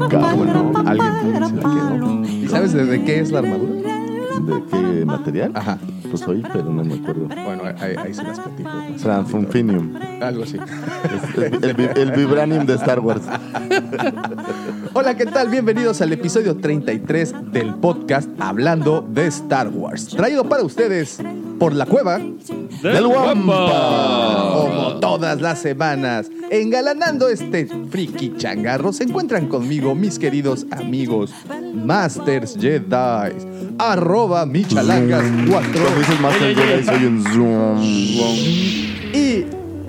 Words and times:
Cabrón, 0.08 0.72
¿no? 0.72 0.78
Alguien 0.90 1.14
también 1.14 1.34
se 1.34 1.40
la 1.40 1.62
quedó. 1.62 2.24
¿Y 2.44 2.48
sabes 2.48 2.72
de, 2.72 2.84
de 2.84 3.04
qué 3.04 3.20
es 3.20 3.30
la 3.30 3.38
armadura? 3.40 3.94
¿De 4.40 4.62
qué 4.70 5.04
material? 5.06 5.52
Ajá 5.54 5.78
pues 6.10 6.26
hoy, 6.26 6.42
pero 6.52 6.64
no 6.64 6.84
me 6.84 6.94
acuerdo. 6.94 7.26
Bueno, 7.28 7.62
ahí, 7.64 8.14
se 8.14 8.22
las 8.22 8.40
platico. 8.40 8.70
Transfunfinium. 9.00 9.94
Algo 10.22 10.42
así. 10.42 10.58
el, 11.62 12.12
vibranium 12.12 12.66
de 12.66 12.74
Star 12.74 13.00
Wars. 13.00 13.22
Hola, 14.94 15.16
¿qué 15.16 15.26
tal? 15.26 15.48
Bienvenidos 15.48 16.00
al 16.00 16.12
episodio 16.12 16.56
33 16.56 17.34
del 17.52 17.74
podcast 17.74 18.28
Hablando 18.38 19.02
de 19.02 19.26
Star 19.26 19.68
Wars. 19.68 20.08
Traído 20.08 20.48
para 20.48 20.62
ustedes 20.62 21.20
por 21.58 21.74
la 21.74 21.86
cueva 21.86 22.18
del 22.18 23.06
Wampa. 23.06 24.52
Como 24.52 25.00
todas 25.00 25.40
las 25.40 25.58
semanas, 25.60 26.30
engalanando 26.50 27.28
este 27.28 27.66
friki 27.66 28.36
changarro, 28.36 28.92
se 28.92 29.04
encuentran 29.04 29.48
conmigo 29.48 29.94
mis 29.94 30.18
queridos 30.18 30.66
amigos 30.70 31.32
Masters 31.74 32.56
Jedi, 32.58 33.32
arroba 33.78 34.46
michalangas4 34.46 35.97
el 36.00 36.84
soy 36.84 37.04
un 37.04 37.24
zoom. 37.24 37.82
Y 39.14 39.44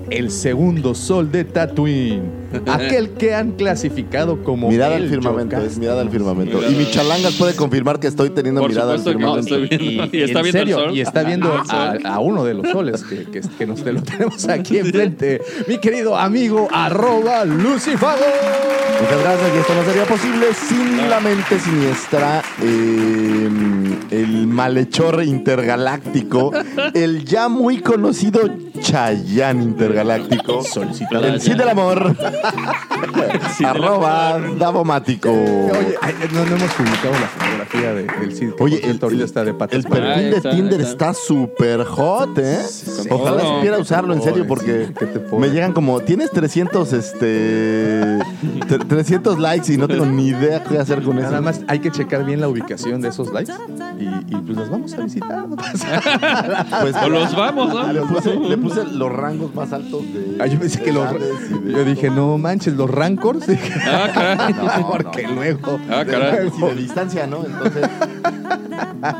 el 0.09 0.31
segundo 0.31 0.95
sol 0.95 1.31
de 1.31 1.43
Tatooine. 1.43 2.39
Aquel 2.67 3.11
que 3.11 3.35
han 3.35 3.51
clasificado 3.51 4.43
como. 4.43 4.69
Mirada 4.69 4.95
al 4.95 5.07
firmamento, 5.07 5.57
es 5.57 5.77
mirada 5.77 6.01
al 6.01 6.09
firmamento. 6.09 6.57
Mirada. 6.57 6.73
Y 6.73 6.75
mi 6.75 6.89
chalangas 6.89 7.35
puede 7.35 7.55
confirmar 7.55 7.99
que 7.99 8.07
estoy 8.07 8.31
teniendo 8.31 8.61
Por 8.61 8.71
mirada 8.71 8.93
al 8.93 9.01
firmamento. 9.01 9.57
No, 9.57 9.65
y, 9.65 10.09
y, 10.11 10.21
está 10.21 10.41
viendo 10.41 10.59
serio, 10.59 10.77
el 10.77 10.83
sol. 10.85 10.97
Y 10.97 11.01
está 11.01 11.23
viendo 11.23 11.53
ah, 11.53 11.63
a, 11.69 11.91
ah. 12.03 12.15
a, 12.15 12.19
uno 12.19 12.43
de 12.43 12.55
los 12.55 12.69
soles 12.69 13.03
que, 13.03 13.25
que, 13.25 13.41
que 13.41 13.67
nos 13.67 13.83
te 13.83 13.93
lo 13.93 14.01
tenemos 14.01 14.47
aquí 14.49 14.79
enfrente. 14.79 15.41
Mi 15.67 15.77
querido 15.77 16.17
amigo, 16.17 16.67
arroba 16.71 17.45
Lucifago. 17.45 18.25
Muchas 19.01 19.21
gracias, 19.21 19.51
y 19.55 19.57
esto 19.59 19.75
no 19.75 19.85
sería 19.85 20.05
posible 20.05 20.47
sin 20.53 21.09
la 21.09 21.19
mente 21.19 21.59
siniestra. 21.59 22.41
Eh, 22.61 23.49
el 24.11 24.47
malhechor 24.59 25.23
intergaláctico, 25.23 26.51
el 26.93 27.23
ya 27.23 27.47
muy 27.47 27.79
conocido 27.79 28.41
Chayán 28.81 29.61
intergaláctico, 29.61 30.63
Solicitado. 30.63 31.25
el 31.27 31.39
Cid 31.39 31.55
del 31.55 31.69
Amor, 31.69 32.13
arroba 33.65 34.39
Davomático. 34.57 35.29
Oye, 35.31 35.95
ay, 36.01 36.13
no, 36.33 36.45
no 36.45 36.55
hemos 36.57 36.71
publicado 36.73 37.11
la 37.13 37.27
fotografía 37.27 37.93
de- 37.93 38.03
del 38.19 38.35
Cid. 38.35 38.49
que 38.53 38.63
Oye, 38.63 38.75
por 38.77 38.83
cierto, 38.85 39.05
ahorita 39.05 39.23
está 39.25 39.43
de 39.45 39.53
patas 39.53 39.75
el 39.77 39.83
para- 39.83 40.05
perfil 40.15 40.31
de 40.31 40.37
está, 40.37 40.49
Tinder 40.51 40.79
ahí 40.81 40.85
está 40.85 41.13
súper 41.13 41.83
hot, 41.85 42.37
¿eh? 42.37 42.59
Ojalá 43.09 43.41
todo. 43.41 43.55
supiera 43.55 43.77
usarlo 43.79 44.13
en 44.13 44.21
serio 44.21 44.45
porque 44.47 44.87
sí, 44.87 44.93
¿qué 44.99 45.05
te 45.05 45.19
pone? 45.19 45.47
me 45.47 45.53
llegan 45.53 45.73
como, 45.73 45.99
tienes 46.01 46.31
300, 46.31 46.93
este, 46.93 48.17
tre- 48.67 48.87
300 48.87 49.39
likes 49.39 49.73
y 49.73 49.77
no 49.77 49.87
tengo 49.87 50.05
ni 50.05 50.27
idea 50.27 50.63
qué 50.63 50.77
hacer 50.77 51.01
con 51.03 51.17
eso. 51.17 51.29
Nada 51.29 51.41
más 51.41 51.61
hay 51.67 51.79
que 51.79 51.91
checar 51.91 52.25
bien 52.25 52.41
la 52.41 52.47
ubicación 52.49 53.01
de 53.01 53.09
esos 53.09 53.31
likes 53.31 53.51
y, 53.99 54.05
y 54.35 54.35
pues 54.55 54.57
las 54.57 54.69
vamos 54.69 54.93
a 54.93 55.01
visitar. 55.03 55.47
no. 55.47 55.55
Pues, 56.81 56.95
O 56.95 57.09
los 57.09 57.35
vamos, 57.35 57.73
¿no? 57.73 57.93
Le 57.93 58.01
puse, 58.01 58.35
le 58.35 58.57
puse 58.57 58.83
los 58.85 59.11
rangos 59.11 59.53
más 59.53 59.71
altos 59.73 60.01
de. 60.13 60.37
Ah, 60.39 60.47
yo 60.47 60.59
pensé 60.59 60.81
que 60.81 60.91
los. 60.91 61.07
Yo 61.65 61.85
dije, 61.85 62.09
no 62.09 62.37
manches, 62.37 62.73
los 62.73 62.89
rancors. 62.89 63.45
Ah, 63.85 64.09
caray. 64.13 64.53
Porque 64.91 65.27
luego. 65.27 65.79
Ah, 65.89 66.03
de 66.03 66.11
caray. 66.11 66.51
y 66.57 66.61
de 66.61 66.75
distancia, 66.75 67.27
¿no? 67.27 67.45
Entonces. 67.45 67.87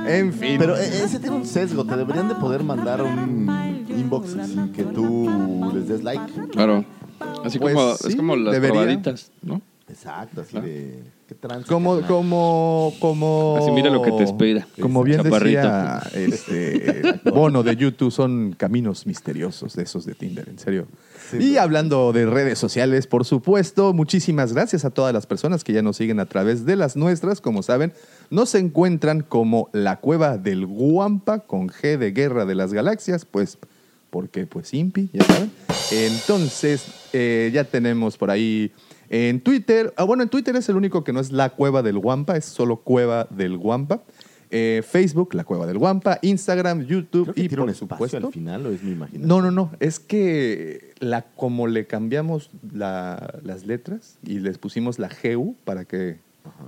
En 0.08 0.34
fin. 0.34 0.56
Pero 0.58 0.76
eh, 0.78 1.04
ese 1.04 1.20
tiene 1.20 1.36
un 1.38 1.46
sesgo. 1.46 1.86
Te 1.86 1.96
deberían 1.96 2.28
de 2.28 2.36
poder 2.36 2.64
mandar 2.64 3.02
un 3.04 3.86
inbox 3.90 4.32
sin 4.48 4.72
que 4.74 4.84
tú 4.84 5.72
les 5.74 5.88
des 5.88 6.04
like. 6.04 6.24
Claro. 6.52 6.84
Así 7.44 7.60
Pues 7.60 7.74
como, 7.74 7.96
sí, 7.96 8.08
es 8.10 8.16
como 8.16 8.36
las 8.36 8.54
debería. 8.54 8.82
probaditas, 8.82 9.32
¿no? 9.42 9.62
Exacto, 9.88 10.42
así 10.42 10.60
de. 10.60 11.04
¿Qué 11.30 11.36
trance? 11.36 11.68
Como, 11.68 12.02
como, 12.08 12.92
como. 13.00 13.58
Así 13.60 13.70
mira 13.70 13.92
lo 13.92 14.02
que 14.02 14.12
te 14.14 14.24
espera. 14.24 14.68
Como 14.82 15.04
bien 15.04 15.22
Chaparrito. 15.22 15.62
decía 15.62 16.02
este, 16.16 17.22
Bono 17.30 17.62
de 17.62 17.76
YouTube, 17.76 18.10
son 18.10 18.56
caminos 18.58 19.06
misteriosos 19.06 19.76
de 19.76 19.84
esos 19.84 20.08
de 20.08 20.16
Tinder, 20.16 20.50
en 20.50 20.58
serio. 20.58 20.88
Sí, 21.30 21.38
y 21.38 21.54
no. 21.54 21.62
hablando 21.62 22.14
de 22.14 22.26
redes 22.26 22.58
sociales, 22.58 23.06
por 23.06 23.26
supuesto, 23.26 23.94
muchísimas 23.94 24.54
gracias 24.54 24.86
a 24.86 24.90
todas 24.90 25.14
las 25.14 25.28
personas 25.28 25.64
que 25.64 25.72
ya 25.72 25.84
nos 25.84 25.98
siguen 25.98 26.20
a 26.20 26.26
través 26.26 26.66
de 26.66 26.76
las 26.76 26.96
nuestras. 26.96 27.42
Como 27.42 27.62
saben, 27.62 27.94
nos 28.32 28.56
encuentran 28.56 29.22
como 29.22 29.70
la 29.72 29.98
cueva 29.98 30.40
del 30.40 30.66
Guampa 30.66 31.42
con 31.42 31.70
G 31.70 32.00
de 32.00 32.12
Guerra 32.12 32.48
de 32.48 32.56
las 32.56 32.74
Galaxias, 32.74 33.26
pues 33.26 33.60
porque 34.10 34.48
pues 34.48 34.74
Impi, 34.74 35.12
ya 35.14 35.24
saben. 35.26 35.52
Entonces, 35.92 36.88
eh, 37.14 37.52
ya 37.54 37.66
tenemos 37.66 38.18
por 38.18 38.32
ahí 38.32 38.72
en 39.10 39.42
Twitter, 39.42 39.94
ah, 39.98 40.04
bueno, 40.04 40.24
en 40.24 40.30
Twitter 40.30 40.56
es 40.56 40.70
el 40.70 40.76
único 40.76 41.04
que 41.04 41.14
no 41.14 41.20
es 41.20 41.32
la 41.32 41.50
cueva 41.52 41.82
del 41.82 41.98
Guampa, 41.98 42.38
es 42.38 42.46
solo 42.46 42.78
cueva 42.78 43.28
del 43.30 43.58
Guampa. 43.58 44.02
Eh, 44.52 44.82
Facebook, 44.84 45.36
la 45.36 45.44
cueva 45.44 45.68
del 45.68 45.78
Guampa, 45.78 46.18
Instagram, 46.24 46.82
YouTube 46.88 47.26
Creo 47.26 47.34
que 47.36 47.42
y 47.42 47.48
tiene 47.50 47.62
un 47.62 47.68
por 47.68 47.74
espacio 47.76 47.98
supuesto. 47.98 48.28
al 48.28 48.34
final, 48.34 48.66
o 48.66 48.72
es 48.72 48.82
mi 48.82 48.94
imaginación. 48.94 49.28
No, 49.28 49.44
no, 49.44 49.52
no. 49.52 49.72
Es 49.80 50.00
que 50.00 50.94
la, 51.00 51.22
como 51.22 51.68
le 51.68 51.86
cambiamos 51.86 52.50
la- 52.74 53.40
las 53.44 53.68
letras 53.68 54.18
y 54.26 54.40
les 54.40 54.58
pusimos 54.58 54.98
la 54.98 55.08
GU 55.24 55.56
para 55.66 55.86
que 55.86 56.18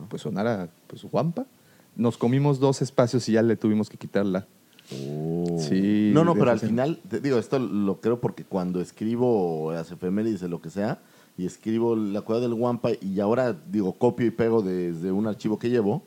pues 0.09 0.21
sonara 0.21 0.69
pues 0.85 1.01
guampa, 1.05 1.47
nos 1.95 2.19
comimos 2.19 2.59
dos 2.59 2.83
espacios 2.83 3.27
y 3.29 3.31
ya 3.31 3.41
le 3.41 3.55
tuvimos 3.55 3.89
que 3.89 3.97
quitarla. 3.97 4.45
Oh. 4.93 5.57
Sí, 5.59 6.11
No, 6.13 6.23
no, 6.23 6.35
pero 6.35 6.51
al 6.51 6.59
final, 6.59 6.99
te 7.09 7.19
digo, 7.19 7.39
esto 7.39 7.57
lo 7.57 7.99
creo 7.99 8.19
porque 8.21 8.43
cuando 8.43 8.79
escribo 8.79 9.71
las 9.73 9.91
efemérides 9.91 10.41
de 10.41 10.49
lo 10.49 10.61
que 10.61 10.69
sea, 10.69 10.99
y 11.37 11.45
escribo 11.45 11.95
la 11.95 12.21
cueva 12.21 12.41
del 12.41 12.53
Wampa 12.53 12.89
y 13.01 13.19
ahora 13.19 13.53
digo 13.53 13.93
copio 13.93 14.27
y 14.27 14.31
pego 14.31 14.61
desde 14.61 15.11
un 15.11 15.27
archivo 15.27 15.57
que 15.57 15.69
llevo, 15.69 16.03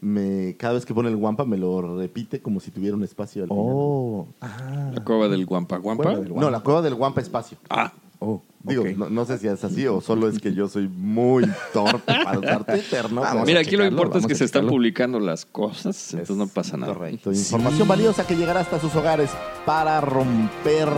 me, 0.00 0.56
cada 0.56 0.74
vez 0.74 0.86
que 0.86 0.94
pone 0.94 1.08
el 1.08 1.16
Wampa 1.16 1.44
me 1.44 1.56
lo 1.56 1.98
repite 1.98 2.40
como 2.40 2.60
si 2.60 2.70
tuviera 2.70 2.96
un 2.96 3.04
espacio 3.04 3.42
al 3.42 3.48
final. 3.48 3.64
Oh, 3.66 4.28
ah, 4.40 4.90
La 4.94 5.04
cueva 5.04 5.28
del 5.28 5.46
Guampa. 5.46 5.78
¿Guampa? 5.78 6.04
Cueva 6.04 6.20
del 6.20 6.34
No, 6.34 6.50
la 6.50 6.60
cueva 6.60 6.82
del 6.82 6.94
Wampa 6.94 7.20
espacio. 7.20 7.58
Ah, 7.70 7.92
oh, 8.20 8.42
Digo, 8.62 8.84
no, 8.96 9.08
no 9.08 9.24
sé 9.24 9.38
si 9.38 9.46
es 9.46 9.62
así 9.64 9.86
o 9.86 10.00
solo 10.00 10.28
es 10.28 10.40
que 10.40 10.52
yo 10.52 10.68
soy 10.68 10.88
muy 10.88 11.44
torpe 11.72 12.12
para 12.24 12.38
usar 12.38 12.64
Twitter, 12.64 13.10
¿no? 13.10 13.20
Vamos 13.20 13.46
Mira, 13.46 13.60
aquí 13.60 13.76
lo 13.76 13.86
importante 13.86 14.26
es 14.26 14.26
que 14.26 14.34
se 14.34 14.44
están 14.44 14.66
publicando 14.66 15.20
las 15.20 15.46
cosas, 15.46 16.12
entonces 16.12 16.36
no 16.36 16.48
pasa 16.48 16.76
nada. 16.76 16.92
Correcto. 16.92 17.32
Información 17.32 17.86
valiosa 17.86 18.26
que 18.26 18.36
llegará 18.36 18.60
hasta 18.60 18.80
sus 18.80 18.94
hogares 18.96 19.30
para 19.64 20.00
romper 20.00 20.88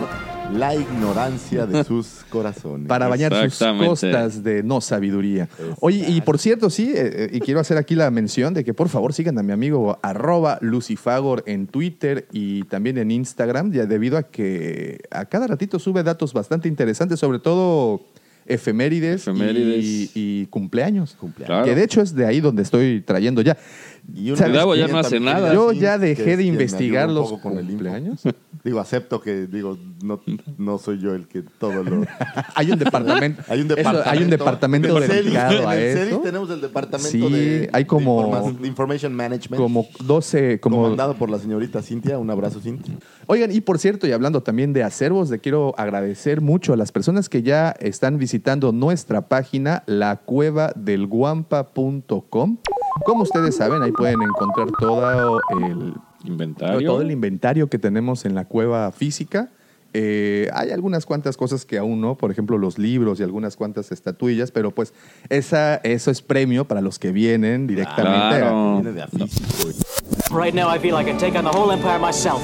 la 0.52 0.74
ignorancia 0.74 1.66
de 1.66 1.84
sus 1.84 2.24
corazones. 2.30 2.88
Para 2.88 3.08
bañar 3.08 3.50
sus 3.50 3.58
costas 3.58 4.42
de 4.42 4.62
no 4.62 4.80
sabiduría. 4.80 5.48
Oye, 5.80 6.04
y 6.08 6.20
por 6.20 6.38
cierto, 6.38 6.70
sí, 6.70 6.92
eh, 6.94 7.24
eh, 7.24 7.30
y 7.32 7.40
quiero 7.40 7.60
hacer 7.60 7.76
aquí 7.76 7.94
la 7.94 8.10
mención 8.10 8.54
de 8.54 8.64
que 8.64 8.74
por 8.74 8.88
favor 8.88 9.12
sigan 9.12 9.38
a 9.38 9.42
mi 9.42 9.52
amigo 9.52 9.98
arroba 10.02 10.58
lucifagor 10.60 11.42
en 11.46 11.66
Twitter 11.66 12.26
y 12.32 12.64
también 12.64 12.98
en 12.98 13.10
Instagram, 13.10 13.72
ya 13.72 13.86
debido 13.86 14.18
a 14.18 14.24
que 14.24 15.00
a 15.10 15.24
cada 15.26 15.46
ratito 15.46 15.78
sube 15.78 16.02
datos 16.02 16.32
bastante 16.32 16.68
interesantes, 16.68 17.20
sobre 17.20 17.38
todo 17.38 18.02
efemérides, 18.46 19.22
Efemérides. 19.22 19.84
Y, 19.84 20.10
y 20.14 20.46
cumpleaños. 20.46 21.16
Claro. 21.44 21.64
Que 21.64 21.74
de 21.74 21.84
hecho 21.84 22.00
es 22.00 22.14
de 22.14 22.26
ahí 22.26 22.40
donde 22.40 22.62
estoy 22.62 23.00
trayendo 23.00 23.42
ya. 23.42 23.56
Y 24.12 24.34
ya 24.34 24.88
no 24.88 24.98
hace 24.98 25.20
nada. 25.20 25.52
Yo 25.54 25.72
ya 25.72 25.96
dejé 25.98 26.36
de 26.36 26.44
investigar 26.44 27.08
los 27.10 27.32
con 27.40 27.56
el 27.58 27.66
cumpleaños. 27.66 28.22
Digo, 28.62 28.78
acepto 28.78 29.22
que, 29.22 29.46
digo, 29.46 29.78
no, 30.04 30.20
no 30.58 30.76
soy 30.76 30.98
yo 31.00 31.14
el 31.14 31.26
que 31.26 31.40
todo 31.42 31.82
lo... 31.82 32.04
Hay 32.54 32.70
un 32.70 32.78
departamento. 32.78 33.40
Hay 33.48 33.60
un 33.62 33.66
eso, 33.68 33.76
departamento. 33.76 34.10
hay 34.10 34.22
un 34.22 34.28
departamento 34.30 34.98
En 34.98 35.02
el 35.02 35.08
CELI- 35.10 35.14
dedicado 35.24 35.66
a 35.68 35.76
En 35.78 35.82
el 35.96 36.08
eso. 36.08 36.18
tenemos 36.18 36.50
el 36.50 36.60
departamento 36.60 37.08
Sí, 37.10 37.20
de, 37.32 37.70
hay 37.72 37.86
como- 37.86 38.20
de 38.20 38.26
informa- 38.28 38.60
de 38.60 38.68
Information 38.68 39.14
Management. 39.14 39.62
Como 39.62 39.86
12, 40.04 40.60
como 40.60 40.82
comandado 40.82 41.14
por 41.14 41.30
la 41.30 41.38
señorita 41.38 41.80
Cintia. 41.80 42.18
Un 42.18 42.28
abrazo, 42.30 42.60
Cintia. 42.60 42.96
Oigan, 43.26 43.50
y 43.50 43.62
por 43.62 43.78
cierto, 43.78 44.06
y 44.06 44.12
hablando 44.12 44.42
también 44.42 44.74
de 44.74 44.82
acervos, 44.82 45.30
le 45.30 45.38
quiero 45.38 45.72
agradecer 45.78 46.42
mucho 46.42 46.74
a 46.74 46.76
las 46.76 46.92
personas 46.92 47.30
que 47.30 47.42
ya 47.42 47.70
están 47.80 48.18
visitando 48.18 48.72
nuestra 48.72 49.26
página, 49.28 49.84
lacuevadelguampa.com. 49.86 52.58
Como 53.04 53.22
ustedes 53.22 53.56
saben, 53.56 53.82
ahí 53.82 53.92
pueden 53.92 54.22
encontrar 54.22 54.68
todo 54.78 55.40
el, 55.50 55.94
Inventario. 56.24 56.86
todo 56.90 57.00
el 57.02 57.10
inventario 57.10 57.68
que 57.68 57.78
tenemos 57.78 58.24
en 58.24 58.34
la 58.34 58.44
cueva 58.44 58.92
física. 58.92 59.48
Eh, 59.92 60.48
hay 60.52 60.70
algunas 60.70 61.04
cuantas 61.04 61.36
cosas 61.36 61.64
que 61.64 61.76
aún 61.78 62.00
no, 62.00 62.14
por 62.16 62.30
ejemplo 62.30 62.58
los 62.58 62.78
libros 62.78 63.18
y 63.18 63.24
algunas 63.24 63.56
cuantas 63.56 63.90
estatuillas, 63.90 64.52
pero 64.52 64.70
pues 64.70 64.94
esa, 65.30 65.76
eso 65.76 66.12
es 66.12 66.22
premio 66.22 66.64
para 66.66 66.80
los 66.80 66.98
que 67.00 67.10
vienen 67.10 67.66
directamente. 67.66 68.36
a- 68.36 68.38
Claro. 68.38 68.74
Viene 68.74 68.92
de 68.92 69.02
a 69.02 69.08
físico. 69.08 69.68
Right 70.32 70.54
now, 70.54 70.72
I 70.72 70.78
feel 70.78 70.94
I 71.00 71.04
can 71.04 71.18
take 71.18 71.36
on 71.36 71.44
the 71.44 71.50
whole 71.50 71.72
empire 71.72 71.98
myself. 71.98 72.40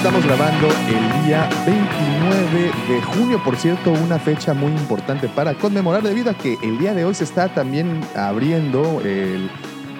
Estamos 0.00 0.24
grabando 0.24 0.66
el 0.88 1.26
día 1.26 1.46
29 1.66 2.72
de 2.88 3.02
junio, 3.02 3.38
por 3.44 3.54
cierto, 3.56 3.92
una 3.92 4.18
fecha 4.18 4.54
muy 4.54 4.72
importante 4.72 5.28
para 5.28 5.52
conmemorar 5.52 6.02
debido 6.02 6.30
a 6.30 6.34
que 6.34 6.56
el 6.62 6.78
día 6.78 6.94
de 6.94 7.04
hoy 7.04 7.14
se 7.14 7.24
está 7.24 7.52
también 7.52 8.00
abriendo 8.16 9.02
el, 9.02 9.50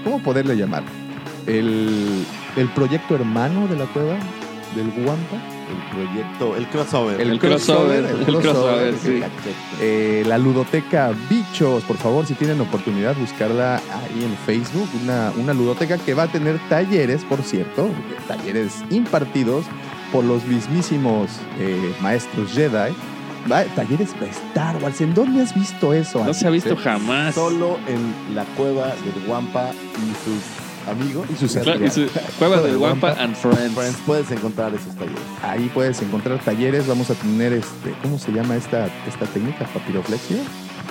¿cómo 0.02 0.22
poderle 0.22 0.56
llamar? 0.56 0.84
El, 1.46 2.24
el 2.56 2.68
proyecto 2.70 3.14
hermano 3.14 3.68
de 3.68 3.76
la 3.76 3.84
cueva 3.84 4.16
del 4.74 4.90
Guampa. 5.04 5.36
El 5.70 5.96
proyecto, 5.96 6.56
el 6.56 6.66
crossover. 6.68 7.20
El 7.20 7.38
crossover, 7.38 8.04
el 8.04 8.24
crossover, 8.26 8.94
sí. 8.96 9.20
Eh, 9.80 10.24
la 10.26 10.36
ludoteca 10.38 11.12
Bichos, 11.28 11.84
por 11.84 11.96
favor, 11.96 12.26
si 12.26 12.34
tienen 12.34 12.60
oportunidad, 12.60 13.16
buscarla 13.16 13.76
ahí 13.76 14.24
en 14.24 14.36
Facebook. 14.44 14.88
Una, 15.02 15.32
una 15.36 15.54
ludoteca 15.54 15.96
que 15.98 16.14
va 16.14 16.24
a 16.24 16.28
tener 16.28 16.58
talleres, 16.68 17.24
por 17.24 17.42
cierto, 17.42 17.88
talleres 18.26 18.82
impartidos 18.90 19.64
por 20.12 20.24
los 20.24 20.44
mismísimos 20.46 21.30
eh, 21.58 21.94
maestros 22.00 22.52
Jedi. 22.52 22.92
Talleres 23.74 24.18
de 24.20 24.28
Star 24.28 24.76
Wars. 24.82 25.00
¿En 25.00 25.14
dónde 25.14 25.42
has 25.42 25.54
visto 25.54 25.94
eso? 25.94 26.18
No 26.18 26.24
antes, 26.24 26.38
se 26.38 26.46
ha 26.46 26.50
visto 26.50 26.76
jamás. 26.76 27.34
Solo 27.34 27.78
en 27.88 28.34
la 28.34 28.44
cueva 28.44 28.88
del 28.88 29.26
Guampa 29.26 29.70
y 29.72 30.10
sus 30.24 30.59
amigos. 30.90 31.26
Y 31.32 31.36
sus 31.36 31.52
Claro, 31.56 31.84
y 31.84 31.90
su- 31.90 32.06
Cueva 32.38 32.60
del 32.60 32.76
Guampa 32.78 33.12
and 33.18 33.34
Friends. 33.34 33.72
Friends, 33.74 33.96
puedes 34.06 34.30
encontrar 34.30 34.72
esos 34.74 34.94
talleres. 34.96 35.18
Ahí 35.42 35.70
puedes 35.72 36.00
encontrar 36.02 36.38
talleres. 36.40 36.86
Vamos 36.86 37.10
a 37.10 37.14
tener 37.14 37.52
este, 37.52 37.94
¿cómo 38.02 38.18
se 38.18 38.32
llama 38.32 38.56
esta, 38.56 38.86
esta 39.08 39.26
técnica? 39.26 39.64
¿Papiroflexia? 39.72 40.38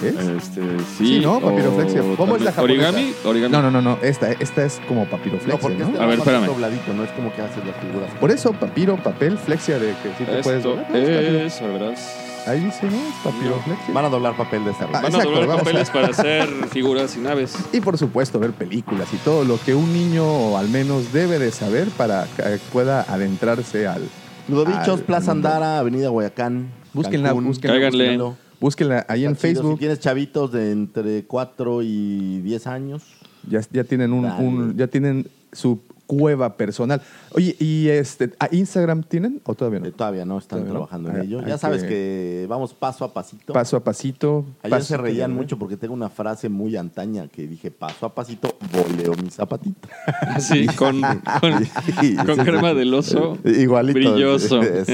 ¿Es? 0.02 0.16
Este, 0.16 0.62
sí, 0.98 1.08
Sí, 1.08 1.20
¿no? 1.20 1.42
Papiroflexia. 1.42 2.02
o 2.04 2.16
¿Cómo 2.16 2.38
es 2.38 2.42
la 2.42 2.52
japonesa? 2.54 2.88
Origami, 2.90 3.14
origami. 3.26 3.52
No, 3.52 3.62
no, 3.62 3.70
no, 3.70 3.82
no. 3.82 3.98
Esta, 4.02 4.32
esta 4.32 4.64
es 4.66 4.80
como 4.88 5.06
papiroflexia, 5.10 5.54
No, 5.56 5.60
porque 5.60 5.78
¿no? 5.80 5.88
este 5.88 6.00
A 6.02 6.06
ver, 6.06 6.20
espérame. 6.20 6.46
dobladito, 6.46 6.94
no 6.94 7.04
es 7.04 7.12
como 7.12 7.34
que 7.36 7.42
haces 7.42 7.66
las 7.66 7.76
figuras. 7.78 8.10
Por 8.20 8.32
eso, 8.32 8.54
papiro, 8.54 8.96
papel, 9.04 9.38
flexia 9.38 9.78
de 9.78 9.88
que 10.02 10.10
sí 10.18 10.24
te 10.24 10.42
puedes 10.42 10.60
Esto 10.60 10.70
doblar. 10.70 10.90
No, 10.92 10.98
es 10.98 11.10
papiro- 11.10 11.46
es, 11.46 11.62
verás. 11.62 12.16
Ahí 12.48 12.62
dice, 12.62 12.88
¿no? 12.90 12.96
Es 12.98 13.14
papiroflexia. 13.24 13.94
Van 13.94 14.06
a 14.06 14.10
doblar 14.10 14.36
papel 14.36 14.64
de 14.66 14.72
esta 14.72 14.86
Ah, 14.86 14.90
Van 14.92 15.06
a 15.06 15.08
exacto, 15.08 15.30
doblar 15.30 15.48
vamos 15.48 15.62
a- 15.62 15.66
papeles 15.66 15.90
para 15.92 16.08
hacer 16.08 16.48
figuras 16.72 17.16
y 17.16 17.20
naves. 17.20 17.56
Y 17.74 17.82
por 17.82 17.98
supuesto, 17.98 18.40
ver 18.40 18.52
películas 18.54 19.08
y 19.14 19.18
todo 19.18 19.44
lo 19.44 19.60
que 19.60 19.76
un 19.76 19.92
niño 19.94 20.58
al 20.58 20.70
menos 20.70 21.14
debe 21.14 21.38
de 21.38 21.52
saber 21.52 21.90
para 21.90 22.26
que 22.36 22.44
pueda 22.72 23.02
adentrarse 23.02 23.86
al... 23.88 24.02
Ludovichos, 24.48 25.00
al- 25.00 25.06
Plaza 25.06 25.34
mundo. 25.34 25.50
Andara, 25.50 25.80
Avenida 25.80 26.10
Guayacán. 26.10 26.72
Búsquenla, 26.94 27.30
Cancún. 27.30 27.46
búsquenla. 27.46 27.74
Cáiganle. 27.76 28.34
Búsquenla 28.60 29.06
ahí 29.08 29.26
en 29.26 29.34
Está 29.34 29.48
chido. 29.48 29.62
Facebook. 29.62 29.74
Si 29.76 29.80
tienes 29.80 30.00
chavitos 30.00 30.52
de 30.52 30.72
entre 30.72 31.24
4 31.26 31.82
y 31.84 32.42
10 32.42 32.68
años, 32.68 33.04
Ya, 33.48 33.62
ya 33.72 33.84
tienen 33.84 34.12
un, 34.12 34.24
Dale. 34.24 34.44
un- 34.46 34.76
ya 34.78 34.88
tienen 34.88 35.28
su 35.54 35.80
cueva 36.10 36.58
personal. 36.58 37.04
Oye, 37.34 37.56
¿y 37.60 37.88
este 37.90 38.32
a 38.40 38.48
Instagram 38.52 39.04
tienen 39.04 39.42
o 39.46 39.54
todavía 39.54 39.80
no? 39.80 39.86
eh, 39.86 39.92
todavía 39.92 40.26
no 40.26 40.40
están 40.40 40.62
Todavía 40.62 40.68
no. 40.74 40.80
trabajando 40.88 41.10
en 41.12 41.16
Ah, 41.18 41.24
ello. 41.24 41.42
Ya 41.46 41.60
sabes 41.60 41.84
que- 41.84 41.90
que 41.90 42.46
vamos 42.50 42.74
paso 42.74 43.06
a 43.06 43.14
pasito. 43.14 43.54
Paso 43.54 43.78
a 43.78 43.84
pasito. 43.84 44.44
Ayer 44.64 44.84
se 44.84 44.98
reían 44.98 45.32
mucho 45.36 45.60
porque 45.60 45.78
tengo 45.78 45.94
una 45.94 46.10
frase 46.10 46.50
muy 46.50 46.76
antaña 46.78 47.28
que 47.28 47.46
dije 47.48 47.70
paso 47.70 48.08
a 48.08 48.16
pasito, 48.16 48.58
voleo 48.74 49.14
mi 49.22 49.30
zapatito. 49.30 49.88
Sí, 50.40 50.66
con, 50.76 51.00
con, 51.02 51.66
Sí, 52.00 52.16
con 52.16 52.36
sí, 52.38 52.42
crema 52.42 52.72
sí. 52.72 52.78
del 52.78 52.94
oso. 52.96 53.38
Igualito. 53.46 54.00
Brilloso. 54.00 54.62
Eso. 54.64 54.92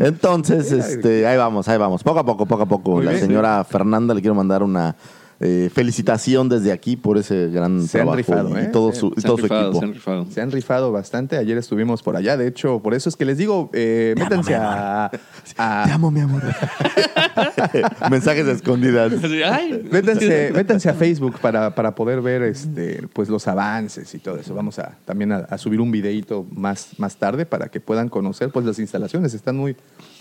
Entonces, 0.00 0.72
este, 0.72 1.26
ahí 1.26 1.36
vamos, 1.36 1.68
ahí 1.68 1.78
vamos. 1.78 2.02
Poco 2.02 2.18
a 2.20 2.24
poco, 2.26 2.46
poco 2.46 2.62
a 2.62 2.66
poco. 2.66 2.90
Muy 2.96 3.04
La 3.04 3.12
bien. 3.12 3.22
señora 3.22 3.62
Fernanda 3.64 4.14
le 4.14 4.20
quiero 4.20 4.34
mandar 4.34 4.62
una 4.62 4.96
eh, 5.40 5.70
felicitación 5.72 6.48
desde 6.48 6.72
aquí 6.72 6.96
por 6.96 7.16
ese 7.16 7.48
gran 7.48 7.82
Se 7.86 7.98
han 7.98 8.06
trabajo 8.06 8.16
rifado, 8.16 8.58
y, 8.58 8.62
¿eh? 8.64 8.70
todo 8.72 8.92
Se- 8.92 8.98
su, 9.00 9.12
y 9.16 9.20
Se 9.20 9.26
todo 9.26 9.34
han 9.34 9.38
su 9.38 9.42
rifado, 9.44 9.68
equipo. 9.70 9.78
se 9.80 9.84
han 9.86 9.92
rifado. 9.94 10.26
Se 10.30 10.40
han 10.40 10.50
rifado 10.50 10.92
bastante. 10.92 11.36
Ayer 11.36 11.56
estuvimos 11.58 12.02
por 12.02 12.16
allá. 12.16 12.36
De 12.36 12.46
hecho, 12.48 12.80
por 12.80 12.94
eso 12.94 13.08
es 13.08 13.16
que 13.16 13.24
les 13.24 13.38
digo, 13.38 13.70
eh, 13.72 14.14
métanse 14.18 14.54
a, 14.56 15.06
a- 15.58 15.82
Te 15.86 15.90
amo, 15.92 16.10
mi 16.10 16.20
amor. 16.20 16.42
Mensajes 18.10 18.46
escondidas. 18.46 19.12
Así, 19.12 19.42
ay, 19.42 19.88
Métanse, 19.90 20.50
métanse 20.54 20.88
a 20.88 20.94
Facebook 20.94 21.38
para, 21.40 21.74
para 21.74 21.94
poder 21.94 22.20
ver 22.20 22.42
este, 22.42 23.06
pues, 23.12 23.28
los 23.28 23.46
avances 23.48 24.12
y 24.14 24.18
todo 24.18 24.38
eso. 24.38 24.54
Vamos 24.54 24.78
a 24.78 24.96
también 25.04 25.32
a, 25.32 25.36
a 25.38 25.58
subir 25.58 25.80
un 25.80 25.90
videito 25.90 26.46
más, 26.50 26.88
más 26.98 27.16
tarde 27.16 27.46
para 27.46 27.68
que 27.68 27.80
puedan 27.80 28.08
conocer 28.08 28.50
pues, 28.50 28.64
las 28.66 28.78
instalaciones. 28.78 29.34
Están 29.34 29.56
muy 29.56 29.76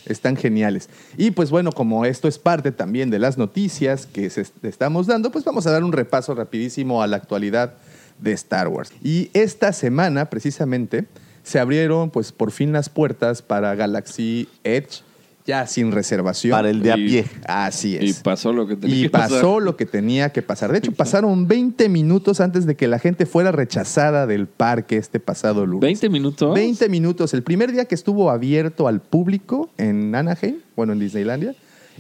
están 0.08 0.36
geniales. 0.36 0.90
Y 1.18 1.32
pues 1.32 1.50
bueno, 1.50 1.72
como 1.72 2.06
esto 2.06 2.28
es 2.28 2.40
parte 2.40 2.72
también 2.72 3.10
de 3.10 3.20
las 3.20 3.38
noticias 3.38 4.06
que 4.06 4.30
se 4.30 4.42
est- 4.42 4.64
estamos 4.66 5.08
dando, 5.08 5.32
pues 5.32 5.46
vamos 5.46 5.68
a 5.68 5.72
dar 5.72 5.84
un 5.84 5.92
repaso 5.92 6.34
rapidísimo 6.36 7.02
a 7.02 7.08
la 7.08 7.18
actualidad 7.18 7.74
de 8.20 8.32
Star 8.34 8.68
Wars. 8.68 8.92
Y 9.04 9.30
esta 9.34 9.74
semana, 9.74 10.30
precisamente, 10.30 11.06
se 11.44 11.60
abrieron 11.60 12.10
pues 12.10 12.32
por 12.32 12.52
fin 12.52 12.72
las 12.74 12.90
puertas 12.90 13.42
para 13.42 13.74
Galaxy 13.76 14.50
Edge, 14.64 15.02
ya 15.48 15.66
sin 15.66 15.92
reservación. 15.94 16.52
Para 16.52 16.70
el 16.70 16.82
de 16.84 16.92
a 16.92 16.98
Y- 16.98 17.08
pie. 17.08 17.26
Así 17.48 17.98
Y 18.00 18.10
es. 18.10 18.20
pasó 18.20 18.52
lo 18.52 18.68
que 18.68 18.76
tenía 18.76 18.96
Y 18.98 19.02
que 19.04 19.10
pasar. 19.10 19.30
pasó 19.30 19.60
lo 19.62 19.78
que 19.78 19.86
tenía 19.86 20.30
que 20.32 20.42
pasar. 20.42 20.72
De 20.74 20.80
hecho, 20.80 20.92
pasaron 20.92 21.48
20 21.48 21.88
minutos 21.88 22.42
antes 22.42 22.66
de 22.66 22.76
que 22.76 22.88
la 22.88 23.00
gente 23.00 23.26
fuera 23.26 23.54
rechazada 23.54 24.28
del 24.28 24.48
parque 24.48 24.98
este 24.98 25.20
pasado 25.22 25.66
lunes. 25.66 25.82
¿20 26.02 26.10
minutos? 26.10 26.54
20 26.54 26.90
minutos. 26.90 27.34
El 27.34 27.44
primer 27.44 27.72
día 27.72 27.86
que 27.86 27.96
estuvo 27.96 28.30
abierto 28.30 28.90
al 28.90 29.00
público 29.00 29.70
en 29.78 30.14
Anaheim, 30.14 30.58
bueno, 30.76 30.92
en 30.94 31.00
Disneylandia, 31.00 31.56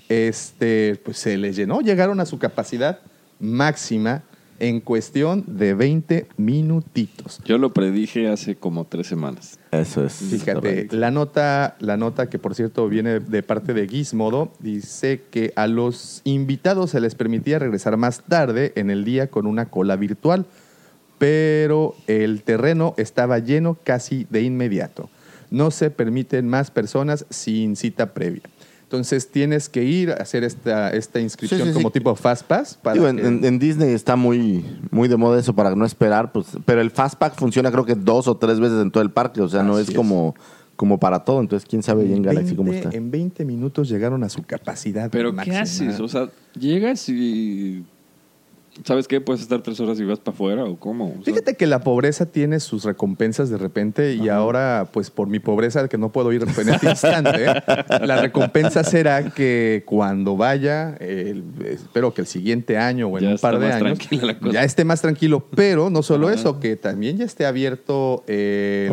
este, 0.10 1.00
pues 1.04 1.18
se 1.18 1.38
les 1.38 1.56
llenó. 1.56 1.80
Llegaron 1.82 2.20
a 2.20 2.26
su 2.26 2.38
capacidad 2.40 3.00
máxima 3.40 4.24
en 4.60 4.80
cuestión 4.80 5.44
de 5.48 5.74
20 5.74 6.28
minutitos. 6.38 7.40
Yo 7.46 7.58
lo 7.58 7.74
predije 7.74 8.28
hace 8.28 8.56
como 8.56 8.86
tres 8.86 9.08
semanas. 9.08 9.60
Eso 9.72 10.06
es. 10.06 10.14
Fíjate, 10.14 10.88
la 10.92 11.12
nota, 11.12 11.76
la 11.80 11.98
nota 11.98 12.30
que 12.30 12.40
por 12.40 12.56
cierto 12.56 12.88
viene 12.88 13.20
de 13.20 13.44
parte 13.44 13.74
de 13.74 13.88
Gizmodo, 13.88 14.52
dice 14.60 15.22
que 15.30 15.54
a 15.56 15.68
los 15.68 16.22
invitados 16.24 16.92
se 16.92 17.00
les 17.00 17.16
permitía 17.16 17.60
regresar 17.60 17.98
más 17.98 18.22
tarde 18.22 18.74
en 18.76 18.90
el 18.90 19.06
día 19.06 19.28
con 19.28 19.46
una 19.46 19.68
cola 19.68 19.96
virtual, 19.96 20.46
pero 21.18 21.96
el 22.08 22.44
terreno 22.44 22.94
estaba 22.98 23.40
lleno 23.40 23.78
casi 23.84 24.26
de 24.30 24.42
inmediato. 24.42 25.10
No 25.50 25.72
se 25.72 25.90
permiten 25.90 26.48
más 26.48 26.72
personas 26.72 27.26
sin 27.30 27.76
cita 27.76 28.14
previa. 28.14 28.44
Entonces 28.88 29.30
tienes 29.30 29.68
que 29.68 29.84
ir 29.84 30.12
a 30.12 30.14
hacer 30.14 30.46
esta, 30.46 30.92
esta 30.92 31.20
inscripción 31.20 31.60
Sí, 31.60 31.66
sí, 31.68 31.72
sí. 31.72 31.76
como 31.76 31.92
tipo 31.92 32.16
Fast 32.16 32.44
Pass. 32.48 32.80
Para 32.82 32.94
Digo, 32.94 33.10
en, 33.10 33.18
que- 33.18 33.28
en- 33.28 33.44
en 33.46 33.60
Disney 33.60 33.92
está 33.94 34.16
muy, 34.16 34.64
muy 34.92 35.10
de 35.10 35.18
moda 35.18 35.38
eso 35.40 35.54
para 35.54 35.76
no 35.76 35.86
esperar, 35.86 36.32
pues, 36.32 36.48
pero 36.66 36.80
el 36.80 36.90
Fastpack 36.90 37.36
funciona 37.36 37.70
creo 37.70 37.84
que 37.84 37.96
dos 37.96 38.30
o 38.30 38.38
tres 38.38 38.62
veces 38.62 38.82
en 38.82 38.90
todo 38.92 39.04
el 39.04 39.12
parque, 39.12 39.42
o 39.42 39.50
sea, 39.50 39.62
no 39.62 39.78
es 39.78 39.90
es. 39.90 39.96
como, 39.96 40.36
como 40.78 41.00
para 41.02 41.26
todo, 41.26 41.42
entonces 41.42 41.68
quién 41.70 41.84
sabe 41.84 42.04
ahí 42.04 42.14
en 42.14 42.22
Galaxy 42.24 42.56
cómo 42.56 42.70
20 42.72 42.88
está. 42.88 42.98
en 42.98 43.12
20 43.12 43.44
minutos 43.44 43.90
llegaron 43.90 44.24
a 44.24 44.30
su 44.30 44.44
capacidad. 44.44 45.10
¿Pero 45.12 45.32
qué 45.32 45.36
máxima. 45.36 45.60
haces? 45.60 46.00
O 46.00 46.08
sea, 46.08 46.30
llegas 46.58 47.10
y 47.10 47.84
¿Sabes 48.86 49.08
qué? 49.08 49.22
Puedes 49.22 49.42
estar 49.42 49.62
tres 49.62 49.80
horas 49.80 50.00
y 50.00 50.04
vas 50.06 50.20
para 50.20 50.36
afuera 50.36 50.64
o 50.66 50.78
cómo. 50.78 51.10
O 51.10 51.14
sea, 51.24 51.34
Fíjate 51.34 51.56
que 51.56 51.68
la 51.68 51.80
pobreza 51.82 52.26
tiene 52.26 52.60
sus 52.60 52.84
recompensas 52.84 53.50
de 53.50 53.58
repente 53.58 54.14
y 54.16 54.30
ahora, 54.30 54.88
pues 54.92 55.10
por 55.12 55.28
mi 55.28 55.40
pobreza, 55.40 55.88
que 55.88 55.98
no 55.98 56.12
puedo 56.12 56.32
ir 56.34 56.44
en 56.44 56.70
este 56.70 56.90
instante, 56.90 57.46
la 58.06 58.22
recompensa 58.22 58.84
será 58.84 59.32
que 59.32 59.84
cuando 59.86 60.38
vaya, 60.38 60.96
el- 61.00 61.44
espero 61.66 62.14
que 62.14 62.22
el 62.22 62.28
siguiente 62.28 62.78
año 62.78 63.08
o 63.08 63.18
en 63.18 63.24
Ya 63.26 63.30
un 63.32 63.38
par 63.38 63.60
de 63.60 63.68
años, 63.72 63.98
tranquila 64.00 64.26
la 64.26 64.40
cosa. 64.40 64.52
ya 64.54 64.64
esté 64.64 64.86
más 64.86 65.02
tranquilo. 65.02 65.46
Pero 65.56 65.90
no 65.90 66.04
solo 66.04 66.30
eso, 66.30 66.60
que 66.60 66.76
también 66.76 67.18
ya 67.18 67.26
esté 67.26 67.46
abierto 67.46 68.24
el 68.28 68.92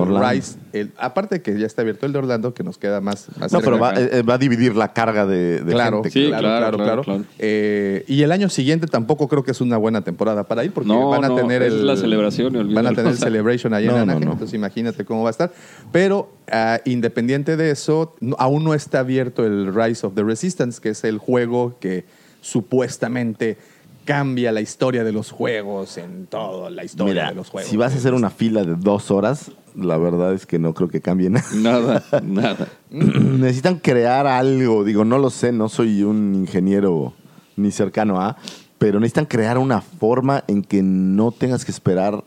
el- 0.73 0.93
aparte 0.99 1.43
que 1.43 1.59
ya 1.59 1.67
está 1.67 1.83
abierto 1.83 2.07
el 2.07 2.12
de 2.12 2.19
Orlando, 2.19 2.55
que 2.55 2.62
nos 2.62 2.79
queda 2.79 3.00
más, 3.00 3.29
más 3.38 3.53
No, 3.53 3.61
cerca. 3.61 3.64
pero 3.64 3.79
va, 3.79 3.95
eh, 3.95 4.23
va 4.23 4.35
a 4.35 4.38
dividir 4.38 4.75
la 4.76 4.93
carga 4.93 5.26
de, 5.26 5.61
de 5.62 5.73
Claro, 5.73 6.03
gente. 6.03 6.11
Sí, 6.11 6.26
claro, 6.29 6.43
claro, 6.43 6.59
claro, 6.59 6.76
claro, 6.76 7.03
claro. 7.03 7.21
claro. 7.23 7.25
Eh, 7.38 8.05
y 8.09 8.23
el 8.23 8.33
año 8.33 8.49
siguiente 8.49 8.87
tampoco 8.87 9.29
creo 9.29 9.45
que 9.45 9.53
es 9.53 9.61
una 9.61 9.74
buena 9.76 10.02
temporada 10.02 10.45
para 10.45 10.64
ir 10.64 10.73
porque 10.73 10.88
No, 10.88 11.09
van 11.11 11.25
a 11.25 11.28
no, 11.28 11.37
tener 11.37 11.62
el, 11.62 11.87
la 11.87 11.97
celebración 11.97 12.75
van 12.75 12.87
a 12.87 12.90
tener 12.93 13.12
el 13.12 13.19
celebration 13.19 13.75
ahí 13.75 13.87
No, 13.87 13.97
en 13.97 14.02
Anaheim, 14.02 14.23
entonces 14.33 14.54
imagínate 14.54 15.04
cómo 15.04 15.23
va 15.23 15.31
a 15.31 15.33
estar. 15.33 15.52
Pero 15.93 16.31
ah, 16.50 16.81
independiente 16.85 17.57
de 17.57 17.71
eso, 17.71 18.14
aún 18.38 18.64
no 18.64 18.75
está 18.75 19.00
abierto 19.00 19.45
el 19.45 19.75
Rise 19.75 20.07
of 20.07 20.14
the 20.14 20.23
Resistance, 20.23 20.81
que 20.81 20.90
es 20.90 21.04
el 21.04 21.19
juego 21.19 21.76
que 21.81 22.04
supuestamente 22.40 23.57
cambia 24.04 24.52
la 24.52 24.61
historia 24.61 25.02
de 25.02 25.12
los 25.12 25.31
juegos 25.31 25.97
en 25.99 26.26
toda 26.26 26.71
la 26.71 26.85
historia 26.85 27.14
Mira, 27.14 27.28
de 27.31 27.35
los 27.35 27.49
juegos. 27.49 27.71
si 27.71 27.76
vas 27.76 27.95
a 27.95 27.97
hacer 27.97 28.12
una 28.14 28.31
fila 28.31 28.62
de 28.64 28.75
dos 28.75 29.11
horas, 29.11 29.50
la 29.75 29.97
verdad 29.97 30.35
es 30.35 30.47
que 30.47 30.59
no 30.59 30.75
creo 30.75 30.88
que 30.88 31.00
cambie 31.00 31.31
nada. 31.31 31.47
Nada, 31.54 32.04
nada. 32.23 32.69
Necesitan 32.90 33.78
crear 33.78 34.26
algo, 34.26 34.85
digo, 34.85 35.04
no 35.04 35.19
lo 35.19 35.31
sé, 35.31 35.52
no 35.52 35.69
soy 35.69 36.02
un 36.02 36.35
ingeniero 36.35 37.14
ni 37.57 37.71
cercano 37.71 38.21
a, 38.21 38.37
pero 38.85 39.00
necesitan 39.00 39.25
crear 39.25 39.57
una 39.57 39.81
forma 39.81 40.45
en 40.47 40.62
que 40.62 40.83
no 40.83 41.31
tengas 41.31 41.64
que 41.64 41.71
esperar 41.71 42.23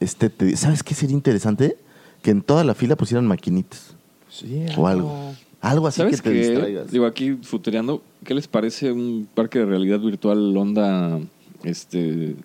este 0.00 0.30
te- 0.30 0.56
¿Sabes 0.56 0.82
qué 0.82 0.94
sería 0.94 1.14
interesante? 1.14 1.76
Que 2.22 2.30
en 2.30 2.40
toda 2.40 2.64
la 2.64 2.74
fila 2.74 2.96
pusieran 2.96 3.26
maquinitas 3.26 3.94
Sí, 4.30 4.64
o 4.78 4.86
algo. 4.86 5.14
Algo 5.60 5.86
así 5.86 5.96
que 6.00 6.04
¿Sabes 6.16 6.22
te 6.22 6.32
qué? 6.32 6.48
distraigas. 6.48 6.90
Digo, 6.90 7.04
aquí 7.04 7.36
futureando, 7.42 8.02
¿qué 8.24 8.32
les 8.32 8.48
parece 8.48 8.90
un 8.90 9.28
parque 9.34 9.58
de 9.58 9.66
realidad 9.66 10.00
virtual 10.00 10.56
onda 10.56 11.20
este 11.62 12.36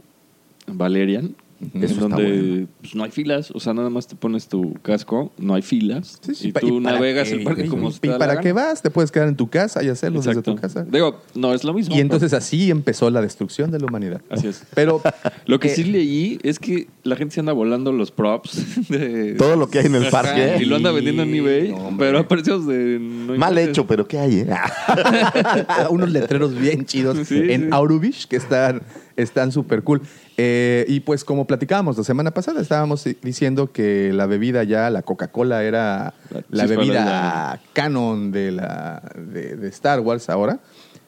Valerian? 0.67 1.33
Eso 1.59 1.69
en 1.73 1.83
está 1.83 1.99
donde 2.01 2.23
bueno. 2.39 2.67
pues, 2.81 2.95
no 2.95 3.03
hay 3.03 3.11
filas, 3.11 3.49
o 3.51 3.59
sea, 3.59 3.73
nada 3.73 3.89
más 3.89 4.05
te 4.07 4.15
pones 4.15 4.47
tu 4.47 4.73
casco, 4.83 5.31
no 5.39 5.55
hay 5.55 5.61
filas, 5.63 6.19
Sí, 6.21 6.35
sí, 6.35 6.47
y 6.49 6.51
tú 6.51 6.79
navegas 6.79 7.29
qué, 7.29 7.35
el 7.35 7.43
parque 7.43 7.65
y- 7.65 7.67
como 7.67 7.89
y, 7.89 7.93
se 7.93 7.99
te 7.99 8.07
da 8.09 8.13
la 8.13 8.19
para 8.19 8.39
qué 8.41 8.51
vas, 8.53 8.81
te 8.81 8.91
puedes 8.91 9.11
quedar 9.11 9.27
en 9.27 9.35
tu 9.35 9.49
casa 9.49 9.83
y 9.83 9.89
hacerlo 9.89 10.19
desde 10.19 10.31
Exacto. 10.31 10.53
tu 10.55 10.61
casa. 10.61 10.83
Digo, 10.83 11.21
no 11.33 11.53
es 11.53 11.63
lo 11.63 11.73
mismo. 11.73 11.95
Y 11.95 11.99
entonces 11.99 12.33
así 12.33 12.69
empezó 12.69 13.09
la 13.09 13.21
destrucción 13.21 13.71
de 13.71 13.79
la 13.79 13.87
humanidad. 13.87 14.21
Así 14.29 14.47
es. 14.47 14.63
Pero 14.75 15.01
Lo 15.47 15.59
que 15.59 15.69
eh, 15.69 15.75
sí 15.75 15.83
leí 15.85 16.39
es 16.43 16.59
que 16.59 16.87
la 17.03 17.15
gente 17.15 17.33
se 17.35 17.39
anda 17.39 17.53
volando 17.53 17.91
los 17.91 18.11
props 18.11 18.87
de 18.89 19.33
Todo 19.35 19.55
lo 19.55 19.67
que 19.69 19.79
hay 19.79 19.85
en 19.87 19.95
el 19.95 20.09
parque. 20.11 20.57
y 20.61 20.65
lo 20.65 20.75
anda 20.75 20.91
vendiendo 20.91 21.23
en 21.23 21.33
eBay, 21.33 21.71
No, 21.71 21.95
pero 21.97 22.19
a 22.19 22.27
precios 22.27 22.67
de 22.67 22.99
no 22.99 23.35
Mal 23.35 23.57
hecho, 23.57 23.87
pero 23.87 24.07
¿qué 24.07 24.19
hay? 24.19 24.39
eh? 24.41 24.47
unos 25.89 26.09
letreros 26.11 26.53
bien 26.57 26.85
chidos 26.85 27.17
Sí, 27.27 27.41
en. 27.49 27.73
Aurubish 27.73 28.27
que 28.27 28.35
están 28.35 28.81
están 29.17 29.51
súper 29.51 29.83
cool. 29.83 30.01
Eh, 30.37 30.85
y 30.87 31.01
pues 31.01 31.25
como 31.25 31.45
platicábamos 31.45 31.97
la 31.97 32.03
semana 32.05 32.31
pasada, 32.31 32.61
estábamos 32.61 33.03
diciendo 33.21 33.71
que 33.71 34.11
la 34.13 34.25
bebida 34.27 34.63
ya, 34.63 34.89
la 34.89 35.01
Coca-Cola 35.01 35.63
era 35.63 36.13
La 36.49 36.65
bebida 36.67 37.59
canon 37.73 38.31
de, 38.31 38.51
la, 38.53 39.01
de, 39.15 39.57
de 39.57 39.67
Star 39.69 39.99
Wars 39.99 40.29
ahora. 40.29 40.59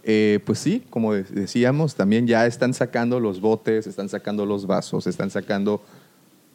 Eh, 0.03 0.39
pues 0.45 0.59
sí, 0.59 0.83
como 0.89 1.13
de- 1.13 1.23
decíamos, 1.23 1.95
también 1.95 2.25
ya 2.25 2.45
están 2.47 2.73
sacando 2.73 3.19
los 3.19 3.39
botes, 3.41 3.85
están 3.85 4.09
sacando 4.09 4.45
los 4.45 4.65
vasos, 4.65 5.05
están 5.07 5.29
sacando 5.29 5.81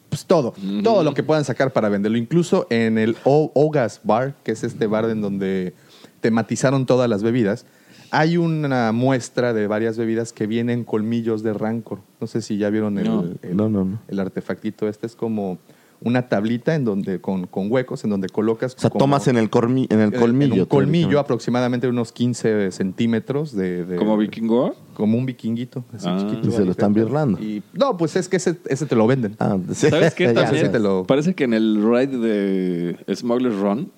pues 0.09 0.25
todo, 0.25 0.53
todo 0.83 1.03
lo 1.03 1.13
que 1.13 1.23
puedan 1.23 1.43
sacar 1.45 1.71
para 1.73 1.89
venderlo. 1.89 2.17
Incluso 2.17 2.67
en 2.69 2.97
el 2.97 3.15
O- 3.23 3.51
Ogas 3.53 4.01
Bar, 4.03 4.33
que 4.43 4.51
es 4.53 4.63
este 4.63 4.87
bar 4.87 5.09
en 5.09 5.21
donde 5.21 5.73
tematizaron 6.21 6.85
todas 6.85 7.09
las 7.09 7.21
bebidas, 7.21 7.65
hay 8.11 8.37
una 8.37 8.91
muestra 8.91 9.53
de 9.53 9.67
varias 9.67 9.97
bebidas 9.97 10.33
que 10.33 10.47
vienen 10.47 10.83
colmillos 10.83 11.43
de 11.43 11.53
rancor. 11.53 11.99
No 12.21 12.27
sé 12.27 12.41
si 12.41 12.57
ya 12.57 12.69
vieron 12.69 12.97
el, 12.97 13.05
No. 13.05 13.23
el- 13.41 13.55
No, 13.57 13.69
no, 13.69 13.85
no. 13.85 13.99
el 14.07 14.19
artefactito. 14.19 14.87
Este 14.87 15.05
es 15.07 15.15
como 15.15 15.57
una 16.01 16.27
tablita 16.27 16.75
en 16.75 16.83
donde 16.83 17.19
con, 17.21 17.47
con 17.47 17.71
huecos 17.71 18.03
en 18.03 18.09
donde 18.09 18.27
colocas. 18.27 18.75
O 18.75 18.79
sea, 18.79 18.89
como- 18.89 18.99
tomas 18.99 19.27
en 19.29 19.37
el, 19.37 19.49
cormi- 19.49 19.87
en 19.89 20.01
el 20.01 20.13
en- 20.13 20.19
colmillo. 20.19 20.53
en 20.55 20.59
un 20.61 20.65
colmillo 20.65 21.19
aproximadamente 21.19 21.87
unos 21.87 22.11
15 22.11 22.71
centímetros 22.71 23.55
de, 23.55 23.85
de- 23.85 23.95
como 23.95 24.17
vikingo. 24.17 24.75
como 24.93 25.17
un 25.17 25.25
vikinguito 25.25 25.83
así 25.93 26.05
Ah. 26.09 26.17
chiquito 26.19 26.49
Y 26.49 26.51
se 26.51 26.65
lo 26.65 26.71
están 26.71 26.93
birlando. 26.93 27.39
y- 27.39 27.63
no 27.73 27.95
pues 27.97 28.15
es 28.17 28.27
que 28.27 28.37
ese, 28.37 28.57
ese 28.67 28.85
te 28.85 28.95
lo 28.95 29.07
venden 29.07 29.35
Ah, 29.39 29.57
sí. 29.73 29.89
¿Sabes 29.89 30.13
qué? 30.13 30.25
Ya, 30.33 30.43
También 30.43 30.65
sí, 30.65 30.71
te 30.71 30.79
lo- 30.79 31.05
parece 31.05 31.33
que 31.33 31.45
en 31.45 31.53
el 31.53 31.81
ride 31.81 32.17
de 32.17 33.15
Smuggler's 33.15 33.57
Run 33.59 33.89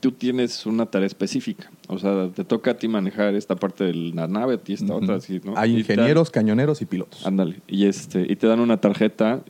tú 0.00 0.12
tienes 0.12 0.66
una 0.66 0.86
tarea 0.86 1.06
específica. 1.06 1.70
O 1.88 1.98
sea, 1.98 2.28
te 2.34 2.44
toca 2.44 2.72
a 2.72 2.74
ti 2.74 2.88
manejar 2.88 3.34
esta 3.34 3.56
parte 3.56 3.84
de 3.84 3.94
la 3.94 4.26
nave, 4.26 4.54
a 4.54 4.58
ti 4.58 4.72
esta 4.72 4.94
otra, 4.94 5.16
así, 5.16 5.40
¿no? 5.44 5.54
hay 5.56 5.78
ingenieros 5.78 6.30
cañoneros 6.30 6.80
y 6.82 6.86
pilotos 6.86 7.26
Ándale. 7.26 7.60
Y 7.68 7.86
este, 7.86 8.26
y 8.30 8.36
te 8.36 8.46
dan 8.46 8.60
una 8.60 8.78
tarjeta 8.78 9.42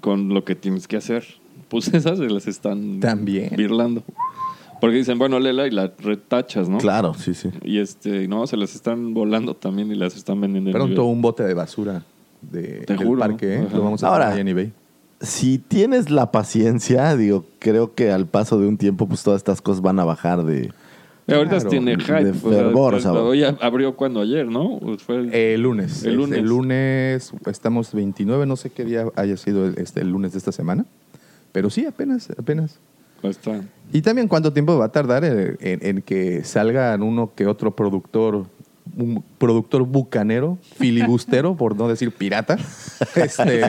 con 0.00 0.28
lo 0.34 0.44
que 0.44 0.54
tienes 0.54 0.88
que 0.88 0.96
hacer. 0.96 1.24
Pues 1.68 1.88
esas 1.94 2.18
se 2.18 2.28
las 2.28 2.46
están 2.46 3.00
También. 3.00 3.50
birlando. 3.56 4.02
Porque 4.80 4.96
dicen, 4.96 5.18
bueno, 5.18 5.38
lela 5.38 5.66
y 5.66 5.70
la 5.70 5.92
retachas, 5.98 6.68
¿no? 6.68 6.78
Claro, 6.78 7.14
sí, 7.14 7.32
sí. 7.32 7.48
Y 7.62 7.78
este, 7.78 8.28
no, 8.28 8.46
se 8.46 8.56
las 8.56 8.74
están 8.74 9.14
volando 9.14 9.54
también 9.54 9.90
y 9.90 9.94
las 9.94 10.14
están 10.16 10.40
vendiendo 10.40 10.70
en 10.70 10.74
Pronto 10.74 11.04
un 11.06 11.22
bote 11.22 11.42
de 11.44 11.54
basura 11.54 12.04
de, 12.42 12.80
Te 12.80 12.94
del 12.94 13.06
juro. 13.06 13.20
parque, 13.20 13.54
¿eh? 13.54 13.68
Lo 13.72 13.82
vamos 13.82 14.02
a 14.02 14.08
Ahora- 14.08 14.38
en 14.38 14.48
eBay. 14.48 14.72
Si 15.24 15.58
tienes 15.58 16.10
la 16.10 16.30
paciencia, 16.32 17.16
digo, 17.16 17.44
creo 17.58 17.94
que 17.94 18.10
al 18.12 18.26
paso 18.26 18.58
de 18.58 18.66
un 18.68 18.76
tiempo, 18.76 19.06
pues 19.08 19.22
todas 19.22 19.38
estas 19.38 19.60
cosas 19.62 19.80
van 19.82 19.98
a 20.00 20.04
bajar 20.04 20.44
de... 20.44 20.72
Y 21.26 21.32
ahorita 21.32 21.56
Claro, 21.56 21.70
tiene 21.70 21.96
hype. 21.98 22.24
de 22.24 22.34
fervor, 22.34 22.94
o 22.94 23.00
sea, 23.00 23.12
hoy 23.14 23.42
abrió 23.42 23.96
cuando 23.96 24.20
ayer, 24.20 24.46
¿no? 24.46 24.74
O 24.76 24.98
fue 24.98 25.16
el- 25.20 25.32
El 25.34 25.62
lunes. 25.62 26.04
El 26.04 26.20
El 26.34 26.44
lunes. 26.44 27.32
estamos 27.46 27.92
29, 27.94 28.44
no 28.44 28.56
sé 28.56 28.68
qué 28.68 28.84
día 28.84 29.06
haya 29.16 29.36
sido 29.38 29.66
el, 29.66 29.78
este, 29.78 30.02
el 30.02 30.10
lunes 30.10 30.32
de 30.32 30.38
esta 30.38 30.52
semana. 30.52 30.84
Pero 31.52 31.70
sí, 31.70 31.86
apenas, 31.86 32.28
apenas. 32.38 32.78
Está. 33.22 33.62
Y 33.90 34.02
también 34.02 34.28
cuánto 34.28 34.52
tiempo 34.52 34.76
va 34.76 34.84
a 34.84 34.92
tardar 34.92 35.24
en, 35.24 35.56
en- 35.60 35.78
en 35.86 36.02
que 36.02 36.44
salgan 36.44 37.02
uno 37.02 37.32
que 37.34 37.46
otro 37.46 37.74
productor, 37.74 38.44
un 38.96 39.24
productor 39.38 39.82
bucanero, 39.84 40.58
filibustero, 40.76 41.56
por 41.56 41.74
no 41.76 41.88
decir 41.88 42.12
pirata, 42.12 42.58
este, 43.16 43.62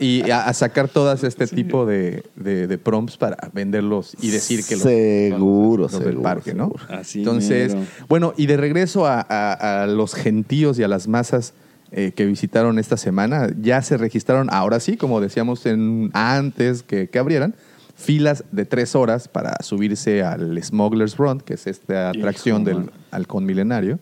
y 0.00 0.30
a, 0.30 0.46
a 0.46 0.52
sacar 0.54 0.88
todas 0.88 1.22
este 1.22 1.46
tipo 1.46 1.86
de, 1.86 2.24
de- 2.36 2.66
de 2.66 2.78
prompts 2.78 3.16
para 3.16 3.36
venderlos 3.52 4.16
y 4.20 4.30
decir 4.30 4.64
que 4.64 4.74
los, 4.76 4.82
Seguro, 4.84 5.82
los 5.84 5.92
del 5.92 6.02
seguro, 6.02 6.22
parque, 6.22 6.54
¿no? 6.54 6.72
Así 6.88 7.18
Entonces, 7.20 7.74
mero. 7.74 7.86
bueno, 8.08 8.34
y 8.36 8.46
de 8.46 8.56
regreso 8.56 9.06
a, 9.06 9.20
a- 9.28 9.82
a 9.82 9.86
los 9.86 10.14
gentíos 10.14 10.78
y 10.78 10.82
a 10.82 10.88
las 10.88 11.08
masas 11.08 11.52
eh, 11.92 12.12
que 12.16 12.24
visitaron 12.24 12.78
esta 12.78 12.96
semana, 12.96 13.48
ya 13.60 13.82
se 13.82 13.98
registraron, 13.98 14.48
ahora 14.50 14.80
sí, 14.80 14.96
como 14.96 15.20
decíamos 15.20 15.66
en, 15.66 16.10
antes 16.14 16.82
que, 16.82 17.08
que 17.08 17.18
abrieran, 17.18 17.54
filas 17.94 18.44
de 18.50 18.64
tres 18.64 18.96
horas 18.96 19.28
para 19.28 19.56
subirse 19.62 20.22
al 20.24 20.60
Smuggler's 20.64 21.18
Run, 21.18 21.40
que 21.40 21.54
es 21.54 21.66
esta 21.66 22.08
atracción 22.08 22.64
del 22.64 22.90
halcón 23.10 23.44
milenario. 23.44 23.98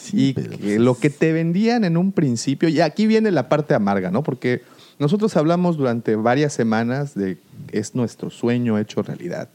Sí, 0.00 0.28
y 0.28 0.32
pero 0.32 0.58
que 0.58 0.78
lo 0.78 0.94
que 0.98 1.10
te 1.10 1.32
vendían 1.32 1.84
en 1.84 1.96
un 1.96 2.12
principio, 2.12 2.68
y 2.68 2.80
aquí 2.80 3.06
viene 3.06 3.30
la 3.30 3.48
parte 3.48 3.74
amarga, 3.74 4.10
¿no? 4.10 4.22
Porque 4.22 4.62
nosotros 4.98 5.36
hablamos 5.36 5.76
durante 5.76 6.16
varias 6.16 6.52
semanas 6.52 7.14
de 7.14 7.38
que 7.68 7.78
es 7.78 7.94
nuestro 7.94 8.30
sueño 8.30 8.78
hecho 8.78 9.02
realidad. 9.02 9.48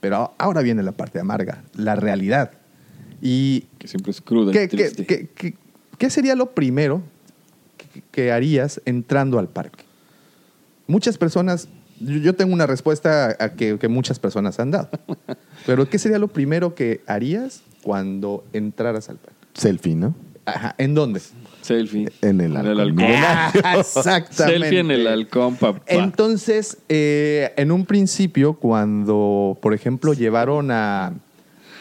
Pero 0.00 0.32
ahora 0.38 0.62
viene 0.62 0.82
la 0.82 0.92
parte 0.92 1.20
amarga, 1.20 1.62
la 1.74 1.94
realidad. 1.94 2.52
Y 3.22 3.66
Que 3.78 3.86
siempre 3.86 4.10
es 4.12 4.20
cruda 4.20 4.50
¿qué, 4.52 4.68
qué- 4.68 4.90
qué- 5.06 5.28
qué- 5.34 5.54
qué 5.98 6.10
sería 6.10 6.34
lo 6.34 6.52
primero 6.52 7.02
que, 7.76 8.02
que 8.10 8.32
harías 8.32 8.80
entrando 8.86 9.38
al 9.38 9.48
parque? 9.48 9.84
Muchas 10.86 11.18
personas, 11.18 11.68
yo 12.00 12.16
yo 12.18 12.34
tengo 12.34 12.52
una 12.54 12.66
respuesta 12.66 13.36
a 13.38 13.50
que, 13.50 13.78
que 13.78 13.88
muchas 13.88 14.18
personas 14.18 14.58
han 14.58 14.70
dado. 14.70 14.88
Pero 15.66 15.88
¿qué 15.88 15.98
sería 15.98 16.18
lo 16.18 16.28
primero 16.28 16.74
que 16.74 17.02
harías 17.06 17.62
cuando 17.82 18.44
entraras 18.52 19.08
al 19.10 19.16
parque? 19.16 19.39
Selfie, 19.54 19.94
¿no? 19.94 20.14
Ajá, 20.46 20.74
¿En 20.78 20.94
dónde? 20.94 21.20
Selfie. 21.62 22.08
En 22.22 22.40
el 22.40 22.56
halcón. 22.56 23.04
Exactamente. 23.78 24.34
Selfie 24.34 24.78
en 24.80 24.90
el 24.90 25.06
halcón, 25.06 25.56
papá. 25.56 25.82
Entonces, 25.86 26.78
eh, 26.88 27.52
en 27.56 27.70
un 27.70 27.84
principio, 27.86 28.54
cuando, 28.54 29.58
por 29.60 29.74
ejemplo, 29.74 30.12
llevaron 30.14 30.70
a, 30.70 31.12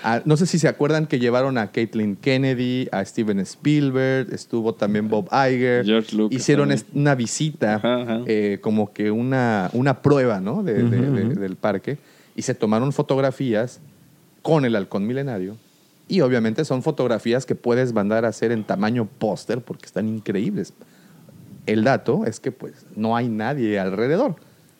a- 0.03 0.21
No 0.25 0.35
sé 0.37 0.45
si 0.45 0.59
se 0.59 0.67
acuerdan 0.67 1.07
que 1.07 1.17
llevaron 1.19 1.57
a 1.57 1.71
Caitlin 1.71 2.15
Kennedy, 2.17 2.87
a 2.91 3.03
Steven 3.05 3.39
Spielberg, 3.39 4.33
estuvo 4.33 4.73
también 4.75 5.07
Bob 5.07 5.27
Iger. 5.31 5.85
George 5.85 6.15
Lucas 6.15 6.35
Hicieron 6.39 6.69
también. 6.69 6.87
una 6.93 7.15
visita, 7.15 7.75
Ajá, 7.75 8.01
ajá. 8.01 8.21
eh, 8.27 8.59
como 8.61 8.91
que 8.93 9.09
una, 9.11 9.69
una 9.73 10.01
prueba 10.01 10.39
¿no? 10.41 10.61
de- 10.63 10.83
de- 10.83 11.01
de- 11.11 11.35
del 11.35 11.55
parque, 11.55 11.97
y 12.35 12.41
se 12.43 12.53
tomaron 12.53 12.91
fotografías 12.93 13.79
con 14.41 14.65
el 14.65 14.75
halcón 14.75 15.07
milenario. 15.07 15.55
Y 16.09 16.19
obviamente 16.21 16.65
son 16.65 16.83
fotografías 16.83 17.45
que 17.45 17.55
puedes 17.55 17.93
mandar 17.93 18.25
a 18.25 18.29
hacer 18.29 18.51
en 18.51 18.65
tamaño 18.65 19.05
póster 19.05 19.61
porque 19.61 19.85
están 19.85 20.07
increíbles. 20.09 20.73
el 21.65 21.83
dato 21.83 22.25
es 22.25 22.39
que 22.39 22.51
pues 22.51 22.73
no 22.95 23.15
hay 23.15 23.29
nadie 23.29 23.79
alrededor. 23.79 24.35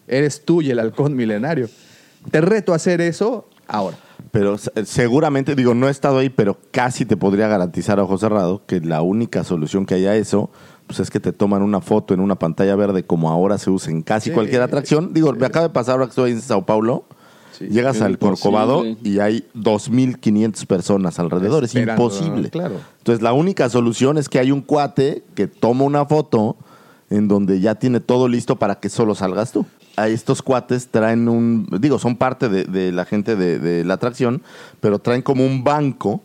Eres 0.08 0.44
tú 0.44 0.62
y 0.64 0.72
el 0.72 0.80
halcón 0.80 1.16
milenario. 1.16 1.70
Te 2.32 2.42
reto 2.42 2.74
a 2.74 2.78
hacer 2.78 3.00
eso 3.00 3.48
ahora. 3.68 3.96
Pero 4.32 4.58
se- 4.58 4.72
seguramente, 4.86 5.54
digo, 5.56 5.76
no 5.76 5.88
he 5.88 5.92
estado 5.92 6.18
ahí, 6.18 6.30
pero 6.30 6.58
casi 6.72 7.06
te 7.06 7.16
podría 7.16 7.48
garantizar 7.48 8.00
a 8.00 8.04
ojo 8.04 8.18
cerrado 8.18 8.64
que 8.66 8.80
la 8.82 9.04
única 9.04 9.44
solución 9.44 9.86
que 9.86 9.94
haya 9.96 10.16
eso, 10.16 10.50
pues 10.88 11.00
es 11.00 11.12
que 11.12 11.20
te 11.20 11.32
toman 11.32 11.62
una 11.62 11.80
foto 11.80 12.16
en 12.16 12.22
una 12.22 12.40
pantalla 12.40 12.76
verde 12.76 13.04
como 13.04 13.30
ahora 13.30 13.60
se 13.60 13.70
usa 13.70 13.92
en 13.92 14.02
casi 14.02 14.30
Sí, 14.30 14.34
cualquier 14.36 14.64
atracción. 14.64 15.14
Digo, 15.14 15.32
me 15.34 15.46
acaba 15.46 15.68
de 15.68 15.74
pasar 15.74 15.94
ahora 15.94 16.06
que 16.06 16.10
estoy 16.12 16.32
en 16.32 16.42
Sao 16.42 16.66
Paulo. 16.66 17.06
Sí, 17.60 17.68
Llegas 17.68 18.02
al 18.02 18.18
Corcovado 18.18 18.84
y 19.04 19.20
hay 19.20 19.46
2.500 19.56 20.66
personas 20.66 21.20
alrededor. 21.20 21.64
Es 21.64 21.76
imposible. 21.76 22.50
claro. 22.50 22.76
Entonces, 23.00 23.22
la 23.22 23.34
única 23.34 23.70
solución 23.70 24.18
es 24.18 24.30
que 24.30 24.40
hay 24.40 24.52
un 24.52 24.62
cuate 24.62 25.24
que 25.36 25.48
toma 25.48 25.84
una 25.84 26.06
foto 26.06 26.56
en 27.10 27.28
donde 27.28 27.60
ya 27.60 27.76
tiene 27.76 28.00
todo 28.00 28.28
listo 28.28 28.56
para 28.58 28.80
que 28.80 28.90
solo 28.90 29.16
salgas 29.16 29.52
tú. 29.52 29.66
A 29.98 30.08
estos 30.08 30.42
cuates 30.42 30.88
traen 30.88 31.28
un, 31.28 31.68
digo, 31.82 32.00
son 32.00 32.16
parte 32.16 32.48
de, 32.48 32.64
de 32.64 32.92
la 32.94 33.04
gente 33.04 33.36
de, 33.36 33.60
de 33.60 33.84
la 33.84 33.96
atracción, 33.96 34.42
pero 34.80 35.00
traen 35.00 35.22
como 35.22 35.46
un 35.46 35.64
banco 35.64 36.22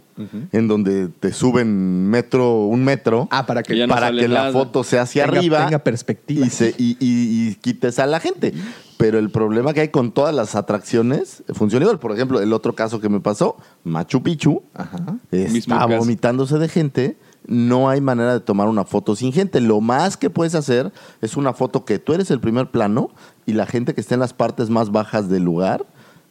en 0.53 0.69
donde 0.69 1.09
te 1.09 1.33
suben 1.33 2.09
metro, 2.09 2.67
un 2.67 2.85
metro 2.85 3.27
Ah, 3.33 3.47
para 3.47 3.65
que 3.65 3.77
Ya 3.77 3.89
no 3.89 3.93
para 3.95 4.13
que 4.13 4.29
la 4.29 4.53
foto 4.53 4.85
sea 4.85 5.03
hacia 5.03 5.25
Tenga- 5.27 5.39
arriba 5.39 5.65
tenga 5.65 5.79
perspectiva. 5.81 6.47
y, 6.47 6.51
se, 6.51 6.69
y, 6.79 6.93
y- 7.01 7.49
y 7.49 7.55
quites 7.57 7.99
a 7.99 8.07
la 8.07 8.21
gente. 8.21 8.55
Pero 9.05 9.19
el 9.19 9.29
problema 9.29 9.75
que 9.75 9.83
hay 9.83 9.89
con 9.89 10.13
todas 10.13 10.35
las 10.35 10.55
atracciones 10.55 11.45
funciona 11.53 11.85
igual. 11.85 11.99
Por 11.99 12.13
ejemplo, 12.13 12.41
el 12.41 12.55
otro 12.55 12.73
caso 12.75 13.01
que 13.03 13.11
me 13.11 13.21
pasó, 13.21 13.59
Machu 13.83 14.23
Picchu, 14.23 14.63
Ajá. 14.73 15.19
Está 15.31 15.85
vomitándose 15.85 16.57
de 16.57 16.71
gente. 16.71 17.19
No 17.47 17.91
hay 17.91 18.01
manera 18.01 18.33
de 18.33 18.41
tomar 18.41 18.67
una 18.67 18.87
foto 18.87 19.15
sin 19.15 19.31
gente. 19.35 19.61
Lo 19.61 19.83
más 19.83 20.17
que 20.17 20.31
puedes 20.31 20.55
hacer 20.55 20.91
es 21.21 21.37
una 21.37 21.53
foto 21.53 21.85
que 21.85 21.99
tú 21.99 22.15
eres 22.15 22.31
el 22.31 22.41
primer 22.41 22.71
plano 22.71 23.11
y 23.45 23.53
la 23.53 23.67
gente 23.67 23.93
que 23.93 24.01
está 24.01 24.15
en 24.15 24.21
las 24.21 24.33
partes 24.33 24.71
más 24.71 24.91
bajas 24.91 25.29
del 25.29 25.43
lugar 25.43 25.85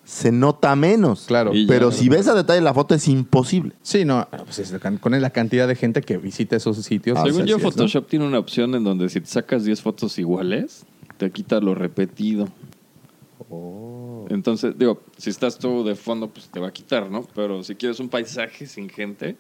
se 0.04 0.32
nota 0.32 0.76
menos. 0.76 1.26
Claro. 1.28 1.54
Ya, 1.54 1.66
Pero 1.68 1.92
si 1.92 2.10
ves 2.10 2.28
a 2.28 2.34
detalle 2.34 2.62
la 2.62 2.74
foto 2.74 2.96
es 2.96 3.08
imposible. 3.08 3.74
Sí, 3.84 4.04
no, 4.04 4.28
pues 4.46 4.58
es 4.58 4.74
con 5.00 5.22
la 5.22 5.30
cantidad 5.30 5.68
de 5.68 5.76
gente 5.76 6.02
que 6.02 6.18
visita 6.18 6.56
esos 6.56 6.78
sitios. 6.78 7.20
Ah, 7.20 7.22
pues, 7.22 7.36
Según 7.36 7.48
yo, 7.48 7.58
así 7.58 7.68
es, 7.68 7.72
¿no? 7.72 7.72
Photoshop 7.72 8.08
tiene 8.08 8.26
una 8.26 8.40
opción 8.40 8.74
en 8.74 8.84
donde 8.84 9.10
si 9.10 9.22
te 9.22 9.28
sacas 9.28 9.64
10 9.64 9.80
fotos 9.80 10.18
iguales, 10.18 10.88
te 11.18 11.32
quita 11.32 11.60
lo 11.60 11.76
repetido. 11.76 12.48
Oh. 13.50 14.26
Entonces, 14.30 14.78
digo, 14.78 15.02
si 15.18 15.30
estás 15.30 15.58
tú 15.60 15.84
de 15.84 15.96
fondo, 15.96 16.30
pues 16.30 16.50
te 16.50 16.60
va 16.60 16.70
a 16.70 16.74
quitar, 16.74 17.10
¿no? 17.10 17.24
Pero 17.36 17.64
si 17.64 17.76
quieres 17.76 18.00
un 18.00 18.10
paisaje 18.10 18.66
sin 18.66 18.90
gente, 18.90 19.38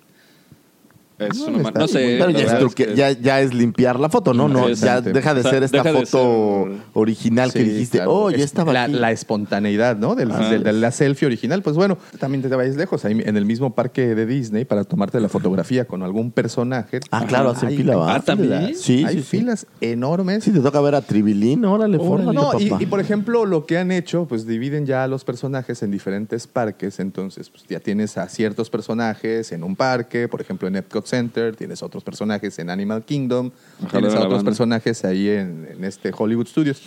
es 1.27 1.38
No, 1.39 1.46
una 1.48 1.72
No 1.72 1.88
sé. 1.88 2.18
Pero 2.20 2.30
ya 2.32 2.60
es, 2.60 2.75
que- 2.75 2.96
ya, 2.96 3.12
ya 3.12 3.42
es 3.42 3.53
limpiar 3.53 4.00
la 4.00 4.10
foto, 4.10 4.34
¿no? 4.34 4.48
no 4.48 4.70
ya 4.70 5.01
deja 5.01 5.34
de 5.34 5.39
O 5.39 5.44
sea, 5.44 5.51
ser 5.51 5.63
esta 5.63 5.84
foto 5.84 6.65
ser- 6.68 6.77
original 6.94 7.51
que 7.53 7.60
Sí, 7.63 7.70
dijiste, 7.70 7.98
claro. 8.00 8.12
oh, 8.13 8.30
ya 8.32 8.38
Es 8.38 8.44
estaba 8.44 8.74
la, 8.74 8.84
aquí. 8.84 8.94
la 8.94 9.12
espontaneidad, 9.12 9.98
¿no? 9.98 10.15
De, 10.15 10.25
de 10.25 10.74
la 10.74 10.92
selfie 10.92 11.25
original. 11.27 11.62
Pues 11.62 11.75
bueno, 11.75 11.98
también 12.20 12.42
te 12.42 12.50
vayas 12.56 12.75
lejos. 12.75 13.06
Ahí 13.06 13.22
en 13.24 13.38
el 13.38 13.46
mismo 13.46 13.74
parque 13.75 14.15
de 14.15 14.25
Disney, 14.25 14.65
para 14.65 14.84
tomarte 14.84 15.20
la 15.20 15.30
fotografía 15.30 15.86
con 15.86 16.03
algún 16.03 16.32
personaje. 16.32 17.00
Ah, 17.12 17.25
claro, 17.27 17.50
hacen 17.51 17.70
hay- 17.70 17.77
fila. 17.77 17.96
Ah, 18.15 18.22
¿también? 18.22 18.65
filas, 18.68 18.80
Sí, 18.82 19.03
hay 19.06 19.15
sí, 19.15 19.22
sí. 19.22 19.38
filas 19.38 19.68
enormes. 19.82 20.44
Si 20.44 20.51
te 20.51 20.60
toca 20.60 20.80
ver 20.82 20.96
a 20.96 21.01
Tribilín, 21.01 21.63
órale, 21.65 21.98
fórmale, 21.98 22.34
No, 22.39 22.51
y, 22.60 22.70
papá. 22.70 22.84
y, 22.84 22.86
por 22.86 23.00
ejemplo, 23.00 23.46
lo 23.46 23.65
que 23.65 23.77
han 23.77 23.92
hecho, 23.92 24.25
pues 24.27 24.46
dividen 24.48 24.86
ya 24.86 25.03
a 25.03 25.08
los 25.08 25.24
personajes 25.24 25.82
en 25.84 25.92
diferentes 25.92 26.48
parques. 26.48 27.00
Entonces, 27.00 27.50
pues 27.50 27.63
ya 27.68 27.80
tienes 27.80 28.18
a 28.18 28.27
ciertos 28.30 28.70
personajes 28.70 29.51
en 29.51 29.63
un 29.63 29.75
parque, 29.75 30.27
por 30.27 30.42
ejemplo, 30.42 30.68
en 30.68 30.75
Epcot 30.77 31.06
Center, 31.17 31.55
tienes 31.55 31.84
otros 31.84 32.03
personajes 32.03 32.58
en 32.58 32.72
Animal 32.72 33.03
Kingdom, 33.05 33.51
Ojalá 33.79 33.91
tienes 33.91 34.13
a 34.15 34.17
otros 34.17 34.34
banda. 34.34 34.46
personajes 34.46 35.05
ahí 35.05 35.29
en, 35.29 35.67
en 35.72 35.84
este 35.84 36.12
Hollywood 36.17 36.48
Studios. 36.48 36.82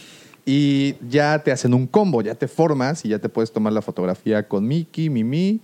Y 0.45 0.97
ya 1.09 1.38
te 1.45 1.52
hacen 1.52 1.75
un 1.75 1.87
combo, 1.87 2.23
ya 2.23 2.35
te 2.35 2.49
formas 2.49 3.04
y 3.04 3.09
ya 3.11 3.18
te 3.21 3.28
puedes 3.28 3.52
tomar 3.52 3.73
la 3.73 3.83
fotografía 3.83 4.49
con 4.49 4.66
Mickey, 4.66 5.09
Mimi 5.11 5.61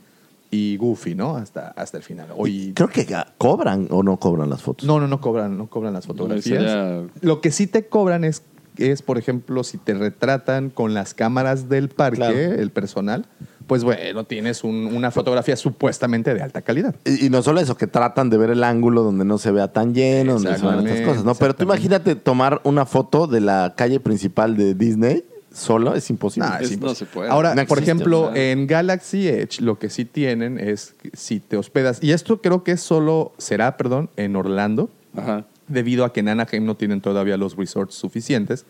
y 0.50 0.76
Goofy, 0.76 1.14
¿no? 1.16 1.36
Hasta, 1.36 1.68
hasta 1.70 1.96
el 1.96 2.02
final. 2.04 2.28
Hoy, 2.36 2.72
Creo 2.74 2.88
que 2.88 3.04
cobran 3.38 3.88
o 3.90 4.02
no 4.04 4.16
cobran 4.18 4.48
las 4.50 4.62
fotos. 4.62 4.86
no, 4.86 5.00
no, 5.00 5.08
no 5.08 5.20
cobran, 5.20 5.56
no 5.58 5.66
cobran 5.68 5.92
las 5.92 6.06
fotografías. 6.06 6.44
sería- 6.62 7.02
Lo 7.20 7.40
que 7.40 7.50
sí 7.50 7.66
te 7.66 7.86
cobran 7.86 8.22
es, 8.24 8.42
es, 8.76 9.02
por 9.02 9.18
ejemplo, 9.18 9.64
si 9.64 9.78
te 9.78 9.94
retratan 9.94 10.70
con 10.70 10.94
las 10.94 11.14
cámaras 11.14 11.68
del 11.68 11.88
parque, 11.88 12.16
Claro. 12.16 12.38
el 12.62 12.70
personal, 12.70 13.26
pues 13.66 13.84
bueno, 13.84 14.24
tienes 14.24 14.64
un- 14.64 14.86
una 14.94 15.10
fotografía 15.10 15.56
supuestamente 15.56 16.34
de 16.34 16.42
alta 16.42 16.62
calidad. 16.62 16.94
Y, 17.04 17.26
y 17.26 17.30
no 17.30 17.42
solo 17.42 17.60
eso, 17.60 17.76
que 17.76 17.86
tratan 17.86 18.30
de 18.30 18.36
ver 18.38 18.50
el 18.50 18.64
ángulo 18.64 19.02
donde 19.02 19.24
no 19.24 19.38
se 19.38 19.50
vea 19.50 19.68
tan 19.72 19.94
lleno, 19.94 20.34
donde 20.34 20.56
se 20.56 20.62
vean 20.66 20.86
estas 20.86 21.06
cosas, 21.06 21.24
¿no? 21.24 21.34
Pero 21.34 21.54
tú 21.54 21.64
imagínate 21.64 22.14
tomar 22.16 22.60
una 22.64 22.86
foto 22.86 23.26
de 23.26 23.40
la 23.40 23.74
calle 23.76 24.00
principal 24.00 24.56
de 24.56 24.74
Disney 24.74 25.24
solo, 25.52 25.94
es 25.94 26.08
imposible. 26.08 26.48
Nah, 26.48 26.58
Es- 26.60 26.70
es 26.72 26.80
no 26.80 26.94
se 26.94 27.04
puede. 27.04 27.28
Ahora, 27.30 27.50
No 27.54 27.66
por 27.66 27.78
existe, 27.78 27.90
ejemplo, 27.92 28.28
o 28.28 28.32
sea. 28.32 28.50
en 28.52 28.66
Galaxy 28.66 29.28
Edge 29.28 29.60
lo 29.60 29.78
que 29.78 29.90
sí 29.90 30.04
tienen 30.06 30.58
es 30.58 30.94
si 31.12 31.40
te 31.40 31.56
hospedas, 31.58 31.98
y 32.02 32.12
esto 32.12 32.40
creo 32.40 32.64
que 32.64 32.76
solo 32.78 33.32
será, 33.36 33.76
perdón, 33.76 34.08
en 34.16 34.34
Orlando, 34.36 34.88
Ajá. 35.14 35.44
debido 35.68 36.04
a 36.06 36.12
que 36.14 36.20
en 36.20 36.28
Anaheim 36.30 36.64
no 36.64 36.74
tienen 36.74 37.00
todavía 37.02 37.36
los 37.36 37.56
resorts 37.56 37.94
suficientes. 37.94 38.64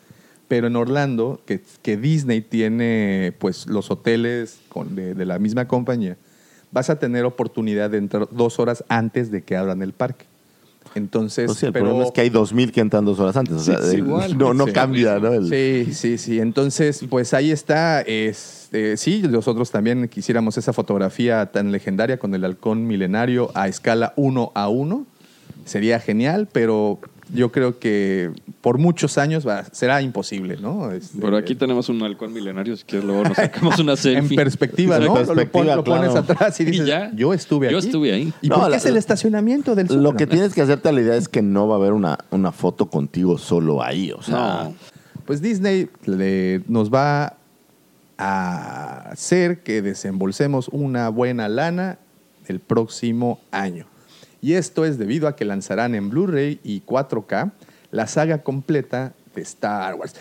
Pero 0.53 0.67
en 0.67 0.77
Orlando, 0.77 1.41
que, 1.47 1.63
que 1.81 1.97
Disney 1.97 2.43
tiene 2.43 3.33
pues 3.39 3.67
los 3.69 3.91
hoteles 3.91 4.59
con- 4.69 4.95
de, 4.95 5.15
de 5.15 5.25
la 5.25 5.39
misma 5.39 5.67
compañía, 5.67 6.19
vas 6.71 6.91
a 6.91 6.99
tener 6.99 7.25
oportunidad 7.25 7.89
de 7.89 7.97
entrar 7.97 8.29
dos 8.31 8.59
horas 8.59 8.85
antes 8.91 9.31
de 9.31 9.41
que 9.41 9.57
abran 9.57 9.81
el 9.81 9.95
parque. 9.95 10.27
Entonces, 10.95 11.47
Pues 11.47 11.57
sí, 11.57 11.65
el 11.65 11.73
pero- 11.73 11.87
problema 11.87 12.05
es 12.07 12.13
que 12.13 12.21
hay 12.21 12.29
2.000 12.29 12.71
que 12.71 12.83
entran 12.83 13.07
dos 13.07 13.19
horas 13.19 13.35
antes. 13.39 13.55
O 13.55 13.61
sea, 13.61 13.79
Sí, 13.79 13.95
eh, 13.97 13.99
igual, 14.01 14.37
no, 14.37 14.53
no 14.53 14.67
sí. 14.67 14.73
cambia, 14.73 15.19
¿no? 15.19 15.33
El- 15.33 15.49
Sí, 15.49 15.95
sí, 15.95 16.19
sí. 16.19 16.39
Entonces, 16.39 17.03
pues 17.09 17.33
ahí 17.33 17.51
está. 17.51 18.03
Este, 18.03 18.99
sí, 18.99 19.23
nosotros 19.23 19.71
también 19.71 20.07
quisiéramos 20.09 20.59
esa 20.59 20.75
fotografía 20.75 21.47
tan 21.47 21.73
legendaria 21.73 22.19
con 22.19 22.35
el 22.35 22.45
halcón 22.45 22.87
milenario 22.87 23.51
a 23.55 23.69
escala 23.69 24.13
uno 24.17 24.53
a 24.55 24.69
uno. 24.69 25.07
Sería 25.65 25.99
genial, 25.99 26.47
pero 26.53 26.99
yo 27.35 27.51
creo 27.51 27.79
que 27.79 28.31
por 28.61 28.79
muchos 28.79 29.17
años 29.19 29.47
va- 29.47 29.65
será 29.73 30.03
imposible, 30.03 30.59
¿no? 30.61 30.91
Este, 30.93 31.19
Pero 31.21 31.37
aquí 31.37 31.55
tenemos 31.55 31.89
un 31.89 32.03
halcón 32.03 32.33
milenario, 32.33 32.77
si 32.77 32.85
quieres 32.85 33.07
luego 33.07 33.25
nos 33.25 33.37
sacamos 33.37 33.79
una 33.79 33.93
en 33.93 33.97
selfie. 33.99 34.37
perspectiva, 34.37 34.99
¿no? 34.99 35.05
En 35.05 35.09
Lo- 35.09 35.15
perspectiva, 35.35 35.83
pones 35.83 36.11
claro. 36.13 36.19
atrás 36.19 36.61
y 36.61 36.63
Y 36.65 36.67
dices, 36.67 36.87
ya. 36.87 37.11
yo 37.15 37.33
estuve 37.33 37.71
Yo 37.71 37.79
aquí. 37.79 37.87
estuve 37.87 38.13
ahí. 38.13 38.33
¿Y 38.43 38.49
No, 38.49 38.57
por 38.57 38.65
qué 38.65 38.71
la- 38.73 38.77
es 38.77 38.85
el 38.87 38.97
estacionamiento 38.97 39.75
del 39.75 39.87
Lo 40.03 40.15
que 40.15 40.27
tienes 40.27 40.53
que 40.55 40.63
hacerte 40.63 40.89
a 40.89 40.93
la 40.93 41.01
idea 41.01 41.17
es 41.17 41.29
que 41.29 41.43
no 41.43 41.67
va 41.69 41.77
a 41.77 41.79
haber 41.79 41.93
una, 41.95 42.19
una 42.31 42.53
foto 42.53 42.87
contigo 42.91 43.39
solo 43.39 43.83
ahí. 43.83 44.13
O 44.13 44.23
sea, 44.23 44.65
No. 44.65 44.75
Pues 45.25 45.41
Disney 45.41 45.89
le- 46.05 46.63
nos 46.69 46.93
va 46.93 47.37
a 48.19 49.09
hacer 49.11 49.63
que 49.63 49.83
desembolsemos 49.83 50.69
una 50.69 51.09
buena 51.09 51.49
lana 51.49 51.99
el 52.49 52.61
próximo 52.61 53.41
año. 53.51 53.87
Y 54.43 54.55
esto 54.55 54.85
es 54.85 54.99
debido 54.99 55.29
a 55.29 55.37
que 55.37 55.45
lanzarán 55.47 55.95
en 55.95 56.11
Blu-ray 56.11 56.61
y 56.65 56.83
4K 56.83 57.53
la 57.93 58.07
saga 58.07 58.43
completa 58.43 59.13
de 59.35 59.43
Star 59.43 59.95
Wars. 59.95 60.15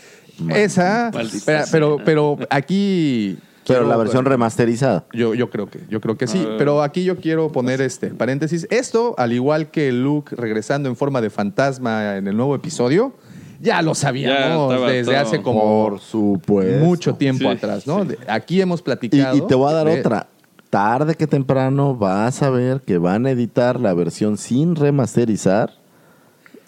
Esa, 0.50 1.12
Maldita 1.14 1.44
pero, 1.46 1.64
sea. 1.64 1.72
pero, 1.72 1.98
pero 2.06 2.38
aquí... 2.50 3.38
pero 3.68 3.80
quiero- 3.82 3.88
la 3.90 3.98
versión 3.98 4.26
remasterizada. 4.26 5.06
yo, 5.14 5.34
yo 5.34 5.50
creo 5.50 5.70
que, 5.70 5.80
yo 5.90 6.00
creo 6.02 6.18
que 6.18 6.28
sí. 6.28 6.44
Ah. 6.48 6.56
Pero 6.58 6.82
aquí 6.82 7.04
yo 7.04 7.18
quiero 7.18 7.52
poner 7.52 7.82
este 7.82 8.08
paréntesis. 8.08 8.68
Esto, 8.70 9.16
al 9.18 9.34
igual 9.34 9.72
que 9.72 9.92
Luke 9.92 10.36
regresando 10.36 10.88
en 10.90 10.96
forma 10.96 11.20
de 11.22 11.30
fantasma 11.30 12.18
en 12.18 12.28
el 12.28 12.36
nuevo 12.38 12.56
episodio, 12.56 13.14
ya 13.60 13.82
lo 13.84 13.94
sabíamos 13.94 14.72
desde 14.92 15.12
todo. 15.14 15.20
hace 15.22 15.42
como 15.42 15.62
Por 15.90 16.00
supuesto. 16.00 16.84
mucho 16.86 17.14
tiempo 17.16 17.42
Sí, 17.44 17.48
atrás, 17.58 17.86
¿no? 17.86 18.04
sí. 18.06 18.16
Aquí 18.28 18.60
hemos 18.62 18.80
Y, 18.80 18.84
platicado. 18.84 19.36
y 19.38 19.42
te 19.42 19.54
voy 19.56 19.72
a 19.72 19.76
dar 19.76 19.88
de- 19.88 20.00
otra. 20.00 20.28
Tarde 20.72 21.14
que 21.16 21.28
temprano 21.28 21.96
vas 21.96 22.42
a 22.42 22.50
ver 22.50 22.82
que 22.82 22.98
van 22.98 23.28
a 23.28 23.32
editar 23.32 23.80
la 23.80 23.94
versión 23.94 24.38
sin 24.38 24.76
remasterizar 24.76 25.74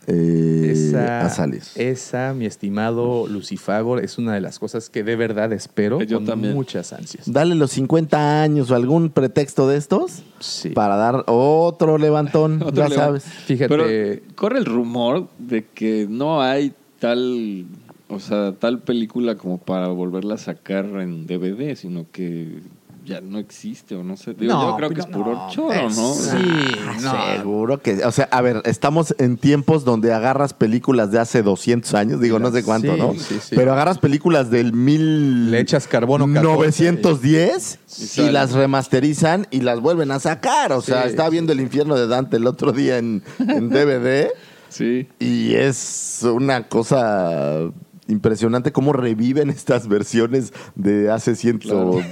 eh, 0.07 0.71
Esa, 0.73 1.21
a 1.21 1.29
salir. 1.29 1.61
esa, 1.75 2.33
mi 2.33 2.45
estimado 2.45 3.25
Lucifagor, 3.27 4.03
es 4.03 4.17
una 4.17 4.33
de 4.33 4.41
las 4.41 4.59
cosas 4.59 4.89
que 4.89 5.01
de 5.05 5.15
verdad 5.15 5.53
espero 5.53 6.01
Yo 6.01 6.17
con 6.17 6.25
también. 6.25 6.53
muchas 6.53 6.91
ansias. 6.91 7.31
Dale 7.31 7.55
los 7.55 7.71
50 7.71 8.43
años 8.43 8.69
o 8.69 8.75
algún 8.75 9.09
pretexto 9.09 9.65
de 9.69 9.77
estos 9.77 10.21
Sí. 10.39 10.71
para 10.71 10.97
dar 10.97 11.23
otro 11.27 11.97
levantón, 11.97 12.61
Otro 12.65 12.89
ya 12.89 12.93
sabes. 12.93 13.23
Fíjate, 13.23 13.69
Pero 13.69 14.21
corre 14.35 14.59
el 14.59 14.65
rumor 14.65 15.29
de 15.39 15.63
que 15.73 16.05
no 16.09 16.41
hay 16.41 16.73
tal, 16.99 17.65
o 18.09 18.19
sea, 18.19 18.51
tal 18.59 18.79
película 18.79 19.35
como 19.35 19.57
para 19.57 19.87
volverla 19.87 20.35
a 20.35 20.37
sacar 20.37 20.83
en 20.99 21.25
DVD, 21.27 21.77
sino 21.77 22.05
que 22.11 22.59
ya 23.05 23.21
no 23.21 23.37
existe 23.39 23.95
o 23.95 24.03
no 24.03 24.15
sé. 24.17 24.33
Digo, 24.33 24.53
No, 24.53 24.69
yo 24.71 24.75
creo 24.77 24.89
que 24.89 24.95
pero 24.95 25.07
es 25.09 25.15
puro 25.15 25.33
no, 25.33 25.49
choro, 25.49 25.73
es- 25.73 25.97
¿no? 25.97 26.13
sí, 26.13 26.75
no. 27.01 27.35
Seguro 27.37 27.81
que, 27.81 28.03
o 28.05 28.11
sea, 28.11 28.29
a 28.31 28.41
ver, 28.41 28.61
estamos 28.65 29.13
en 29.17 29.37
tiempos 29.37 29.83
donde 29.85 30.13
agarras 30.13 30.53
películas 30.53 31.11
de 31.11 31.19
hace 31.19 31.43
200 31.43 31.93
años, 31.93 32.21
digo, 32.21 32.39
no 32.39 32.51
sé 32.51 32.63
cuánto, 32.63 32.93
Sí, 32.93 32.99
¿no? 32.99 33.13
sí, 33.13 33.39
sí. 33.41 33.55
Pero 33.55 33.73
agarras 33.73 33.97
películas 33.99 34.49
del 34.49 34.73
mil... 34.73 35.51
Le 35.51 35.59
echas 35.59 35.87
carbono 35.87 36.25
14 36.25 36.91
910 36.91 37.79
y 38.17 38.29
las 38.29 38.53
remasterizan 38.53 39.47
y 39.51 39.61
las 39.61 39.79
vuelven 39.79 40.11
a 40.11 40.19
sacar. 40.19 40.71
O 40.73 40.81
sea, 40.81 41.03
Sí. 41.03 41.09
estaba 41.09 41.29
viendo 41.29 41.53
El 41.53 41.59
infierno 41.61 41.95
de 41.95 42.07
Dante 42.07 42.37
el 42.37 42.47
otro 42.47 42.71
día 42.71 42.97
en, 42.97 43.21
en 43.39 43.69
DVD 43.69 44.29
Sí. 44.69 45.07
Y 45.19 45.53
es 45.53 46.21
una 46.23 46.67
cosa 46.67 47.59
impresionante 48.07 48.71
cómo 48.71 48.93
reviven 48.93 49.49
estas 49.49 49.87
versiones 49.87 50.53
de 50.75 51.09
hace 51.11 51.35
120 51.35 52.03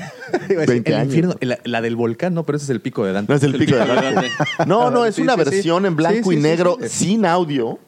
el 0.89 0.95
años. 0.95 1.05
infierno, 1.07 1.35
la, 1.41 1.59
la 1.63 1.81
del 1.81 1.95
volcán, 1.95 2.33
no, 2.33 2.45
pero 2.45 2.55
ese 2.57 2.65
es 2.65 2.69
el 2.69 2.81
pico 2.81 3.03
de 3.05 3.13
Dante. 3.13 3.31
No 3.31 3.37
es 3.37 3.43
el 3.43 3.57
pico 3.57 3.75
de 3.75 3.85
Dante. 3.85 4.27
No, 4.67 4.89
no, 4.91 5.05
es 5.05 5.15
Sí, 5.15 5.21
una 5.21 5.33
sí, 5.35 5.39
sí. 5.43 5.49
versión 5.49 5.85
en 5.85 5.95
blanco 5.95 6.29
Sí, 6.31 6.35
y 6.35 6.37
sí, 6.37 6.43
negro 6.43 6.77
sí, 6.81 6.87
sí. 6.89 7.05
sin 7.05 7.25
audio. 7.25 7.79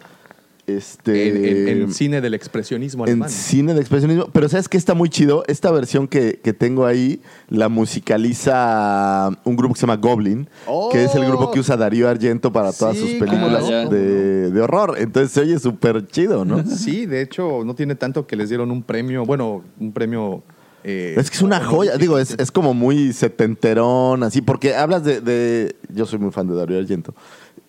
Este, 0.65 1.27
En, 1.27 1.67
en- 1.67 1.81
en 1.83 1.93
cine 1.93 2.21
del 2.21 2.33
expresionismo 2.33 3.05
en 3.05 3.27
cine 3.27 3.73
de 3.73 3.81
expresionismo. 3.81 4.27
Pero 4.31 4.47
¿sabes 4.47 4.69
qué 4.69 4.77
está 4.77 4.93
muy 4.93 5.09
chido? 5.09 5.43
Esta 5.47 5.69
versión 5.71 6.07
que, 6.07 6.39
que 6.41 6.53
tengo 6.53 6.85
ahí 6.85 7.19
la 7.49 7.67
musicaliza 7.67 9.29
un 9.43 9.55
grupo 9.55 9.73
que 9.73 9.79
se 9.79 9.85
llama 9.85 9.97
Goblin, 9.97 10.47
Oh. 10.65 10.89
que 10.89 11.03
es 11.03 11.15
el 11.15 11.25
grupo 11.25 11.51
que 11.51 11.59
usa 11.59 11.75
Darío 11.77 12.07
Argento 12.09 12.51
para 12.51 12.71
todas 12.71 12.95
Sí, 12.95 13.01
sus 13.01 13.09
películas 13.27 13.67
de, 13.89 14.51
de 14.51 14.61
horror. 14.61 14.95
Entonces 14.97 15.31
se 15.31 15.41
oye 15.41 15.59
súper 15.59 16.07
chido, 16.07 16.45
¿no? 16.45 16.63
Sí, 16.65 17.05
de 17.05 17.21
hecho, 17.21 17.63
no 17.65 17.75
tiene 17.75 17.95
tanto 17.95 18.25
que 18.27 18.35
les 18.35 18.49
dieron 18.49 18.71
un 18.71 18.83
premio, 18.83 19.25
bueno, 19.25 19.63
un 19.79 19.91
premio... 19.91 20.43
eh, 20.83 21.15
Es 21.17 21.29
que 21.29 21.35
es 21.37 21.41
una 21.43 21.63
joya, 21.63 21.97
digo, 21.97 22.17
es, 22.19 22.35
es 22.39 22.51
como 22.51 22.73
muy 22.73 23.13
setenterón, 23.13 24.23
así, 24.23 24.41
porque 24.41 24.75
hablas 24.75 25.03
de, 25.03 25.21
de- 25.21 25.75
Yo 25.93 26.05
soy 26.05 26.19
muy 26.19 26.31
fan 26.31 26.47
de 26.47 26.55
Darío 26.55 26.79
Argento. 26.79 27.13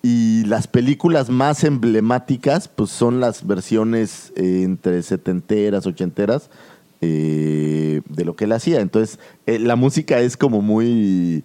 Y 0.07 0.45
las 0.45 0.67
películas 0.67 1.31
más 1.31 1.65
emblemáticas, 1.65 2.69
pues 2.69 2.91
son 2.91 3.21
las 3.21 3.47
versiones 3.47 4.35
eh, 4.37 4.61
entre 4.63 5.03
setenteras, 5.03 5.87
ochenteras 5.87 6.51
eh, 7.01 8.03
de 8.07 8.25
lo 8.27 8.37
que 8.37 8.45
él 8.45 8.53
hacía. 8.53 8.81
Entonces, 8.83 9.19
eh, 9.47 9.59
la 9.59 9.77
música 9.77 10.21
es 10.21 10.37
como 10.37 10.61
muy. 10.61 11.39
eh, 11.39 11.43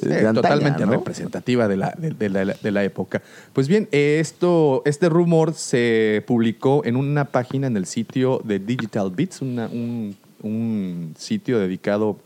Sí, 0.00 0.06
de 0.08 0.18
antaña, 0.18 0.34
totalmente 0.34 0.86
¿no? 0.86 0.92
representativa 0.92 1.66
de 1.66 1.76
la, 1.78 1.94
de, 1.98 2.10
de 2.10 2.28
la, 2.28 2.44
de 2.44 2.70
la 2.70 2.84
época. 2.84 3.22
Pues 3.52 3.66
bien, 3.66 3.88
esto, 3.90 4.82
este 4.84 5.08
rumor 5.08 5.54
se 5.54 6.22
publicó 6.28 6.84
en 6.84 6.94
una 6.96 7.24
página 7.24 7.66
en 7.66 7.76
el 7.76 7.86
sitio 7.86 8.40
de 8.44 8.58
Digital 8.60 9.10
Beats, 9.10 9.42
una- 9.42 9.66
un, 9.66 10.14
un 10.42 11.14
sitio 11.18 11.58
dedicado 11.58 12.18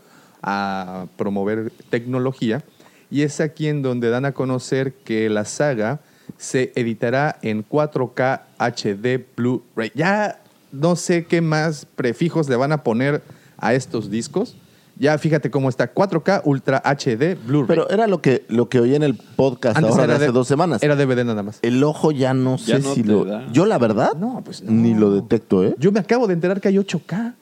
a 0.43 1.07
promover 1.17 1.73
tecnología. 1.91 2.63
Y 3.11 3.23
es 3.23 3.41
aquí 3.41 3.67
en 3.69 3.83
donde 3.83 4.09
dan 4.11 4.25
a 4.25 4.33
conocer 4.33 4.93
que 5.05 5.29
la 5.31 5.45
saga 5.45 6.01
se 6.39 6.73
editará 6.77 7.39
en 7.43 7.65
4K 7.69 8.41
HD 8.59 9.25
Blu-ray. 9.37 9.91
Ya 9.95 10.41
no 10.73 10.95
sé 10.97 11.25
qué 11.25 11.41
más 11.41 11.87
prefijos 11.97 12.49
le 12.49 12.57
van 12.57 12.73
a 12.73 12.83
poner 12.85 13.23
a 13.59 13.75
estos 13.75 14.11
discos. 14.11 14.57
Ya 14.97 15.17
fíjate 15.17 15.51
cómo 15.51 15.69
está 15.71 15.93
4K 15.95 16.43
Ultra 16.45 16.83
HD 16.85 17.35
Blu-ray. 17.47 17.67
Pero 17.67 17.89
era 17.91 18.07
lo 18.07 18.21
que, 18.21 18.45
lo 18.49 18.69
que 18.69 18.79
oí 18.81 18.95
en 18.95 19.03
el 19.03 19.15
podcast 19.17 19.79
Antes 19.79 19.93
ahora 19.93 20.07
de 20.07 20.13
hace 20.15 20.27
de- 20.27 20.33
dos 20.33 20.47
semanas. 20.47 20.83
Era 20.83 20.95
DVD 20.95 21.25
nada 21.25 21.43
más. 21.43 21.59
El 21.63 21.83
ojo 21.83 22.13
ya 22.13 22.35
no 22.35 22.59
sé 22.59 22.73
Ya 22.73 22.79
no 22.81 22.95
si 22.95 23.03
lo. 23.03 23.25
da. 23.25 23.51
Yo, 23.51 23.65
la 23.67 23.79
verdad, 23.79 24.13
No, 24.15 24.43
pues 24.45 24.63
no. 24.63 24.71
ni 24.71 24.95
lo 24.95 25.11
detecto, 25.13 25.65
¿eh? 25.65 25.75
Yo 25.79 25.91
me 25.91 26.01
acabo 26.01 26.27
de 26.27 26.35
enterar 26.35 26.61
que 26.61 26.69
hay 26.69 26.77
8K. 26.79 27.35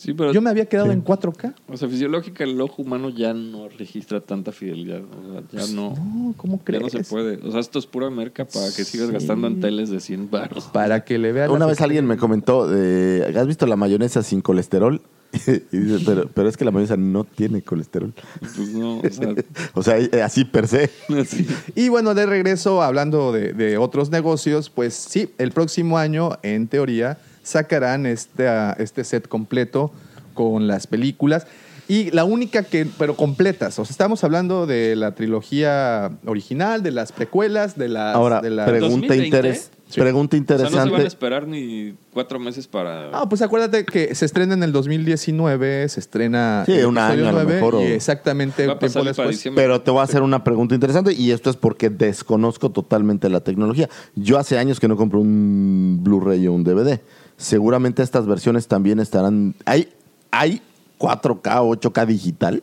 Sí, 0.00 0.14
pero. 0.14 0.32
Yo 0.32 0.40
me 0.40 0.48
había 0.48 0.64
quedado 0.64 0.90
en 0.92 1.04
4K. 1.04 1.52
O 1.68 1.76
sea, 1.76 1.86
fisiológica, 1.86 2.42
el 2.42 2.58
ojo 2.58 2.80
humano 2.80 3.10
ya 3.10 3.34
no 3.34 3.68
registra 3.68 4.22
tanta 4.22 4.50
fidelidad. 4.50 5.02
O 5.02 5.32
sea, 5.52 5.66
ya 5.66 5.74
no. 5.74 5.90
No, 5.94 6.32
¿cómo 6.38 6.56
Ya 6.56 6.64
crees? 6.64 6.82
no 6.82 6.88
se 6.88 7.04
puede. 7.04 7.38
O 7.46 7.50
sea, 7.50 7.60
esto 7.60 7.78
es 7.78 7.84
pura 7.84 8.08
merca 8.08 8.46
para 8.46 8.64
que 8.74 8.84
sigas 8.84 9.10
gastando 9.10 9.46
en 9.46 9.60
teles 9.60 9.90
de 9.90 10.00
100 10.00 10.30
baros. 10.30 10.70
Para 10.72 11.04
que 11.04 11.18
le 11.18 11.32
vean. 11.32 11.50
Una 11.50 11.66
vez 11.66 11.82
alguien 11.82 12.06
me 12.06 12.16
comentó, 12.16 12.66
de, 12.66 13.30
¿has 13.36 13.46
visto 13.46 13.66
la 13.66 13.76
mayonesa 13.76 14.22
sin 14.22 14.40
colesterol? 14.40 15.02
y 15.46 15.76
dice, 15.76 16.02
pero, 16.06 16.30
pero 16.32 16.48
es 16.48 16.56
que 16.56 16.64
la 16.64 16.70
mayonesa 16.70 16.96
no 16.96 17.24
tiene 17.24 17.60
colesterol. 17.60 18.14
Pues 18.40 18.72
no, 18.72 19.00
o 19.00 19.10
sea, 19.10 19.34
O 19.74 19.82
sea, 19.82 19.98
eh, 19.98 20.22
así 20.22 20.46
per 20.46 20.66
se. 20.66 20.88
así. 21.20 21.46
Y 21.74 21.90
bueno, 21.90 22.14
de 22.14 22.24
regreso, 22.24 22.82
hablando 22.82 23.32
de, 23.32 23.52
de 23.52 23.76
otros 23.76 24.08
negocios, 24.08 24.70
pues 24.70 24.94
sí, 24.94 25.28
el 25.36 25.52
próximo 25.52 25.98
año, 25.98 26.38
en 26.42 26.68
teoría, 26.68 27.18
sacarán 27.50 28.06
este, 28.06 28.48
ah, 28.48 28.74
este 28.78 29.04
set 29.04 29.28
completo 29.28 29.92
con 30.34 30.66
las 30.66 30.86
películas. 30.86 31.46
Y 31.88 32.12
la 32.12 32.22
única 32.22 32.62
que, 32.62 32.86
pero 32.98 33.16
completas. 33.16 33.76
O 33.80 33.84
sea, 33.84 33.90
estamos 33.90 34.22
hablando 34.22 34.64
de 34.64 34.94
la 34.94 35.16
trilogía 35.16 36.12
original, 36.24 36.84
de 36.84 36.92
las 36.92 37.10
precuelas, 37.10 37.76
de 37.76 37.88
las. 37.88 38.14
Ahora, 38.14 38.40
de 38.40 38.50
las- 38.50 38.68
pregunta, 38.70 39.08
2020? 39.08 39.26
interes- 39.26 39.70
Sí. 39.90 39.98
pregunta 40.00 40.36
O 40.36 40.38
sea, 40.46 40.56
no 40.58 40.58
se 40.58 40.62
van 40.62 40.72
a 40.72 40.82
interesante. 40.84 41.08
esperar 41.08 41.48
ni 41.48 41.94
cuatro 42.12 42.38
meses 42.38 42.68
para. 42.68 43.10
Ah, 43.12 43.28
pues 43.28 43.42
acuérdate 43.42 43.84
que 43.84 44.14
se 44.14 44.24
estrena 44.24 44.54
en 44.54 44.62
el 44.62 44.70
2019, 44.70 45.88
se 45.88 45.98
estrena. 45.98 46.62
Sí, 46.64 46.74
un 46.84 46.96
año 46.96 47.24
a 47.28 47.32
lo 47.32 47.38
9, 47.42 47.54
mejor, 47.54 47.74
o- 47.74 47.80
Y 47.82 47.86
exactamente 47.86 48.68
Va 48.68 48.74
a 48.74 48.78
tiempo 48.78 49.00
para 49.00 49.06
después. 49.28 49.48
pero 49.56 49.80
te 49.80 49.90
voy 49.90 49.98
a 50.00 50.04
hacer 50.04 50.22
una 50.22 50.44
pregunta 50.44 50.76
interesante 50.76 51.12
y 51.12 51.32
esto 51.32 51.50
es 51.50 51.56
porque 51.56 51.90
desconozco 51.90 52.70
totalmente 52.70 53.28
la 53.28 53.40
tecnología. 53.40 53.88
Yo 54.14 54.38
hace 54.38 54.58
años 54.58 54.78
que 54.78 54.86
no 54.86 54.96
compro 54.96 55.18
un 55.20 55.98
Blu-ray 56.04 56.46
o 56.46 56.52
un 56.52 56.62
DVD. 56.62 57.00
Seguramente 57.40 58.02
estas 58.02 58.26
versiones 58.26 58.68
también 58.68 59.00
estarán... 59.00 59.54
¿Hay, 59.64 59.88
hay 60.30 60.60
4K 60.98 61.60
o 61.62 61.74
8K 61.74 62.06
digital? 62.06 62.62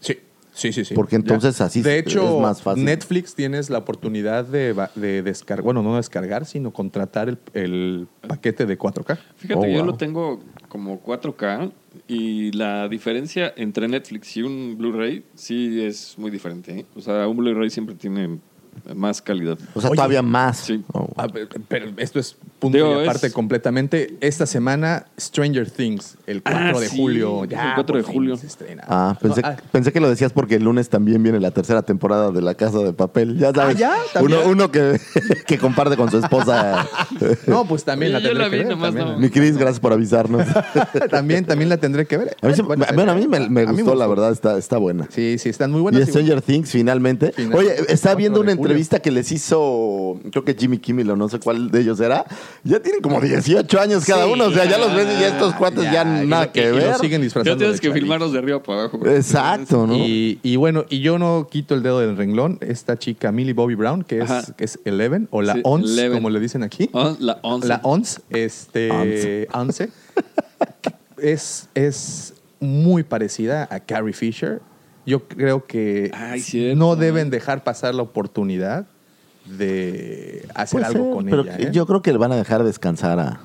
Sí, 0.00 0.18
sí, 0.52 0.72
sí. 0.72 0.84
sí. 0.84 0.94
Porque 0.94 1.14
entonces 1.16 1.60
así 1.60 1.82
De 1.82 2.00
es 2.00 2.06
hecho, 2.06 2.40
más 2.40 2.60
fácil. 2.62 2.84
Netflix 2.84 3.34
tienes 3.34 3.70
la 3.70 3.78
oportunidad 3.78 4.44
de, 4.44 4.74
de 4.96 5.22
descargar, 5.22 5.62
bueno, 5.64 5.82
no 5.82 5.96
descargar, 5.96 6.46
sino 6.46 6.72
contratar 6.72 7.28
el, 7.28 7.38
el 7.54 8.08
paquete 8.26 8.66
de 8.66 8.76
4K. 8.78 9.18
Fíjate, 9.36 9.60
Oh, 9.60 9.64
yo 9.66 9.78
wow. 9.78 9.86
lo 9.86 9.94
tengo 9.94 10.40
como 10.68 11.00
4K 11.02 11.70
y 12.08 12.50
la 12.52 12.88
diferencia 12.88 13.54
entre 13.56 13.86
Netflix 13.88 14.36
y 14.36 14.42
un 14.42 14.76
Blu-ray 14.76 15.24
sí 15.36 15.80
es 15.80 16.18
muy 16.18 16.30
diferente. 16.30 16.80
¿eh? 16.80 16.86
O 16.96 17.00
sea, 17.00 17.26
un 17.28 17.36
Blu-ray 17.36 17.70
siempre 17.70 17.94
tiene 17.94 18.38
más 18.94 19.20
calidad. 19.22 19.58
O 19.74 19.80
sea, 19.80 19.90
Oye, 19.90 19.96
todavía 19.96 20.22
más. 20.22 20.58
sí. 20.58 20.82
Oh. 20.92 21.08
Ah, 21.16 21.28
pe- 21.28 21.46
pero 21.68 21.86
esto 21.96 22.18
es 22.18 22.36
punto 22.58 22.76
Digo, 22.76 23.00
y 23.00 23.04
aparte 23.04 23.28
es- 23.28 23.32
completamente. 23.32 24.16
Esta 24.20 24.46
semana, 24.46 25.06
Stranger 25.18 25.70
Things, 25.70 26.16
el 26.26 26.42
4 26.42 26.60
Ah, 26.76 26.80
de 26.80 26.88
sí, 26.88 26.96
julio. 26.96 27.44
Ya, 27.44 27.68
el 27.70 27.74
4 27.74 27.96
de 27.98 28.02
julio. 28.02 28.36
se 28.36 28.46
estrena. 28.46 28.84
Ah, 28.88 29.16
pensé, 29.20 29.42
No, 29.42 29.48
ah, 29.48 29.56
pensé 29.72 29.92
que 29.92 30.00
lo 30.00 30.08
decías 30.10 30.32
porque 30.32 30.56
el 30.56 30.64
lunes 30.64 30.88
también 30.88 31.22
viene 31.22 31.40
la 31.40 31.50
tercera 31.50 31.82
temporada 31.82 32.30
de 32.30 32.42
La 32.42 32.54
Casa 32.54 32.78
de 32.78 32.92
Papel. 32.92 33.38
Ya 33.38 33.52
sabes. 33.52 33.76
Ah, 33.76 33.78
¿ya? 33.78 33.92
¿También? 34.12 34.40
Uno, 34.40 34.50
uno 34.50 34.70
que, 34.70 34.98
que 35.46 35.58
comparte 35.58 35.96
con 35.96 36.10
su 36.10 36.18
esposa. 36.18 36.86
no, 37.46 37.64
pues 37.66 37.84
también 37.84 38.12
la 38.12 38.18
Yo 38.20 38.28
tendré 38.28 38.44
la 38.44 38.50
que 38.50 38.56
vi, 38.56 38.62
ver. 38.64 38.70
nomás 38.70 38.88
también, 38.94 39.08
no. 39.14 39.18
Mi 39.18 39.30
Cris, 39.30 39.56
gracias 39.56 39.80
por 39.80 39.92
avisarnos. 39.92 40.46
también, 41.10 41.44
también 41.44 41.68
la 41.68 41.76
tendré 41.76 42.06
que 42.06 42.16
ver. 42.16 42.36
A 42.42 42.48
mí, 42.48 42.54
Bueno, 42.62 42.84
bueno, 42.94 43.12
a 43.12 43.14
mí 43.14 43.26
me, 43.28 43.48
me 43.48 43.62
a 43.62 43.66
mí 43.66 43.82
gustó, 43.82 43.94
la 43.94 44.06
verdad, 44.06 44.32
está, 44.32 44.58
está 44.58 44.76
buena. 44.78 45.06
Sí, 45.10 45.36
sí, 45.38 45.48
están 45.48 45.70
muy 45.70 45.80
Y 45.80 45.82
buenas. 45.82 46.08
Stranger 46.08 46.42
Things, 46.42 46.70
finalmente. 46.70 47.32
Oye, 47.54 47.74
4 47.86 48.16
viendo 48.16 48.40
una 48.40 48.54
julio. 48.56 48.67
Entrevista 48.68 49.00
que 49.00 49.10
les 49.10 49.32
hizo, 49.32 50.20
creo 50.30 50.44
que 50.44 50.54
Jimmy 50.54 50.78
Kimmel 50.78 51.10
o 51.10 51.16
no 51.16 51.28
sé 51.28 51.38
cuál 51.40 51.70
de 51.70 51.80
ellos 51.80 52.00
era. 52.00 52.24
Ya 52.64 52.80
tienen 52.80 53.00
como 53.00 53.20
18 53.20 53.80
años 53.80 54.04
cada 54.04 54.24
Sí, 54.26 54.32
uno. 54.32 54.44
O 54.46 54.52
sea, 54.52 54.64
ya 54.66 54.78
los 54.78 54.94
ves 54.94 55.06
y 55.16 55.20
ya 55.20 55.28
estos 55.28 55.54
cuates 55.54 55.84
ya, 55.84 56.04
nada 56.04 56.52
que 56.52 56.70
ver. 56.70 56.94
siguen 56.96 57.20
Ya 57.20 57.24
disfrazando 57.24 57.56
tienes 57.56 57.80
de 57.80 57.88
que 57.88 57.94
filmarlos 57.94 58.32
de 58.32 58.38
arriba 58.38 58.62
para 58.62 58.80
abajo. 58.82 59.06
Exacto, 59.06 59.86
¿no? 59.86 59.94
Y, 59.96 60.38
y 60.42 60.56
bueno, 60.56 60.84
y 60.88 61.00
yo 61.00 61.18
no 61.18 61.48
quito 61.50 61.74
el 61.74 61.82
dedo 61.82 62.00
del 62.00 62.16
renglón. 62.16 62.58
Esta 62.60 62.98
chica, 62.98 63.32
Millie 63.32 63.52
Bobby 63.54 63.74
Brown, 63.74 64.02
que 64.04 64.20
es, 64.20 64.52
que 64.56 64.64
es 64.64 64.78
Eleven, 64.84 65.28
o 65.30 65.42
la 65.42 65.54
Sí, 65.54 65.60
Ons, 65.64 65.90
Eleven. 65.90 66.18
como 66.18 66.30
le 66.30 66.40
dicen 66.40 66.62
aquí. 66.62 66.90
La 67.18 67.38
11. 67.42 67.68
La 67.68 67.80
Ons, 67.82 68.20
este, 68.30 69.48
Once, 69.52 69.88
es, 71.18 71.68
es 71.74 72.34
muy 72.60 73.02
parecida 73.02 73.68
a 73.70 73.80
Carrie 73.80 74.12
Fisher. 74.12 74.60
Yo 75.08 75.26
creo 75.26 75.64
que 75.64 76.10
Ay, 76.12 76.74
no 76.76 76.94
deben 76.94 77.30
dejar 77.30 77.64
pasar 77.64 77.94
la 77.94 78.02
oportunidad 78.02 78.86
de 79.46 80.46
hacer 80.54 80.84
algo 80.84 81.04
ser, 81.04 81.14
con 81.14 81.24
pero 81.24 81.42
ella. 81.42 81.56
¿eh? 81.56 81.70
yo 81.72 81.86
creo 81.86 82.02
que 82.02 82.12
le 82.12 82.18
van 82.18 82.32
a 82.32 82.36
dejar 82.36 82.62
descansar 82.62 83.18
a. 83.18 83.40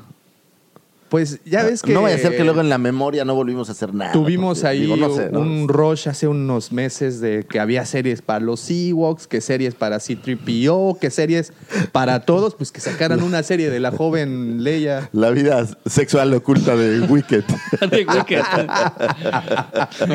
pues 1.13 1.39
ya 1.45 1.62
ves 1.62 1.84
que 1.84 1.93
No 1.93 2.02
vaya 2.02 2.15
a 2.15 2.17
ser 2.17 2.36
que 2.36 2.43
luego 2.43 2.60
en 2.62 2.69
la 2.69 2.80
memoria 2.80 3.23
no 3.23 3.36
volvimos 3.36 3.69
a 3.69 3.73
hacer 3.73 3.93
nada. 3.93 4.12
Tuvimos 4.13 4.58
porque, 4.62 4.67
ahí 4.67 4.80
digo, 4.80 4.95
no 4.97 5.13
sé, 5.15 5.30
¿no? 5.32 5.41
un 5.41 5.67
rush 5.67 6.10
hace 6.10 6.28
unos 6.28 6.71
meses 6.71 7.21
de 7.21 7.45
que 7.47 7.60
había 7.60 7.86
series 7.86 8.23
para 8.23 8.39
los 8.39 8.67
Ewoks, 8.71 9.28
que 9.28 9.39
series 9.39 9.76
para 9.76 9.99
C-3PO, 9.99 10.97
que 10.97 11.12
series 11.12 11.54
para 11.91 12.21
todos, 12.21 12.56
pues 12.56 12.71
que 12.71 12.82
sacaran 12.82 13.21
una 13.21 13.43
serie 13.43 13.69
de 13.69 13.80
la 13.80 13.91
joven 13.91 14.63
Leia. 14.63 15.12
La 15.13 15.30
vida 15.30 15.67
sexual 15.86 16.34
oculta 16.34 16.76
de 16.76 17.02
Wicked. 17.02 17.43
De 17.91 18.08
Wicked. 18.12 18.41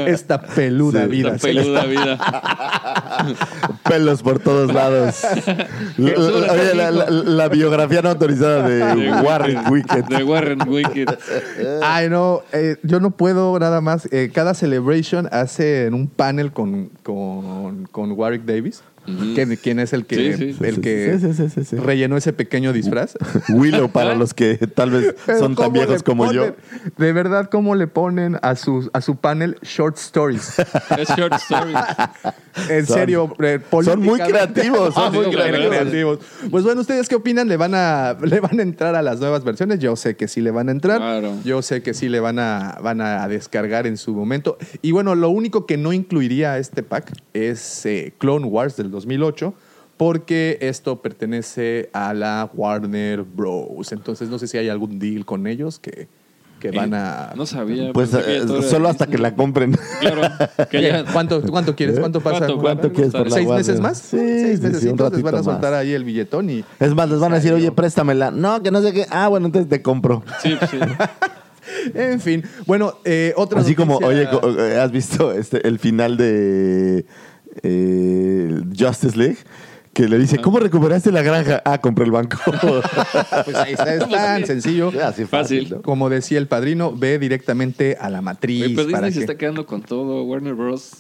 Esta 0.09 0.41
peluda 0.43 1.05
Sí, 1.05 1.09
vida. 1.11 1.31
La 1.31 1.39
peluda 1.39 1.85
vida. 1.85 2.19
Pelos 3.89 4.23
por 4.25 4.41
todos 4.41 4.75
lados. 4.75 5.21
La- 5.97 6.13
la- 6.17 6.53
Oye, 6.55 6.75
la, 6.75 6.91
la- 6.91 7.11
la 7.11 7.49
biografía 7.49 8.03
no 8.03 8.09
autorizada 8.09 8.67
De 8.69 9.13
Warren 9.23 9.61
Wicked. 9.71 10.05
De 10.07 10.25
Warren 10.25 10.69
Wicked. 10.69 10.88
Ay, 11.83 12.09
no, 12.09 12.43
eh, 12.53 12.77
yo 12.83 13.01
no 13.01 13.11
puedo 13.11 13.59
nada 13.59 13.81
más. 13.81 14.09
eh, 14.13 14.31
cada 14.33 14.55
celebration 14.55 15.29
hace 15.33 15.87
en 15.87 15.95
un 15.95 16.09
panel 16.09 16.53
con, 16.53 16.91
con, 17.03 17.87
con 17.87 18.13
Warwick 18.13 18.45
Davis. 18.45 18.83
¿Quién, 19.35 19.57
quién 19.63 19.79
es 19.81 19.93
el 19.93 20.07
que, 20.07 20.37
Sí, 20.37 20.53
sí. 20.55 20.65
el 20.65 20.75
Sí, 20.77 20.81
que 20.81 21.19
sí, 21.21 21.33
sí, 21.35 21.49
sí, 21.51 21.65
sí. 21.65 21.77
rellenó 21.77 22.17
ese 22.17 22.33
pequeño 22.33 22.73
disfraz? 22.73 23.15
Willow 23.49 23.91
para 23.91 24.15
los 24.15 24.35
que 24.35 24.57
tal 24.57 24.91
vez 24.91 25.15
son 25.27 25.55
tan 25.55 25.67
¿cómo 25.67 25.71
viejos 25.73 26.03
como 26.03 26.33
yo. 26.33 26.55
De 26.97 27.13
verdad, 27.13 27.49
¿cómo 27.51 27.75
le 27.75 27.87
ponen 27.87 28.37
a 28.43 28.55
su, 28.57 28.91
a 28.93 29.01
su 29.01 29.17
panel 29.17 29.57
short 29.63 29.97
stories? 29.97 30.55
Es 30.99 31.09
short 31.17 31.35
story. 31.35 31.75
En 32.69 32.85
Son- 32.87 32.97
serio, 32.99 33.37
eh, 33.41 33.61
son 33.85 34.01
muy 34.03 34.19
creativos, 34.19 34.93
son 34.93 35.15
muy 35.15 35.27
muy 35.27 35.35
creativos. 35.37 36.19
Pues 36.51 36.65
bueno, 36.65 36.81
¿ustedes 36.81 37.09
qué 37.09 37.15
opinan? 37.15 37.47
¿Le 37.47 37.57
van, 37.57 37.73
a, 37.77 38.17
¿Le 38.21 38.41
van 38.41 38.59
a 38.59 38.63
entrar 38.63 38.97
a 38.97 39.03
las 39.03 39.21
nuevas 39.21 39.45
versiones? 39.45 39.79
Yo 39.79 39.95
sé 39.95 40.17
que 40.17 40.27
sí 40.27 40.41
le 40.41 40.51
van 40.51 40.69
a 40.69 40.73
entrar. 40.73 40.99
Claro. 40.99 41.35
Yo 41.45 41.63
sé 41.63 41.83
que 41.83 41.95
sí 41.95 42.09
le 42.09 42.19
van 42.19 42.41
a, 42.41 42.77
van 42.83 43.01
a 43.01 43.29
descargar 43.29 43.87
en 43.87 43.97
su 43.97 44.13
momento. 44.13 44.59
Y 44.83 44.91
bueno, 44.91 45.15
lo 45.15 45.29
único 45.31 45.67
que 45.67 45.77
no 45.77 45.93
incluiría 45.93 46.55
a 46.55 46.59
este 46.59 46.83
pack 46.83 47.13
es 47.33 47.87
eh, 47.87 48.13
Clone 48.19 48.47
Wars 48.47 48.77
del 48.77 48.91
2008. 48.99 49.55
Porque 49.97 50.59
esto 50.61 51.03
pertenece 51.03 51.91
a 51.93 52.15
la 52.15 52.49
Warner 52.55 53.23
Bros. 53.23 53.91
Entonces 53.91 54.29
no 54.29 54.39
sé 54.39 54.47
si 54.47 54.57
hay 54.57 54.69
algún 54.69 55.01
deal 55.01 55.25
con 55.25 55.49
ellos 55.49 55.81
que, 55.81 56.07
que 56.61 56.71
van 56.71 56.95
a... 56.95 57.33
No 57.35 57.47
sabía. 57.47 57.93
Pues 57.93 58.15
eh, 58.15 58.43
solo 58.63 58.89
hasta 58.89 59.09
que 59.09 59.19
la 59.19 59.35
compren. 59.35 59.77
Claro. 60.01 60.23
Que 60.71 60.83
ya. 60.83 61.05
¿Cuánto, 61.13 61.43
¿Cuánto 61.43 61.75
quieres? 61.75 61.99
¿Cuánto 61.99 62.21
pasa? 62.21 62.39
¿Cuánto, 62.47 62.59
¿Cuánto 62.59 62.93
quieres 62.93 63.11
por 63.11 63.29
la 63.29 63.35
¿Seis 63.35 63.49
Warner? 63.49 63.67
meses 63.67 63.81
más? 63.81 63.99
Sí, 63.99 64.19
Seis 64.19 64.61
meses. 64.61 64.81
sí, 64.81 64.87
un 64.87 64.93
entonces 64.93 65.21
van 65.21 65.35
a 65.35 65.43
soltar 65.43 65.73
más. 65.73 65.81
ahí 65.81 65.93
el 65.93 66.05
billetón 66.05 66.49
y... 66.49 66.65
Es 66.79 66.95
más, 66.95 67.11
les 67.11 67.19
van 67.19 67.33
a 67.33 67.37
decir, 67.37 67.53
oye, 67.53 67.73
préstamela. 67.73 68.31
No, 68.31 68.63
que 68.63 68.71
no 68.71 68.81
sé 68.83 68.93
qué. 68.93 69.05
Ah, 69.11 69.27
bueno, 69.27 69.47
entonces 69.47 69.69
te 69.69 69.83
compro. 69.83 70.23
Sí, 70.43 70.57
sí. 70.71 70.79
En 71.95 72.21
fin. 72.21 72.43
Bueno, 72.67 72.95
eh, 73.05 73.33
otra 73.37 73.61
Así 73.61 73.75
como, 73.75 73.99
oye, 73.99 74.23
eh, 74.23 74.79
¿has 74.81 74.91
visto 74.91 75.33
este, 75.33 75.67
el 75.67 75.79
final 75.79 76.17
de 76.17 77.05
eh, 77.63 78.61
Justice 78.79 79.17
League? 79.17 79.39
Que 79.93 80.07
le 80.09 80.17
dice, 80.19 80.39
¿cómo 80.39 80.61
recuperaste 80.61 81.11
la 81.11 81.23
granja? 81.23 81.61
Ah, 81.65 81.79
compré 81.79 82.05
el 82.05 82.13
banco. 82.13 82.37
Pues 83.45 83.57
ahí 83.57 83.73
está, 83.73 83.95
es 83.95 84.09
tan 84.09 84.47
sencillo. 84.47 84.93
Así 85.03 85.25
Fácil. 85.25 85.71
¿no? 85.71 85.83
Como 85.83 86.09
decía 86.09 86.39
el 86.39 86.47
padrino, 86.47 86.93
ve 86.95 87.19
directamente 87.19 87.97
a 88.01 88.09
la 88.11 88.21
matriz. 88.23 88.65
Oye, 88.67 88.75
pero 88.77 88.91
para 88.91 89.07
Disney 89.07 89.13
se 89.13 89.19
que- 89.27 89.33
está 89.33 89.39
quedando 89.39 89.67
con 89.67 89.83
todo. 89.83 90.23
Warner 90.25 90.55
Bros. 90.55 90.93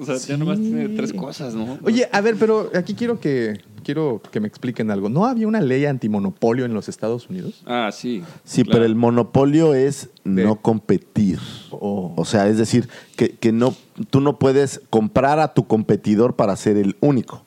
O 0.00 0.04
sea, 0.04 0.16
ya 0.16 0.36
nomás 0.36 0.58
tiene 0.58 0.88
tres 0.90 1.12
cosas, 1.12 1.54
¿no? 1.54 1.78
Oye, 1.82 2.08
a 2.12 2.20
ver, 2.20 2.36
pero 2.38 2.70
aquí 2.74 2.94
quiero 2.94 3.18
que, 3.20 3.60
quiero 3.84 4.20
que 4.30 4.40
me 4.40 4.48
expliquen 4.48 4.90
algo. 4.90 5.08
¿No 5.08 5.26
había 5.26 5.46
una 5.48 5.60
ley 5.60 5.84
antimonopolio 5.86 6.64
en 6.64 6.74
los 6.74 6.88
Estados 6.88 7.28
Unidos? 7.28 7.62
Ah, 7.66 7.90
sí. 7.92 8.22
Sí, 8.44 8.62
claro. 8.62 8.72
pero 8.78 8.84
el 8.86 8.94
monopolio 8.94 9.74
es 9.74 10.10
De- 10.24 10.44
no 10.44 10.56
competir. 10.60 11.38
Oh. 11.70 12.12
O 12.16 12.24
sea, 12.24 12.48
es 12.48 12.58
decir, 12.58 12.88
que, 13.16 13.30
que 13.30 13.52
no, 13.52 13.74
tú 14.10 14.20
no 14.20 14.38
puedes 14.38 14.80
comprar 14.90 15.38
a 15.40 15.54
tu 15.54 15.66
competidor 15.66 16.36
para 16.36 16.54
ser 16.56 16.76
el 16.76 16.96
único. 17.00 17.44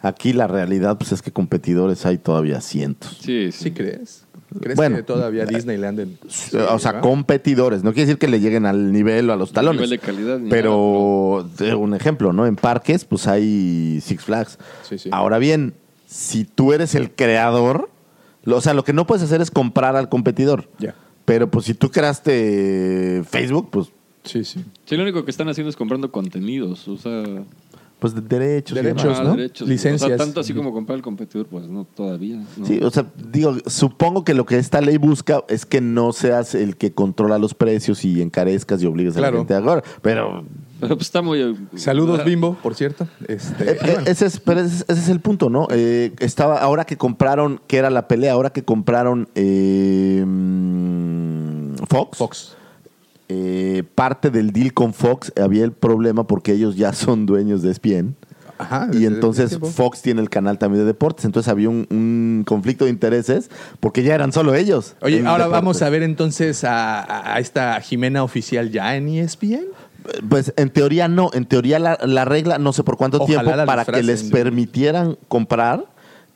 Aquí 0.00 0.32
la 0.34 0.46
realidad 0.46 0.98
pues, 0.98 1.12
es 1.12 1.22
que 1.22 1.32
competidores 1.32 2.04
hay 2.04 2.18
todavía 2.18 2.60
cientos. 2.60 3.18
Sí, 3.22 3.50
¿Sí 3.52 3.64
sí. 3.64 3.70
crees? 3.70 4.23
¿Crees 4.60 4.76
Bueno, 4.76 4.96
que 4.96 5.02
todavía 5.02 5.44
Disneyland 5.46 6.00
en... 6.00 6.18
Sí, 6.28 6.56
o 6.56 6.78
sea, 6.78 6.92
¿verdad? 6.92 7.02
competidores. 7.08 7.82
No 7.82 7.92
quiere 7.92 8.06
decir 8.06 8.18
que 8.18 8.28
le 8.28 8.38
lleguen 8.40 8.66
al 8.66 8.92
nivel 8.92 9.28
o 9.30 9.32
a 9.32 9.36
los 9.36 9.52
talones. 9.52 9.80
nivel 9.80 9.90
de 9.90 9.98
calidad 9.98 10.38
Pero, 10.50 11.48
de 11.58 11.74
un 11.74 11.94
ejemplo, 11.94 12.32
¿no? 12.32 12.46
En 12.46 12.56
parques, 12.56 13.04
pues 13.04 13.26
hay 13.26 14.00
Six 14.00 14.22
Flags. 14.24 14.58
Sí, 14.88 14.98
sí. 14.98 15.08
Ahora 15.12 15.38
bien, 15.38 15.74
si 16.06 16.44
tú 16.44 16.72
eres 16.72 16.94
el 16.94 17.10
creador, 17.10 17.90
lo- 18.44 18.56
o 18.56 18.60
sea, 18.60 18.74
lo 18.74 18.84
que 18.84 18.92
no 18.92 19.06
puedes 19.06 19.24
hacer 19.24 19.40
es 19.40 19.50
comprar 19.50 19.96
al 19.96 20.08
competidor. 20.08 20.68
Ya. 20.78 20.94
Pero 21.24 21.50
pues 21.50 21.64
si 21.66 21.74
tú 21.74 21.90
creaste 21.90 23.22
Facebook, 23.28 23.70
pues, 23.70 23.88
Sí, 24.24 24.42
sí. 24.42 24.64
Sí, 24.86 24.96
lo 24.96 25.02
único 25.02 25.22
que 25.26 25.30
están 25.30 25.48
haciendo 25.50 25.68
es 25.68 25.76
comprando 25.76 26.10
contenidos. 26.10 26.88
O 26.88 26.96
sea, 26.96 27.22
pues 28.04 28.14
de 28.14 28.20
derechos. 28.20 28.76
y 28.76 28.82
Derechos, 28.82 29.02
demás. 29.04 29.18
ah, 29.20 29.24
¿no? 29.24 29.36
derechos. 29.36 29.66
Licencias. 29.66 30.02
O 30.02 30.08
sea, 30.08 30.16
tanto 30.18 30.40
así 30.40 30.52
como 30.52 30.72
comprar 30.74 30.96
el 30.96 31.02
competidor, 31.02 31.46
pues 31.46 31.66
no, 31.68 31.86
todavía. 31.86 32.42
¿no? 32.58 32.66
Sí, 32.66 32.78
o 32.82 32.90
sea, 32.90 33.06
digo, 33.30 33.56
supongo 33.64 34.24
que 34.24 34.34
lo 34.34 34.44
que 34.44 34.58
esta 34.58 34.82
ley 34.82 34.98
busca 34.98 35.42
es 35.48 35.64
que 35.64 35.80
no 35.80 36.12
seas 36.12 36.54
el 36.54 36.76
que 36.76 36.92
controla 36.92 37.38
los 37.38 37.54
precios 37.54 38.04
y 38.04 38.20
encarezcas 38.20 38.82
y 38.82 38.86
obligues 38.86 39.14
a 39.16 39.20
Claro. 39.20 39.32
la 39.36 39.38
gente 39.38 39.54
a 39.54 39.58
ahora. 39.58 39.82
Pero 40.02 40.44
Pero 40.80 40.96
pues 40.96 41.06
está 41.06 41.22
muy. 41.22 41.56
Saludos, 41.76 42.22
Bimbo, 42.26 42.54
por 42.62 42.74
cierto. 42.74 43.06
Este, 43.26 43.70
Eh, 43.72 43.78
eh, 43.82 43.96
ese, 44.06 44.26
es, 44.26 44.38
pero 44.38 44.60
ese, 44.60 44.74
es- 44.76 44.84
ese 44.88 45.00
es 45.00 45.08
el 45.08 45.20
punto, 45.20 45.48
¿no? 45.48 45.66
Eh, 45.70 46.12
estaba, 46.18 46.58
ahora 46.58 46.84
que 46.84 46.98
compraron, 46.98 47.60
que 47.66 47.78
era 47.78 47.88
la 47.88 48.06
pelea, 48.06 48.32
ahora 48.34 48.50
que 48.50 48.64
compraron 48.64 49.28
eh, 49.34 50.22
mm, 50.26 51.74
Fox, 51.88 52.18
Fox. 52.18 52.56
Eh, 53.28 53.84
parte 53.94 54.30
del 54.30 54.52
deal 54.52 54.72
con 54.72 54.92
Fox 54.92 55.32
había 55.40 55.64
el 55.64 55.72
problema 55.72 56.26
porque 56.26 56.52
ellos 56.52 56.76
ya 56.76 56.92
son 56.92 57.26
dueños 57.26 57.62
de 57.62 57.70
ESPN. 57.70 58.16
Ajá. 58.58 58.88
Y 58.92 59.06
entonces. 59.06 59.58
Fox 59.58 60.02
tiene 60.02 60.20
el 60.20 60.30
canal 60.30 60.58
también 60.58 60.82
de 60.82 60.86
deportes. 60.86 61.24
Entonces 61.24 61.50
había 61.50 61.68
un, 61.68 61.86
un 61.90 62.44
conflicto 62.46 62.84
de 62.84 62.90
intereses 62.90 63.50
porque 63.80 64.02
ya 64.02 64.14
eran 64.14 64.32
solo 64.32 64.54
ellos. 64.54 64.94
Oye, 65.00 65.18
ahora 65.18 65.44
deportes. 65.44 65.52
vamos 65.52 65.82
a 65.82 65.90
ver 65.90 66.02
entonces 66.02 66.64
a, 66.64 67.34
a 67.34 67.40
esta 67.40 67.80
Jimena 67.80 68.22
oficial 68.22 68.70
ya 68.70 68.96
en 68.96 69.08
ESPN. 69.08 69.66
Pues 70.28 70.52
en 70.56 70.70
teoría 70.70 71.08
no, 71.08 71.30
en 71.32 71.46
teoría 71.46 71.78
la, 71.78 71.98
la 72.02 72.24
regla, 72.26 72.58
no 72.58 72.72
sé 72.74 72.84
por 72.84 72.98
cuánto 72.98 73.22
Ojalá 73.22 73.42
tiempo, 73.42 73.66
para 73.66 73.84
que 73.86 74.02
les 74.02 74.24
permitieran 74.24 75.16
comprar, 75.28 75.86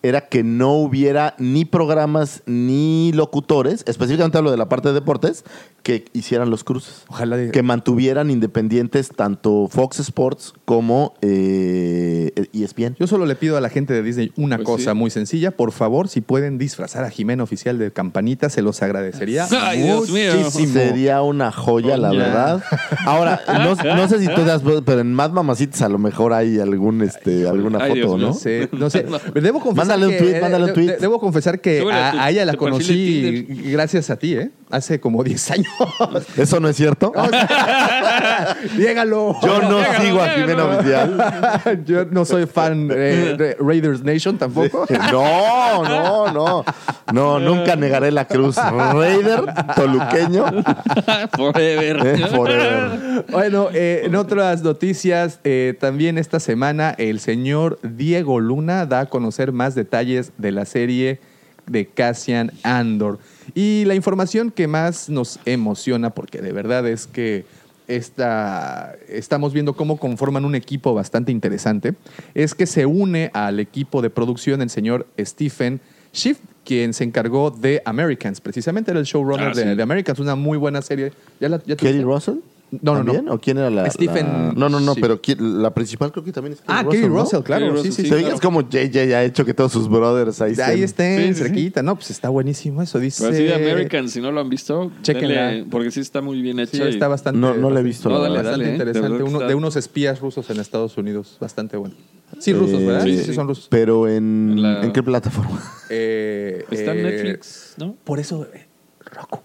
era 0.02 0.22
que 0.22 0.42
no 0.42 0.74
hubiera 0.74 1.34
ni 1.38 1.64
programas 1.64 2.42
ni 2.46 3.12
locutores, 3.12 3.84
específicamente 3.86 4.38
hablo 4.38 4.50
de 4.50 4.56
la 4.56 4.68
parte 4.68 4.88
de 4.88 4.94
deportes, 4.94 5.44
que 5.82 6.04
hicieran 6.12 6.50
los 6.50 6.64
cruces. 6.64 7.04
Ojalá 7.08 7.36
de- 7.36 7.50
Que 7.50 7.62
mantuvieran 7.62 8.30
independientes 8.30 9.08
tanto 9.14 9.68
Fox 9.70 10.00
Sports 10.00 10.52
como 10.64 11.14
eh, 11.22 12.32
ESPN. 12.52 12.96
Yo 12.98 13.06
solo 13.06 13.24
le 13.26 13.34
pido 13.36 13.56
a 13.56 13.60
la 13.60 13.68
gente 13.70 13.94
de 13.94 14.02
Disney 14.02 14.32
una 14.36 14.56
Pues 14.56 14.66
cosa 14.66 14.90
sí. 14.92 14.96
muy 14.98 15.10
sencilla. 15.10 15.50
Por 15.50 15.72
favor, 15.72 16.08
si 16.08 16.20
pueden 16.20 16.58
disfrazar 16.58 17.04
a 17.04 17.10
Jimena 17.10 17.42
oficial 17.42 17.78
de 17.78 17.90
campanita, 17.92 18.50
se 18.50 18.60
los 18.62 18.82
agradecería. 18.82 19.46
Ay, 19.60 19.82
Dios 19.82 20.10
mío. 20.10 20.32
muchísimo. 20.36 20.72
Sería 20.74 21.22
una 21.22 21.52
joya, 21.52 21.96
la 21.96 22.10
verdad. 22.10 22.62
Ahora, 23.06 23.40
no, 23.46 23.74
no 23.74 24.08
sé 24.08 24.18
si 24.20 24.26
tú 24.26 24.42
te 24.44 24.50
has, 24.50 24.62
pero 24.84 25.00
en 25.00 25.14
Mad 25.14 25.30
Mamacitas 25.30 25.80
a 25.82 25.88
lo 25.88 25.98
mejor 25.98 26.32
hay 26.32 26.58
algún, 26.58 27.02
este, 27.02 27.48
alguna 27.48 27.78
Ay, 27.82 28.00
foto. 28.02 28.18
¿no? 28.18 28.28
No 28.28 28.34
sé, 28.34 28.68
no 28.72 28.90
sé. 28.90 29.06
Pero 29.32 29.40
Debo 29.40 29.60
confesar 29.60 29.86
Mándale 29.88 30.06
un 30.06 30.12
que, 30.12 30.18
tweet, 30.18 30.40
mándale 30.40 30.64
un 30.64 30.68
de- 30.68 30.74
tweet. 30.74 30.86
de- 30.88 30.96
Debo 30.98 31.18
confesar 31.20 31.60
que 31.60 31.82
a 31.90 32.30
ella 32.30 32.44
la 32.44 32.54
conocí 32.54 33.46
gracias 33.70 34.10
a 34.10 34.16
ti, 34.18 34.34
¿eh? 34.34 34.50
Hace 34.70 35.00
como 35.00 35.24
10 35.24 35.50
años. 35.52 35.67
¿Eso 36.36 36.60
no 36.60 36.68
es 36.68 36.76
cierto? 36.76 37.12
Llégalo. 38.76 39.36
Yo 39.42 39.62
no 39.62 39.80
sigo 40.00 40.20
a. 40.20 40.28
Jimena 40.30 40.64
Oficial. 40.64 41.82
Yo 41.86 42.04
no 42.06 42.24
soy 42.24 42.46
fan 42.46 42.88
eh, 42.92 43.34
de 43.36 43.56
Raiders 43.60 44.02
Nation 44.02 44.38
tampoco. 44.38 44.86
No, 45.12 45.82
no, 45.84 46.32
no. 46.32 46.64
No, 47.12 47.38
nunca 47.40 47.76
negaré 47.76 48.10
la 48.10 48.26
cruz. 48.26 48.56
Raider, 48.56 49.44
toluqueño, 49.74 50.44
Forever. 51.36 52.06
eh, 52.06 52.26
forever. 52.28 53.24
Bueno, 53.30 53.68
eh, 53.72 54.02
en 54.04 54.14
otras 54.14 54.62
noticias, 54.62 55.40
eh, 55.44 55.74
también 55.80 56.18
esta 56.18 56.40
semana 56.40 56.94
el 56.98 57.20
señor 57.20 57.78
Diego 57.82 58.40
Luna 58.40 58.86
da 58.86 59.00
a 59.00 59.06
conocer 59.06 59.52
más 59.52 59.74
detalles 59.74 60.32
de 60.36 60.52
la 60.52 60.64
serie 60.64 61.20
de 61.70 61.86
Cassian 61.86 62.52
Andor. 62.62 63.18
Y 63.54 63.84
la 63.86 63.94
información 63.94 64.50
que 64.50 64.66
más 64.66 65.08
nos 65.08 65.40
emociona, 65.44 66.10
porque 66.10 66.40
de 66.40 66.52
verdad 66.52 66.86
es 66.86 67.06
que 67.06 67.44
esta, 67.86 68.94
estamos 69.08 69.52
viendo 69.52 69.74
cómo 69.74 69.98
conforman 69.98 70.44
un 70.44 70.54
equipo 70.54 70.94
bastante 70.94 71.32
interesante, 71.32 71.94
es 72.34 72.54
que 72.54 72.66
se 72.66 72.84
une 72.86 73.30
al 73.32 73.60
equipo 73.60 74.02
de 74.02 74.10
producción 74.10 74.60
el 74.62 74.70
señor 74.70 75.06
Stephen 75.18 75.80
Schiff, 76.14 76.38
quien 76.64 76.92
se 76.92 77.04
encargó 77.04 77.50
de 77.50 77.80
Americans, 77.86 78.40
precisamente 78.42 78.90
era 78.90 79.00
el 79.00 79.06
showrunner 79.06 79.48
Ah, 79.48 79.54
de, 79.54 79.62
sí. 79.70 79.74
de 79.74 79.82
Americans, 79.82 80.18
una 80.20 80.34
muy 80.34 80.58
buena 80.58 80.82
serie. 80.82 81.12
¿Ya 81.40 81.48
la, 81.48 81.58
ya 81.58 81.76
te 81.76 81.76
¿Kerry 81.76 82.02
gustó? 82.02 82.32
Russell? 82.32 82.44
No, 82.70 82.92
no, 82.96 82.98
no. 82.98 83.12
¿También? 83.12 83.28
¿O 83.30 83.38
quién 83.40 83.56
era 83.56 83.70
la, 83.70 83.86
Stephen- 83.90 84.26
la- 84.26 84.52
No, 84.54 84.68
no, 84.68 84.78
no, 84.80 84.94
sí. 84.94 85.00
pero 85.00 85.20
¿quién- 85.22 85.62
la 85.62 85.72
principal 85.72 86.12
creo 86.12 86.22
que 86.22 86.32
también 86.32 86.52
es 86.52 86.60
Kerry 86.60 86.72
Ah, 86.78 86.82
Russell, 86.82 87.00
Kerry 87.00 87.12
¿no? 87.14 87.20
Russell, 87.20 87.40
claro. 87.42 87.66
Kerry 87.66 87.78
sí, 87.82 87.88
Russell, 87.88 88.04
sí, 88.04 88.10
¿Te 88.10 88.18
sí. 88.18 88.24
fijas 88.24 88.40
cómo 88.40 88.60
JJ 88.68 89.14
ha 89.14 89.24
hecho 89.24 89.44
que 89.46 89.54
todos 89.54 89.72
sus 89.72 89.88
brothers 89.88 90.42
ahí 90.42 90.50
Ahí 90.62 90.82
estén? 90.82 90.84
estén, 90.84 91.18
Sí, 91.18 91.26
sí, 91.28 91.34
sí. 91.34 91.42
cerquita. 91.44 91.82
No, 91.82 91.94
pues 91.96 92.10
está 92.10 92.28
buenísimo 92.28 92.82
eso. 92.82 92.98
Dice. 92.98 93.22
Pero 93.22 93.34
así 93.34 93.42
de 93.44 93.54
American, 93.54 94.08
si 94.10 94.20
no 94.20 94.30
lo 94.32 94.40
han 94.40 94.50
visto, 94.50 94.92
Chéquenla. 95.02 95.46
denle, 95.48 95.66
porque 95.70 95.90
sí 95.90 96.00
está 96.00 96.20
muy 96.20 96.42
bien 96.42 96.60
hecha. 96.60 96.76
Sí, 96.76 96.82
y- 96.82 96.88
está 96.88 97.08
bastante. 97.08 97.40
No, 97.40 97.54
no 97.54 97.70
la 97.70 97.80
he 97.80 97.82
visto. 97.82 98.10
No, 98.10 98.16
la 98.16 98.22
dale. 98.24 98.34
Bastante 98.36 98.50
dale, 98.50 98.64
¿eh? 98.64 98.66
De 98.68 98.72
interesante. 98.74 99.08
verdad 99.08 99.16
que 99.16 99.22
Uno- 99.24 99.38
está- 99.38 99.48
de 99.48 99.54
unos 99.54 99.76
espías 99.76 100.20
rusos 100.20 100.50
en 100.50 100.60
Estados 100.60 100.98
Unidos. 100.98 101.38
Bastante 101.40 101.76
bueno. 101.78 101.94
Sí, 102.38 102.52
rusos, 102.52 102.82
Eh, 102.82 102.86
¿verdad? 102.86 103.04
Sí, 103.04 103.16
sí, 103.24 103.32
son 103.32 103.48
rusos. 103.48 103.68
Pero 103.70 104.06
en, 104.06 104.50
En 104.52 104.62
la- 104.62 104.84
¿en 104.84 104.92
qué 104.92 105.02
plataforma? 105.02 105.62
Eh, 105.88 106.66
Está 106.70 106.92
en 106.92 106.98
eh, 106.98 107.02
Netflix, 107.04 107.74
¿no? 107.78 107.94
Por 108.04 108.20
eso, 108.20 108.46
Roku. 109.10 109.38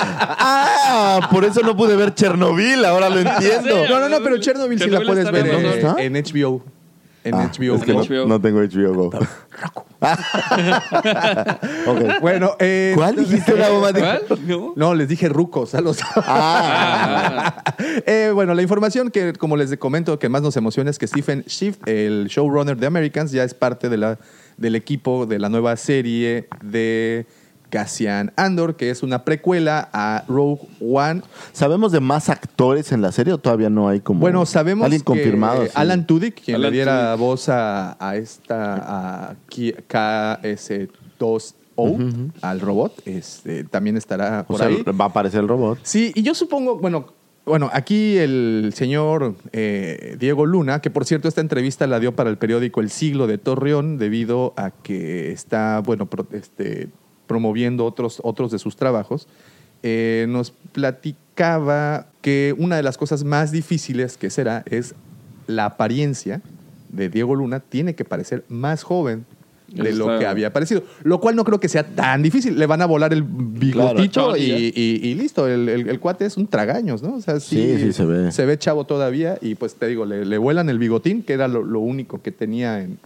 Ah, 0.00 1.28
por 1.30 1.44
eso 1.44 1.60
no 1.62 1.76
pude 1.76 1.96
ver 1.96 2.14
Chernobyl, 2.14 2.84
ahora 2.84 3.08
lo 3.08 3.20
entiendo. 3.20 3.86
No, 3.88 4.00
no, 4.00 4.08
no, 4.08 4.18
pero 4.22 4.38
Chernobyl 4.38 4.78
sí 4.80 4.90
la 4.90 5.00
puedes 5.02 5.24
está 5.26 5.30
ver 5.32 5.46
en 5.48 5.54
en, 5.64 5.66
Amazon. 5.84 5.98
en 5.98 6.12
HBO. 6.14 6.62
En 7.24 7.34
Ah, 7.34 7.50
HBO. 7.52 7.74
es 7.76 7.82
que 7.84 7.92
no, 7.92 8.02
HBO. 8.04 8.26
no 8.26 8.40
tengo 8.40 8.60
HBO 8.60 8.94
Go. 8.94 9.10
Roku. 9.10 9.84
Ok. 11.86 12.20
Bueno, 12.20 12.52
eh, 12.60 12.92
¿Cuál 12.94 13.16
dijiste 13.16 13.52
una 13.54 13.68
bomba 13.68 13.92
de- 13.92 14.00
¿Cuál? 14.00 14.22
No, 14.76 14.94
les 14.94 15.08
dije 15.08 15.28
rucos 15.28 15.74
a 15.74 15.80
los. 15.80 15.98
Ah, 16.16 17.62
Eh, 18.06 18.30
bueno, 18.34 18.54
la 18.54 18.62
información 18.62 19.10
que, 19.10 19.32
como 19.34 19.56
les 19.56 19.76
comento, 19.76 20.18
que 20.18 20.28
más 20.28 20.42
nos 20.42 20.56
emociona 20.56 20.90
es 20.90 20.98
que 20.98 21.06
Stephen 21.06 21.44
Schiff, 21.48 21.76
el 21.86 22.26
showrunner 22.28 22.76
de 22.76 22.86
Americans, 22.86 23.30
ya 23.32 23.44
es 23.44 23.54
parte 23.54 23.88
de 23.88 23.96
la, 23.96 24.18
del 24.56 24.74
equipo 24.76 25.26
de 25.26 25.38
la 25.38 25.48
nueva 25.48 25.76
serie 25.76 26.48
de 26.62 27.26
Cassian 27.70 28.32
Andor, 28.36 28.76
que 28.76 28.90
es 28.90 29.02
una 29.02 29.24
precuela 29.24 29.88
a 29.92 30.24
Rogue 30.28 30.62
One. 30.80 31.22
¿Sabemos 31.52 31.92
de 31.92 32.00
más 32.00 32.28
actores 32.28 32.92
en 32.92 33.02
la 33.02 33.12
serie 33.12 33.32
o 33.34 33.38
todavía 33.38 33.70
no 33.70 33.88
hay 33.88 34.00
como 34.00 34.20
Bueno, 34.20 34.46
sabemos 34.46 34.84
alguien 34.84 35.00
que 35.02 35.04
confirmado? 35.04 35.64
Alan 35.74 36.06
Tudyk, 36.06 36.42
quien 36.42 36.56
Alan 36.56 36.70
le 36.70 36.74
diera 36.76 37.12
Tudyk. 37.12 37.20
voz 37.20 37.48
a, 37.48 37.96
a 38.00 38.16
esta 38.16 39.28
a 39.30 39.34
Ki- 39.48 39.74
KS2O, 41.76 42.30
al 42.42 42.60
robot, 42.60 43.02
este, 43.06 43.64
también 43.64 43.96
estará 43.96 44.40
O 44.42 44.46
por 44.48 44.58
sea, 44.58 44.66
ahí. 44.68 44.82
va 44.82 45.04
a 45.06 45.08
aparecer 45.08 45.40
el 45.40 45.48
robot. 45.48 45.78
Sí, 45.82 46.12
y 46.14 46.22
yo 46.22 46.34
supongo, 46.34 46.78
bueno, 46.78 47.06
bueno, 47.46 47.70
aquí 47.72 48.16
el 48.18 48.72
señor 48.74 49.34
eh, 49.52 50.16
Diego 50.18 50.44
Luna, 50.44 50.80
que 50.80 50.90
por 50.90 51.04
cierto 51.06 51.28
esta 51.28 51.40
entrevista 51.40 51.86
la 51.86 52.00
dio 52.00 52.14
para 52.16 52.30
el 52.30 52.36
periódico 52.36 52.80
El 52.80 52.90
Siglo 52.90 53.26
de 53.26 53.38
Torreón, 53.38 53.96
debido 53.96 54.54
a 54.56 54.70
que 54.70 55.30
está, 55.32 55.80
bueno, 55.80 56.06
pro- 56.06 56.26
este, 56.32 56.88
promoviendo 57.28 57.84
otros, 57.84 58.20
otros 58.24 58.50
de 58.50 58.58
sus 58.58 58.74
trabajos, 58.74 59.28
eh, 59.84 60.26
nos 60.28 60.50
platicaba 60.72 62.06
que 62.20 62.54
una 62.58 62.76
de 62.76 62.82
las 62.82 62.98
cosas 62.98 63.22
más 63.22 63.52
difíciles 63.52 64.16
que 64.16 64.30
será 64.30 64.64
es 64.68 64.94
la 65.46 65.66
apariencia 65.66 66.40
de 66.90 67.08
Diego 67.08 67.34
Luna 67.36 67.60
tiene 67.60 67.94
que 67.94 68.04
parecer 68.04 68.44
más 68.48 68.82
joven 68.82 69.24
de 69.68 69.90
Eso 69.90 69.98
lo 69.98 70.04
está- 70.06 70.18
que 70.18 70.26
había 70.26 70.50
parecido. 70.52 70.82
Lo 71.02 71.20
cual 71.20 71.36
no 71.36 71.44
creo 71.44 71.60
que 71.60 71.68
sea 71.68 71.84
tan 71.86 72.22
difícil. 72.22 72.58
Le 72.58 72.64
van 72.66 72.80
a 72.80 72.86
volar 72.86 73.12
el 73.12 73.22
bigotito 73.22 74.30
Claro, 74.30 74.36
y, 74.38 74.46
ya. 74.48 74.56
y- 74.58 74.72
y 75.02 75.14
listo. 75.14 75.46
El, 75.46 75.68
el- 75.68 75.88
el 75.90 76.00
cuate 76.00 76.24
es 76.24 76.38
un 76.38 76.46
tragaños, 76.46 77.02
¿no? 77.02 77.16
O 77.16 77.20
sea, 77.20 77.38
sí, 77.38 77.74
Sí, 77.76 77.78
sí, 77.84 77.92
se 77.92 78.04
ve. 78.06 78.32
Se 78.32 78.46
ve 78.46 78.56
chavo 78.58 78.84
todavía 78.84 79.36
y 79.42 79.54
pues 79.56 79.74
te 79.74 79.86
digo, 79.86 80.06
le, 80.06 80.24
le 80.24 80.38
vuelan 80.38 80.70
el 80.70 80.78
bigotín, 80.78 81.22
que 81.22 81.34
era 81.34 81.48
lo, 81.48 81.62
lo 81.62 81.80
único 81.80 82.22
que 82.22 82.32
tenía 82.32 82.80
en, 82.82 82.98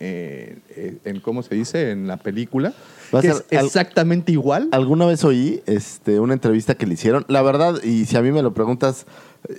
eh, 0.00 0.58
eh, 0.76 0.98
en, 1.06 1.20
¿cómo 1.20 1.42
se 1.42 1.54
dice? 1.54 1.90
En 1.92 2.06
la 2.06 2.18
película. 2.18 2.74
Va 3.14 3.18
a 3.18 3.22
Que 3.22 3.32
ser 3.32 3.44
es 3.50 3.58
al- 3.58 3.66
exactamente 3.66 4.32
igual. 4.32 4.68
Alguna 4.72 5.06
vez 5.06 5.22
oí 5.24 5.62
este, 5.66 6.18
una 6.20 6.32
entrevista 6.34 6.74
que 6.74 6.86
le 6.86 6.94
hicieron. 6.94 7.24
La 7.28 7.42
verdad, 7.42 7.82
y 7.82 8.06
si 8.06 8.16
a 8.16 8.22
mí 8.22 8.32
me 8.32 8.42
lo 8.42 8.54
preguntas, 8.54 9.06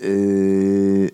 eh, 0.01 1.11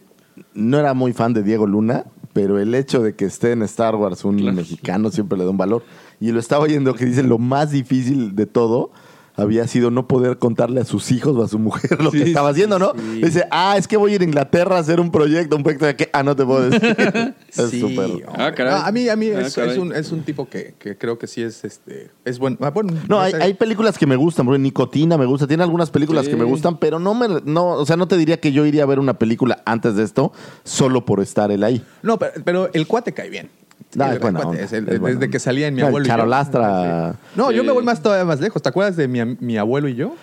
no 0.54 0.80
era 0.80 0.94
muy 0.94 1.14
fan 1.14 1.34
de 1.34 1.44
Diego 1.44 1.68
Luna, 1.68 2.06
pero 2.34 2.60
el 2.60 2.74
hecho 2.76 3.02
de 3.02 3.16
que 3.16 3.26
esté 3.26 3.52
en 3.52 3.62
Star 3.64 3.96
Wars 3.96 4.24
un 4.24 4.38
Claro. 4.38 4.56
mexicano 4.56 5.10
siempre 5.12 5.38
le 5.38 5.44
da 5.46 5.50
un 5.50 5.58
valor. 5.58 5.84
Y 6.20 6.32
lo 6.32 6.40
estaba 6.40 6.64
oyendo 6.64 6.94
que 6.94 7.06
dicen 7.06 7.28
lo 7.30 7.38
más 7.38 7.72
difícil 7.72 8.36
de 8.36 8.46
todo 8.46 8.92
había 9.36 9.68
sido 9.68 9.92
no 9.92 10.08
poder 10.08 10.38
contarle 10.38 10.82
a 10.82 10.86
sus 10.86 11.12
hijos 11.12 11.36
o 11.38 11.44
a 11.44 11.48
su 11.48 11.60
mujer 11.60 12.02
lo 12.04 12.12
que 12.12 12.24
estaba 12.24 12.50
haciendo, 12.50 12.78
¿no? 12.80 12.94
sí. 12.96 13.22
Dice, 13.22 13.46
ah, 13.52 13.76
es 13.78 13.88
que 13.88 13.98
voy 13.98 14.12
a 14.12 14.16
ir 14.16 14.22
a 14.22 14.24
Inglaterra 14.26 14.78
a 14.78 14.80
hacer 14.80 15.00
un 15.00 15.12
proyecto, 15.12 15.56
un 15.56 15.64
proyecto 15.64 15.86
de 15.86 15.96
que, 15.96 16.10
ah, 16.14 16.24
no 16.24 16.36
te 16.36 16.46
puedo 16.46 16.70
decir. 16.70 16.96
es 17.48 17.70
Sí, 17.70 17.80
súper. 17.80 18.10
Ah. 18.28 18.52
No, 18.58 18.76
a 18.76 18.92
mí, 18.92 19.10
a 19.10 19.16
mí 19.16 19.30
Ah, 19.30 19.42
es, 19.42 19.58
un, 19.78 19.94
es 19.94 20.12
un 20.12 20.24
tipo 20.24 20.50
que, 20.50 20.76
que 20.80 20.98
creo 20.98 21.18
que 21.18 21.28
sí 21.28 21.42
es, 21.42 21.64
este, 21.64 22.12
es 22.26 22.40
bueno. 22.40 22.58
Ah, 22.62 22.70
bueno, 22.72 22.94
No, 23.08 23.20
hay, 23.20 23.34
hay 23.34 23.54
películas 23.54 23.98
que 23.98 24.06
me 24.06 24.16
gustan, 24.16 24.46
porque 24.46 24.60
Nicotina 24.60 25.18
me 25.18 25.26
gusta, 25.26 25.48
tiene 25.48 25.64
algunas 25.64 25.90
películas 25.92 26.26
Sí. 26.26 26.32
que 26.32 26.38
me 26.38 26.44
gustan, 26.46 26.78
pero 26.78 27.00
no 27.00 27.14
me, 27.14 27.28
no, 27.46 27.68
o 27.74 27.86
sea, 27.86 27.96
no 27.96 28.08
te 28.08 28.18
diría 28.18 28.40
que 28.40 28.52
yo 28.52 28.66
iría 28.66 28.84
a 28.84 28.86
ver 28.86 29.00
una 29.00 29.18
película 29.20 29.62
antes 29.66 29.96
de 29.96 30.04
esto 30.04 30.32
solo 30.64 31.06
por 31.06 31.20
estar 31.22 31.52
él 31.52 31.64
ahí. 31.64 31.84
No, 32.04 32.18
pero, 32.20 32.34
pero 32.44 32.70
el 32.74 32.88
cuate 32.88 33.14
cae 33.14 33.30
bien. 33.30 33.50
No, 33.96 34.06
El 34.06 34.14
es 34.14 34.20
buena 34.20 34.40
cuate 34.40 34.50
onda, 34.52 34.62
es 34.64 34.74
el- 34.74 34.80
es 34.80 34.86
desde 34.86 35.00
buena 35.00 35.16
onda. 35.16 35.28
que 35.30 35.40
salía 35.40 35.68
en 35.68 35.74
mi 35.76 35.82
No, 35.82 35.88
el 35.88 35.90
abuelo. 35.90 36.06
y 36.06 36.08
yo. 36.10 36.14
Charolastra. 36.16 37.16
No, 37.36 37.52
yo 37.52 37.64
me 37.64 37.72
voy 37.72 37.84
más 37.84 38.02
todavía 38.02 38.26
más 38.26 38.40
lejos. 38.40 38.62
¿Te 38.62 38.70
acuerdas 38.70 38.96
de 38.96 39.08
mi, 39.08 39.24
mi 39.40 39.58
abuelo 39.58 39.88
y 39.88 39.96
yo? 39.96 40.14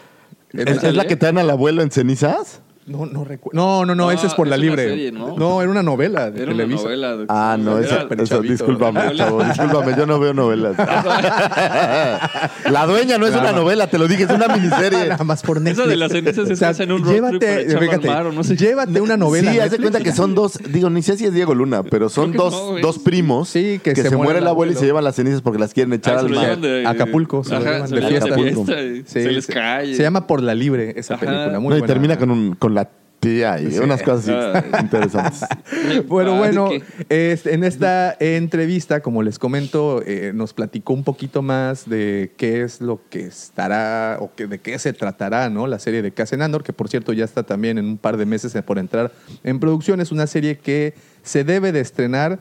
¿Es, 0.52 0.82
es 0.84 0.94
la 0.94 1.06
que 1.06 1.16
traen 1.16 1.38
al 1.38 1.50
abuelo 1.50 1.82
en 1.82 1.90
cenizas? 1.90 2.60
No, 2.86 3.04
no 3.04 3.24
recuerdo. 3.24 3.56
No, 3.60 3.84
no, 3.84 3.94
no, 3.96 4.04
No, 4.06 4.10
esa 4.12 4.28
es 4.28 4.34
por 4.34 4.46
es 4.46 4.50
la 4.50 4.56
libre. 4.56 4.84
serie, 4.88 5.10
¿no? 5.10 5.60
era 5.60 5.68
una 5.70 5.82
novela 5.82 6.30
de 6.30 6.42
Era 6.42 6.52
una 6.52 6.62
Televisa. 6.62 6.84
novela. 6.84 7.16
de- 7.16 7.26
Ah, 7.28 7.56
no, 7.58 7.78
Era- 7.78 7.86
esa, 7.86 7.96
esa- 8.14 8.24
chavito. 8.36 8.52
discúlpame, 8.52 9.00
chavo, 9.16 9.42
discúlpame, 9.42 9.94
yo 9.96 10.06
no 10.06 10.20
veo 10.20 10.32
novelas. 10.32 10.76
la 12.70 12.86
dueña 12.86 13.18
no 13.18 13.26
es 13.26 13.34
una 13.34 13.52
novela, 13.52 13.88
te 13.88 13.98
lo 13.98 14.06
dije, 14.08 14.24
es 14.24 14.30
una 14.30 14.48
miniserie. 14.48 15.08
Nada 15.08 15.24
más 15.24 15.42
por 15.42 15.60
Netflix. 15.60 15.80
Esa 15.80 15.88
de 15.90 15.96
las 15.96 16.12
cenizas 16.12 16.48
es 16.50 16.58
que 16.58 16.64
hacen 16.64 16.92
un 16.92 17.02
road 17.02 17.10
trip 17.10 17.20
para 17.22 17.32
llévate, 17.32 17.60
echarlo 17.62 17.78
al 17.80 17.84
fíjate, 17.88 18.08
mar 18.08 18.26
o 18.26 18.32
no 18.32 18.44
sé. 18.44 18.56
llévate 18.56 19.00
una 19.00 19.16
novela. 19.16 19.50
Sí, 19.50 19.56
de 19.56 19.62
Netflix 19.64 19.80
cuenta 19.82 20.00
que 20.00 20.12
son 20.12 20.34
dos, 20.34 20.58
digo, 20.70 20.90
ni 20.90 21.02
sé 21.02 21.16
si 21.16 21.24
es 21.24 21.32
Diego 21.32 21.54
Luna, 21.54 21.82
pero 21.82 22.08
son 22.08 22.30
Creo 22.30 22.44
que 22.44 22.50
dos, 22.50 22.62
no, 22.62 22.70
güey. 22.70 22.82
dos 22.82 22.98
primos 22.98 23.48
Sí, 23.48 23.80
que 23.82 23.94
se 23.96 24.08
se, 24.08 24.16
muere 24.16 24.38
el 24.38 24.44
el 24.44 24.48
abuelo 24.48 24.72
y 24.72 24.76
se 24.76 24.84
llevan 24.86 25.02
las 25.04 25.16
cenizas 25.16 25.40
porque 25.42 25.58
las 25.58 25.72
quieren 25.74 25.92
echar 25.92 26.16
Ah, 26.16 26.20
se 26.20 26.26
al 26.26 26.30
lo 26.32 26.36
mar. 26.38 26.44
llevan 26.46 26.60
de- 26.62 26.86
Acapulco, 26.86 27.42
se 27.42 27.50
lo 27.50 27.56
Ajá, 27.56 27.64
llevan 27.72 27.88
se 27.88 27.94
de 27.96 28.00
lo 28.00 28.08
llevan 28.10 28.34
fiesta. 28.40 28.80
y 28.80 28.96
Sí, 28.98 29.04
se 29.06 29.32
les 29.32 29.44
se- 29.46 29.52
cae. 29.52 29.94
Se 29.94 30.02
llama 30.02 30.26
Por 30.28 30.42
la 30.42 30.54
Libre 30.54 30.94
esa 30.96 31.14
Ajá. 31.14 31.26
película. 31.26 31.58
Muy 31.58 31.70
No, 31.70 31.76
y 31.76 31.80
buena. 31.80 31.86
termina 31.92 32.16
con, 32.18 32.30
un, 32.30 32.54
con 32.54 32.75
la 32.76 32.88
tía 33.18 33.58
y 33.60 33.72
Sí. 33.72 33.78
unas 33.80 34.02
cosas 34.02 34.62
interesantes. 34.80 35.40
Bueno, 36.06 36.34
Ah, 36.34 36.38
bueno, 36.38 36.68
en 37.08 37.64
esta 37.64 38.14
entrevista, 38.20 39.00
como 39.00 39.22
les 39.22 39.38
comento, 39.38 40.02
eh, 40.06 40.32
nos 40.34 40.52
platicó 40.52 40.92
un 40.92 41.02
poquito 41.02 41.42
más 41.42 41.88
de 41.88 42.32
qué 42.36 42.62
es 42.62 42.80
lo 42.80 43.00
que 43.10 43.22
estará 43.26 44.18
o 44.20 44.30
que, 44.34 44.46
de 44.46 44.58
qué 44.60 44.78
se 44.78 44.92
tratará, 44.92 45.48
¿no? 45.50 45.66
La 45.66 45.78
serie 45.78 46.02
de 46.02 46.12
Cassian 46.12 46.42
Andor, 46.42 46.62
que 46.62 46.72
por 46.72 46.88
cierto 46.88 47.12
ya 47.12 47.24
está 47.24 47.42
también 47.42 47.78
en 47.78 47.86
un 47.86 47.98
par 47.98 48.16
de 48.16 48.26
meses 48.26 48.54
por 48.64 48.78
entrar 48.78 49.10
en 49.42 49.58
producción. 49.58 50.00
Es 50.00 50.12
una 50.12 50.26
serie 50.26 50.58
que 50.58 50.94
se 51.22 51.42
debe 51.42 51.72
de 51.72 51.80
estrenar 51.80 52.38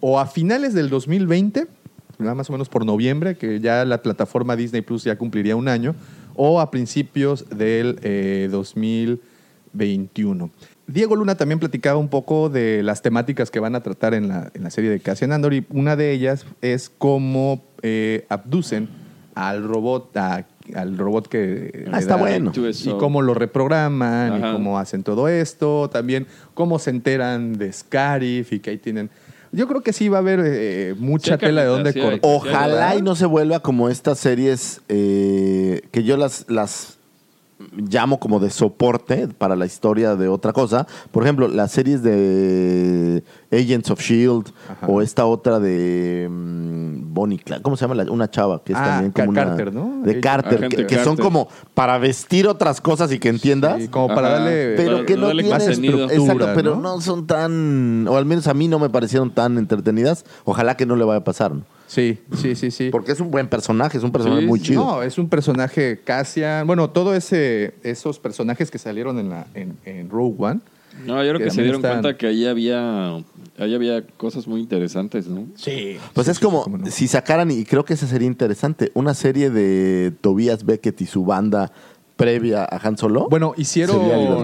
o 0.00 0.18
a 0.20 0.26
finales 0.26 0.74
del 0.74 0.90
2020, 0.90 1.66
nada 2.18 2.34
más 2.34 2.50
o 2.50 2.52
menos 2.52 2.68
por 2.68 2.84
noviembre, 2.84 3.36
que 3.36 3.60
ya 3.60 3.84
la 3.84 4.02
plataforma 4.02 4.56
Disney 4.56 4.82
Plus 4.82 5.04
ya 5.04 5.16
cumpliría 5.16 5.56
un 5.56 5.68
año, 5.68 5.94
o 6.34 6.60
a 6.60 6.70
principios 6.70 7.48
del 7.48 7.98
eh, 8.02 8.48
2021. 9.76 10.50
Diego 10.86 11.16
Luna 11.16 11.34
también 11.36 11.58
platicaba 11.58 11.98
un 11.98 12.08
poco 12.08 12.48
de 12.48 12.82
las 12.82 13.02
temáticas 13.02 13.50
que 13.50 13.58
van 13.60 13.74
a 13.74 13.82
tratar 13.82 14.14
en 14.14 14.28
la, 14.28 14.50
en 14.54 14.62
la 14.62 14.70
serie 14.70 14.90
de 14.90 15.00
Cassian 15.00 15.32
Andor 15.32 15.52
y 15.54 15.66
una 15.70 15.96
de 15.96 16.12
ellas 16.12 16.46
es 16.62 16.90
cómo 16.90 17.64
eh, 17.82 18.24
abducen 18.28 18.88
al 19.34 19.64
robot, 19.64 20.16
a- 20.16 20.46
al 20.74 20.96
robot 20.96 21.26
que... 21.28 21.86
Ah, 21.92 21.98
está 21.98 22.14
da- 22.14 22.20
bueno. 22.20 22.52
Y 22.56 22.90
cómo 22.98 23.20
lo 23.20 23.34
reprograman 23.34 24.32
Ajá. 24.34 24.48
y 24.50 24.52
cómo 24.52 24.78
hacen 24.78 25.02
todo 25.02 25.28
esto. 25.28 25.90
También 25.90 26.26
cómo 26.54 26.78
se 26.78 26.90
enteran 26.90 27.54
de 27.58 27.72
Scarif 27.72 28.52
y 28.52 28.60
que 28.60 28.70
ahí 28.70 28.78
tienen... 28.78 29.10
Yo 29.52 29.68
creo 29.68 29.80
que 29.82 29.92
sí 29.92 30.08
va 30.08 30.18
a 30.18 30.20
haber 30.20 30.40
eh, 30.44 30.94
mucha 30.98 31.34
Sí, 31.34 31.40
tela 31.40 31.62
de 31.62 31.68
Carlita, 31.68 31.70
dónde 31.70 31.92
sí 31.92 32.00
hay. 32.00 32.20
cortar. 32.20 32.30
Ojalá 32.32 32.96
y 32.96 33.02
no 33.02 33.14
se 33.14 33.26
vuelva 33.26 33.60
como 33.60 33.88
estas 33.88 34.18
series 34.18 34.80
eh, 34.88 35.82
que 35.92 36.02
yo 36.04 36.16
las, 36.16 36.46
las 36.48 36.95
llamo 37.74 38.20
como 38.20 38.38
de 38.38 38.50
soporte 38.50 39.28
para 39.28 39.56
la 39.56 39.64
historia 39.64 40.14
de 40.14 40.28
otra 40.28 40.52
cosa. 40.52 40.86
Por 41.10 41.22
ejemplo, 41.22 41.48
las 41.48 41.72
series 41.72 42.02
de 42.02 43.24
Agents 43.50 43.90
of 43.90 44.00
Shield 44.00 44.48
Ajá. 44.68 44.86
O 44.86 45.00
esta 45.00 45.24
otra 45.24 45.58
de 45.58 46.28
mm, 46.30 47.14
Bonnie 47.14 47.38
Clyde. 47.38 47.62
¿Cómo 47.62 47.76
se 47.76 47.82
llama? 47.86 47.94
La- 47.94 48.10
una 48.12 48.30
chava 48.30 48.62
que 48.62 48.72
es 48.72 48.78
Ah, 48.78 48.84
también 48.84 49.12
como 49.12 49.24
Ca- 49.26 49.30
una- 49.30 49.44
Carter, 49.56 49.72
¿no? 49.74 50.02
De 50.02 50.20
Carter, 50.20 50.68
que, 50.68 50.86
que 50.86 50.94
son 50.96 51.16
Carter. 51.16 51.24
como 51.24 51.48
para 51.72 51.96
vestir 51.98 52.46
otras 52.46 52.80
cosas 52.80 53.10
y 53.12 53.18
que 53.18 53.28
entiendas. 53.30 53.80
Sí, 53.80 53.88
como 53.88 54.08
para 54.08 54.28
Ajá. 54.28 54.38
darle... 54.40 54.74
Pero 54.76 54.92
Para- 54.96 55.06
que 55.06 55.16
no 55.16 55.26
darle. 55.28 55.42
Exacto, 55.48 56.48
pero 56.54 56.74
¿no? 56.76 56.82
¿no? 56.96 57.00
son 57.00 57.26
tan, 57.26 58.06
o 58.08 58.16
al 58.16 58.26
menos 58.26 58.46
a 58.48 58.54
mí 58.54 58.68
no 58.68 58.78
me 58.78 58.90
parecieron 58.90 59.30
tan 59.30 59.56
entretenidas. 59.58 60.24
Ojalá 60.44 60.76
que 60.76 60.84
no 60.86 60.94
le 60.96 61.04
vaya 61.04 61.18
a 61.20 61.24
pasar, 61.24 61.52
¿no? 61.54 61.62
Sí, 61.86 62.18
sí, 62.36 62.54
sí, 62.56 62.70
sí. 62.70 62.88
Porque 62.90 63.12
es 63.12 63.20
un 63.20 63.30
buen 63.30 63.48
personaje, 63.48 63.96
es 63.98 64.02
un 64.04 64.10
personaje 64.12 64.40
Sí, 64.42 64.46
muy 64.46 64.60
chido. 64.60 64.84
No, 64.84 65.02
es 65.02 65.18
un 65.18 65.28
personaje 65.28 66.00
Cassian. 66.04 66.66
Bueno, 66.66 66.90
todo 66.90 67.14
ese 67.14 67.74
esos 67.82 68.18
personajes 68.18 68.70
que 68.70 68.78
salieron 68.78 69.18
en, 69.18 69.30
la, 69.30 69.46
en, 69.54 69.76
en 69.84 70.10
Rogue 70.10 70.34
One. 70.38 70.60
No, 71.06 71.22
yo 71.22 71.28
creo 71.28 71.38
Que 71.38 71.44
que 71.44 71.50
se 71.50 71.62
dieron 71.62 71.80
están- 71.84 72.00
cuenta 72.00 72.16
que 72.16 72.26
ahí 72.26 72.46
había, 72.46 73.16
ahí 73.58 73.74
había 73.74 74.04
cosas 74.16 74.46
muy 74.48 74.60
interesantes, 74.60 75.26
¿no? 75.28 75.46
Sí. 75.54 75.98
Pues 76.14 76.26
es 76.28 76.38
como 76.40 76.64
no. 76.66 76.86
si 76.90 77.06
sacaran, 77.06 77.50
y 77.50 77.64
creo 77.64 77.84
que 77.84 77.92
esa 77.94 78.06
sería 78.06 78.26
interesante, 78.26 78.90
una 78.94 79.12
serie 79.12 79.50
de 79.50 80.12
Tobias 80.22 80.64
Beckett 80.64 80.98
y 81.02 81.06
su 81.06 81.24
banda 81.24 81.70
previa 82.16 82.64
a 82.64 82.78
Han 82.86 82.96
Solo. 82.96 83.28
Bueno, 83.28 83.52
hicieron, 83.58 84.00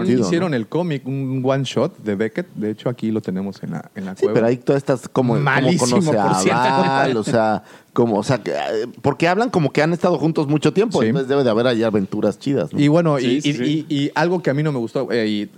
hicieron 0.07 0.51
¿no? 0.51 0.57
el 0.57 0.67
cómic, 0.67 1.07
un 1.07 1.41
one 1.43 1.63
shot 1.63 1.97
de 2.03 2.13
Beckett. 2.15 2.47
De 2.53 2.69
hecho, 2.69 2.87
aquí 2.87 3.11
lo 3.11 3.19
tenemos 3.21 3.63
en 3.63 3.71
la, 3.71 3.89
en 3.95 4.05
la 4.05 4.15
Sí, 4.15 4.21
cueva. 4.21 4.33
pero 4.35 4.47
ahí 4.47 4.57
todas 4.57 4.81
estas 4.81 5.09
como 5.09 5.35
Malísimo, 5.35 5.99
conoce 5.99 6.17
a 6.19 6.27
por 6.27 6.35
cierto. 6.37 6.61
Val, 6.61 7.17
o 7.17 7.23
sea, 7.23 7.63
como, 7.93 8.17
o 8.19 8.23
sea, 8.23 8.37
que, 8.43 8.51
eh, 8.51 8.87
porque 9.01 9.27
hablan 9.27 9.49
como 9.49 9.71
que 9.71 9.81
han 9.81 9.91
estado 9.91 10.17
juntos 10.19 10.47
mucho 10.47 10.71
tiempo, 10.71 11.01
Sí. 11.01 11.07
entonces 11.07 11.27
debe 11.27 11.43
de 11.43 11.49
haber 11.49 11.65
ahí 11.67 11.81
aventuras 11.83 12.37
chidas. 12.37 12.71
¿no? 12.73 12.79
Y 12.79 12.87
bueno, 12.89 13.17
Sí, 13.17 13.37
y, 13.37 13.41
sí, 13.41 13.49
y- 13.49 13.53
sí. 13.53 13.85
y- 13.89 13.95
y 14.05 14.11
algo 14.13 14.41
que 14.43 14.51
a 14.51 14.53
mí 14.53 14.61
no 14.61 14.71
me 14.71 14.77
gustó, 14.79 15.11
eh, 15.11 15.27
y 15.27 15.49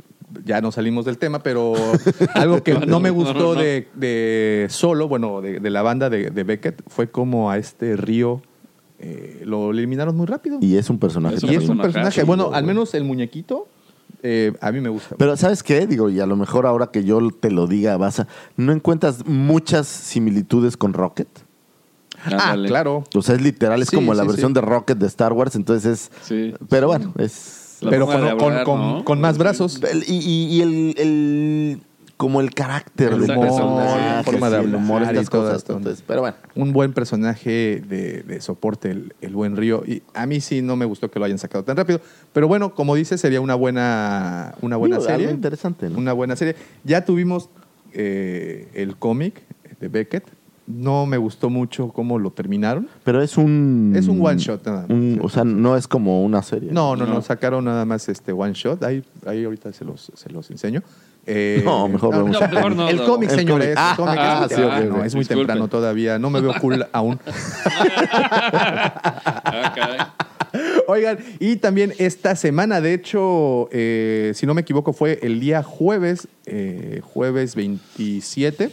ya 0.45 0.61
no 0.61 0.71
salimos 0.71 1.03
del 1.05 1.17
tema, 1.17 1.39
pero 1.43 1.73
algo 2.33 2.63
que 2.63 2.73
no, 2.75 2.99
me 3.01 3.09
no, 3.09 3.15
gustó 3.15 3.33
no, 3.33 3.53
no. 3.55 3.61
De, 3.61 3.87
de 3.93 4.67
solo, 4.69 5.07
bueno, 5.09 5.41
de, 5.41 5.59
de 5.59 5.69
la 5.69 5.81
banda 5.81 6.09
de, 6.09 6.29
de 6.29 6.43
Beckett, 6.43 6.81
fue 6.87 7.09
como 7.09 7.51
a 7.51 7.57
este 7.57 7.95
río 7.97 8.41
eh, 8.99 9.41
lo 9.45 9.71
eliminaron 9.71 10.15
muy 10.15 10.25
rápido. 10.25 10.57
Y 10.61 10.77
es 10.77 10.89
un 10.89 10.99
personaje 10.99 11.35
Es 11.37 11.43
Y 11.43 11.55
es 11.55 11.67
un 11.69 11.77
personaje, 11.79 12.23
bueno, 12.23 12.51
al 12.53 12.63
menos 12.63 12.93
el 12.93 13.03
muñequito, 13.03 13.67
eh, 14.23 14.53
a 14.61 14.71
mí 14.71 14.79
me 14.81 14.89
gusta. 14.89 15.15
Pero 15.17 15.35
¿sabes 15.37 15.61
qué? 15.63 15.85
Digo, 15.87 16.09
y 16.09 16.19
a 16.19 16.25
lo 16.25 16.35
mejor 16.35 16.65
ahora 16.65 16.87
que 16.87 17.03
yo 17.03 17.19
te 17.31 17.51
lo 17.51 17.67
diga, 17.67 17.97
vas 17.97 18.21
a... 18.21 18.27
¿No 18.57 18.71
encuentras 18.71 19.25
muchas 19.27 19.87
similitudes 19.87 20.77
con 20.77 20.93
Rocket? 20.93 21.27
Ah, 22.25 22.55
claro. 22.65 23.03
O 23.13 23.21
sea, 23.21 23.35
es 23.35 23.41
literal, 23.41 23.81
es 23.83 23.89
Sí, 23.89 23.95
como 23.95 24.13
la 24.15 24.23
versión 24.23 24.49
sí. 24.51 24.55
de 24.55 24.61
Rocket 24.61 24.97
de 24.97 25.05
Star 25.07 25.33
Wars, 25.33 25.55
entonces 25.55 25.85
es... 25.85 26.11
Sí. 26.23 26.53
Pero 26.69 26.87
bueno, 26.87 27.13
es... 27.19 27.77
La 27.81 27.89
Pero 27.91 28.05
con, 28.07 28.15
con- 28.15 28.23
hablar, 28.53 28.63
con- 28.65 28.79
¿no? 28.81 29.05
con 29.05 29.21
más 29.21 29.37
brazos. 29.37 29.79
Y, 30.07 30.13
y- 30.15 30.45
y 30.57 30.61
el, 30.61 30.95
el- 30.97 31.81
Como 32.17 32.39
el 32.39 32.51
carácter 32.53 33.11
El 33.11 33.27
del 33.27 33.37
humor, 33.37 34.23
forma 34.23 34.49
de 34.49 34.59
humor, 34.61 35.01
hablar 35.01 35.15
y 35.15 35.17
estas 35.17 35.29
cosas. 35.29 35.57
esto. 35.57 35.75
entonces, 35.75 36.01
pero 36.07 36.21
bueno. 36.21 36.37
Un 36.55 36.71
buen 36.71 36.93
personaje 36.93 37.83
de, 37.85 38.23
de 38.23 38.39
soporte, 38.39 38.89
el, 38.91 39.13
el 39.19 39.33
buen 39.33 39.57
Río. 39.57 39.83
Y 39.85 40.01
a 40.13 40.25
mí 40.25 40.39
sí 40.39 40.61
no 40.61 40.77
me 40.77 40.85
gustó 40.85 41.11
que 41.11 41.19
lo 41.19 41.25
hayan 41.25 41.37
sacado 41.39 41.65
tan 41.65 41.75
rápido. 41.75 41.99
Pero 42.31 42.47
bueno, 42.47 42.73
como 42.73 42.95
dice, 42.95 43.17
sería 43.17 43.41
una 43.41 43.55
buena, 43.55 44.55
una 44.61 44.77
buena 44.77 44.95
Digo, 44.95 45.07
serie. 45.09 45.25
algo 45.25 45.35
interesante, 45.35 45.89
¿no? 45.89 45.97
Una 45.97 46.13
buena 46.13 46.37
serie. 46.37 46.55
Ya 46.85 47.03
tuvimos 47.03 47.49
eh, 47.91 48.69
el 48.73 48.95
cómic 48.95 49.41
de 49.79 49.87
Beckett. 49.89 50.23
No 50.67 51.05
me 51.05 51.17
gustó 51.17 51.49
mucho 51.51 51.89
cómo 51.89 52.17
lo 52.17 52.31
terminaron. 52.31 52.87
Pero 53.03 53.21
es 53.21 53.37
un... 53.37 53.93
Es 53.95 54.07
un 54.07 54.25
one 54.25 54.37
shot 54.39 54.65
nada 54.65 54.81
más. 54.83 54.89
un- 54.89 55.19
o 55.21 55.29
sea, 55.29 55.43
no 55.43 55.75
es 55.77 55.87
como 55.87 56.23
una 56.23 56.41
serie. 56.41 56.71
No, 56.71 56.95
no, 56.95 57.05
no, 57.05 57.15
No. 57.15 57.21
sacaron 57.21 57.65
nada 57.65 57.85
más 57.85 58.09
este 58.09 58.31
one 58.31 58.53
shot. 58.53 58.81
Ahí, 58.83 59.03
ahí 59.27 59.43
ahorita 59.43 59.71
se 59.73 59.85
los, 59.85 60.11
se 60.15 60.29
los 60.31 60.49
enseño. 60.49 60.81
Eh, 61.27 61.61
No, 61.65 61.87
mejor 61.87 62.11
vamos 62.15 62.39
a- 62.41 62.47
mejor 62.47 62.75
no, 62.75 62.87
El 62.87 62.97
no. 62.97 63.05
cómic, 63.05 63.31
El 63.31 63.35
señores. 63.39 63.75
cómic. 63.75 63.89
el 63.89 63.95
cómic 63.95 64.19
Ah, 64.19 64.47
es, 64.49 64.55
sí, 64.55 64.61
muy- 64.61 64.69
ok, 64.89 64.97
ah, 65.01 65.05
es 65.05 65.15
muy 65.15 65.25
temprano 65.25 65.67
todavía. 65.67 66.19
No 66.19 66.29
me 66.29 66.39
veo 66.41 66.53
cool 66.61 66.85
aún. 66.93 67.19
Ah. 68.85 70.13
Oigan, 70.87 71.17
y 71.39 71.57
también 71.57 71.93
esta 71.97 72.35
semana, 72.35 72.79
de 72.79 72.93
hecho, 72.93 73.67
eh, 73.71 74.31
si 74.35 74.45
no 74.45 74.53
me 74.53 74.61
equivoco, 74.61 74.93
fue 74.93 75.19
el 75.23 75.39
día 75.39 75.63
jueves, 75.63 76.27
eh, 76.45 77.01
jueves 77.03 77.55
27, 77.55 78.69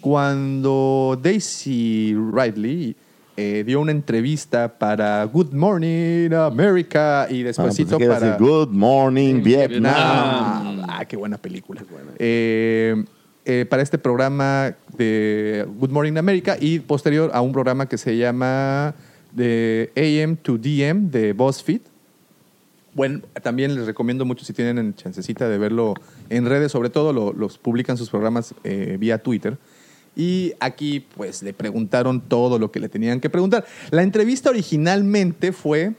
cuando 0.00 1.18
Daisy 1.22 2.16
Ridley 2.32 2.96
eh, 3.36 3.64
dio 3.66 3.80
una 3.80 3.92
entrevista 3.92 4.78
para 4.78 5.24
Good 5.24 5.52
Morning 5.52 6.32
America 6.34 7.26
y 7.30 7.42
Ah, 7.42 7.44
despuésito 7.46 7.96
pensé 7.96 7.98
que 7.98 8.04
iba 8.04 8.16
a 8.16 8.18
para... 8.20 8.32
decir, 8.32 8.46
Good 8.46 8.68
morning, 8.70 9.42
Vietnam. 9.42 9.80
Vietnam. 9.82 10.86
Ah, 10.88 11.04
qué 11.08 11.16
buena 11.16 11.38
película. 11.38 11.82
Eh, 12.18 13.02
eh, 13.44 13.66
para 13.68 13.82
este 13.82 13.98
programa 13.98 14.74
de 14.96 15.66
Good 15.78 15.90
Morning 15.90 16.16
America 16.16 16.56
y 16.60 16.78
posterior 16.80 17.30
a 17.34 17.40
un 17.40 17.52
programa 17.52 17.86
que 17.88 17.98
se 17.98 18.16
llama 18.16 18.94
de 19.32 19.90
AM 19.96 20.36
to 20.36 20.58
DM 20.58 21.10
de 21.10 21.32
BuzzFeed. 21.32 21.80
Bueno, 22.94 23.20
también 23.42 23.74
les 23.74 23.86
recomiendo 23.86 24.26
mucho 24.26 24.44
si 24.44 24.52
tienen 24.52 24.94
chancecita 24.94 25.48
de 25.48 25.56
verlo 25.56 25.94
en 26.28 26.44
redes, 26.44 26.70
sobre 26.72 26.90
todo 26.90 27.14
lo- 27.14 27.32
los 27.32 27.56
publican 27.56 27.96
sus 27.96 28.10
programas 28.10 28.54
eh, 28.64 28.98
vía 29.00 29.16
Twitter. 29.22 29.56
Y 30.14 30.52
aquí 30.60 31.00
pues 31.16 31.42
le 31.42 31.52
preguntaron 31.54 32.20
todo 32.20 32.58
lo 32.58 32.70
que 32.70 32.80
le 32.80 32.88
tenían 32.88 33.20
que 33.20 33.30
preguntar. 33.30 33.64
La 33.90 34.02
entrevista 34.02 34.50
originalmente 34.50 35.52
fue 35.52 35.92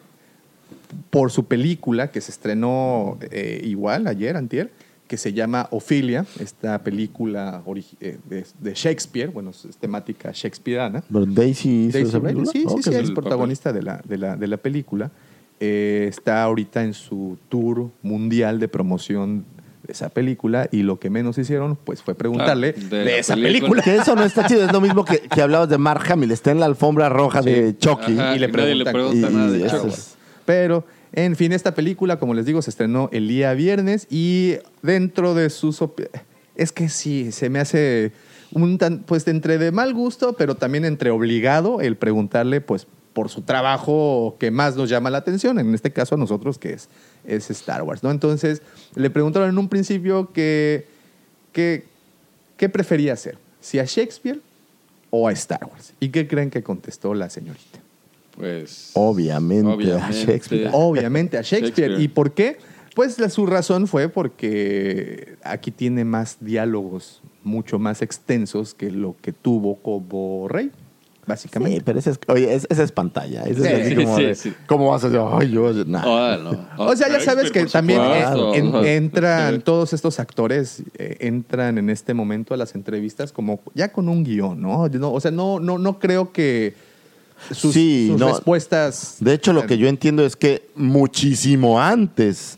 por 1.09 1.31
su 1.31 1.45
película 1.45 2.11
que 2.11 2.21
se 2.21 2.31
estrenó 2.31 3.17
eh, 3.31 3.61
igual 3.63 4.05
ayer, 4.07 4.37
antier, 4.37 4.69
que 5.07 5.17
se 5.17 5.33
llama 5.33 5.67
Ophelia, 5.71 6.25
esta 6.39 6.81
película 6.83 7.63
eh, 7.99 8.17
de, 8.29 8.45
de 8.59 8.73
Shakespeare, 8.73 9.29
bueno, 9.29 9.49
es 9.49 9.77
temática 9.77 10.31
shakespeareana. 10.31 11.03
Pero 11.11 11.25
Daisy 11.25 11.87
hizo 11.87 11.97
Daisy 11.97 12.09
esa 12.09 12.19
Ridley, 12.19 12.33
película. 12.35 12.51
sí, 12.51 12.59
sí, 12.59 12.65
Ok. 12.67 12.81
sí, 12.83 12.89
es 12.91 12.95
el 13.09 13.13
protagonista 13.13 13.73
de 13.73 13.81
la, 13.81 14.01
de 14.07 14.17
la, 14.17 14.35
de 14.35 14.47
la 14.47 14.57
película. 14.57 15.11
Eh, 15.59 16.07
está 16.09 16.43
ahorita 16.43 16.83
en 16.83 16.93
su 16.93 17.37
tour 17.49 17.89
mundial 18.01 18.59
de 18.59 18.67
promoción 18.67 19.45
de 19.83 19.91
esa 19.93 20.09
película 20.09 20.69
y 20.71 20.83
lo 20.83 20.97
que 20.99 21.09
menos 21.09 21.37
hicieron 21.37 21.75
pues 21.75 22.01
fue 22.01 22.15
preguntarle 22.15 22.73
Ah, 22.77 22.83
de, 22.89 23.19
esa 23.19 23.35
película. 23.35 23.59
película. 23.59 23.81
Que 23.83 23.95
eso 23.97 24.15
no 24.15 24.23
está 24.23 24.45
chido, 24.47 24.65
es 24.65 24.71
lo 24.71 24.79
mismo 24.81 25.03
que, 25.03 25.19
que 25.19 25.41
hablabas 25.41 25.67
de 25.69 25.77
Mark 25.77 26.03
Hamill, 26.09 26.31
está 26.31 26.51
en 26.51 26.59
la 26.61 26.65
alfombra 26.67 27.09
roja 27.09 27.41
de 27.41 27.77
Chucky. 27.77 28.17
Ajá, 28.17 28.35
y 28.35 28.39
le 28.39 28.47
y 28.47 28.51
nadie 28.51 28.75
le 28.75 28.85
preguntan- 28.85 29.31
Y- 29.31 29.35
nada 29.35 29.51
de 29.51 29.65
eso 29.65 29.87
es- 29.87 30.15
Pero, 30.45 30.85
en 31.11 31.35
fin, 31.35 31.51
esta 31.51 31.75
película, 31.75 32.17
como 32.17 32.33
les 32.33 32.45
digo, 32.45 32.61
se 32.61 32.69
estrenó 32.69 33.09
el 33.11 33.27
día 33.27 33.53
viernes 33.53 34.07
y 34.09 34.55
dentro 34.81 35.33
de 35.35 35.49
sus... 35.49 35.83
Es 36.55 36.71
que 36.71 36.87
sí, 36.89 37.31
se 37.31 37.49
me 37.49 37.59
hace 37.59 38.11
un 38.51 38.77
tan, 38.77 38.99
pues 38.99 39.27
entre 39.27 39.57
de 39.57 39.71
mal 39.71 39.93
gusto, 39.93 40.33
pero 40.37 40.55
también 40.55 40.85
entre 40.85 41.09
obligado 41.09 41.81
el 41.81 41.95
preguntarle, 41.97 42.61
pues, 42.61 42.87
por 43.13 43.29
su 43.29 43.41
trabajo 43.43 44.35
que 44.39 44.51
más 44.51 44.75
nos 44.75 44.89
llama 44.89 45.09
la 45.09 45.19
atención, 45.19 45.59
en 45.59 45.73
este 45.73 45.91
caso 45.91 46.15
a 46.15 46.17
nosotros, 46.17 46.57
que 46.57 46.73
es, 46.73 46.89
es 47.25 47.49
Star 47.51 47.83
Wars, 47.83 48.03
¿no? 48.03 48.11
Entonces, 48.11 48.61
le 48.95 49.09
preguntaron 49.09 49.49
en 49.49 49.57
un 49.57 49.69
principio 49.69 50.31
que, 50.33 50.87
que, 51.51 51.85
qué 52.57 52.69
prefería 52.69 53.13
hacer, 53.13 53.37
si 53.61 53.79
a 53.79 53.85
Shakespeare 53.85 54.39
o 55.11 55.27
a 55.27 55.31
Star 55.33 55.65
Wars. 55.71 55.93
¿Y 55.99 56.09
qué 56.09 56.27
creen 56.27 56.49
que 56.49 56.63
contestó 56.63 57.13
la 57.13 57.29
señorita? 57.29 57.79
Pues. 58.35 58.89
Obviamente, 58.93 59.93
a 59.93 60.09
Shakespeare. 60.11 60.69
Obviamente 60.73 61.37
a 61.37 61.41
Shakespeare. 61.43 61.89
Shakespeare. 61.91 62.01
¿Y 62.01 62.07
por 62.07 62.31
qué? 62.33 62.57
Pues 62.95 63.19
la- 63.19 63.29
su 63.29 63.45
razón 63.45 63.87
fue 63.87 64.09
porque 64.09 65.35
aquí 65.43 65.71
tiene 65.71 66.03
más 66.03 66.37
diálogos 66.39 67.21
mucho 67.43 67.77
más 67.77 68.01
extensos 68.01 68.73
que 68.73 68.89
lo 68.89 69.15
que 69.21 69.33
tuvo 69.33 69.75
como 69.77 70.47
rey, 70.47 70.71
básicamente. 71.25 71.77
Sí, 71.77 71.83
pero 71.85 71.99
esa 71.99 72.09
es, 72.11 72.19
oye, 72.27 72.53
es- 72.53 72.67
esa 72.69 72.83
es 72.83 72.91
pantalla. 72.91 73.43
Esa 73.43 73.61
Sí, 73.61 73.67
es 73.67 73.85
así 73.85 73.95
como 73.95 74.15
sí, 74.17 74.23
de, 74.23 74.35
sí. 74.35 74.53
¿Cómo 74.67 74.91
vas 74.91 75.03
a 75.03 75.09
decir? 75.09 75.25
Ay, 75.31 75.51
yo, 75.51 75.71
nah. 75.85 76.01
Ah, 76.03 76.37
no. 76.41 76.85
O 76.85 76.95
sea, 76.95 77.09
ya 77.09 77.19
sabes 77.19 77.51
que 77.51 77.65
también 77.65 78.01
supuesto. 78.01 78.53
en- 78.55 78.65
en- 78.67 78.75
Ajá. 78.75 78.87
entran 78.91 79.61
todos 79.61 79.93
estos 79.93 80.19
actores, 80.19 80.83
eh, 80.97 81.17
entran 81.21 81.77
en 81.77 81.89
este 81.89 82.13
momento 82.13 82.53
a 82.53 82.57
las 82.57 82.75
entrevistas 82.75 83.31
como 83.31 83.59
ya 83.73 83.91
con 83.91 84.09
un 84.09 84.23
guion, 84.23 84.61
¿no? 84.61 84.87
No, 84.89 85.11
o 85.13 85.19
sea, 85.19 85.31
no, 85.31 85.59
no, 85.59 85.77
no 85.77 85.99
creo 85.99 86.31
que 86.31 86.73
sus, 87.51 87.73
Sí, 87.73 88.07
sus 88.11 88.19
no. 88.19 88.29
respuestas... 88.29 89.17
De 89.19 89.33
hecho, 89.33 89.51
lo 89.53 89.65
que 89.65 89.77
yo 89.77 89.87
entiendo 89.87 90.25
es 90.25 90.35
que 90.35 90.69
muchísimo 90.75 91.79
antes, 91.81 92.57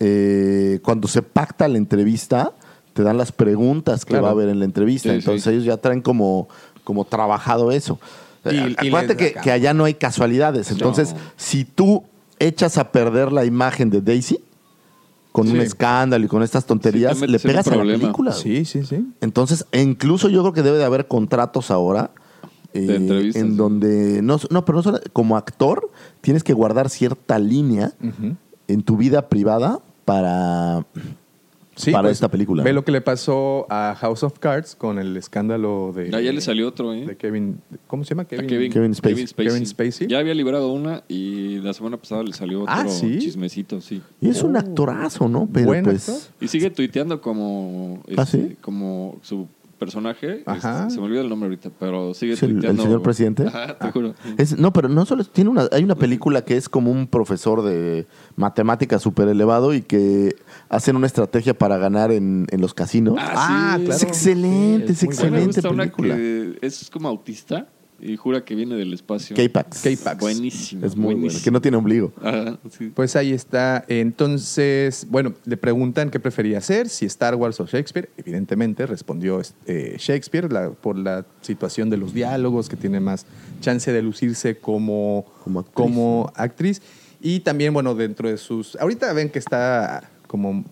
eh, 0.00 0.80
cuando 0.82 1.08
se 1.08 1.22
pacta 1.22 1.68
la 1.68 1.78
entrevista, 1.78 2.52
te 2.92 3.02
dan 3.02 3.18
las 3.18 3.30
preguntas 3.30 4.04
que 4.04 4.10
Claro. 4.10 4.24
va 4.24 4.28
a 4.30 4.32
haber 4.32 4.48
en 4.48 4.58
la 4.58 4.64
entrevista. 4.64 5.10
Sí, 5.10 5.16
Entonces 5.16 5.44
sí. 5.44 5.50
ellos 5.50 5.64
ya 5.64 5.76
traen 5.76 6.00
como, 6.00 6.48
como 6.86 7.04
trabajado 7.04 7.72
eso. 7.72 7.98
Y- 8.44 8.48
Eh, 8.48 8.76
y 8.82 8.86
Acuérdate 8.88 9.16
que, 9.42 9.50
allá 9.50 9.74
no 9.74 9.84
hay 9.84 9.94
casualidades. 9.94 10.70
Entonces, 10.70 11.12
No. 11.14 11.18
si 11.36 11.64
tú 11.64 12.04
echas 12.38 12.78
a 12.78 12.92
perder 12.92 13.32
la 13.32 13.44
imagen 13.44 13.90
de 13.90 14.00
Daisy 14.00 14.38
con 15.32 15.48
un 15.50 15.60
escándalo 15.60 16.24
y 16.24 16.28
con 16.28 16.42
estas 16.44 16.64
tonterías, 16.64 17.18
Sí, 17.18 17.26
le 17.26 17.38
pegas 17.40 17.66
a 17.66 17.74
la 17.76 17.82
película. 17.82 18.32
Sí, 18.32 18.64
sí, 18.64 18.84
sí. 18.84 19.04
Entonces, 19.20 19.66
e 19.72 19.82
incluso 19.82 20.28
yo 20.28 20.42
creo 20.42 20.52
que 20.52 20.62
debe 20.62 20.78
de 20.78 20.84
haber 20.84 21.08
contratos 21.08 21.70
ahora. 21.72 22.10
eh, 22.72 22.80
De 22.82 23.38
en 23.40 23.56
donde 23.56 24.20
no, 24.22 24.38
no, 24.50 24.64
pero 24.66 24.76
no 24.76 24.82
solo 24.82 25.00
como 25.14 25.36
actor 25.38 25.90
tienes 26.20 26.44
que 26.44 26.52
guardar 26.52 26.88
cierta 26.90 27.38
línea 27.38 27.92
en 28.68 28.82
tu 28.82 28.96
vida 28.98 29.28
privada 29.28 29.80
para 30.04 30.84
Sí, 31.76 31.92
para 31.92 32.04
pues, 32.04 32.12
esta 32.12 32.30
película. 32.30 32.62
Ve 32.62 32.72
lo 32.72 32.84
que 32.84 32.90
le 32.90 33.02
pasó 33.02 33.66
a 33.70 33.94
House 33.98 34.22
of 34.22 34.38
Cards 34.38 34.74
con 34.74 34.98
el 34.98 35.16
escándalo 35.16 35.92
de. 35.94 36.10
Ya, 36.10 36.20
ya 36.20 36.32
le 36.32 36.40
salió 36.40 36.66
otro, 36.68 36.92
¿eh? 36.94 37.04
De 37.06 37.16
Kevin. 37.16 37.60
¿Cómo 37.86 38.02
se 38.02 38.10
llama? 38.10 38.24
Kevin. 38.24 38.46
Kevin, 38.46 38.72
Kevin 38.72 38.94
Spacey. 38.94 39.26
Kevin 39.46 39.66
Spacey. 39.66 40.06
Ya 40.08 40.18
había 40.18 40.34
librado 40.34 40.72
una 40.72 41.04
y 41.06 41.58
la 41.58 41.74
semana 41.74 41.98
pasada 41.98 42.22
le 42.22 42.32
salió 42.32 42.62
otro 42.62 42.74
Ah, 42.74 42.88
¿sí? 42.88 43.18
chismecito, 43.18 43.80
sí. 43.80 44.00
Y 44.20 44.30
es 44.30 44.42
un 44.42 44.56
actorazo, 44.56 45.28
¿no? 45.28 45.48
Pero 45.52 45.66
Buen 45.66 45.84
pues 45.84 46.08
actor. 46.08 46.22
Y 46.40 46.48
sigue 46.48 46.70
tuiteando 46.70 47.20
como, 47.20 48.02
¿Ah, 48.16 48.22
este, 48.22 48.48
sí? 48.48 48.56
como 48.60 49.18
su 49.22 49.46
personaje. 49.76 50.42
Ajá. 50.46 50.82
este, 50.82 50.94
se 50.94 51.00
me 51.00 51.06
olvida 51.06 51.20
el 51.20 51.28
nombre 51.28 51.46
ahorita, 51.48 51.70
pero 51.78 52.14
sigue 52.14 52.32
¿Es 52.34 52.42
el- 52.42 52.60
señor 52.62 53.02
presidente? 53.02 53.46
Ajá, 53.46 53.78
te 53.78 53.90
juro. 53.92 54.14
es- 54.38 54.58
no, 54.58 54.72
pero 54.72 54.88
no 54.88 55.04
solo 55.06 55.24
tiene 55.24 55.50
una 55.50 55.68
hay 55.72 55.84
una 55.84 55.94
película 55.94 56.44
que 56.44 56.56
es 56.56 56.68
como 56.68 56.90
un 56.90 57.06
profesor 57.06 57.62
de 57.62 58.06
matemáticas 58.36 59.02
súper 59.02 59.28
elevado 59.28 59.74
y 59.74 59.82
que 59.82 60.36
hacen 60.68 60.96
una 60.96 61.06
estrategia 61.06 61.54
para 61.54 61.76
ganar 61.78 62.10
en, 62.12 62.46
en 62.50 62.60
los 62.60 62.74
casinos. 62.74 63.16
Ah, 63.18 63.76
sí. 63.78 63.84
claro. 63.84 63.96
Es 63.96 64.02
excelente, 64.02 64.92
es 64.92 64.98
Sí, 64.98 65.06
excelente 65.06 65.60
una 65.68 65.82
película. 65.84 66.16
que 66.16 66.58
es 66.62 66.90
como 66.90 67.08
autista 67.08 67.68
y 68.00 68.16
jura 68.16 68.44
que 68.44 68.54
viene 68.54 68.74
del 68.74 68.92
espacio. 68.92 69.34
K-Pax. 69.36 69.82
K-Pax. 69.82 70.20
Buenísimo. 70.20 70.84
Es 70.86 70.94
muy 70.96 71.04
bueno, 71.06 71.20
buenísimo. 71.20 71.44
que 71.44 71.50
no 71.50 71.60
tiene 71.60 71.76
ombligo. 71.78 72.12
Ajá, 72.22 72.58
sí. 72.70 72.92
Pues 72.94 73.16
ahí 73.16 73.32
está. 73.32 73.84
Entonces, 73.88 75.06
bueno, 75.10 75.32
le 75.44 75.56
preguntan 75.56 76.10
qué 76.10 76.20
prefería 76.20 76.58
hacer, 76.58 76.88
si 76.88 77.06
Star 77.06 77.34
Wars 77.36 77.58
o 77.60 77.66
Shakespeare. 77.66 78.10
Evidentemente 78.16 78.86
respondió 78.86 79.40
eh, 79.66 79.96
Shakespeare 79.98 80.52
la- 80.52 80.70
por 80.70 80.96
la 80.98 81.24
situación 81.40 81.88
de 81.90 81.96
los 81.96 82.12
diálogos, 82.12 82.68
que 82.68 82.76
tiene 82.76 83.00
más 83.00 83.24
chance 83.60 83.90
de 83.92 84.02
lucirse 84.02 84.56
como, 84.58 85.24
Como 85.44 85.60
actriz. 85.60 85.74
como 85.74 86.32
actriz. 86.36 86.82
Y 87.20 87.40
también, 87.40 87.72
bueno, 87.72 87.94
dentro 87.94 88.28
de 88.28 88.36
sus... 88.36 88.76
Ahorita 88.76 89.12
ven 89.14 89.30
que 89.30 89.38
está 89.38 90.10
como 90.26 90.64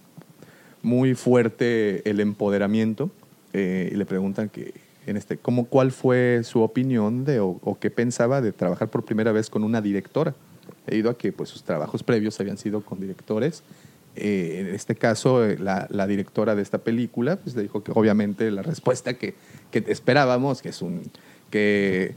muy 0.83 1.15
fuerte 1.15 2.09
el 2.09 2.21
empoderamiento 2.21 3.11
eh, 3.55 3.89
y 3.93 3.97
le 3.97 4.05
preguntan 4.05 4.49
que 4.51 4.75
en 5.07 5.17
este 5.17 5.37
cómo 5.37 5.67
cuál 5.67 5.93
fue 5.93 6.41
su 6.45 6.63
opinión 6.63 7.25
de 7.25 7.41
o, 7.41 7.59
o 7.63 7.79
qué 7.79 7.91
pensaba 7.91 8.41
de 8.41 8.53
trabajar 8.53 8.89
por 8.89 9.05
primera 9.05 9.33
vez 9.33 9.51
con 9.51 9.65
una 9.65 9.81
directora 9.81 10.35
debido 10.87 11.11
a 11.11 11.19
que 11.19 11.33
pues 11.33 11.49
sus 11.49 11.63
trabajos 11.63 12.03
previos 12.03 12.39
habían 12.41 12.59
sido 12.59 12.81
con 12.81 13.01
directores 13.01 13.63
Eh, 14.17 14.61
en 14.61 14.73
este 14.73 14.95
caso 14.95 15.45
eh, 15.45 15.59
la, 15.59 16.07
directora 16.07 16.55
de 16.55 16.63
esta 16.63 16.79
película 16.79 17.35
pues 17.35 17.57
le 17.57 17.63
dijo 17.63 17.83
que 17.83 17.91
obviamente 17.93 18.49
la 18.53 18.63
respuesta 18.63 19.15
que, 19.15 19.35
que 19.73 19.83
esperábamos 19.89 20.63
que 20.63 20.69
es 20.69 20.83
un 20.83 21.03
que 21.51 22.15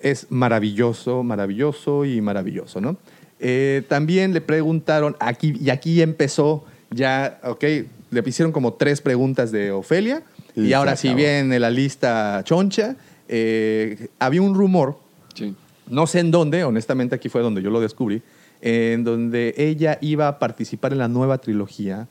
es 0.00 0.30
maravilloso, 0.30 1.22
maravilloso 1.22 2.04
y 2.04 2.20
maravilloso, 2.20 2.80
¿no? 2.80 2.96
Eh, 3.40 3.82
también 3.88 4.32
le 4.32 4.40
preguntaron, 4.40 5.16
aquí, 5.20 5.54
y 5.60 5.70
aquí 5.70 6.02
empezó 6.02 6.64
ya, 6.90 7.40
ok, 7.44 7.64
le 8.10 8.22
hicieron 8.24 8.52
como 8.52 8.74
tres 8.74 9.00
preguntas 9.00 9.52
de 9.52 9.70
Ofelia, 9.70 10.22
y, 10.66 10.72
ahora 10.72 10.92
acabó. 10.92 11.14
viene 11.16 11.58
la 11.58 11.70
lista 11.70 12.42
choncha. 12.44 12.96
Eh, 13.28 14.08
había 14.18 14.42
un 14.42 14.54
rumor, 14.54 14.98
Sí. 15.34 15.54
no 15.88 16.06
sé 16.06 16.20
en 16.20 16.30
dónde, 16.30 16.64
honestamente 16.64 17.14
aquí 17.14 17.28
fue 17.28 17.42
donde 17.42 17.62
yo 17.62 17.70
lo 17.70 17.80
descubrí, 17.80 18.22
en 18.60 19.04
donde 19.04 19.54
ella 19.56 19.98
iba 20.00 20.28
a 20.28 20.38
participar 20.38 20.92
en 20.92 20.98
la 20.98 21.08
nueva 21.08 21.38
trilogía 21.38 22.08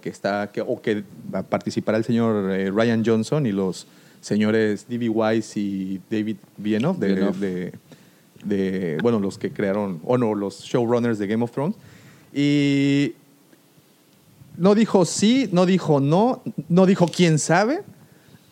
que 0.00 0.08
está, 0.08 0.50
que, 0.52 0.60
o 0.60 0.80
que 0.80 1.04
va 1.32 1.40
a 1.40 1.42
participar 1.42 1.94
el 1.96 2.04
señor 2.04 2.50
eh, 2.52 2.70
Ryan 2.70 3.04
Johnson 3.04 3.46
y 3.46 3.52
los 3.52 3.86
señores 4.20 4.86
D.B. 4.88 5.08
Wise 5.08 5.60
y 5.60 6.00
David 6.10 6.36
de, 6.56 7.14
de- 7.38 7.72
de, 8.44 8.98
bueno, 9.02 9.20
los 9.20 9.38
que 9.38 9.50
crearon, 9.52 10.00
o 10.04 10.18
no, 10.18 10.34
los 10.34 10.60
showrunners 10.64 11.18
de 11.18 11.26
Game 11.28 11.44
of 11.44 11.52
Thrones. 11.52 11.76
Y 12.34 13.12
no 14.56 14.74
dijo 14.74 15.04
sí, 15.04 15.48
no 15.52 15.66
dijo 15.66 16.00
no, 16.00 16.42
no 16.68 16.86
dijo 16.86 17.06
quién 17.08 17.38
sabe. 17.38 17.82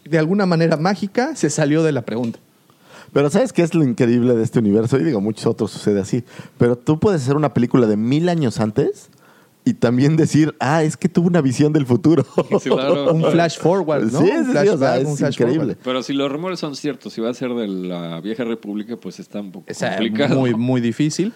De 0.05 0.19
alguna 0.19 0.47
manera 0.47 0.77
mágica 0.77 1.37
se 1.37 1.51
salió 1.51 1.83
de 1.83 1.93
la 1.93 2.03
pregunta. 2.03 2.39
Pero 3.13 3.29
¿sabes 3.31 3.53
qué 3.53 3.63
es 3.63 3.75
lo 3.75 3.83
increíble 3.85 4.35
de 4.35 4.43
este 4.43 4.59
universo? 4.61 4.99
Y 4.99 5.05
digo, 5.05 5.21
muchos 5.21 5.47
otros 5.47 5.71
sucede 5.71 6.01
así. 6.01 6.25
Pero 6.59 6.77
tú 6.77 6.99
puedes 6.99 7.23
hacer 7.23 7.37
una 7.37 7.53
película 7.53 7.87
de 7.87 7.97
mil 7.97 8.29
años 8.29 8.61
antes 8.61 9.11
y 9.65 9.75
también 9.75 10.17
decir, 10.17 10.55
ah, 10.59 10.83
es 10.85 10.97
que 10.97 11.09
tuvo 11.09 11.27
una 11.27 11.41
visión 11.41 11.73
del 11.73 11.87
futuro. 11.87 12.25
Sí, 12.61 12.71
claro. 12.71 13.13
Un 13.15 13.25
flash 13.31 13.59
forward, 13.59 14.11
¿no? 14.13 14.21
Sí, 14.21 14.27
sí, 14.27 14.33
un 14.37 14.45
sí, 14.47 14.51
o 14.51 14.53
sea, 14.53 14.63
flashback, 14.77 15.01
es 15.03 15.07
un 15.09 15.17
flash 15.17 15.33
increíble. 15.35 15.59
forward. 15.61 15.79
Pero 15.85 16.03
si 16.03 16.13
los 16.13 16.31
rumores 16.31 16.61
son 16.61 16.75
ciertos, 16.77 17.13
si 17.13 17.21
va 17.21 17.31
a 17.31 17.35
ser 17.35 17.51
de 17.55 17.69
la 17.69 18.21
vieja 18.21 18.45
república, 18.45 18.97
pues 18.97 19.19
está 19.21 19.41
un 19.41 19.53
poco 19.53 19.67
O 19.71 19.75
sea, 19.75 19.91
complicado. 19.97 20.39
muy, 20.39 20.55
muy 20.55 20.81
difícil. 20.81 21.33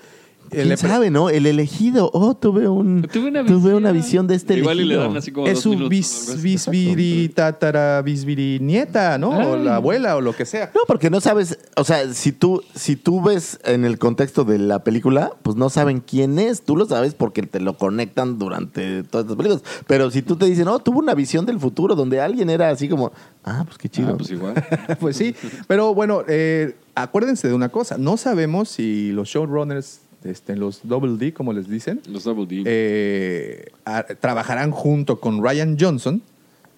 ¿Quién 0.50 0.76
sabe, 0.76 1.10
no? 1.10 1.30
El 1.30 1.46
elegido. 1.46 2.10
Oh, 2.12 2.34
tuve, 2.34 2.68
un, 2.68 3.02
Tuve 3.12 3.28
una 3.28 3.44
tuve 3.44 3.56
visión. 3.56 3.74
una 3.74 3.92
visión 3.92 4.26
de 4.26 4.34
este 4.36 4.58
Igual 4.58 4.76
y 4.80 4.84
le 4.84 4.94
elegido. 4.94 5.02
dan 5.08 5.16
así 5.16 5.32
como 5.32 5.46
Es 5.46 5.62
dos 5.62 5.62
su 5.62 5.88
bis, 5.88 6.36
bisbiri, 6.42 7.28
tatara, 7.30 8.00
bisbiri 8.02 8.58
nieta, 8.60 9.18
¿no? 9.18 9.30
O 9.30 9.56
la 9.56 9.76
abuela 9.76 10.16
o 10.16 10.20
lo 10.20 10.34
que 10.34 10.44
sea. 10.46 10.70
No, 10.74 10.82
porque 10.86 11.10
no 11.10 11.20
sabes, 11.20 11.58
o 11.76 11.84
sea, 11.84 12.12
si 12.14 12.32
tú, 12.32 12.62
si 12.74 12.96
tú 12.96 13.22
ves 13.22 13.58
en 13.64 13.84
el 13.84 13.98
contexto 13.98 14.44
de 14.44 14.58
la 14.58 14.84
película, 14.84 15.32
pues 15.42 15.56
no 15.56 15.70
saben 15.70 16.00
quién 16.00 16.38
es. 16.38 16.62
Tú 16.62 16.76
lo 16.76 16.86
sabes 16.86 17.14
porque 17.14 17.42
te 17.42 17.60
lo 17.60 17.76
conectan 17.76 18.38
durante 18.38 19.02
todas 19.04 19.24
estas 19.24 19.36
películas. 19.36 19.62
Pero 19.86 20.10
si 20.10 20.22
tú 20.22 20.36
te 20.36 20.46
dicen, 20.46 20.66
no, 20.66 20.78
tuvo 20.78 20.98
una 21.00 21.14
visión 21.14 21.46
del 21.46 21.58
futuro 21.58 21.94
donde 21.94 22.20
alguien 22.20 22.50
era 22.50 22.70
así 22.70 22.88
como, 22.88 23.12
ah, 23.44 23.64
pues 23.66 23.78
qué 23.78 23.88
chido. 23.88 24.10
Ah, 24.12 24.16
pues 24.16 24.30
igual. 24.30 24.54
pues 25.00 25.16
sí, 25.16 25.34
pero 25.66 25.94
bueno, 25.94 26.22
eh, 26.28 26.76
acuérdense 26.94 27.48
de 27.48 27.54
una 27.54 27.68
cosa. 27.70 27.98
No 27.98 28.16
sabemos 28.16 28.68
si 28.68 29.10
los 29.12 29.28
showrunners, 29.28 30.00
este, 30.24 30.56
los 30.56 30.80
Double 30.86 31.16
D, 31.18 31.32
como 31.32 31.52
les 31.52 31.68
dicen, 31.68 32.00
Los 32.10 32.24
Double 32.24 32.46
D. 32.46 32.62
eh, 32.66 33.66
a- 33.84 34.04
trabajarán 34.04 34.70
junto 34.70 35.20
con 35.20 35.42
Ryan 35.44 35.76
Johnson 35.78 36.22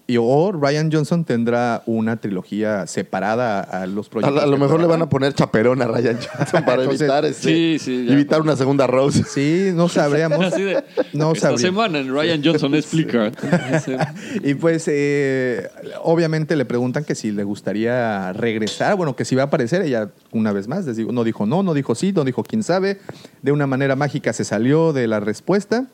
y 0.07 0.15
o 0.17 0.53
Ryan 0.53 0.89
Johnson 0.89 1.25
tendrá 1.25 1.83
una 1.85 2.15
trilogía 2.15 2.87
separada 2.87 3.59
a 3.59 3.85
los 3.87 4.07
a, 4.07 4.09
proyectos. 4.09 4.41
a 4.41 4.45
lo 4.47 4.57
mejor 4.57 4.79
le 4.79 4.87
van 4.87 5.01
a 5.01 5.09
poner 5.09 5.33
chaperón 5.33 5.81
a 5.81 5.87
Ryan 5.87 6.17
Johnson 6.17 6.63
para 6.63 6.83
Entonces, 6.83 7.01
evitar, 7.01 7.25
este, 7.25 7.43
sí, 7.49 7.77
sí, 7.79 8.05
ya. 8.05 8.13
evitar 8.13 8.41
una 8.41 8.55
segunda 8.55 8.87
Rose. 8.87 9.25
Sí, 9.25 9.71
no 9.73 9.89
sabríamos. 9.89 10.45
Así 10.45 10.63
de, 10.63 10.81
no 11.11 11.33
esta 11.33 11.49
sabría. 11.49 11.67
semana 11.67 11.99
en 11.99 12.13
Ryan 12.13 12.41
Johnson 12.43 12.73
explica. 12.75 13.31
Y 14.43 14.53
pues, 14.55 14.85
eh, 14.87 15.69
obviamente 16.03 16.55
le 16.55 16.63
preguntan 16.63 17.03
que 17.03 17.13
si 17.13 17.31
le 17.31 17.43
gustaría 17.43 18.31
regresar, 18.33 18.95
bueno, 18.95 19.15
que 19.15 19.25
si 19.25 19.35
va 19.35 19.43
a 19.43 19.45
aparecer 19.45 19.81
ella 19.81 20.09
una 20.31 20.53
vez 20.53 20.67
más. 20.67 20.85
Les 20.85 20.95
digo, 20.95 21.11
no 21.11 21.23
dijo 21.25 21.45
no, 21.45 21.63
no 21.63 21.73
dijo 21.73 21.95
sí, 21.95 22.13
no 22.13 22.23
dijo 22.23 22.43
quién 22.43 22.63
sabe. 22.63 22.99
De 23.41 23.51
una 23.51 23.67
manera 23.67 23.95
mágica 23.97 24.31
se 24.31 24.45
salió 24.45 24.93
de 24.93 25.07
la 25.07 25.19
respuesta. 25.19 25.87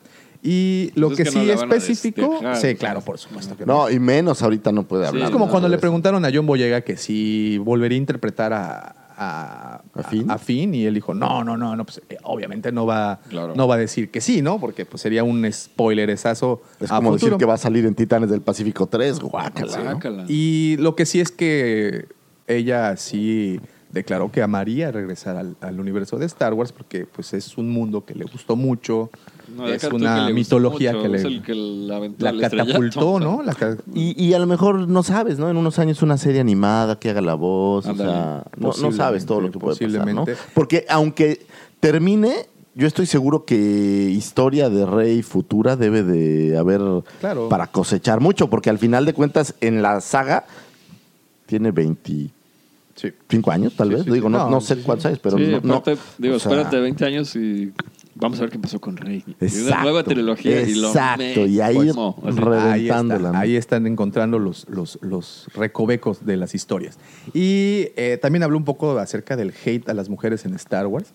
Y 0.46 0.92
lo 0.94 1.06
Pues 1.08 1.16
que 1.16 1.22
es 1.22 1.30
que 1.30 1.38
no 1.38 1.44
sí 1.44 1.50
específico, 1.50 2.40
sí, 2.54 2.74
claro, 2.74 3.00
por 3.00 3.16
supuesto 3.18 3.56
que 3.56 3.64
no. 3.64 3.84
No, 3.84 3.90
y 3.90 3.98
menos 3.98 4.42
ahorita 4.42 4.72
no 4.72 4.82
puede 4.82 5.06
hablar. 5.06 5.24
es 5.24 5.30
como 5.30 5.48
cuando 5.48 5.68
le 5.70 5.78
preguntaron 5.78 6.22
a 6.24 6.30
John 6.32 6.44
Boyega 6.46 6.82
que 6.82 6.98
si 6.98 7.56
volvería 7.58 7.96
a 7.96 8.00
interpretar 8.00 8.52
a, 8.52 8.94
a, 9.16 9.82
¿A 9.94 10.02
Finn? 10.02 10.30
a 10.30 10.36
Finn, 10.36 10.74
y 10.74 10.84
él 10.84 10.92
dijo, 10.92 11.14
no, 11.14 11.42
no, 11.44 11.56
no, 11.56 11.74
no 11.76 11.84
pues, 11.86 12.02
eh, 12.10 12.18
obviamente 12.24 12.72
no 12.72 12.84
va, 12.84 13.20
Claro. 13.30 13.54
no 13.56 13.66
va 13.66 13.76
a 13.76 13.78
decir 13.78 14.10
que 14.10 14.20
sí, 14.20 14.42
¿no? 14.42 14.60
Porque 14.60 14.84
pues, 14.84 15.00
sería 15.00 15.24
un 15.24 15.50
spoileresazo 15.50 16.60
Es 16.78 16.90
a 16.92 16.96
como 16.96 17.12
decir 17.12 17.28
futuro. 17.28 17.38
que 17.38 17.44
va 17.46 17.54
a 17.54 17.58
salir 17.58 17.86
en 17.86 17.94
Titanes 17.94 18.28
del 18.28 18.42
Pacífico 18.42 18.86
3. 18.86 19.20
Guácala. 19.20 19.76
¿no? 19.78 19.82
Guácala. 19.92 20.24
Y 20.28 20.76
lo 20.78 20.94
que 20.94 21.06
sí 21.06 21.20
es 21.20 21.30
que 21.30 22.06
ella 22.46 22.96
sí 22.98 23.60
declaró 23.90 24.30
que 24.32 24.42
amaría 24.42 24.90
regresar 24.90 25.36
al, 25.36 25.56
al 25.60 25.78
universo 25.78 26.18
de 26.18 26.26
Star 26.26 26.52
Wars 26.52 26.72
porque 26.72 27.06
pues 27.06 27.32
es 27.32 27.56
un 27.56 27.70
mundo 27.70 28.04
que 28.04 28.14
le 28.16 28.24
gustó 28.24 28.56
mucho, 28.56 29.08
No, 29.56 29.68
es 29.68 29.80
que 29.86 29.94
una 29.94 30.28
mitología 30.30 30.92
mucho, 30.92 31.02
que 31.02 31.08
le 31.10 31.18
es 31.18 31.24
el 31.24 31.42
que 31.42 31.54
la, 31.54 32.00
catapultó. 32.48 33.20
¿no? 33.20 33.42
La 33.42 33.54
Y, 33.94 34.22
y 34.22 34.32
a 34.34 34.38
lo 34.38 34.46
mejor 34.46 34.88
no 34.88 35.02
sabes, 35.02 35.38
¿no? 35.38 35.50
En 35.50 35.56
unos 35.56 35.78
años 35.78 36.02
una 36.02 36.16
serie 36.18 36.40
animada 36.40 36.98
que 36.98 37.10
haga 37.10 37.20
la 37.20 37.34
voz, 37.34 37.86
o 37.86 37.90
Ándale. 37.90 38.10
sea, 38.10 38.44
no, 38.56 38.72
no 38.80 38.92
sabes 38.92 39.26
todo 39.26 39.40
lo 39.40 39.50
que 39.50 39.58
puede 39.58 39.76
pasar, 39.78 40.12
¿no? 40.14 40.24
Porque 40.54 40.86
aunque 40.88 41.46
termine, 41.80 42.46
yo 42.74 42.86
estoy 42.86 43.06
seguro 43.06 43.44
que 43.44 43.54
historia 44.10 44.68
de 44.70 44.86
Rey 44.86 45.22
futura 45.22 45.76
debe 45.76 46.02
de 46.02 46.56
haber 46.58 46.80
Claro. 47.20 47.48
para 47.48 47.66
cosechar 47.68 48.20
mucho, 48.20 48.48
porque 48.48 48.70
al 48.70 48.78
final 48.78 49.04
de 49.04 49.12
cuentas 49.14 49.54
en 49.60 49.82
la 49.82 50.00
saga 50.00 50.44
tiene 51.46 51.70
25 51.70 52.32
Sí. 52.96 53.12
años, 53.50 53.74
tal 53.76 53.88
Sí, 53.88 53.94
vez. 53.94 54.04
sí, 54.04 54.10
Digo, 54.10 54.28
no, 54.28 54.38
No, 54.38 54.50
no 54.50 54.60
sé 54.60 54.76
cuántos 54.78 55.06
años, 55.06 55.18
pero 55.22 55.36
sí, 55.36 55.44
no, 55.62 55.82
digo, 56.18 56.36
O 56.36 56.38
sea, 56.38 56.52
espérate 56.52 56.78
20 56.80 57.04
años 57.04 57.36
y 57.36 57.72
vamos 58.14 58.38
a 58.38 58.42
ver 58.42 58.50
qué 58.50 58.58
pasó 58.58 58.80
con 58.80 58.96
Rey. 58.96 59.24
Y 59.26 59.30
una 59.30 59.36
Exacto, 59.40 59.82
nueva 59.82 60.04
trilogía 60.04 60.62
y 60.62 60.74
lo 60.74 60.88
exacto, 60.88 61.46
y 61.46 61.60
ahí 61.60 61.78
mismo. 61.78 62.16
Así. 62.24 62.38
re- 62.38 62.56
Ahí, 62.58 62.70
Reventándola, 62.88 63.28
está, 63.28 63.38
ahí 63.40 63.56
están 63.56 63.86
encontrando 63.86 64.38
los, 64.38 64.66
los, 64.68 64.98
los 65.02 65.46
recovecos 65.54 66.24
de 66.24 66.36
las 66.36 66.54
historias. 66.54 66.98
Y 67.32 67.88
eh, 67.96 68.18
también 68.20 68.42
habló 68.42 68.56
un 68.58 68.64
poco 68.64 68.98
acerca 68.98 69.36
del 69.36 69.52
hate 69.64 69.88
a 69.88 69.94
las 69.94 70.08
mujeres 70.08 70.44
en 70.44 70.54
Star 70.54 70.86
Wars, 70.86 71.12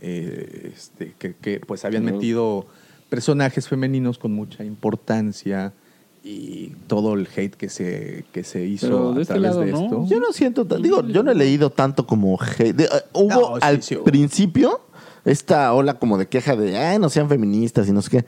eh, 0.00 0.72
este, 0.74 1.14
que, 1.18 1.34
que, 1.34 1.60
pues 1.60 1.84
habían 1.84 2.04
metido 2.04 2.66
personajes 3.08 3.68
femeninos 3.68 4.18
con 4.18 4.32
mucha 4.32 4.64
importancia 4.64 5.72
y 6.22 6.70
todo 6.88 7.14
el 7.14 7.28
hate 7.36 7.54
que 7.54 7.68
se, 7.68 8.24
que 8.32 8.42
se 8.42 8.64
hizo 8.66 9.12
a 9.12 9.20
este 9.20 9.34
través 9.34 9.42
lado, 9.50 9.60
de 9.60 9.70
¿no? 9.72 9.84
esto. 9.84 10.06
Yo 10.08 10.18
no 10.18 10.32
siento, 10.32 10.64
digo, 10.64 11.06
yo 11.06 11.22
no 11.22 11.30
he 11.30 11.34
leído 11.36 11.70
tanto 11.70 12.04
como 12.04 12.36
hate. 12.40 12.74
De- 12.74 12.84
eh, 12.84 12.88
hubo 13.12 13.28
No, 13.28 13.46
sí, 13.56 13.60
al 13.62 13.82
sí 13.82 13.94
hubo. 13.96 14.04
principio 14.04 14.80
esta 15.26 15.74
ola 15.74 15.98
como 15.98 16.16
de 16.16 16.26
queja 16.26 16.56
de, 16.56 16.78
ay, 16.78 16.98
no 16.98 17.10
sean 17.10 17.28
feministas 17.28 17.86
y 17.88 17.92
no 17.92 18.00
sé 18.00 18.10
qué. 18.10 18.24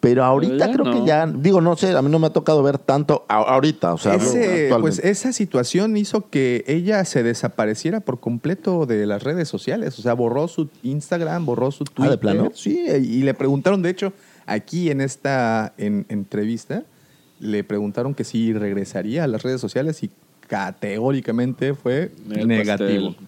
Pero 0.00 0.24
ahorita 0.24 0.66
ya 0.66 0.72
creo 0.72 0.84
no. 0.84 0.92
que 0.92 1.06
ya, 1.06 1.26
digo, 1.26 1.60
no 1.60 1.74
sé, 1.76 1.96
a 1.96 2.00
mí 2.02 2.10
no 2.10 2.18
me 2.18 2.28
ha 2.28 2.32
tocado 2.32 2.62
ver 2.62 2.78
tanto 2.78 3.24
a- 3.28 3.36
ahorita, 3.38 3.94
o 3.94 3.98
sea, 3.98 4.14
Ese, 4.14 4.70
pues 4.78 4.98
esa 5.00 5.32
situación 5.32 5.96
hizo 5.96 6.28
que 6.30 6.64
ella 6.68 7.04
se 7.04 7.22
desapareciera 7.22 8.00
por 8.00 8.20
completo 8.20 8.86
de 8.86 9.04
las 9.06 9.22
redes 9.24 9.48
sociales. 9.48 9.98
O 9.98 10.02
sea, 10.02 10.12
borró 10.14 10.46
su 10.48 10.68
Instagram, 10.82 11.44
borró 11.46 11.70
su 11.72 11.84
Twitter. 11.84 12.06
Ah, 12.06 12.10
¿de 12.10 12.18
plano? 12.18 12.50
Sí, 12.54 12.78
y 12.88 13.22
le 13.22 13.34
preguntaron, 13.34 13.82
de 13.82 13.90
hecho, 13.90 14.12
aquí 14.44 14.90
en 14.90 15.00
esta 15.00 15.72
en- 15.78 16.06
entrevista, 16.08 16.84
le 17.40 17.64
preguntaron 17.64 18.14
que 18.14 18.22
si 18.24 18.52
regresaría 18.52 19.24
a 19.24 19.26
las 19.26 19.42
redes 19.42 19.60
sociales 19.60 20.02
y 20.04 20.10
categóricamente 20.46 21.74
fue 21.74 22.12
El 22.30 22.46
negativo. 22.48 23.08
pastel. 23.12 23.26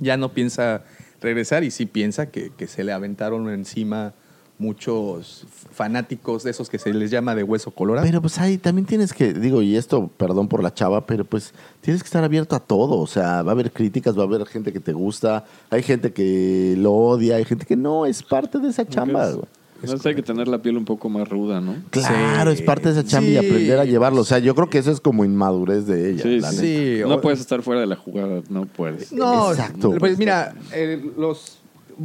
Ya 0.00 0.16
no 0.16 0.30
piensa 0.32 0.82
regresar 1.20 1.64
y 1.64 1.70
sí 1.70 1.86
piensa 1.86 2.30
que, 2.30 2.50
que 2.56 2.66
se 2.66 2.84
le 2.84 2.92
aventaron 2.92 3.48
encima 3.50 4.14
muchos 4.60 5.46
fanáticos 5.72 6.44
de 6.44 6.50
esos 6.50 6.68
que 6.68 6.78
se 6.78 6.92
les 6.92 7.10
llama 7.10 7.34
de 7.34 7.42
hueso 7.42 7.70
colorado. 7.70 8.06
Pero 8.06 8.20
pues 8.20 8.38
ahí 8.38 8.58
también 8.58 8.86
tienes 8.86 9.14
que, 9.14 9.32
digo, 9.32 9.62
y 9.62 9.74
esto, 9.76 10.08
perdón 10.16 10.48
por 10.48 10.62
la 10.62 10.72
chava, 10.72 11.06
pero 11.06 11.24
pues 11.24 11.54
tienes 11.80 12.02
que 12.02 12.06
estar 12.06 12.22
abierto 12.22 12.54
a 12.54 12.60
todo. 12.60 12.98
O 12.98 13.06
sea, 13.06 13.42
va 13.42 13.52
a 13.52 13.54
haber 13.54 13.72
críticas, 13.72 14.16
va 14.16 14.22
a 14.22 14.26
haber 14.26 14.46
gente 14.46 14.72
que 14.72 14.80
te 14.80 14.92
gusta, 14.92 15.46
hay 15.70 15.82
gente 15.82 16.12
que 16.12 16.74
lo 16.76 16.92
odia, 16.92 17.36
hay 17.36 17.44
gente 17.46 17.64
que 17.64 17.76
no, 17.76 18.04
es 18.04 18.22
parte 18.22 18.58
de 18.58 18.68
esa 18.68 18.86
chamba. 18.86 19.30
Güey. 19.30 19.46
No 19.82 19.98
sé, 19.98 20.08
hay 20.10 20.14
que 20.14 20.22
tener 20.22 20.48
la 20.48 20.60
piel 20.62 20.76
un 20.76 20.84
poco 20.84 21.08
más 21.08 21.28
ruda, 21.28 21.60
¿no? 21.60 21.76
Claro, 21.90 22.50
Sí. 22.52 22.58
es 22.58 22.62
parte 22.62 22.92
de 22.92 23.00
esa 23.00 23.08
chamba 23.08 23.30
y 23.30 23.36
aprender 23.36 23.78
a 23.78 23.84
llevarlo. 23.84 24.20
O 24.20 24.24
sea, 24.24 24.38
yo 24.38 24.54
creo 24.54 24.68
que 24.70 24.78
eso 24.78 24.90
es 24.90 25.00
como 25.00 25.24
inmadurez 25.24 25.86
de 25.86 26.10
ella. 26.10 26.22
Sí, 26.22 26.40
la 26.40 26.52
sí. 26.52 26.62
neta. 26.96 27.08
No 27.08 27.14
o- 27.16 27.20
puedes 27.20 27.40
estar 27.40 27.62
fuera 27.62 27.80
de 27.80 27.86
la 27.86 27.96
jugada, 27.96 28.42
no 28.48 28.66
puedes. 28.66 29.12
No, 29.12 29.50
Exacto. 29.50 29.94
Pues 29.98 30.18
mira, 30.18 30.54
eh, 30.72 31.02
los 31.16 31.58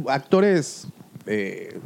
actores, 0.08 0.86
eh, 1.26 1.78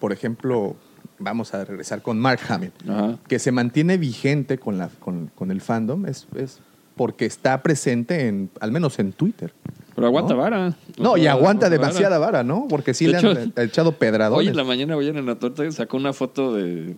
por 0.00 0.12
ejemplo, 0.12 0.76
vamos 1.18 1.52
a 1.54 1.64
regresar 1.64 2.02
con 2.02 2.18
Mark 2.18 2.40
Hamill, 2.48 2.72
Ajá. 2.88 3.18
que 3.26 3.38
se 3.38 3.52
mantiene 3.52 3.96
vigente 3.98 4.58
con, 4.58 4.78
la, 4.78 4.88
con, 5.00 5.30
con 5.34 5.50
el 5.50 5.60
fandom, 5.60 6.06
es, 6.06 6.26
es 6.36 6.60
porque 6.96 7.26
está 7.26 7.62
presente 7.62 8.26
en, 8.28 8.50
al 8.60 8.72
menos 8.72 8.98
en 8.98 9.12
Twitter. 9.12 9.52
Pero 9.98 10.06
aguanta 10.06 10.34
¿No? 10.34 10.40
vara. 10.40 10.76
No, 10.96 11.16
y 11.16 11.26
aguanta 11.26 11.66
vara. 11.66 11.76
demasiada 11.76 12.18
vara, 12.18 12.44
¿no? 12.44 12.66
Porque 12.68 12.94
sí 12.94 13.06
De 13.06 13.12
le 13.12 13.18
hecho, 13.18 13.30
han 13.30 13.52
echado 13.56 13.90
pedradones. 13.90 14.38
Hoy 14.38 14.46
en 14.48 14.56
la 14.56 14.62
mañana, 14.62 14.96
hoy 14.96 15.08
en 15.08 15.26
la 15.26 15.34
torta, 15.40 15.68
sacó 15.72 15.96
una 15.96 16.12
foto 16.12 16.54
de. 16.54 16.94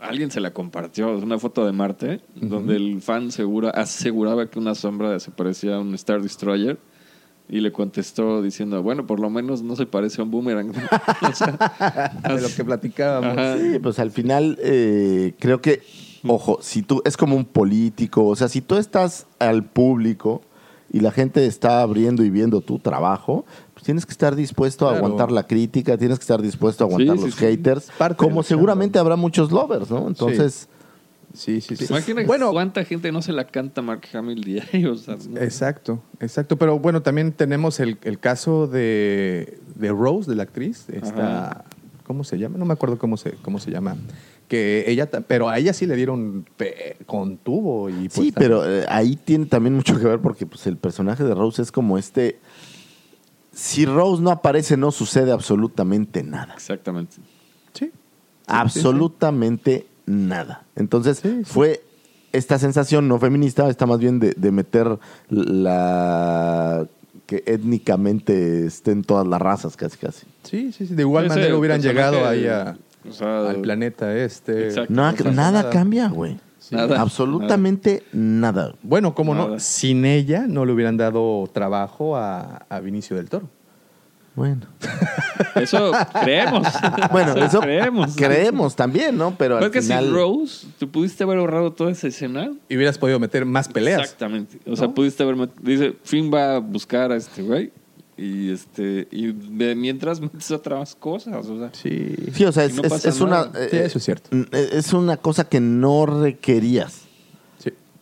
Alguien 0.00 0.30
se 0.30 0.38
la 0.38 0.52
compartió, 0.52 1.18
una 1.18 1.40
foto 1.40 1.66
de 1.66 1.72
Marte, 1.72 2.20
donde 2.36 2.76
el 2.76 3.02
fan 3.02 3.32
segura, 3.32 3.70
aseguraba 3.70 4.48
que 4.48 4.60
una 4.60 4.76
sombra 4.76 5.18
se 5.18 5.32
parecía 5.32 5.74
a 5.74 5.80
un 5.80 5.92
Star 5.96 6.22
Destroyer. 6.22 6.78
Y 7.48 7.60
le 7.60 7.72
contestó 7.72 8.40
diciendo, 8.40 8.82
bueno, 8.84 9.04
por 9.06 9.18
lo 9.18 9.30
menos 9.30 9.62
no 9.62 9.74
se 9.74 9.86
parece 9.86 10.20
a 10.20 10.24
un 10.24 10.30
boomerang. 10.30 10.70
O 11.28 11.32
sea, 11.34 12.12
de 12.36 12.40
lo 12.40 12.48
que 12.54 12.64
platicábamos. 12.64 13.36
Ajá. 13.36 13.56
Sí, 13.58 13.80
pues 13.80 13.98
al 13.98 14.12
final 14.12 14.56
eh, 14.62 15.32
creo 15.40 15.60
que, 15.60 15.82
ojo, 16.24 16.58
si 16.62 16.82
tú 16.82 17.02
es 17.04 17.16
como 17.16 17.34
un 17.34 17.46
político, 17.46 18.24
o 18.26 18.36
sea, 18.36 18.46
si 18.48 18.60
tú 18.60 18.76
estás 18.76 19.26
al 19.40 19.64
público 19.64 20.42
y 20.90 21.00
la 21.00 21.10
gente 21.12 21.44
está 21.46 21.82
abriendo 21.82 22.24
y 22.24 22.30
viendo 22.30 22.60
tu 22.60 22.78
trabajo, 22.78 23.44
pues 23.74 23.84
tienes 23.84 24.06
que 24.06 24.12
estar 24.12 24.34
dispuesto 24.36 24.86
a 24.86 24.90
Claro. 24.92 25.04
aguantar 25.04 25.30
la 25.32 25.46
crítica, 25.46 25.96
tienes 25.98 26.18
que 26.18 26.22
estar 26.22 26.40
dispuesto 26.42 26.84
a 26.84 26.86
aguantar 26.86 27.18
Sí, 27.18 27.24
los 27.26 27.34
sí. 27.34 27.40
haters, 27.40 27.90
como 28.16 28.42
seguramente 28.42 28.98
habrá 28.98 29.16
muchos 29.16 29.52
lovers, 29.52 29.90
¿no? 29.90 30.08
Entonces, 30.08 30.68
Sí, 31.34 31.60
sí, 31.60 31.76
sí. 31.76 31.84
Imagina 31.90 32.22
Bueno, 32.26 32.50
cuánta 32.52 32.84
gente 32.84 33.12
no 33.12 33.20
se 33.20 33.32
la 33.32 33.46
canta 33.46 33.82
Mark 33.82 34.00
Hamill 34.14 34.40
diario. 34.42 34.92
O 34.92 34.96
sea, 34.96 35.16
¿no? 35.28 35.38
Exacto, 35.38 36.02
exacto. 36.20 36.56
Pero 36.56 36.78
bueno, 36.78 37.02
también 37.02 37.32
tenemos 37.32 37.80
el, 37.80 37.98
el 38.02 38.18
caso 38.18 38.66
de, 38.66 39.58
de 39.76 39.88
Rose, 39.90 40.28
de 40.30 40.36
la 40.36 40.44
actriz. 40.44 40.86
Esta. 40.88 41.64
¿Cómo 42.06 42.24
se 42.24 42.38
llama? 42.38 42.56
No 42.56 42.64
me 42.64 42.72
acuerdo 42.72 42.98
cómo 42.98 43.18
se, 43.18 43.32
cómo 43.42 43.58
se 43.58 43.70
llama. 43.70 43.94
Que 44.48 44.84
ella, 44.90 45.08
pero 45.10 45.50
a 45.50 45.58
ella 45.58 45.72
sí 45.74 45.86
le 45.86 45.94
dieron 45.94 46.46
con 47.06 47.36
tubo 47.36 47.90
y 47.90 48.08
pues, 48.08 48.14
sí, 48.14 48.32
pero 48.34 48.64
eh, 48.68 48.86
ahí 48.88 49.14
tiene 49.16 49.44
también 49.46 49.74
mucho 49.74 49.98
que 49.98 50.06
ver 50.06 50.20
porque 50.20 50.46
pues, 50.46 50.66
el 50.66 50.76
personaje 50.78 51.22
de 51.22 51.34
Rose 51.34 51.60
es 51.62 51.70
como 51.70 51.98
este... 51.98 52.38
Si 53.52 53.84
Rose 53.86 54.22
no 54.22 54.30
aparece, 54.30 54.76
no 54.76 54.90
sucede 54.90 55.32
absolutamente 55.32 56.22
nada. 56.22 56.54
Exactamente. 56.54 57.16
sí. 57.74 57.90
absolutamente 58.46 59.86
nada. 60.06 60.64
Entonces 60.76 61.18
Sí, 61.18 61.28
sí. 61.28 61.44
fue 61.44 61.82
esta 62.32 62.58
sensación 62.58 63.08
no 63.08 63.18
feminista, 63.18 63.68
está 63.68 63.84
más 63.86 63.98
bien 63.98 64.18
de, 64.20 64.32
de 64.36 64.50
meter 64.52 64.98
la 65.28 66.86
que 67.26 67.42
étnicamente 67.46 68.64
estén 68.66 69.02
todas 69.02 69.26
las 69.26 69.40
razas 69.40 69.76
casi 69.76 69.98
casi. 69.98 70.26
Sí, 70.44 70.72
sí, 70.72 70.86
sí. 70.86 70.94
De 70.94 71.02
igual 71.02 71.26
Ese 71.26 71.34
manera 71.34 71.56
hubieran 71.56 71.82
llegado 71.82 72.26
ahí 72.26 72.46
a- 72.46 72.76
o 73.08 73.12
sea, 73.12 73.48
al 73.50 73.60
planeta 73.60 74.14
este. 74.16 74.66
Exacto. 74.68 74.92
No, 74.92 75.10
nada, 75.12 75.32
nada. 75.32 75.70
cambia, 75.70 76.08
güey. 76.08 76.36
Nada. 76.70 77.00
Absolutamente 77.00 78.02
nada. 78.12 78.74
Bueno, 78.82 79.14
como 79.14 79.34
no, 79.34 79.58
sin 79.58 80.04
ella 80.04 80.44
no 80.46 80.66
le 80.66 80.72
hubieran 80.72 80.96
dado 80.98 81.48
trabajo 81.52 82.16
a, 82.16 82.66
a 82.68 82.80
Vinicio 82.80 83.16
del 83.16 83.30
Toro. 83.30 83.48
Bueno. 84.34 84.66
Eso 85.54 85.92
creemos. 86.22 86.66
Bueno, 87.10 87.34
eso 87.36 87.60
creemos. 87.60 88.14
creemos 88.16 88.76
también, 88.76 89.16
¿no? 89.16 89.34
Pero 89.36 89.56
al 89.58 89.70
que 89.70 89.80
final 89.82 90.04
sin 90.04 90.14
Rose, 90.14 90.66
tú 90.78 90.88
pudiste 90.90 91.24
haber 91.24 91.38
ahorrado 91.38 91.72
toda 91.72 91.90
esa 91.90 92.06
escena. 92.08 92.50
Y 92.68 92.76
hubieras 92.76 92.98
podido 92.98 93.18
meter 93.18 93.44
más 93.44 93.66
peleas. 93.68 94.02
Exactamente. 94.02 94.58
O 94.70 94.76
sea, 94.76 94.88
¿No? 94.88 94.94
pudiste 94.94 95.22
haber. 95.22 95.36
met- 95.36 95.54
Dice, 95.62 95.96
Finn 96.04 96.30
va 96.32 96.56
a 96.56 96.58
buscar 96.58 97.10
a 97.12 97.16
este 97.16 97.42
güey. 97.42 97.72
Y 98.18 98.50
este. 98.50 99.06
Y 99.12 99.32
de- 99.32 99.74
mientras 99.74 100.20
metes 100.20 100.50
otras 100.50 100.94
cosas. 100.96 101.46
O 101.46 101.58
sea, 101.58 101.70
Sí. 101.72 102.14
Sí, 102.34 102.44
o 102.44 102.52
sea, 102.52 102.64
es, 102.64 102.74
no 102.74 102.82
es- 102.82 103.20
una 103.20 103.50
eh, 103.54 103.68
Sí, 103.70 103.76
eso 103.78 103.98
es 103.98 104.04
cierto. 104.04 104.30
eh, 104.36 104.68
Es 104.72 104.92
una 104.92 105.16
cosa 105.16 105.48
que 105.48 105.60
no 105.60 106.04
requerías. 106.04 107.02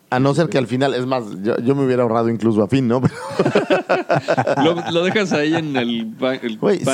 A 0.08 0.20
no 0.20 0.34
ser 0.34 0.48
que 0.48 0.56
al 0.58 0.66
final, 0.68 0.94
es 0.94 1.04
más, 1.04 1.24
yo, 1.42 1.56
yo 1.58 1.74
me 1.74 1.84
hubiera 1.84 2.04
ahorrado 2.04 2.28
incluso 2.28 2.62
a 2.62 2.68
fin, 2.68 2.86
¿no? 2.86 3.00
lo, 4.64 4.90
lo 4.92 5.04
dejas 5.04 5.32
ahí 5.32 5.54
en 5.54 5.76
el. 5.76 6.14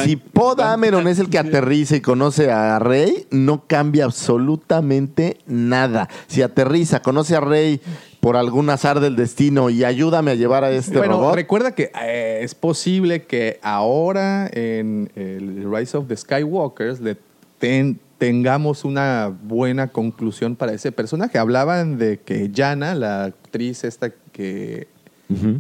si 0.04 0.16
Poe 0.16 0.54
ban- 0.54 0.56
Dameron 0.56 1.06
es 1.08 1.18
el 1.18 1.28
que 1.28 1.38
aterriza 1.38 1.96
y 1.96 2.00
conoce 2.00 2.50
a 2.50 2.78
Rey, 2.78 3.26
no 3.30 3.64
cambia 3.66 4.04
absolutamente 4.06 5.38
nada. 5.46 6.08
Si 6.26 6.42
aterriza, 6.42 7.00
conoce 7.02 7.36
a 7.36 7.40
Rey 7.40 7.80
por 8.20 8.36
algún 8.36 8.70
azar 8.70 9.00
del 9.00 9.16
destino 9.16 9.68
y 9.70 9.84
ayúdame 9.84 10.30
a 10.30 10.34
llevar 10.34 10.64
a 10.64 10.70
este 10.70 10.96
bueno, 10.96 11.14
robot. 11.14 11.34
recuerda 11.34 11.74
que 11.74 11.90
eh, 12.02 12.40
es 12.42 12.54
posible 12.54 13.24
que 13.24 13.58
ahora 13.62 14.48
en 14.52 15.10
el 15.16 15.70
Rise 15.70 15.96
of 15.96 16.06
the 16.08 16.16
Skywalkers 16.16 17.00
le 17.00 17.16
ten- 17.58 17.98
tengamos 18.27 18.85
una 18.85 19.37
buena 19.43 19.89
conclusión 19.89 20.55
para 20.55 20.73
ese 20.73 20.93
personaje. 20.93 21.39
Hablaban 21.39 21.99
de 21.99 22.20
que 22.20 22.51
Yana, 22.53 22.95
la 22.95 23.25
actriz 23.25 23.83
esta 23.83 24.11
que... 24.31 24.87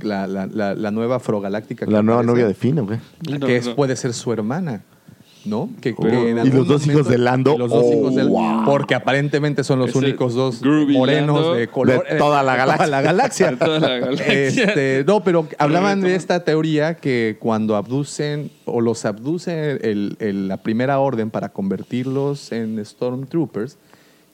La, 0.02 0.28
la- 0.28 0.46
la- 0.46 0.76
la 0.76 0.90
nueva 0.92 1.16
afrogaláctica. 1.16 1.86
La 1.86 2.02
nueva 2.02 2.22
novia 2.22 2.46
de 2.46 2.54
Finn, 2.54 2.78
¿o 2.78 2.86
qué? 2.86 2.98
No, 3.28 3.44
que 3.48 3.56
es- 3.56 3.68
puede 3.70 3.96
ser 3.96 4.12
su 4.12 4.32
hermana. 4.32 4.84
¿No? 5.44 5.68
Que, 5.80 5.94
en 6.00 6.46
¿Y 6.46 6.50
los 6.50 6.68
dos 6.68 6.86
hijos 6.86 7.08
de 7.08 7.18
Lando? 7.18 7.54
y 7.54 7.58
Los 7.58 7.70
dos 7.70 7.84
Oh, 7.84 7.92
hijos 7.98 8.14
de 8.14 8.22
wow. 8.24 8.64
Porque 8.64 8.94
aparentemente 8.94 9.64
son 9.64 9.80
los 9.80 9.88
Ese 9.90 9.98
únicos 9.98 10.34
dos 10.34 10.62
morenos 10.62 11.36
Lando 11.36 11.54
de 11.54 11.66
color. 11.68 12.06
de 12.08 12.16
toda 12.16 12.42
la 12.44 12.52
de 12.52 12.58
galaxia. 12.58 12.86
la 12.86 13.00
galaxia. 13.02 13.50
De 13.50 13.56
toda 13.56 13.80
la 13.80 13.98
galaxia. 13.98 14.32
Este, 14.32 15.04
no, 15.06 15.24
pero 15.24 15.48
hablaban 15.58 16.00
de 16.00 16.14
esta 16.14 16.44
teoría 16.44 16.94
que 16.94 17.38
cuando 17.40 17.74
abducen 17.76 18.50
o 18.66 18.80
los 18.80 19.04
abduce 19.04 19.72
el- 19.82 20.16
el- 20.20 20.46
la 20.48 20.58
primera 20.58 21.00
orden 21.00 21.30
para 21.30 21.48
convertirlos 21.48 22.52
en 22.52 22.84
Stormtroopers, 22.84 23.78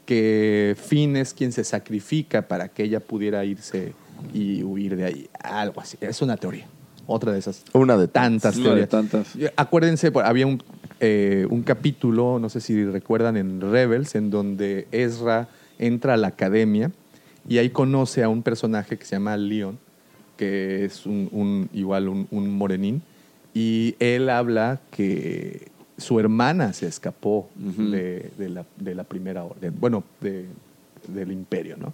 que 0.04 0.76
Finn 0.78 1.16
es 1.16 1.34
quien 1.34 1.52
se 1.52 1.64
sacrifica 1.64 2.42
para 2.48 2.68
que 2.68 2.82
ella 2.84 3.00
pudiera 3.00 3.44
irse 3.44 3.92
y 4.34 4.62
huir 4.62 4.96
de 4.96 5.04
ahí. 5.04 5.28
Algo 5.42 5.80
así. 5.80 5.96
Es 6.00 6.22
una 6.22 6.36
teoría. 6.36 6.66
Otra 7.06 7.32
de 7.32 7.38
esas 7.38 7.64
Una 7.72 7.96
de 7.96 8.06
tantas 8.08 8.56
Una 8.56 8.64
de 8.74 8.86
teorías. 8.86 8.88
tantas. 8.90 9.28
Acuérdense, 9.56 10.12
había 10.24 10.46
un, 10.46 10.62
eh, 11.00 11.46
un 11.50 11.62
capítulo, 11.62 12.38
no 12.38 12.48
sé 12.48 12.60
si 12.60 12.84
recuerdan, 12.84 13.36
en 13.36 13.60
Rebels, 13.60 14.14
en 14.14 14.30
donde 14.30 14.86
Ezra 14.92 15.48
entra 15.78 16.14
a 16.14 16.16
la 16.16 16.28
academia 16.28 16.90
y 17.48 17.58
ahí 17.58 17.70
conoce 17.70 18.22
a 18.22 18.28
un 18.28 18.42
personaje 18.42 18.98
que 18.98 19.04
se 19.04 19.16
llama 19.16 19.36
Leon, 19.36 19.78
que 20.36 20.84
es 20.84 21.06
un, 21.06 21.28
un- 21.32 21.68
igual 21.72 22.08
un, 22.08 22.26
un 22.30 22.50
morenín, 22.50 23.02
y 23.54 23.94
él 23.98 24.28
habla 24.28 24.80
que 24.90 25.68
su 25.96 26.20
hermana 26.20 26.72
se 26.72 26.86
escapó 26.86 27.48
de, 27.90 28.30
de 28.38 28.48
la, 28.48 28.64
de 28.78 28.94
la 28.94 29.04
primera 29.04 29.44
orden, 29.44 29.74
bueno, 29.80 30.04
de- 30.20 30.46
del 31.08 31.32
imperio, 31.32 31.76
¿no? 31.78 31.92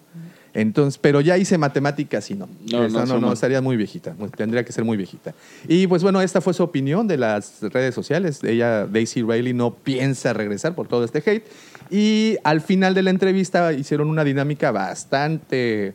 Entonces, 0.54 0.98
pero 0.98 1.20
ya 1.20 1.36
hice 1.36 1.58
matemáticas 1.58 2.30
y 2.30 2.34
no. 2.34 2.48
No, 2.70 2.88
no, 3.06 3.06
no, 3.20 3.32
estaría 3.32 3.60
muy 3.60 3.76
viejita, 3.76 4.14
muy- 4.16 4.28
tendría 4.30 4.64
que 4.64 4.72
ser 4.72 4.84
muy 4.84 4.96
viejita. 4.96 5.34
Y 5.68 5.86
pues 5.88 6.02
bueno, 6.02 6.20
esta 6.20 6.40
fue 6.40 6.54
su 6.54 6.62
opinión 6.62 7.08
de 7.08 7.16
las 7.18 7.60
redes 7.60 7.94
sociales. 7.94 8.42
Ella, 8.44 8.86
Daisy 8.86 9.22
Riley, 9.22 9.52
no 9.52 9.74
piensa 9.74 10.32
regresar 10.32 10.74
por 10.76 10.86
todo 10.86 11.04
este 11.04 11.18
hate. 11.28 11.44
Y 11.90 12.36
al 12.44 12.60
final 12.60 12.94
de 12.94 13.02
la 13.02 13.10
entrevista 13.10 13.72
hicieron 13.72 14.08
una 14.08 14.22
dinámica 14.24 14.70
bastante 14.70 15.94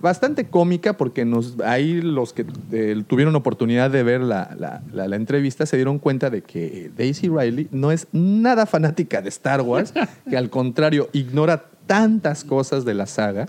bastante 0.00 0.44
cómica 0.48 0.98
porque 0.98 1.24
nos, 1.24 1.58
ahí 1.60 2.02
los 2.02 2.34
que 2.34 2.44
eh, 2.72 3.02
tuvieron 3.06 3.34
oportunidad 3.36 3.90
de 3.90 4.02
ver 4.02 4.20
la, 4.20 4.54
la- 4.58 4.82
la- 4.92 5.08
la 5.08 5.16
entrevista 5.16 5.64
se 5.64 5.76
dieron 5.76 5.98
cuenta 5.98 6.28
de 6.28 6.42
que 6.42 6.90
Daisy 6.96 7.28
Riley 7.28 7.68
no 7.70 7.90
es 7.90 8.06
nada 8.12 8.66
fanática 8.66 9.22
de 9.22 9.30
Star 9.30 9.62
Wars, 9.62 9.94
que 10.28 10.36
al 10.36 10.50
contrario 10.50 11.08
ignora 11.14 11.64
tantas 11.86 12.44
cosas 12.44 12.84
de 12.84 12.92
la 12.94 13.06
saga 13.06 13.48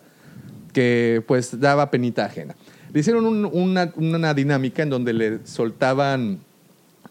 que 0.75 1.23
pues 1.25 1.57
daba 1.61 1.89
penita 1.89 2.25
ajena. 2.25 2.53
Le 2.93 2.99
hicieron 2.99 3.25
un- 3.25 3.45
una, 3.45 3.93
una 3.95 4.33
dinámica 4.33 4.83
en 4.83 4.89
donde 4.89 5.13
le 5.13 5.39
soltaban 5.45 6.39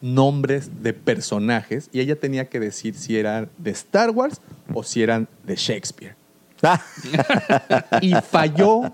nombres 0.03 0.83
de 0.83 0.93
personajes 0.93 1.89
y 1.91 2.01
ella 2.01 2.17
tenía 2.21 2.49
que 2.51 2.61
decir 2.61 2.95
si 2.95 3.17
eran 3.17 3.49
de 3.57 3.71
Star 3.71 4.11
Wars 4.11 4.41
o 4.75 4.83
si 4.83 5.03
eran 5.03 5.27
de 5.47 5.57
Shakespeare 5.57 6.15
Ah, 6.63 6.81
y 8.03 8.13
falló 8.15 8.93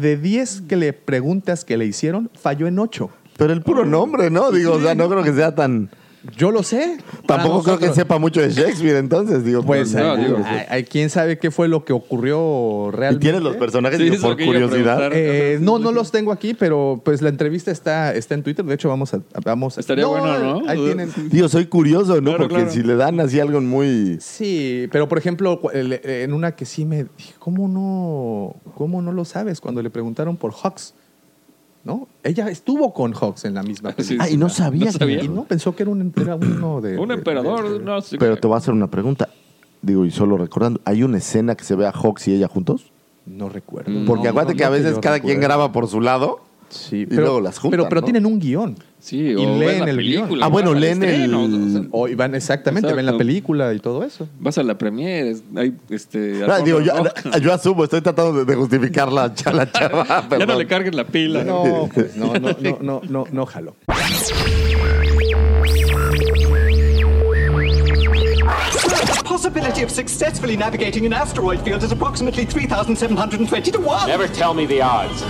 de 0.00 0.16
10 0.16 0.62
que 0.68 0.76
le 0.76 0.92
preguntas 0.92 1.64
que 1.64 1.76
le 1.76 1.86
hicieron, 1.86 2.30
falló 2.40 2.66
en 2.66 2.78
8. 2.78 3.10
pero 3.36 3.52
el 3.52 3.62
puro 3.62 3.84
nombre, 3.84 4.30
¿no? 4.30 4.50
Digo, 4.52 4.72
o 4.74 4.80
sea, 4.80 4.94
no 4.94 5.08
creo 5.08 5.22
que 5.24 5.32
sea 5.32 5.54
tan... 5.54 5.90
Yo 6.36 6.50
lo 6.50 6.62
sé. 6.62 6.98
Tampoco 7.26 7.62
creo 7.62 7.78
que 7.78 7.92
sepa 7.92 8.18
mucho 8.18 8.40
de 8.40 8.50
Shakespeare, 8.50 8.96
entonces, 8.96 9.44
digo. 9.44 9.62
Pues 9.62 9.92
No, 9.94 10.12
hay- 10.12 10.24
digo, 10.24 10.38
hay- 10.44 10.64
hay- 10.68 10.84
quién 10.84 11.10
sabe 11.10 11.38
qué 11.38 11.50
fue 11.50 11.68
lo 11.68 11.84
que 11.84 11.92
ocurrió 11.92 12.88
¿Y 12.88 12.96
realmente. 12.96 13.24
tienes 13.24 13.42
los 13.42 13.56
personajes 13.56 13.98
Sí, 13.98 14.10
digo, 14.10 14.22
por 14.22 14.36
curiosidad? 14.42 15.10
Eh, 15.12 15.58
no, 15.60 15.78
no 15.78 15.92
los 15.92 16.10
tengo 16.10 16.32
aquí, 16.32 16.54
pero 16.54 17.00
pues 17.04 17.20
la 17.22 17.28
entrevista 17.28 17.70
está, 17.70 18.14
está 18.14 18.34
en 18.34 18.42
Twitter. 18.42 18.64
De 18.64 18.74
hecho, 18.74 18.88
vamos 18.88 19.12
a. 19.14 19.20
Vamos 19.44 19.76
a- 19.76 19.80
Estaría 19.80 20.06
bueno, 20.06 20.38
¿no? 20.62 20.68
Ahí 20.68 20.78
tienen. 20.82 21.10
Digo, 21.30 21.48
soy 21.48 21.66
curioso, 21.66 22.14
¿no? 22.16 22.30
Claro, 22.30 22.38
Porque 22.38 22.54
claro. 22.56 22.70
si 22.70 22.82
le 22.82 22.96
dan 22.96 23.20
así 23.20 23.38
algo 23.40 23.60
muy... 23.60 24.18
Sí, 24.20 24.88
pero 24.90 25.08
por 25.08 25.18
ejemplo, 25.18 25.60
en 25.72 26.32
una 26.32 26.56
que 26.56 26.64
sí 26.64 26.84
me 26.84 27.04
dije, 27.16 27.34
¿cómo 27.38 27.68
no, 27.68 28.56
¿cómo 28.74 29.02
no 29.02 29.12
lo 29.12 29.24
sabes? 29.24 29.60
Cuando 29.60 29.82
le 29.82 29.90
preguntaron 29.90 30.36
por 30.36 30.52
Hawks, 30.52 30.94
¿no? 31.84 32.08
Ella 32.22 32.48
estuvo 32.48 32.92
con 32.92 33.12
Hawks 33.12 33.44
en 33.44 33.54
la 33.54 33.62
misma 33.62 33.90
Sí, 33.90 33.96
película. 33.96 34.24
Ah, 34.24 34.30
y 34.30 34.36
no 34.36 34.48
sabía. 34.48 34.86
No 34.86 34.92
sabía. 34.92 35.22
Y 35.22 35.28
no 35.28 35.44
pensó 35.44 35.74
que 35.76 35.82
era, 35.84 35.92
un, 35.92 36.12
era 36.20 36.34
uno 36.36 36.80
de. 36.80 36.98
Un 36.98 37.08
de- 37.08 37.14
emperador, 37.14 37.68
de- 37.68 37.78
de- 37.78 37.84
no 37.84 38.00
sé 38.00 38.18
Pero 38.18 38.34
qué. 38.34 38.40
te 38.40 38.46
voy 38.46 38.54
a 38.54 38.58
hacer 38.58 38.74
una 38.74 38.90
pregunta. 38.90 39.28
Digo, 39.82 40.04
y 40.06 40.10
solo 40.10 40.38
recordando, 40.38 40.80
¿hay 40.86 41.02
una 41.02 41.18
escena 41.18 41.54
que 41.56 41.64
se 41.64 41.74
ve 41.76 41.86
a 41.86 41.92
Hawks 41.92 42.26
y 42.28 42.34
ella 42.34 42.48
juntos? 42.48 42.90
No 43.26 43.48
recuerdo. 43.50 43.90
Porque 44.06 44.24
No, 44.24 44.30
acuérdate 44.30 44.54
no, 44.54 44.58
que 44.58 44.64
a 44.64 44.70
veces 44.70 44.98
cada 45.00 45.20
quien 45.20 45.40
graba 45.40 45.72
por 45.72 45.86
su 45.88 46.00
lado. 46.00 46.40
Sí, 46.74 47.06
Y 47.08 47.14
luego 47.14 47.40
las 47.40 47.58
juntan, 47.58 47.78
Pero, 47.78 47.88
pero 47.88 48.00
¿no? 48.00 48.04
tienen 48.04 48.26
un 48.26 48.38
guion. 48.40 48.76
Sí, 48.98 49.18
Y 49.18 49.34
o 49.36 49.58
leen 49.58 49.80
la 49.84 49.90
el 49.90 49.96
película, 49.96 50.26
guion. 50.28 50.42
Ah, 50.42 50.46
bueno, 50.48 50.74
leen 50.74 51.02
el- 51.02 51.34
o 51.34 51.70
sea, 51.70 51.82
O 51.92 52.08
y 52.08 52.14
van 52.14 52.34
exactamente, 52.34 52.92
ven 52.92 53.06
la 53.06 53.16
película 53.16 53.72
y 53.74 53.78
todo 53.78 54.02
eso. 54.02 54.28
Vas 54.40 54.58
a 54.58 54.62
la 54.62 54.76
premiere, 54.76 55.30
es- 55.30 55.42
hay 55.54 55.74
este. 55.90 56.42
Ah, 56.48 56.58
digo, 56.60 56.80
yo, 57.42 57.52
asumo, 57.52 57.84
estoy 57.84 58.00
tratando 58.00 58.32
de, 58.32 58.44
de 58.44 58.54
justificar 58.56 59.12
la, 59.12 59.32
cha- 59.34 59.52
la 59.52 59.70
chava. 59.70 59.88
roja. 60.02 60.20
ya 60.22 60.22
no 60.22 60.28
perdón. 60.28 60.58
le 60.58 60.66
cargues 60.66 60.94
la 60.94 61.06
pila. 61.06 61.44
No, 61.44 61.88
pues 61.94 62.16
no, 62.16 62.32
no, 62.34 62.48
no, 62.60 62.78
no, 62.80 63.00
no, 63.08 63.24
no 63.30 63.46
jalo. 63.46 63.76
The 69.06 69.22
possibility 69.24 69.82
of 69.82 69.90
successfully 69.90 70.56
navigating 70.56 71.04
an 71.06 71.12
asteroid 71.12 71.60
field 71.62 71.82
is 71.82 71.92
approximately 71.92 72.44
3,720 72.44 73.70
to 73.72 73.78
1. 73.80 74.06
Never 74.08 74.28
tell 74.28 74.54
me 74.54 74.66
the 74.66 74.80
odds. 74.82 75.22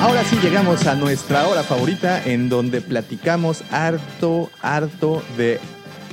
Ahora 0.00 0.24
sí 0.24 0.36
llegamos 0.42 0.86
a 0.86 0.94
nuestra 0.94 1.46
hora 1.46 1.62
favorita 1.62 2.22
en 2.24 2.48
donde 2.48 2.80
platicamos 2.80 3.62
harto, 3.70 4.50
harto 4.62 5.22
de 5.36 5.60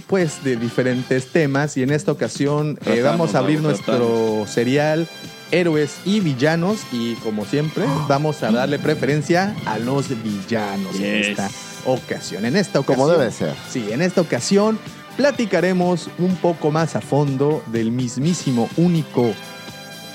pues 0.07 0.43
de 0.43 0.55
diferentes 0.55 1.27
temas 1.27 1.75
y 1.77 1.83
en 1.83 1.91
esta 1.91 2.11
ocasión 2.11 2.79
eh, 2.85 3.01
vamos 3.01 3.35
a 3.35 3.39
abrir 3.39 3.61
vamos, 3.61 3.71
nuestro 3.87 4.45
serial 4.47 5.07
héroes 5.51 5.97
y 6.05 6.19
villanos 6.19 6.79
y 6.91 7.15
como 7.15 7.45
siempre 7.45 7.85
vamos 8.07 8.43
a 8.43 8.51
darle 8.51 8.79
preferencia 8.79 9.55
a 9.65 9.79
los 9.79 10.09
villanos 10.21 10.95
en 10.95 11.01
Yes. 11.01 11.27
esta 11.27 11.49
ocasión. 11.85 12.45
En 12.45 12.55
esta 12.55 12.79
ocasión 12.79 13.07
Como 13.07 13.17
debe 13.17 13.31
ser. 13.31 13.53
Sí, 13.69 13.87
en 13.91 14.01
esta 14.01 14.21
ocasión 14.21 14.79
platicaremos 15.15 16.09
un 16.19 16.35
poco 16.35 16.71
más 16.71 16.95
a 16.95 17.01
fondo 17.01 17.63
del 17.67 17.91
mismísimo 17.91 18.69
único 18.77 19.33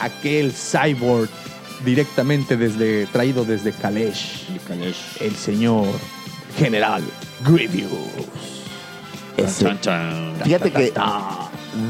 aquel 0.01 0.53
cyborg 0.53 1.29
directamente 1.85 2.57
desde 2.57 3.07
traído 3.07 3.45
desde 3.45 3.73
Kalesh, 3.73 4.47
el 5.21 5.37
señor 5.37 5.89
General 6.59 7.03
Grievous. 7.45 7.91
Ese. 9.37 9.65
Chan, 9.65 9.81
chan. 9.81 10.35
Fíjate 10.45 10.71
que 10.71 10.93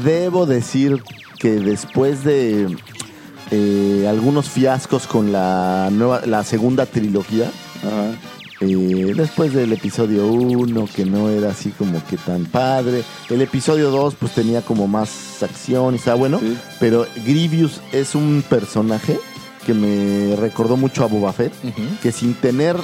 debo 0.03 0.45
decir 0.45 1.03
que 1.37 1.51
después 1.51 2.23
de 2.23 2.75
eh, 3.51 4.05
algunos 4.09 4.49
fiascos 4.49 5.07
con 5.07 5.31
la 5.31 5.89
nueva, 5.91 6.21
la 6.25 6.43
segunda 6.43 6.85
trilogía. 6.85 7.51
Eh, 8.63 9.13
después 9.15 9.53
del 9.53 9.71
episodio 9.73 10.27
1, 10.27 10.87
que 10.95 11.05
no 11.05 11.29
era 11.29 11.49
así 11.51 11.69
como 11.71 12.03
que 12.07 12.17
tan 12.17 12.45
padre, 12.45 13.03
el 13.29 13.41
episodio 13.41 13.89
2 13.91 14.15
pues 14.15 14.33
tenía 14.33 14.61
como 14.61 14.87
más 14.87 15.41
acción 15.43 15.93
y 15.93 15.97
estaba 15.97 16.17
bueno, 16.17 16.39
Sí. 16.39 16.57
pero 16.79 17.05
Grievous 17.25 17.81
es 17.91 18.15
un 18.15 18.43
personaje 18.49 19.19
que 19.65 19.73
me 19.73 20.35
recordó 20.35 20.75
mucho 20.77 21.03
a 21.03 21.07
Boba 21.07 21.31
Fett, 21.33 21.53
que 22.01 22.11
sin 22.11 22.33
tener 22.33 22.75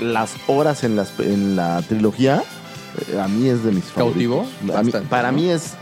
las 0.00 0.32
horas 0.46 0.84
en, 0.84 0.96
las, 0.96 1.12
en 1.18 1.56
la 1.56 1.82
trilogía, 1.82 2.42
eh, 3.12 3.18
a 3.20 3.26
mí 3.28 3.48
es 3.48 3.62
de 3.64 3.72
mis 3.72 3.84
¿Cautivó? 3.94 4.44
favoritos. 4.44 4.76
A 4.76 4.82
mí- 4.82 4.90
Bastante, 4.90 5.08
para 5.08 5.30
¿no? 5.32 5.38
mí 5.38 5.48
es 5.50 5.74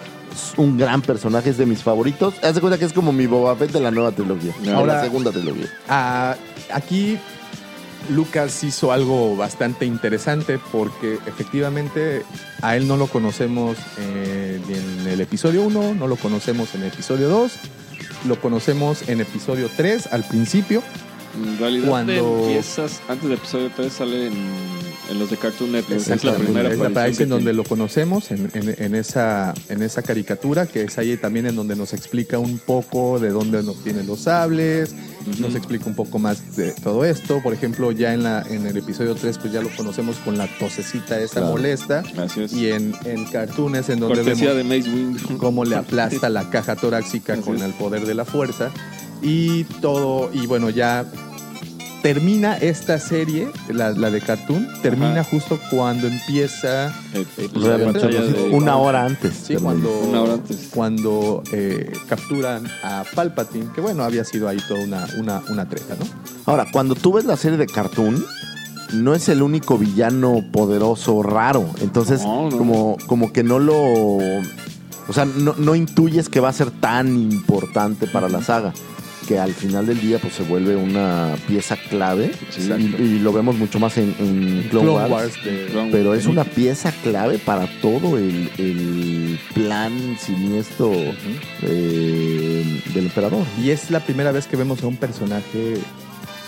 un 0.57 0.77
gran 0.79 1.03
personaje, 1.03 1.51
es 1.51 1.59
de 1.59 1.67
mis 1.67 1.83
favoritos. 1.83 2.35
Haz 2.43 2.55
de 2.55 2.61
cuenta 2.61 2.79
que 2.79 2.85
es 2.85 2.93
como 2.93 3.13
mi 3.13 3.27
Boba 3.27 3.57
Fett 3.57 3.73
de 3.73 3.81
la 3.81 3.91
nueva 3.91 4.13
trilogía, 4.13 4.53
Ahora- 4.75 4.95
la 4.97 5.03
segunda 5.03 5.31
trilogía. 5.33 5.67
Ah, 5.89 6.35
aquí 6.73 7.19
Lucas 8.11 8.65
hizo 8.65 8.91
algo 8.93 9.37
bastante 9.37 9.85
interesante 9.85 10.59
porque 10.73 11.19
efectivamente 11.27 12.23
a 12.63 12.77
él 12.77 12.89
no 12.89 12.97
lo 12.97 13.07
conocemos 13.07 13.77
eh, 13.99 14.61
en 14.69 15.07
el 15.09 15.21
episodio 15.21 15.63
1, 15.63 15.95
no 15.95 16.07
lo 16.07 16.17
conocemos 16.17 16.75
en 16.75 16.83
el 16.83 16.89
episodio 16.89 17.29
2, 17.29 17.53
lo 18.27 18.41
conocemos 18.41 19.09
en 19.09 19.21
episodio 19.21 19.69
3 19.77 20.09
al 20.13 20.25
principio. 20.25 20.83
En 21.45 21.59
realidad 21.59 21.89
Cuando- 21.89 22.41
empiezas, 22.47 23.01
antes 23.09 23.29
del 23.29 23.39
episodio 23.39 23.71
3 23.77 23.93
sale 23.93 24.27
en, 24.29 24.33
en 25.11 25.19
los 25.19 25.29
de 25.31 25.37
Cartoon 25.37 25.71
Network. 25.73 26.01
Es 26.01 26.25
la 26.25 26.35
primera 26.35 26.71
Es 26.73 26.79
la 26.79 27.07
en 27.25 27.29
donde 27.29 27.53
lo 27.53 27.65
conocemos, 27.65 28.31
en, 28.31 28.51
en- 28.55 28.75
en 28.79 28.95
esa, 28.95 29.53
en 29.69 29.83
esa 29.83 30.03
caricatura, 30.03 30.67
que 30.67 30.83
es 30.83 30.97
ahí 30.99 31.17
también 31.19 31.47
en 31.47 31.55
donde 31.55 31.77
nos 31.77 31.93
explica 31.93 32.39
un 32.39 32.59
poco 32.59 33.21
de 33.21 33.29
dónde 33.31 33.63
nos 33.63 33.77
tienen 33.85 34.07
los 34.07 34.21
sables, 34.21 34.95
nos 35.39 35.55
explica 35.55 35.87
un 35.87 35.95
poco 35.95 36.19
más 36.19 36.57
de 36.57 36.73
todo 36.73 37.05
esto. 37.05 37.41
Por 37.43 37.53
ejemplo, 37.53 37.93
ya 37.93 38.15
en, 38.15 38.23
la, 38.23 38.43
en 38.43 38.67
el 38.67 38.77
episodio 38.77 39.15
3, 39.15 39.39
pues 39.39 39.53
ya 39.53 39.61
lo 39.63 39.69
conocemos 39.77 40.17
con 40.19 40.37
la 40.39 40.47
tosecita 40.59 41.19
esa 41.21 41.35
Claro. 41.41 41.49
molesta. 41.53 42.03
Así 42.19 42.43
es. 42.43 42.53
Y 42.53 42.71
en, 42.71 42.95
en 43.05 43.25
cartoons 43.27 43.89
en 43.89 44.01
donde 44.01 44.17
Cortesía 44.23 44.53
vemos 44.53 44.71
de 44.71 44.79
Mace 44.79 44.91
Windu. 44.91 45.39
cómo 45.39 45.65
le 45.65 45.77
aplasta 45.83 46.29
la 46.29 46.49
caja 46.51 46.77
torácica 46.77 47.37
con 47.39 47.61
el 47.63 47.73
poder 47.73 48.07
de 48.07 48.15
la 48.15 48.25
fuerza. 48.25 48.71
Y 49.23 49.65
todo, 49.81 50.31
y 50.33 50.47
bueno, 50.47 50.71
ya 50.71 51.05
termina 52.03 52.57
esta 52.57 52.99
serie, 53.01 53.49
la, 53.69 53.91
la 53.91 54.11
de 54.11 54.21
cartoon, 54.21 54.69
termina 54.83 55.21
Ajá. 55.21 55.25
justo 55.25 55.59
cuando 55.71 56.07
empieza 56.07 56.89
Eh, 57.15 57.27
pues, 57.35 57.53
Realmente, 57.53 58.07
de- 58.07 58.51
una 58.53 58.77
hora 58.77 59.05
antes. 59.05 59.35
Sí, 59.35 59.57
cuando, 59.57 59.91
Una 60.01 60.23
hora 60.23 60.35
antes. 60.35 60.69
cuando 60.73 61.43
eh, 61.53 61.93
capturan 62.09 62.67
a 62.83 63.05
Palpatine, 63.15 63.71
que 63.75 63.81
bueno, 63.81 64.05
había 64.05 64.25
sido 64.25 64.49
ahí 64.49 64.59
toda 64.69 64.81
una, 64.81 65.07
una, 65.19 65.43
una 65.51 65.69
treta, 65.69 65.97
¿no? 65.99 66.07
Ahora, 66.47 66.67
cuando 66.73 66.95
tú 66.95 67.13
ves 67.15 67.25
la 67.25 67.37
serie 67.37 67.59
de 67.59 67.67
Cartoon, 67.67 68.25
no 68.93 69.15
es 69.15 69.29
el 69.29 69.43
único 69.43 69.77
villano 69.77 70.43
poderoso 70.53 71.23
raro. 71.23 71.69
Entonces, 71.83 72.23
No, 72.23 72.49
no. 72.51 72.57
Como, 72.57 72.97
como 73.07 73.33
que 73.33 73.43
no 73.43 73.59
lo. 73.59 73.77
O 75.09 75.13
sea, 75.13 75.25
no, 75.25 75.55
no 75.59 75.75
intuyes 75.75 76.29
que 76.29 76.41
va 76.41 76.51
a 76.51 76.53
ser 76.53 76.71
tan 76.71 77.09
importante 77.19 78.07
para 78.07 78.29
la 78.29 78.43
saga. 78.43 78.73
Que 79.29 79.39
al 79.39 79.53
final 79.53 79.87
del 79.87 80.01
día, 80.01 80.19
pues 80.19 80.33
se 80.33 80.43
vuelve 80.43 80.75
una 80.75 81.37
pieza 81.47 81.77
clave. 81.77 82.31
Y, 82.81 83.03
y 83.03 83.19
lo 83.19 83.31
vemos 83.33 83.57
mucho 83.57 83.79
más 83.79 83.99
en, 83.99 84.15
en 84.19 84.67
Clone, 84.71 84.87
Wars. 85.13 85.35
de- 85.45 85.67
Clone- 85.67 85.91
Pero 85.93 86.15
es 86.15 86.25
una 86.25 86.45
pieza 86.45 86.91
clave 87.03 87.39
para 87.39 87.67
todo 87.83 88.17
el, 88.17 88.51
el 88.57 89.39
plan 89.53 89.93
siniestro 90.19 90.91
eh, 91.63 92.83
del 92.95 93.05
emperador. 93.07 93.45
Y 93.63 93.71
es 93.71 93.91
la 93.91 94.01
primera 94.01 94.33
vez 94.33 94.47
que 94.47 94.57
vemos 94.57 94.83
a 94.83 94.87
un 94.87 94.97
personaje 94.97 95.75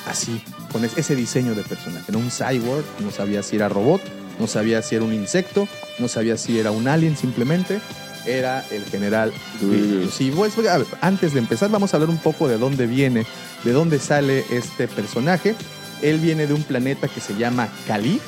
así, 0.06 0.40
con 0.72 0.84
es- 0.84 0.96
ese 0.96 1.14
diseño 1.16 1.54
de 1.54 1.62
personaje, 1.62 2.10
¿no? 2.12 2.18
Un 2.18 2.30
cyborg, 2.30 2.84
no 3.00 3.10
sabía 3.10 3.42
si 3.42 3.56
era 3.56 3.68
robot, 3.68 4.00
no 4.38 4.46
sabía 4.46 4.82
si 4.82 4.94
era 4.94 5.04
un 5.04 5.12
insecto, 5.12 5.68
no 5.98 6.08
sabía 6.08 6.36
si 6.36 6.58
era 6.58 6.70
un 6.70 6.88
alien 6.88 7.16
simplemente. 7.16 7.80
Era 8.26 8.64
el 8.70 8.84
general 8.84 9.32
Grievous. 9.60 10.14
Sí, 10.14 10.32
pues, 10.34 10.56
a 10.58 10.78
ver, 10.78 10.86
antes 11.00 11.32
de 11.32 11.38
empezar, 11.38 11.70
vamos 11.70 11.92
a 11.92 11.96
hablar 11.96 12.10
un 12.10 12.18
poco 12.18 12.48
de 12.48 12.58
dónde 12.58 12.86
viene, 12.86 13.24
de 13.64 13.72
dónde 13.72 13.98
sale 13.98 14.44
este 14.50 14.88
personaje. 14.88 15.54
Él 16.02 16.18
viene 16.18 16.46
de 16.46 16.54
un 16.54 16.62
planeta 16.62 17.08
que 17.08 17.20
se 17.20 17.36
llama 17.36 17.68
Cali, 17.86 18.20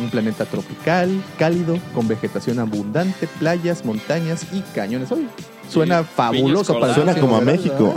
un 0.00 0.10
planeta 0.10 0.46
tropical, 0.46 1.10
cálido, 1.38 1.78
con 1.94 2.08
vegetación 2.08 2.58
abundante, 2.58 3.28
playas, 3.38 3.84
montañas 3.84 4.46
y 4.52 4.60
cañones. 4.74 5.12
Oye, 5.12 5.26
suena 5.68 6.04
fabuloso 6.04 6.78
para 6.80 6.94
Suena 6.94 7.14
como 7.14 7.36
a 7.36 7.40
México. 7.40 7.94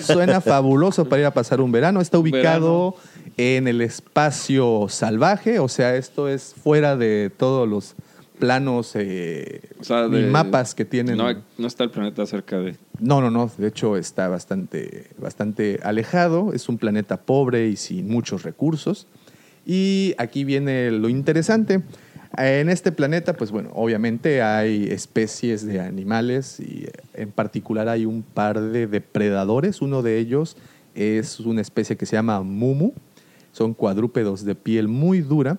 Suena 0.00 0.40
fabuloso 0.42 1.06
para 1.06 1.20
ir 1.20 1.26
a 1.26 1.32
pasar 1.32 1.60
un 1.60 1.72
verano. 1.72 2.00
Está 2.00 2.18
ubicado 2.18 2.92
Verano. 2.92 3.32
en 3.36 3.68
el 3.68 3.80
espacio 3.80 4.86
salvaje, 4.88 5.58
o 5.58 5.68
sea, 5.68 5.96
esto 5.96 6.28
es 6.28 6.54
fuera 6.62 6.96
de 6.96 7.30
todos 7.36 7.68
los 7.68 7.94
planos 8.38 8.92
eh, 8.94 9.60
O 9.80 9.84
sea, 9.84 10.08
mapas 10.08 10.74
que 10.74 10.84
tienen. 10.84 11.16
No, 11.16 11.26
no 11.58 11.66
está 11.66 11.84
el 11.84 11.90
planeta 11.90 12.24
cerca 12.26 12.58
de. 12.58 12.76
No, 13.00 13.20
no, 13.20 13.30
no. 13.30 13.50
De 13.58 13.68
hecho, 13.68 13.96
está 13.96 14.28
bastante, 14.28 15.08
bastante 15.18 15.80
alejado. 15.82 16.52
Es 16.52 16.68
un 16.68 16.78
planeta 16.78 17.18
pobre 17.18 17.68
y 17.68 17.76
sin 17.76 18.08
muchos 18.08 18.42
recursos. 18.42 19.06
Y 19.66 20.14
aquí 20.18 20.44
viene 20.44 20.90
lo 20.90 21.08
interesante. 21.08 21.82
En 22.36 22.68
este 22.68 22.92
planeta, 22.92 23.34
pues 23.34 23.50
bueno, 23.50 23.70
obviamente 23.74 24.42
hay 24.42 24.84
especies 24.84 25.66
de 25.66 25.80
animales 25.80 26.60
y 26.60 26.84
eh, 26.84 26.92
en 27.14 27.30
particular 27.30 27.88
hay 27.88 28.04
un 28.04 28.22
par 28.22 28.60
de 28.60 28.86
depredadores. 28.86 29.80
Uno 29.82 30.02
de 30.02 30.18
ellos 30.18 30.56
es 30.94 31.40
una 31.40 31.60
especie 31.60 31.96
que 31.96 32.06
se 32.06 32.16
llama 32.16 32.42
mumu. 32.42 32.92
Son 33.52 33.74
cuadrúpedos 33.74 34.44
de 34.44 34.54
piel 34.54 34.88
muy 34.88 35.20
dura 35.20 35.58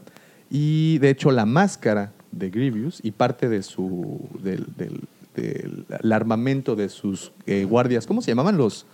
y 0.50 1.00
de 1.00 1.10
hecho 1.10 1.32
la 1.32 1.46
máscara 1.46 2.14
de 2.32 2.50
Grievous 2.50 3.00
y 3.04 3.12
parte 3.12 3.50
de 3.50 3.64
su 3.64 4.20
del, 4.44 4.66
del- 4.78 5.02
del- 5.36 5.86
el 6.04 6.12
armamento 6.12 6.76
de 6.76 6.90
sus 6.90 7.32
eh, 7.46 7.66
guardias, 7.66 8.06
¿cómo 8.08 8.22
se 8.22 8.32
llamaban 8.32 8.58
los 8.58 8.86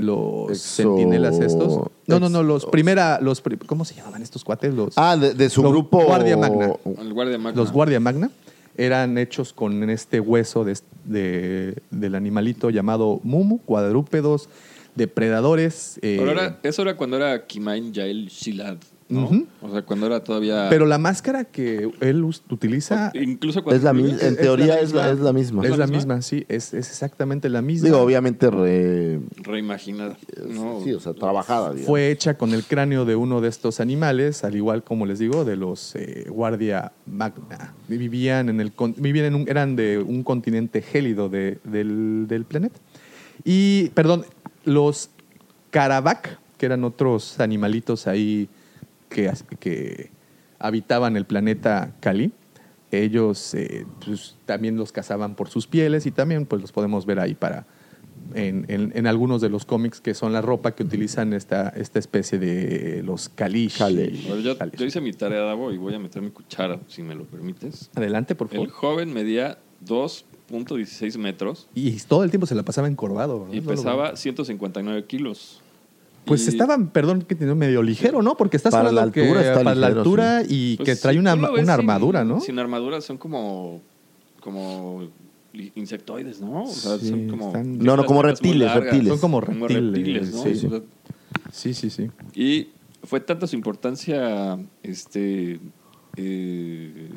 los 0.00 0.50
Exo- 0.50 0.54
sentinelas 0.54 1.38
estos? 1.40 1.88
No, 2.06 2.20
no, 2.20 2.28
no, 2.28 2.42
los 2.42 2.66
primera 2.66 3.20
los 3.20 3.40
pri- 3.40 3.56
¿cómo 3.66 3.84
se 3.84 3.94
llamaban 3.94 4.22
estos 4.22 4.44
cuates? 4.44 4.72
Los 4.74 4.94
Ah, 4.96 5.16
de, 5.16 5.34
de 5.34 5.50
su 5.50 5.62
Los 5.62 5.72
grupo. 5.72 6.04
Guardia 6.04 6.36
Magna. 6.36 6.72
El 7.00 7.12
guardia 7.12 7.38
magna. 7.38 7.56
los 7.60 7.72
guardia 7.72 8.00
magna 8.00 8.30
eran 8.76 9.18
hechos 9.18 9.52
con 9.52 9.90
este 9.90 10.18
hueso 10.20 10.64
de, 10.64 10.78
de- 11.04 11.76
del 11.90 12.14
animalito 12.14 12.70
llamado 12.70 13.20
mumu, 13.22 13.58
cuadrúpedos, 13.58 14.48
depredadores. 14.94 15.98
eh, 16.02 16.16
Pero 16.18 16.30
era- 16.32 16.58
eso 16.62 16.82
era 16.82 16.96
cuando 16.96 17.16
era 17.16 17.46
Kimain 17.46 17.92
Yael 17.92 18.28
Shilad. 18.28 18.76
O 19.60 19.70
sea, 19.70 19.82
cuando 19.82 20.06
era 20.06 20.22
todavía... 20.24 20.66
Pero 20.70 20.86
la 20.86 20.98
máscara 20.98 21.44
que 21.44 21.90
él 22.00 22.24
utiliza 22.24 23.10
Incluso 23.14 23.62
cuando 23.62 23.76
Es 23.76 23.82
la 23.84 23.92
misma, 23.92 24.18
en 24.20 24.36
teoría 24.36 24.80
es 24.80 24.92
la, 24.92 25.10
es 25.10 25.18
la 25.20 25.32
misma. 25.32 25.64
es 25.66 25.76
la 25.78 25.86
misma? 25.86 26.22
sí, 26.22 26.44
es, 26.48 26.72
es 26.74 26.88
exactamente 26.90 27.48
la 27.48 27.62
misma. 27.62 27.86
Digo, 27.88 28.00
obviamente 28.00 28.50
re- 28.50 29.20
Reimaginada. 29.42 30.16
¿no? 30.48 30.80
sí, 30.82 30.92
o 30.92 31.00
sea, 31.00 31.14
trabajada. 31.14 31.70
digamos. 31.70 31.86
Fue 31.86 32.10
hecha 32.10 32.38
con 32.38 32.54
el 32.54 32.64
cráneo 32.64 33.04
de 33.04 33.16
uno 33.16 33.40
de 33.40 33.48
estos 33.48 33.80
animales, 33.80 34.44
al 34.44 34.56
igual 34.56 34.82
como 34.84 35.06
les 35.06 35.18
digo, 35.18 35.44
de 35.44 35.56
los 35.56 35.94
eh, 35.96 36.26
Guardia 36.28 36.92
Magna. 37.06 37.74
Vivían 37.88 38.48
en 38.48 38.60
el 38.60 38.72
con- 38.72 38.94
vivían 38.96 39.26
en 39.26 39.34
un, 39.34 39.48
eran 39.48 39.76
de 39.76 39.98
un 39.98 40.22
continente 40.22 40.82
gélido 40.82 41.28
de- 41.28 41.58
del, 41.64 42.26
del 42.28 42.44
planeta. 42.44 42.78
Y, 43.44 43.88
perdón, 43.90 44.24
los 44.64 45.10
Karabak, 45.70 46.38
que 46.58 46.66
eran 46.66 46.84
otros 46.84 47.40
animalitos 47.40 48.06
ahí 48.06 48.48
que, 49.12 49.30
que 49.58 50.10
habitaban 50.58 51.16
el 51.16 51.24
planeta 51.24 51.94
Cali, 52.00 52.32
ellos 52.90 53.54
eh, 53.54 53.86
pues, 54.04 54.36
también 54.44 54.76
los 54.76 54.92
cazaban 54.92 55.34
por 55.34 55.48
sus 55.48 55.66
pieles 55.66 56.04
y 56.06 56.10
también 56.10 56.44
pues 56.46 56.60
los 56.60 56.72
podemos 56.72 57.06
ver 57.06 57.20
ahí 57.20 57.34
para 57.34 57.66
en, 58.34 58.66
en- 58.68 58.92
en 58.94 59.06
algunos 59.06 59.40
de 59.40 59.48
los 59.48 59.64
cómics 59.64 60.00
que 60.00 60.12
son 60.14 60.32
la 60.32 60.42
ropa 60.42 60.74
que 60.74 60.82
utilizan 60.84 61.32
esta, 61.32 61.70
esta 61.70 61.98
especie 61.98 62.38
de 62.38 63.02
los 63.02 63.28
Kalish. 63.30 63.78
Kalish. 63.78 64.26
Bueno, 64.28 64.42
yo, 64.42 64.56
yo 64.76 64.84
hice 64.84 65.00
mi 65.00 65.12
tarea, 65.12 65.40
Davo, 65.40 65.72
y 65.72 65.78
voy 65.78 65.94
a 65.94 65.98
meter 65.98 66.20
mi 66.22 66.30
cuchara, 66.30 66.78
si 66.86 67.02
me 67.02 67.14
lo 67.14 67.24
permites. 67.24 67.90
Adelante, 67.94 68.34
por 68.34 68.48
favor. 68.48 68.66
El 68.66 68.70
joven 68.72 69.12
medía 69.12 69.58
2.16 69.86 71.16
metros 71.18 71.68
Y 71.74 71.92
todo 72.00 72.24
el 72.24 72.30
tiempo 72.30 72.46
se 72.46 72.54
la 72.54 72.62
pasaba 72.62 72.88
encorvado. 72.88 73.40
¿verdad? 73.40 73.54
y 73.54 73.60
pesaba 73.62 74.16
159 74.16 75.04
kilos. 75.06 75.61
Pues 76.24 76.46
Y- 76.46 76.50
estaban, 76.50 76.88
perdón, 76.90 77.22
que 77.22 77.34
tenía 77.34 77.54
medio 77.54 77.82
ligero, 77.82 78.22
¿no? 78.22 78.36
Porque 78.36 78.56
estás 78.56 78.70
Para 78.70 78.88
hablando 78.88 79.06
la 79.06 79.12
que 79.12 79.22
altura 79.22 79.40
está 79.40 79.64
para 79.64 79.74
la 79.74 79.86
altura 79.88 80.42
y 80.48 80.76
Pues, 80.76 80.88
que 80.88 80.96
trae 80.96 81.18
una, 81.18 81.34
sin- 81.34 81.68
armadura, 81.70 82.24
¿no? 82.24 82.40
Sin 82.40 82.58
armadura 82.58 83.00
son 83.00 83.18
como, 83.18 83.80
como 84.40 85.08
insectoides, 85.74 86.40
¿no? 86.40 86.62
O 86.62 86.66
sea, 86.66 86.98
Sí, 86.98 87.08
son 87.08 87.28
como... 87.28 87.46
están- 87.48 87.78
No, 87.78 87.96
no, 87.96 88.06
como 88.06 88.22
reptiles, 88.22 88.72
reptiles. 88.72 89.08
Son 89.08 89.18
como 89.18 89.40
reptiles, 89.40 90.32
¿no? 90.32 90.42
sí, 90.44 90.54
sí. 90.54 90.66
O 90.66 90.70
sea, 90.70 90.80
Sí, 91.50 91.74
sí, 91.74 91.90
sí. 91.90 92.08
Y 92.34 92.68
fue 93.04 93.20
tanta 93.20 93.46
su 93.46 93.56
importancia 93.56 94.58
este 94.82 95.60
eh, 96.16 97.08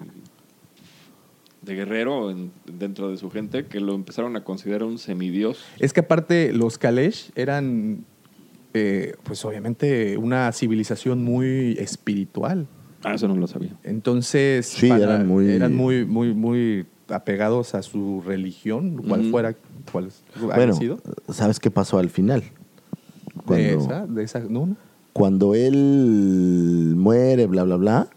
de 1.62 1.74
guerrero 1.76 2.32
en- 2.32 2.52
dentro 2.66 3.10
de 3.10 3.18
su 3.18 3.30
gente 3.32 3.66
que 3.66 3.80
lo 3.80 3.94
empezaron 3.96 4.36
a 4.36 4.44
considerar 4.44 4.84
un 4.84 4.98
semidios. 4.98 5.60
Es 5.80 5.94
que 5.94 6.02
aparte 6.02 6.52
los 6.54 6.78
Kalesh 6.78 7.32
eran, 7.36 8.06
eh, 8.76 9.16
pues 9.24 9.44
obviamente, 9.46 10.18
una 10.18 10.52
civilización 10.52 11.24
muy 11.24 11.78
espiritual. 11.80 12.68
Ah, 13.04 13.14
eso 13.14 13.28
no 13.28 13.36
lo 13.36 13.48
sabía. 13.48 13.72
Entonces, 13.84 14.66
Sí, 14.66 14.90
eran 14.92 15.28
muy- 15.28 15.50
eran 15.50 15.74
muy, 15.74 16.06
muy, 16.06 16.34
muy 16.34 16.86
apegados 17.08 17.74
a 17.76 17.82
su 17.84 18.22
religión, 18.26 18.98
cual 19.08 19.24
fuera, 19.32 19.56
cual 19.92 20.10
haya 20.36 20.56
Bueno, 20.56 20.74
sido. 20.76 21.00
¿sabes 21.30 21.60
qué 21.60 21.72
pasó 21.72 22.00
al 22.00 22.10
final? 22.10 22.42
De 22.42 22.52
Cuando, 23.46 23.78
esa, 23.86 24.06
de 24.08 24.24
esa, 24.24 24.40
no, 24.40 24.66
no. 24.68 24.76
cuando 25.14 25.56
él 25.56 26.94
muere, 26.98 27.46
bla, 27.48 27.64
bla, 27.64 27.76
bla, 27.78 28.08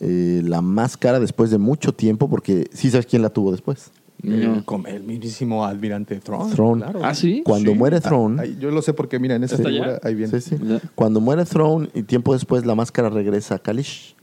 eh, 0.00 0.40
la 0.44 0.62
máscara 0.62 1.18
después 1.20 1.50
de 1.50 1.58
mucho 1.58 1.92
tiempo, 1.92 2.30
porque 2.30 2.68
sí 2.72 2.90
sabes 2.90 3.06
quién 3.06 3.22
la 3.22 3.30
tuvo 3.30 3.50
después. 3.50 3.90
Eh, 4.24 4.62
con 4.64 4.84
el 4.86 5.04
mismísimo 5.04 5.64
almirante 5.64 6.16
Throne. 6.16 6.52
Throne. 6.52 6.82
claro. 6.82 7.00
Ah, 7.04 7.14
sí. 7.14 7.42
Cuando 7.44 7.70
Sí. 7.72 7.78
muere 7.78 8.00
Throne, 8.00 8.42
Ah, 8.42 8.46
yo 8.58 8.70
lo 8.72 8.82
sé 8.82 8.92
porque, 8.92 9.18
mira, 9.20 9.36
en 9.36 9.44
esa 9.44 9.54
¿Está 9.56 9.68
figura 9.68 10.00
ahí 10.02 10.14
viene. 10.16 10.40
Sí, 10.40 10.50
sí. 10.56 10.64
Ya. 10.64 10.80
Cuando 10.96 11.20
muere 11.20 11.44
Throne 11.44 11.88
y 11.94 12.02
tiempo 12.02 12.32
después 12.32 12.66
la 12.66 12.74
máscara 12.74 13.10
regresa 13.10 13.54
a 13.56 13.58
Kalish. 13.60 14.16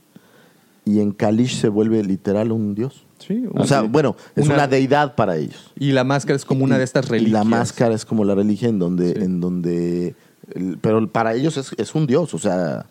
Y 0.84 1.00
en 1.00 1.12
Kalish 1.12 1.56
se 1.60 1.68
vuelve 1.68 2.04
literal 2.04 2.52
un 2.52 2.74
dios. 2.74 3.04
Sí, 3.18 3.44
O 3.54 3.64
sea, 3.66 3.80
bueno, 3.82 4.14
es 4.36 4.44
Una- 4.44 4.54
una, 4.56 4.68
deidad 4.68 5.14
para 5.14 5.36
ellos. 5.38 5.72
y 5.78 5.92
la 5.92 6.04
máscara 6.04 6.36
es 6.36 6.44
como 6.44 6.62
una 6.64 6.76
de 6.78 6.84
estas 6.84 7.06
Y 7.06 7.10
reliquias. 7.12 7.32
la 7.32 7.44
máscara 7.44 7.94
es 7.94 8.04
como 8.04 8.24
la 8.24 8.34
religión, 8.34 8.78
donde, 8.78 9.14
Sí. 9.14 9.22
en 9.22 9.40
donde. 9.40 10.14
el- 10.54 10.78
pero 10.80 11.10
para 11.10 11.34
ellos 11.34 11.56
es, 11.56 11.74
es 11.78 11.94
un 11.94 12.06
dios, 12.06 12.34
o 12.34 12.38
sea. 12.38 12.86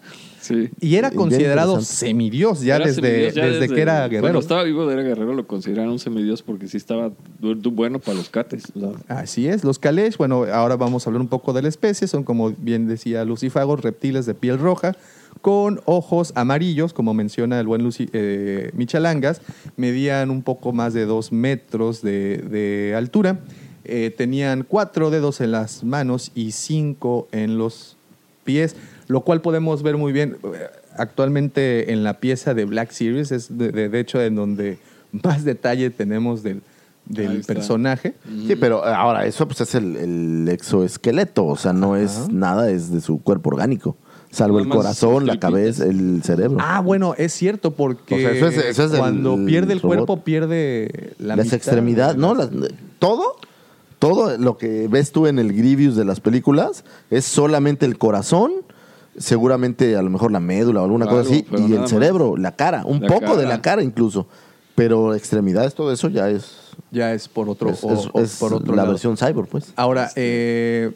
Sí. 0.45 0.69
Y 0.79 0.95
era 0.95 1.09
considerado 1.09 1.81
semidios 1.81 2.61
ya, 2.61 2.75
Era 2.75 2.85
desde, 2.85 3.01
semidios 3.01 3.33
ya 3.33 3.45
desde 3.47 3.73
que 3.73 3.81
era 3.81 4.07
guerrero. 4.07 4.21
Cuando 4.21 4.39
estaba 4.39 4.63
vivo 4.63 4.89
era 4.91 5.01
guerrero 5.01 5.33
lo 5.33 5.47
consideraron 5.47 5.93
un 5.93 5.99
semidios 5.99 6.43
porque 6.43 6.67
sí 6.67 6.77
estaba 6.77 7.11
bueno 7.39 7.99
para 7.99 8.17
los 8.17 8.29
cates. 8.29 8.65
o 8.75 8.79
sea, 8.79 8.91
Así 9.07 9.47
es, 9.47 9.63
los 9.63 9.79
Kalesh, 9.79 10.17
bueno, 10.17 10.43
ahora 10.43 10.75
vamos 10.75 11.05
a 11.05 11.09
hablar 11.09 11.21
un 11.21 11.27
poco 11.27 11.51
de 11.53 11.63
la 11.63 11.69
especie, 11.69 12.07
son 12.07 12.23
como 12.23 12.51
bien 12.51 12.87
decía 12.87 13.25
Lucifagos, 13.25 13.81
reptiles 13.81 14.27
de 14.27 14.35
piel 14.35 14.59
roja, 14.59 14.95
con 15.41 15.81
ojos 15.85 16.31
amarillos, 16.35 16.93
como 16.93 17.13
menciona 17.13 17.59
el 17.59 17.65
buen 17.65 17.83
Luci, 17.83 18.07
eh, 18.13 18.69
Michalangas, 18.73 19.41
medían 19.77 20.29
un 20.29 20.43
poco 20.43 20.73
más 20.73 20.93
de 20.93 21.05
dos 21.05 21.31
metros 21.31 22.01
de, 22.01 22.37
de 22.37 22.93
altura, 22.95 23.39
eh, 23.83 24.13
tenían 24.15 24.63
cuatro 24.67 25.11
dedos 25.11 25.41
en 25.41 25.51
las 25.51 25.83
manos 25.83 26.31
y 26.33 26.51
cinco 26.51 27.27
en 27.31 27.57
los 27.57 27.97
pies, 28.43 28.75
lo 29.07 29.21
cual 29.21 29.41
podemos 29.41 29.83
ver 29.83 29.97
muy 29.97 30.11
bien 30.13 30.37
eh, 30.43 30.67
actualmente 30.97 31.91
en 31.91 32.03
la 32.03 32.19
pieza 32.19 32.53
de 32.53 32.65
Black 32.65 32.91
Series, 32.91 33.31
es 33.31 33.57
de, 33.57 33.71
de- 33.71 33.89
de 33.89 33.99
hecho 33.99 34.21
en 34.21 34.35
donde 34.35 34.79
más 35.23 35.43
detalle 35.45 35.89
tenemos 35.89 36.41
del, 36.43 36.61
del 37.05 37.43
personaje. 37.43 38.15
Sí, 38.47 38.55
pero 38.55 38.83
ahora 38.83 39.25
eso 39.25 39.47
pues 39.47 39.61
es 39.61 39.75
el, 39.75 39.95
el 39.95 40.49
exoesqueleto, 40.49 41.45
o 41.45 41.55
sea, 41.55 41.73
no 41.73 41.95
es 41.95 42.29
nada, 42.29 42.69
es 42.69 42.91
de 42.91 43.01
su 43.01 43.21
cuerpo 43.21 43.49
orgánico. 43.51 43.95
Salvo 44.31 44.57
Nada 44.57 44.67
el 44.67 44.75
corazón, 44.75 45.25
la 45.27 45.39
cabeza, 45.39 45.85
el 45.85 46.21
cerebro. 46.23 46.57
Ah, 46.59 46.81
bueno, 46.81 47.13
es 47.17 47.31
cierto, 47.31 47.71
porque 47.71 48.15
O 48.15 48.17
sea, 48.17 48.31
eso 48.31 48.47
es- 48.47 48.57
eso 48.57 48.83
es 48.85 48.91
el 48.91 48.97
cuando 48.99 49.37
pierde 49.45 49.71
el 49.71 49.79
robot. 49.79 49.95
cuerpo, 49.97 50.23
pierde 50.25 51.13
la 51.19 51.37
las 51.37 51.45
mitad 51.45 51.55
extremidades, 51.57 52.15
de 52.17 52.21
¿no? 52.21 52.35
Las- 52.35 52.49
todo, 52.99 53.37
todo 53.99 54.37
lo 54.37 54.57
que 54.57 54.89
ves 54.89 55.13
tú 55.13 55.27
en 55.27 55.39
el 55.39 55.53
Grievous 55.53 55.95
de 55.95 56.03
las 56.03 56.19
películas 56.19 56.83
es 57.09 57.23
solamente 57.23 57.85
el 57.85 57.97
corazón, 57.97 58.51
seguramente 59.17 59.95
a 59.95 60.01
lo 60.01 60.09
mejor 60.09 60.31
la 60.31 60.39
médula 60.39 60.81
o 60.81 60.83
alguna 60.85 61.05
Algo, 61.05 61.17
cosa 61.19 61.31
así, 61.33 61.45
y 61.57 61.73
el 61.73 61.79
más. 61.81 61.89
cerebro, 61.89 62.37
la 62.37 62.51
cara, 62.55 62.83
un 62.85 63.01
La 63.01 63.07
poco 63.07 63.35
de 63.37 63.45
la 63.45 63.61
cara 63.61 63.81
incluso. 63.83 64.27
Pero 64.75 65.13
extremidades, 65.15 65.73
todo 65.73 65.93
eso 65.93 66.09
ya 66.09 66.29
es, 66.29 66.73
ya 66.91 67.13
es 67.13 67.29
por 67.29 67.47
otro, 67.49 67.69
es, 67.69 67.81
o- 67.83 67.93
es- 67.93 68.09
o 68.11 68.19
es 68.21 68.35
por 68.37 68.53
otro 68.53 68.71
la 68.75 68.81
lado. 68.81 68.89
versión 68.89 69.15
cyborg, 69.15 69.47
pues. 69.47 69.71
Ahora, 69.77 70.11
eh, 70.17 70.91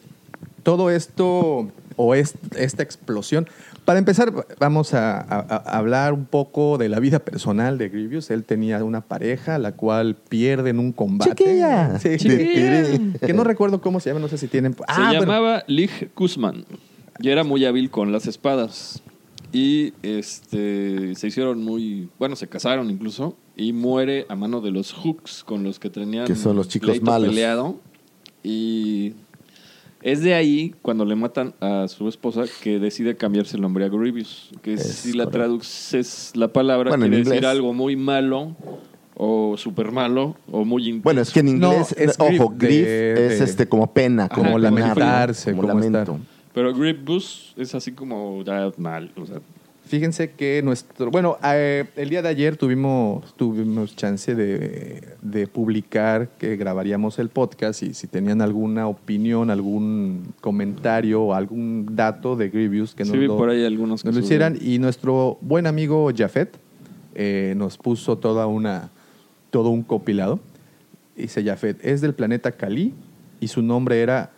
todo 0.64 0.90
esto 0.90 1.70
o 1.96 2.14
es- 2.16 2.34
esta 2.58 2.84
explosión. 2.84 3.48
Para 3.86 3.98
empezar, 3.98 4.32
vamos 4.60 4.94
a, 4.94 5.20
a- 5.20 5.40
a 5.66 5.78
hablar 5.78 6.12
un 6.14 6.26
poco 6.26 6.78
de 6.78 6.90
la 6.90 7.00
vida 7.00 7.20
personal 7.20 7.78
de 7.78 7.88
Grievous. 7.90 8.30
Él 8.30 8.44
tenía 8.44 8.84
una 8.84 9.02
pareja, 9.02 9.58
la 9.58 9.72
cual 9.72 10.16
pierde 10.28 10.70
en 10.72 10.80
un 10.80 10.92
combate. 10.92 11.34
Chiquilla. 11.34 11.98
Sí. 12.00 12.18
Chiquilla. 12.18 13.18
Que 13.26 13.34
no 13.34 13.44
recuerdo 13.46 13.82
cómo 13.82 14.00
se 14.02 14.10
llama, 14.10 14.20
no 14.20 14.28
sé 14.28 14.38
si 14.38 14.48
tienen. 14.48 14.74
Se 14.74 14.84
Ah, 14.88 15.08
bueno. 15.08 15.22
llamaba 15.22 15.64
Lig 15.68 16.12
Kuzman 16.14 16.66
y 17.22 17.30
era 17.30 17.44
muy 17.44 17.66
hábil 17.66 17.90
con 17.90 18.12
las 18.12 18.28
espadas. 18.28 19.02
Y 19.52 19.94
este 20.04 21.16
se 21.16 21.28
hicieron 21.28 21.64
muy. 21.64 22.10
Bueno, 22.20 22.36
se 22.36 22.48
casaron 22.48 22.90
incluso. 22.90 23.36
Y 23.56 23.74
muere 23.74 24.26
a 24.30 24.36
mano 24.36 24.62
de 24.62 24.72
los 24.72 24.94
Hooks 24.94 25.44
con 25.44 25.64
los 25.64 25.80
que 25.80 25.90
tenían. 25.90 26.26
Que 26.26 26.36
son 26.36 26.56
los 26.56 26.68
chicos 26.70 27.02
malos. 27.02 27.30
Peleado. 27.30 27.78
Y 28.44 29.14
es 30.02 30.22
de 30.22 30.34
ahí, 30.34 30.74
cuando 30.82 31.04
le 31.04 31.16
matan 31.16 31.56
a 31.60 31.88
su 31.90 32.08
esposa, 32.08 32.44
que 32.64 32.80
decide 32.80 33.18
cambiarse 33.18 33.56
el 33.58 33.62
nombre 33.64 33.84
a 33.86 33.90
Grievous. 33.90 34.50
Que 34.62 34.76
Es 34.76 34.84
si 34.84 35.14
la 35.14 35.26
correcto. 35.26 35.32
traduces 35.40 36.32
la 36.36 36.48
palabra, 36.54 36.90
Bueno, 36.92 37.06
en 37.06 37.12
quiere 37.12 37.30
decir 37.30 37.46
algo 37.46 37.74
muy 37.74 37.96
malo. 37.96 38.56
O 39.22 39.58
súper 39.58 39.92
malo. 39.92 40.38
O 40.50 40.64
muy 40.64 40.84
intenso. 40.84 41.04
Bueno, 41.04 41.22
es 41.22 41.32
que 41.32 41.42
en 41.42 41.60
No, 41.60 41.72
inglés, 41.74 41.94
es 41.98 42.16
ojo, 42.20 42.54
grief 42.56 42.88
es 42.88 43.42
este 43.42 43.68
como 43.68 43.92
pena, 43.92 44.26
Ajá, 44.26 44.36
como 44.36 44.46
como 44.52 44.60
lamentar, 44.60 44.98
lamentarse, 44.98 45.52
como 45.52 45.62
como 45.68 45.74
lamento. 45.74 46.00
estar. 46.14 46.39
Pero 46.60 46.74
Grievous 46.74 47.54
es 47.56 47.74
así 47.74 47.94
como 47.94 48.44
ya 48.44 48.70
mal. 48.76 49.14
O 49.16 49.26
sea, 49.26 49.40
Fíjense 49.86 50.32
que 50.32 50.62
nuestro. 50.62 51.10
Bueno, 51.10 51.38
eh, 51.42 51.86
el 51.96 52.10
día 52.10 52.22
de 52.22 52.28
ayer 52.28 52.58
tuvimos, 52.58 53.34
tuvimos 53.38 53.96
chance 53.96 54.36
de, 54.36 55.16
de 55.22 55.48
publicar 55.48 56.28
que 56.38 56.58
grabaríamos 56.58 57.18
el 57.18 57.30
podcast 57.30 57.82
y 57.82 57.94
si 57.94 58.08
tenían 58.08 58.42
alguna 58.42 58.90
opinión, 58.90 59.52
algún 59.52 60.34
comentario 60.42 61.22
o 61.24 61.34
algún 61.34 61.96
dato 61.96 62.36
de 62.36 62.50
Grievous 62.50 62.94
que 62.94 63.06
nos 63.06 63.16
lo, 63.16 63.38
por 63.38 63.52
ahí 63.52 63.64
algunos 63.64 64.04
que 64.04 64.10
nos 64.10 64.18
lo 64.18 64.22
subieron. 64.22 64.58
hicieran. 64.58 64.74
Y 64.74 64.80
nuestro 64.80 65.38
buen 65.40 65.66
amigo 65.66 66.12
Jafet 66.14 66.58
eh, 67.16 67.54
nos 67.56 67.78
puso 67.78 68.18
toda 68.18 68.48
una, 68.48 68.90
todo 69.50 69.70
un 69.70 69.84
copilado. 69.84 70.42
Dice 71.16 71.42
Jafet, 71.42 71.78
es 71.86 72.02
del 72.02 72.14
planeta 72.14 72.52
Kali 72.52 72.94
y 73.40 73.48
su 73.48 73.62
nombre 73.62 74.02
era 74.02 74.34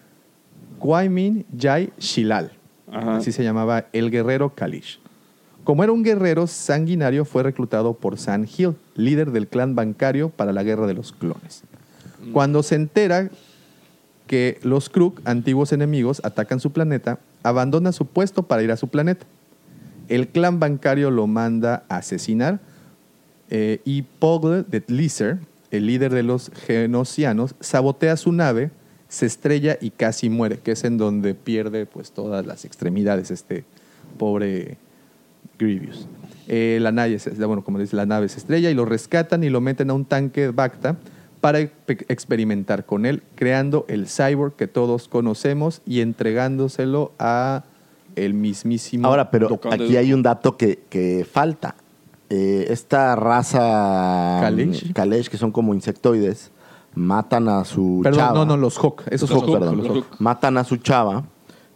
Kwaimin 0.81 1.45
Jai 1.57 1.91
Shilal. 1.97 2.51
Ajá. 2.91 3.17
Así 3.17 3.31
se 3.31 3.43
llamaba 3.43 3.85
el 3.93 4.11
guerrero 4.11 4.53
Kalish. 4.53 4.99
Como 5.63 5.83
era 5.83 5.91
un 5.91 6.03
guerrero 6.03 6.47
sanguinario, 6.47 7.23
fue 7.23 7.43
reclutado 7.43 7.93
por 7.93 8.17
San 8.17 8.47
Hill, 8.47 8.75
líder 8.95 9.31
del 9.31 9.47
clan 9.47 9.75
bancario 9.75 10.29
para 10.29 10.53
la 10.53 10.63
guerra 10.63 10.87
de 10.87 10.95
los 10.95 11.11
clones. 11.11 11.63
Cuando 12.33 12.63
se 12.63 12.75
entera 12.75 13.29
que 14.27 14.59
los 14.63 14.89
Kruk, 14.89 15.21
antiguos 15.25 15.71
enemigos, 15.71 16.21
atacan 16.23 16.59
su 16.59 16.71
planeta, 16.71 17.19
abandona 17.43 17.91
su 17.91 18.05
puesto 18.05 18.43
para 18.43 18.63
ir 18.63 18.71
a 18.71 18.77
su 18.77 18.87
planeta. 18.87 19.25
El 20.07 20.29
clan 20.29 20.59
bancario 20.59 21.11
lo 21.11 21.27
manda 21.27 21.83
a 21.89 21.97
asesinar 21.97 22.59
eh, 23.49 23.81
y 23.85 24.03
Pogle 24.03 24.63
de 24.63 24.81
Tlizer, 24.81 25.39
el 25.69 25.85
líder 25.85 26.13
de 26.13 26.23
los 26.23 26.51
genocianos, 26.65 27.55
sabotea 27.59 28.17
su 28.17 28.31
nave, 28.31 28.71
se 29.11 29.25
estrella 29.25 29.77
y 29.81 29.89
casi 29.89 30.29
muere, 30.29 30.59
que 30.59 30.71
es 30.71 30.85
en 30.85 30.97
donde 30.97 31.35
pierde 31.35 31.85
pues 31.85 32.13
todas 32.13 32.45
las 32.45 32.63
extremidades 32.63 33.29
este 33.29 33.65
pobre 34.17 34.77
Grievous. 35.59 36.07
Eh, 36.47 36.79
la 36.81 36.93
nave, 36.93 37.19
se- 37.19 37.31
bueno, 37.45 37.61
como 37.61 37.77
dice, 37.77 37.95
la 37.97 38.05
nave 38.05 38.29
se 38.29 38.39
estrella 38.39 38.69
y 38.69 38.73
lo 38.73 38.85
rescatan 38.85 39.43
y 39.43 39.49
lo 39.49 39.59
meten 39.59 39.89
a 39.89 39.93
un 39.93 40.05
tanque 40.05 40.47
Bacta 40.49 40.95
para 41.41 41.59
experimentar 41.59 42.85
con 42.85 43.05
él, 43.05 43.21
creando 43.35 43.85
el 43.89 44.07
cyborg 44.07 44.55
que 44.55 44.67
todos 44.67 45.09
conocemos 45.09 45.81
y 45.85 45.99
entregándoselo 45.99 47.11
a 47.19 47.63
el 48.15 48.33
mismísimo. 48.33 49.07
Ahora, 49.07 49.29
pero 49.29 49.59
aquí 49.71 49.97
hay 49.97 50.13
un 50.13 50.23
dato 50.23 50.55
que, 50.55 50.79
que 50.89 51.25
falta. 51.29 51.75
Eh, 52.29 52.67
esta 52.69 53.15
raza 53.17 54.37
Kalesh. 54.41 54.93
Kalesh, 54.93 55.27
que 55.29 55.37
son 55.37 55.51
como 55.51 55.73
insectoides, 55.73 56.51
matan 56.95 57.47
a 57.49 57.63
su 57.65 58.01
Perdón, 58.03 58.19
chava. 58.19 58.33
no, 58.33 58.45
no, 58.45 58.57
los 58.57 58.77
Hawk. 58.77 59.03
Esos 59.09 59.29
Los 59.29 59.43
Hawk, 59.43 59.51
perdón. 59.53 59.79
Hawk. 59.79 59.87
Los 59.87 59.97
Hawk. 59.97 60.05
Matan 60.19 60.57
a 60.57 60.63
su 60.63 60.77
chava 60.77 61.23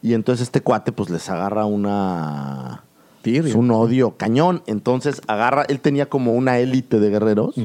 y 0.02 0.14
entonces 0.14 0.44
este 0.48 0.62
cuate 0.62 0.92
pues 0.92 1.10
les 1.10 1.30
agarra 1.30 1.66
una... 1.66 2.82
Es 3.24 3.56
un 3.56 3.72
odio 3.72 4.18
cañón. 4.18 4.62
Entonces 4.68 5.20
agarra, 5.26 5.64
él 5.68 5.80
tenía 5.80 6.08
como 6.08 6.34
una 6.34 6.60
élite 6.60 7.00
de 7.00 7.10
guerreros 7.10 7.56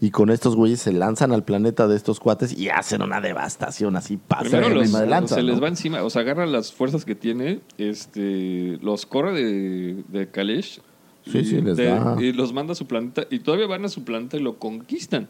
y 0.00 0.10
con 0.12 0.30
estos 0.30 0.54
güeyes 0.54 0.78
se 0.80 0.92
lanzan 0.92 1.32
al 1.32 1.42
planeta 1.42 1.88
de 1.88 1.96
estos 1.96 2.20
cuates 2.20 2.56
y 2.56 2.68
hacen 2.68 3.02
una 3.02 3.20
devastación 3.20 3.96
así 3.96 4.16
Primero 4.16 4.62
pasa 4.68 4.70
los- 4.74 4.92
de 4.92 5.06
lanza. 5.08 5.34
se 5.34 5.42
les 5.42 5.60
va 5.60 5.66
encima, 5.66 6.04
o 6.04 6.10
sea, 6.10 6.22
agarra 6.22 6.46
las 6.46 6.72
fuerzas 6.72 7.04
que 7.04 7.16
tiene, 7.16 7.62
este, 7.78 8.78
los 8.80 9.06
corre 9.06 9.32
de, 9.34 10.04
de 10.06 10.28
Kalesh. 10.30 10.80
Sí, 11.26 11.38
y 11.38 11.44
sí, 11.44 11.60
les 11.62 11.76
de- 11.76 11.86
da. 11.86 12.14
Y 12.20 12.32
los 12.32 12.52
manda 12.52 12.72
a 12.72 12.76
su 12.76 12.86
planeta 12.86 13.22
y 13.28 13.40
todavía 13.40 13.66
van 13.66 13.84
a 13.84 13.88
su 13.88 14.04
planeta 14.04 14.36
y 14.36 14.40
lo 14.40 14.58
conquistan. 14.60 15.28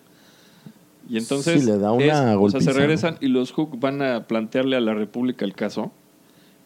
Y 1.08 1.16
entonces 1.18 1.60
Sí, 1.62 1.66
le 1.66 1.78
da 1.78 1.92
una 1.92 2.04
es- 2.04 2.12
o 2.12 2.16
sea, 2.16 2.34
golpiza, 2.34 2.72
se 2.72 2.78
regresan 2.78 3.16
y 3.20 3.28
los 3.28 3.52
Hook 3.52 3.78
van 3.80 4.02
a 4.02 4.24
plantearle 4.26 4.76
a 4.76 4.80
la 4.80 4.94
República 4.94 5.44
el 5.44 5.54
caso. 5.54 5.90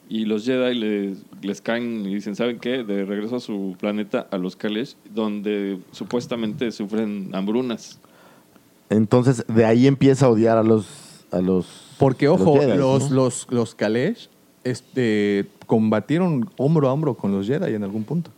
Y 0.09 0.24
los 0.26 0.45
Jedi 0.45 0.74
les, 0.74 1.18
les 1.43 1.61
caen 1.62 2.05
y 2.05 2.14
dicen, 2.14 2.34
¿saben 2.36 2.59
qué? 2.59 2.82
De 2.84 3.05
regreso 3.05 3.36
a 3.36 3.40
su 3.40 3.76
planeta, 3.78 4.26
a 4.30 4.36
los 4.36 4.57
Kalesh, 4.57 4.97
donde 5.14 5.78
supuestamente 5.93 6.70
sufren 6.72 7.30
hambrunas. 7.34 7.99
Entonces 8.90 9.45
de 9.49 9.64
ahí 9.64 9.86
empieza 9.86 10.26
a 10.26 10.28
odiar 10.30 10.59
a 10.59 10.62
los... 10.62 10.86
A 11.30 11.40
los 11.40 11.95
Porque, 11.99 12.26
a 12.26 12.32
ojo, 12.32 12.61
los, 12.76 13.09
¿no? 13.11 13.16
los, 13.16 13.47
los 13.51 13.74
Kalesh 13.74 14.28
este, 14.64 15.47
combatieron 15.66 16.51
hombro 16.59 16.88
a 16.88 16.93
hombro 16.93 17.14
con 17.14 17.32
los 17.32 17.47
Jedi 17.47 17.72
en 17.74 17.84
algún 17.84 18.05
punto. 18.05 18.30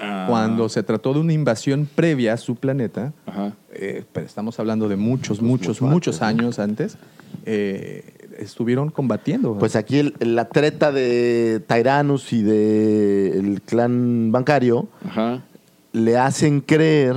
Ah. 0.00 0.26
Cuando 0.28 0.68
se 0.68 0.82
trató 0.82 1.12
de 1.14 1.20
una 1.20 1.32
invasión 1.32 1.88
previa 1.92 2.34
a 2.34 2.36
su 2.36 2.54
planeta, 2.56 3.12
Ajá. 3.26 3.52
eh, 3.72 4.04
pero 4.12 4.26
estamos 4.26 4.58
hablando 4.60 4.88
de 4.88 4.96
muchos, 4.96 5.42
muchos, 5.42 5.80
muchos 5.82 6.22
años 6.22 6.58
antes, 6.58 6.96
eh, 7.44 8.14
estuvieron 8.38 8.90
combatiendo. 8.90 9.58
Pues 9.58 9.74
aquí 9.76 9.98
el- 9.98 10.14
la 10.20 10.48
treta 10.48 10.92
de 10.92 11.60
Tyrannus 11.66 12.32
y 12.32 12.42
de 12.42 13.38
el 13.38 13.60
clan 13.62 14.30
bancario 14.30 14.88
Ajá. 15.04 15.42
le 15.92 16.16
hacen 16.16 16.60
creer 16.60 17.16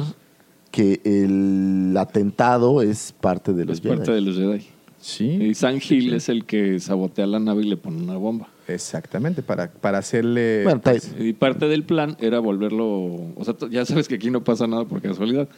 que 0.71 1.01
el 1.03 1.95
atentado 1.97 2.81
es 2.81 3.13
parte 3.19 3.53
de 3.53 3.65
los 3.65 3.75
Es 3.79 3.81
parte 3.85 4.11
de 4.11 4.21
los 4.21 4.35
Jedi. 4.37 4.65
Sí. 5.01 5.25
Y 5.29 5.53
San 5.55 5.79
Gil 5.81 6.13
es 6.13 6.29
el 6.29 6.45
que 6.45 6.79
sabotea 6.79 7.25
la 7.27 7.39
nave 7.39 7.63
y 7.63 7.69
le 7.69 7.75
pone 7.77 8.01
una 8.01 8.17
bomba. 8.17 8.47
Exactamente, 8.67 9.41
para, 9.41 9.69
para 9.71 9.97
hacerle... 9.97 10.63
Bueno, 10.63 10.79
Ty- 10.79 11.01
Y 11.27 11.33
parte 11.33 11.67
del 11.67 11.83
plan 11.83 12.15
era 12.19 12.39
volverlo. 12.39 12.87
O 13.35 13.41
sea, 13.43 13.55
ya 13.69 13.83
sabes 13.85 14.07
que 14.07 14.15
aquí 14.15 14.29
no 14.29 14.43
pasa 14.43 14.67
nada 14.67 14.85
por 14.85 15.01
casualidad. 15.01 15.49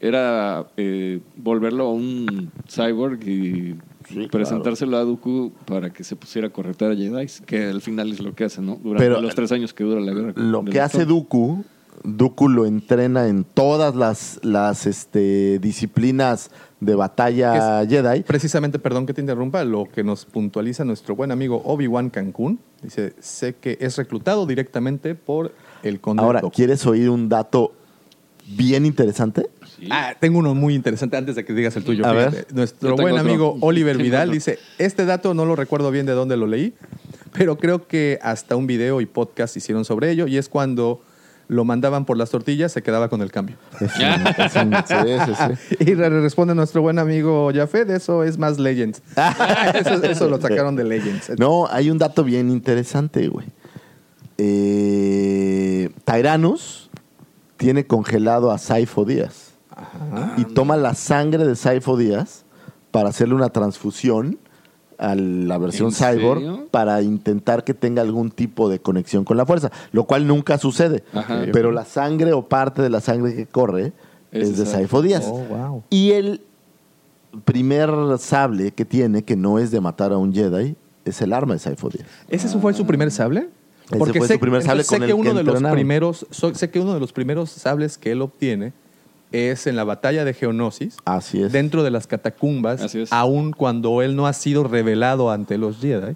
Era 0.00 0.66
eh, 0.76 1.20
volverlo 1.36 1.84
a 1.86 1.92
un 1.92 2.50
cyborg 2.68 3.26
y 3.28 3.74
Sí, 4.06 4.28
presentárselo 4.30 4.98
a 4.98 5.00
Dooku 5.04 5.50
para 5.64 5.90
que 5.90 6.04
se 6.04 6.14
pusiera 6.14 6.48
a 6.48 6.50
correctar 6.50 6.92
a 6.92 6.94
Jedi, 6.94 7.26
que 7.46 7.64
al 7.64 7.80
final 7.80 8.12
es 8.12 8.20
lo 8.20 8.34
que 8.34 8.44
hace, 8.44 8.60
¿no? 8.60 8.78
Durante 8.82 9.02
Pero, 9.08 9.20
los 9.22 9.34
tres 9.34 9.50
años 9.50 9.72
que 9.72 9.82
dura 9.82 9.98
la 10.02 10.12
guerra. 10.12 10.32
Lo 10.36 10.62
que 10.62 10.78
hace. 10.78 11.06
Dooku, 11.06 11.64
Dooku 12.02 12.48
lo 12.48 12.66
entrena 12.66 13.28
en 13.28 13.44
todas 13.44 13.94
las, 13.94 14.40
las 14.42 14.86
este, 14.86 15.58
disciplinas 15.58 16.50
de 16.80 16.94
batalla 16.94 17.86
Jedi. 17.86 18.22
Precisamente, 18.22 18.78
perdón 18.78 19.06
que 19.06 19.14
te 19.14 19.20
interrumpa, 19.20 19.64
lo 19.64 19.88
que 19.90 20.04
nos 20.04 20.24
puntualiza 20.24 20.84
nuestro 20.84 21.16
buen 21.16 21.32
amigo 21.32 21.62
Obi-Wan 21.64 22.10
Cancún. 22.10 22.58
Dice, 22.82 23.14
sé 23.20 23.54
que 23.54 23.78
es 23.80 23.96
reclutado 23.96 24.46
directamente 24.46 25.14
por 25.14 25.54
el 25.82 26.00
conde 26.00 26.22
Ahora, 26.22 26.40
Dooku. 26.40 26.54
¿quieres 26.54 26.86
oír 26.86 27.08
un 27.08 27.28
dato 27.28 27.72
bien 28.46 28.84
interesante? 28.84 29.46
Ah, 29.90 30.14
tengo 30.18 30.38
uno 30.38 30.54
muy 30.54 30.74
interesante 30.74 31.16
antes 31.16 31.34
de 31.34 31.44
que 31.44 31.52
digas 31.52 31.76
el 31.76 31.84
tuyo. 31.84 32.06
A 32.06 32.12
ver. 32.12 32.46
Nuestro 32.52 32.96
buen 32.96 33.14
otro. 33.14 33.26
amigo 33.26 33.56
Oliver 33.60 33.96
Vidal 33.96 34.28
otro. 34.28 34.34
dice, 34.34 34.58
este 34.78 35.04
dato 35.04 35.34
no 35.34 35.44
lo 35.44 35.56
recuerdo 35.56 35.90
bien 35.90 36.06
de 36.06 36.12
dónde 36.12 36.36
lo 36.36 36.46
leí, 36.46 36.74
pero 37.32 37.56
creo 37.58 37.86
que 37.86 38.18
hasta 38.22 38.56
un 38.56 38.66
video 38.66 39.00
y 39.00 39.06
podcast 39.06 39.56
hicieron 39.56 39.84
sobre 39.84 40.10
ello 40.10 40.26
y 40.26 40.36
es 40.36 40.48
cuando 40.48 41.00
lo 41.48 41.64
mandaban 41.64 42.04
por 42.04 42.16
las 42.16 42.30
tortillas, 42.30 42.72
se 42.72 42.82
quedaba 42.82 43.08
con 43.08 43.20
el 43.22 43.30
cambio. 43.30 43.56
Sí, 43.78 43.86
sí, 43.88 45.32
sí. 45.68 45.76
Y 45.90 45.94
re- 45.94 46.08
responde 46.20 46.54
nuestro 46.54 46.80
buen 46.82 46.98
amigo 46.98 47.50
Jafet, 47.54 47.90
eso 47.90 48.24
es 48.24 48.38
más 48.38 48.58
Legends. 48.58 49.02
eso, 49.74 50.02
eso 50.02 50.28
lo 50.28 50.40
sacaron 50.40 50.76
de 50.76 50.84
Legends. 50.84 51.32
No, 51.38 51.66
hay 51.70 51.90
un 51.90 51.98
dato 51.98 52.24
bien 52.24 52.50
interesante, 52.50 53.28
güey. 53.28 53.46
Eh, 54.38 55.90
Tyrannus 56.04 56.90
tiene 57.56 57.86
congelado 57.86 58.50
a 58.50 58.58
Saifo 58.58 59.04
Díaz. 59.04 59.52
Y 60.36 60.44
toma 60.44 60.76
la 60.76 60.94
sangre 60.94 61.44
de 61.46 61.56
Saifo 61.56 61.96
Díaz 61.96 62.44
para 62.90 63.08
hacerle 63.08 63.34
una 63.34 63.48
transfusión 63.50 64.38
a 64.98 65.14
la 65.14 65.58
versión 65.58 65.88
¿En 65.88 65.94
cyborg 65.94 66.40
serio? 66.40 66.68
para 66.70 67.02
intentar 67.02 67.64
que 67.64 67.74
tenga 67.74 68.02
algún 68.02 68.30
tipo 68.30 68.68
de 68.68 68.78
conexión 68.78 69.24
con 69.24 69.36
la 69.36 69.46
fuerza, 69.46 69.70
lo 69.92 70.04
cual 70.04 70.26
nunca 70.26 70.58
sucede. 70.58 71.04
Ajá. 71.12 71.42
Pero 71.52 71.72
la 71.72 71.84
sangre 71.84 72.32
o 72.32 72.48
parte 72.48 72.82
de 72.82 72.90
la 72.90 73.00
sangre 73.00 73.34
que 73.34 73.46
corre 73.46 73.92
Es 74.32 74.50
es, 74.50 74.58
de 74.58 74.66
Saifo 74.66 75.02
Díaz. 75.02 75.24
Oh, 75.26 75.38
wow. 75.38 75.82
Y 75.90 76.12
el 76.12 76.40
primer 77.44 77.90
sable 78.18 78.72
que 78.72 78.84
tiene, 78.84 79.22
que 79.22 79.36
no 79.36 79.58
es 79.58 79.70
de 79.70 79.80
matar 79.80 80.12
a 80.12 80.18
un 80.18 80.32
Jedi, 80.32 80.76
es 81.04 81.20
el 81.20 81.32
arma 81.32 81.54
de 81.54 81.60
Saifo 81.60 81.88
Díaz. 81.88 82.06
¿Ese 82.28 82.48
fue 82.58 82.74
su 82.74 82.86
primer 82.86 83.10
sable? 83.10 83.48
Ese 83.90 84.12
fue 84.12 84.28
su 84.28 84.38
primer 84.38 84.62
sable 84.62 84.82
sé 84.82 84.98
que 84.98 85.04
el 85.04 85.12
uno 85.14 85.30
que 85.30 85.36
de 85.36 85.42
los 85.42 85.62
primeros, 85.62 86.26
sé 86.30 86.70
que 86.70 86.80
uno 86.80 86.94
de 86.94 87.00
los 87.00 87.12
primeros 87.12 87.50
sables 87.50 87.98
que 87.98 88.12
él 88.12 88.22
obtiene 88.22 88.72
es 89.34 89.66
en 89.66 89.76
la 89.76 89.84
batalla 89.84 90.24
de 90.24 90.32
Geonosis, 90.34 90.96
Así 91.04 91.42
es. 91.42 91.52
dentro 91.52 91.82
de 91.82 91.90
las 91.90 92.06
catacumbas, 92.06 92.80
Así 92.80 93.00
es. 93.00 93.12
aun 93.12 93.52
cuando 93.52 94.00
él 94.02 94.14
no 94.16 94.26
ha 94.26 94.32
sido 94.32 94.64
revelado 94.64 95.30
ante 95.30 95.58
los 95.58 95.78
Jedi, 95.78 96.14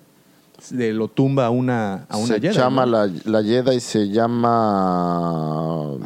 de- 0.71 0.93
lo 0.93 1.09
tumba 1.09 1.47
a 1.47 1.51
una, 1.51 2.07
a 2.09 2.17
una 2.17 2.27
se 2.35 2.41
Jedi. 2.41 2.55
llama 2.57 2.85
¿no? 2.87 2.93
la, 2.93 3.11
la 3.25 3.43
Jedi 3.43 3.81
se 3.81 4.09
llama 4.09 5.97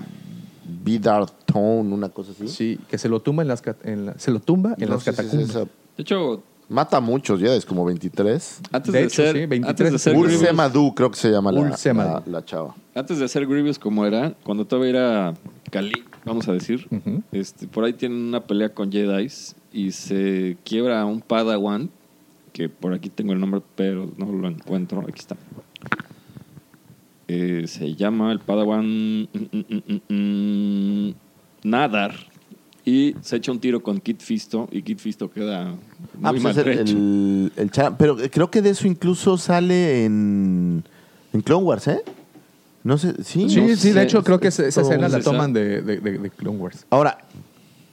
Vidar 0.84 1.26
Tone, 1.46 1.92
una 1.94 2.08
cosa 2.08 2.32
así. 2.32 2.48
Sí, 2.48 2.78
que 2.88 2.98
se 2.98 3.08
lo 3.08 3.20
tumba 3.20 3.42
en 3.42 3.48
las, 3.48 3.62
en 3.84 4.06
la- 4.06 4.18
se 4.18 4.30
lo 4.30 4.40
tumba 4.40 4.74
en 4.78 4.88
No 4.88 4.94
las 4.94 5.04
si 5.04 5.10
es 5.10 5.16
catacumbas. 5.16 5.54
De 5.54 5.66
hecho, 6.02 6.42
Mata 6.68 6.96
a 6.96 7.00
muchos 7.00 7.38
Jedi, 7.38 7.60
como 7.66 7.84
23. 7.84 8.60
antes 8.72 8.92
De 8.92 8.98
de, 9.00 9.04
hecho, 9.04 9.22
ser, 9.22 9.36
sí, 9.36 9.46
23 9.46 9.68
antes 9.68 9.92
de 9.92 9.98
ser 9.98 10.12
Grievous. 10.12 10.28
Grievous, 10.28 10.48
Ulsemadu, 10.48 10.94
creo 10.94 11.10
que 11.10 11.16
se 11.18 11.30
llama 11.30 11.52
la, 11.52 11.60
la, 11.60 12.22
la 12.26 12.44
chava. 12.46 12.74
antes 12.94 13.18
de 13.18 13.28
ser 13.28 13.46
Grievous 13.46 13.78
como 13.78 14.06
era, 14.06 14.32
cuando 14.42 14.64
todavía 14.64 14.90
era 14.90 15.34
Kali, 15.70 15.92
vamos 16.24 16.48
a 16.48 16.52
decir, 16.52 16.86
este, 17.32 17.66
por 17.66 17.84
ahí 17.84 17.92
tienen 17.92 18.18
una 18.18 18.40
pelea 18.44 18.70
con 18.70 18.90
Jedi 18.90 19.28
y 19.72 19.90
se 19.92 20.56
quiebra 20.64 21.00
a 21.00 21.04
un 21.04 21.20
Padawan, 21.20 21.90
que 22.52 22.68
por 22.68 22.92
aquí 22.92 23.08
tengo 23.08 23.32
el 23.32 23.40
nombre, 23.40 23.62
pero 23.74 24.10
no 24.16 24.26
lo 24.30 24.48
encuentro. 24.48 25.00
Aquí 25.00 25.20
está. 25.20 25.36
Eh, 27.28 27.64
se 27.66 27.94
llama 27.94 28.32
el 28.32 28.40
Padawan 28.40 29.22
mm, 29.22 29.28
mm, 29.52 30.14
mm, 30.14 31.14
Nadar. 31.64 32.14
Y 32.84 33.14
se 33.20 33.36
echa 33.36 33.52
un 33.52 33.60
tiro 33.60 33.80
con 33.80 34.00
Kit 34.00 34.20
Fisto 34.20 34.68
y 34.72 34.82
Kit 34.82 34.98
Fisto 34.98 35.30
queda 35.30 35.66
muy 35.66 35.78
Ah, 36.24 36.32
pues 36.32 36.56
es 36.56 36.66
el, 36.66 37.52
el. 37.56 37.70
Pero 37.96 38.16
creo 38.30 38.50
que 38.50 38.60
de 38.60 38.70
eso 38.70 38.88
incluso 38.88 39.38
sale 39.38 40.04
en, 40.04 40.82
en 41.32 41.40
Clone 41.42 41.64
Wars, 41.64 41.86
¿eh? 41.86 42.02
No 42.84 42.98
sé, 42.98 43.14
sí. 43.22 43.48
Sí, 43.48 43.60
no 43.60 43.68
sí, 43.68 43.76
sé. 43.76 43.92
de 43.94 44.02
hecho 44.02 44.22
creo 44.24 44.40
que 44.40 44.48
esa, 44.48 44.66
esa 44.66 44.80
escena 44.82 45.08
la 45.08 45.20
toman 45.20 45.52
de, 45.52 45.82
de, 45.82 45.98
de- 45.98 46.18
de 46.18 46.30
Clone 46.30 46.58
Wars. 46.58 46.84
Ahora, 46.90 47.18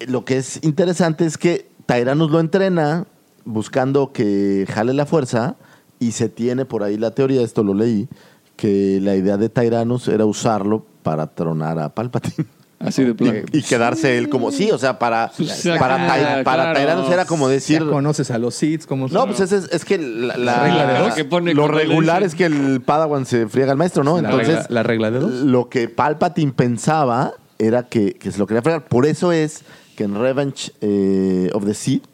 lo 0.08 0.26
que 0.26 0.38
es 0.38 0.60
interesante 0.64 1.26
es 1.26 1.38
que 1.38 1.70
Tyrannus 1.86 2.32
lo 2.32 2.40
entrena 2.40 3.06
buscando 3.46 4.12
que 4.12 4.66
jale 4.70 4.94
la 4.94 5.06
fuerza 5.06 5.56
y 6.00 6.12
se 6.14 6.30
tiene 6.30 6.66
por 6.66 6.84
ahí 6.84 6.98
la 6.98 7.12
teoría, 7.12 7.42
esto 7.42 7.64
lo 7.64 7.74
leí, 7.74 8.08
que 8.56 9.00
la 9.02 9.16
idea 9.16 9.38
de 9.38 9.50
Tyrannus 9.50 10.08
era 10.08 10.26
usarlo 10.26 10.86
para 11.04 11.28
tronar 11.28 11.78
a 11.80 11.90
Palpatine. 11.94 12.48
Así 12.80 13.04
de 13.04 13.14
plano. 13.14 13.40
Y 13.52 13.62
quedarse 13.62 14.18
él 14.18 14.30
como, 14.30 14.52
sí, 14.52 14.72
o 14.72 14.78
sea, 14.78 14.98
para, 15.00 15.32
Pues, 15.36 15.68
para, 15.78 15.96
ah, 15.96 16.08
Tai- 16.08 16.44
para 16.46 16.72
claro. 16.74 17.12
Era 17.12 17.26
como 17.26 17.50
decir... 17.50 17.82
Ya 17.84 17.90
conoces 17.90 18.32
a 18.32 18.38
los 18.38 18.56
Seeds, 18.56 18.86
como 18.88 19.10
No, 19.10 19.26
pues 19.26 19.42
es, 19.42 19.52
es, 19.52 19.70
es 19.72 19.84
que 19.84 19.98
la, 19.98 20.38
la- 20.38 20.64
regla 20.64 20.86
de 20.94 21.00
dos. 21.00 21.14
Que 21.14 21.26
pone 21.26 21.54
lo 21.54 21.68
regular 21.68 22.24
es 22.24 22.36
que 22.36 22.46
el 22.46 22.82
Padawan 22.82 23.26
se 23.26 23.48
friega 23.50 23.72
al 23.74 23.78
maestro, 23.78 24.06
¿no? 24.06 24.14
la, 24.22 24.30
Entonces, 24.30 24.56
regla, 24.56 24.68
la 24.70 24.84
regla 24.84 25.12
de 25.12 25.20
dos. 25.20 25.32
lo 25.32 25.68
que 25.68 25.90
Palpatine 25.90 26.54
pensaba 26.54 27.34
era 27.58 27.84
que, 27.84 28.14
que 28.14 28.32
se 28.32 28.40
lo 28.40 28.48
quería 28.48 28.62
fregar. 28.62 28.86
Por 28.86 29.06
eso 29.06 29.34
es 29.34 29.64
que 29.98 30.06
en 30.06 30.16
Revenge 30.18 30.72
eh, 30.80 31.50
of 31.54 31.66
the 31.66 31.74
Sith, 31.74 32.06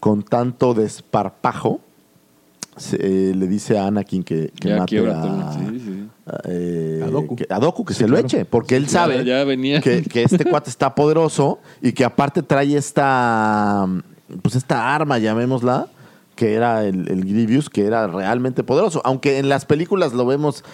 con 0.00 0.22
tanto 0.22 0.72
desparpajo, 0.72 1.80
se- 2.78 2.96
eh, 3.00 3.34
le 3.34 3.46
dice 3.46 3.78
a 3.78 3.86
Anakin 3.86 4.22
que, 4.22 4.52
que 4.58 4.68
Ya 4.68 4.76
mate 4.78 4.88
quiebra 4.90 5.18
a, 5.20 5.22
todo. 5.22 5.52
Sí, 5.52 5.80
sí. 5.80 6.08
a, 6.26 6.38
eh, 6.46 7.02
A 7.04 7.34
que, 7.36 7.46
a 7.50 7.58
Dooku, 7.58 7.84
que 7.84 7.94
Sí, 7.94 8.00
se 8.00 8.08
lo 8.08 8.16
eche, 8.18 8.44
porque 8.44 8.76
él 8.76 8.88
sabe 8.88 9.24
ya 9.24 9.44
venía. 9.44 9.80
Que, 9.80 10.02
que 10.02 10.22
este 10.22 10.44
cuate 10.50 10.70
está 10.70 10.94
poderoso 10.94 11.58
y 11.82 11.92
que 11.92 12.04
aparte 12.04 12.42
trae 12.42 12.76
esta, 12.76 13.86
pues 14.42 14.54
esta 14.56 14.94
arma, 14.94 15.18
llamémosla, 15.18 15.88
que 16.34 16.54
era 16.54 16.84
el, 16.84 17.08
el 17.10 17.24
Grievous, 17.24 17.68
que 17.70 17.84
era 17.86 18.06
realmente 18.06 18.62
poderoso. 18.62 19.00
Aunque 19.04 19.38
en 19.38 19.48
las 19.48 19.64
películas 19.64 20.12
lo 20.12 20.24
vemos, 20.26 20.64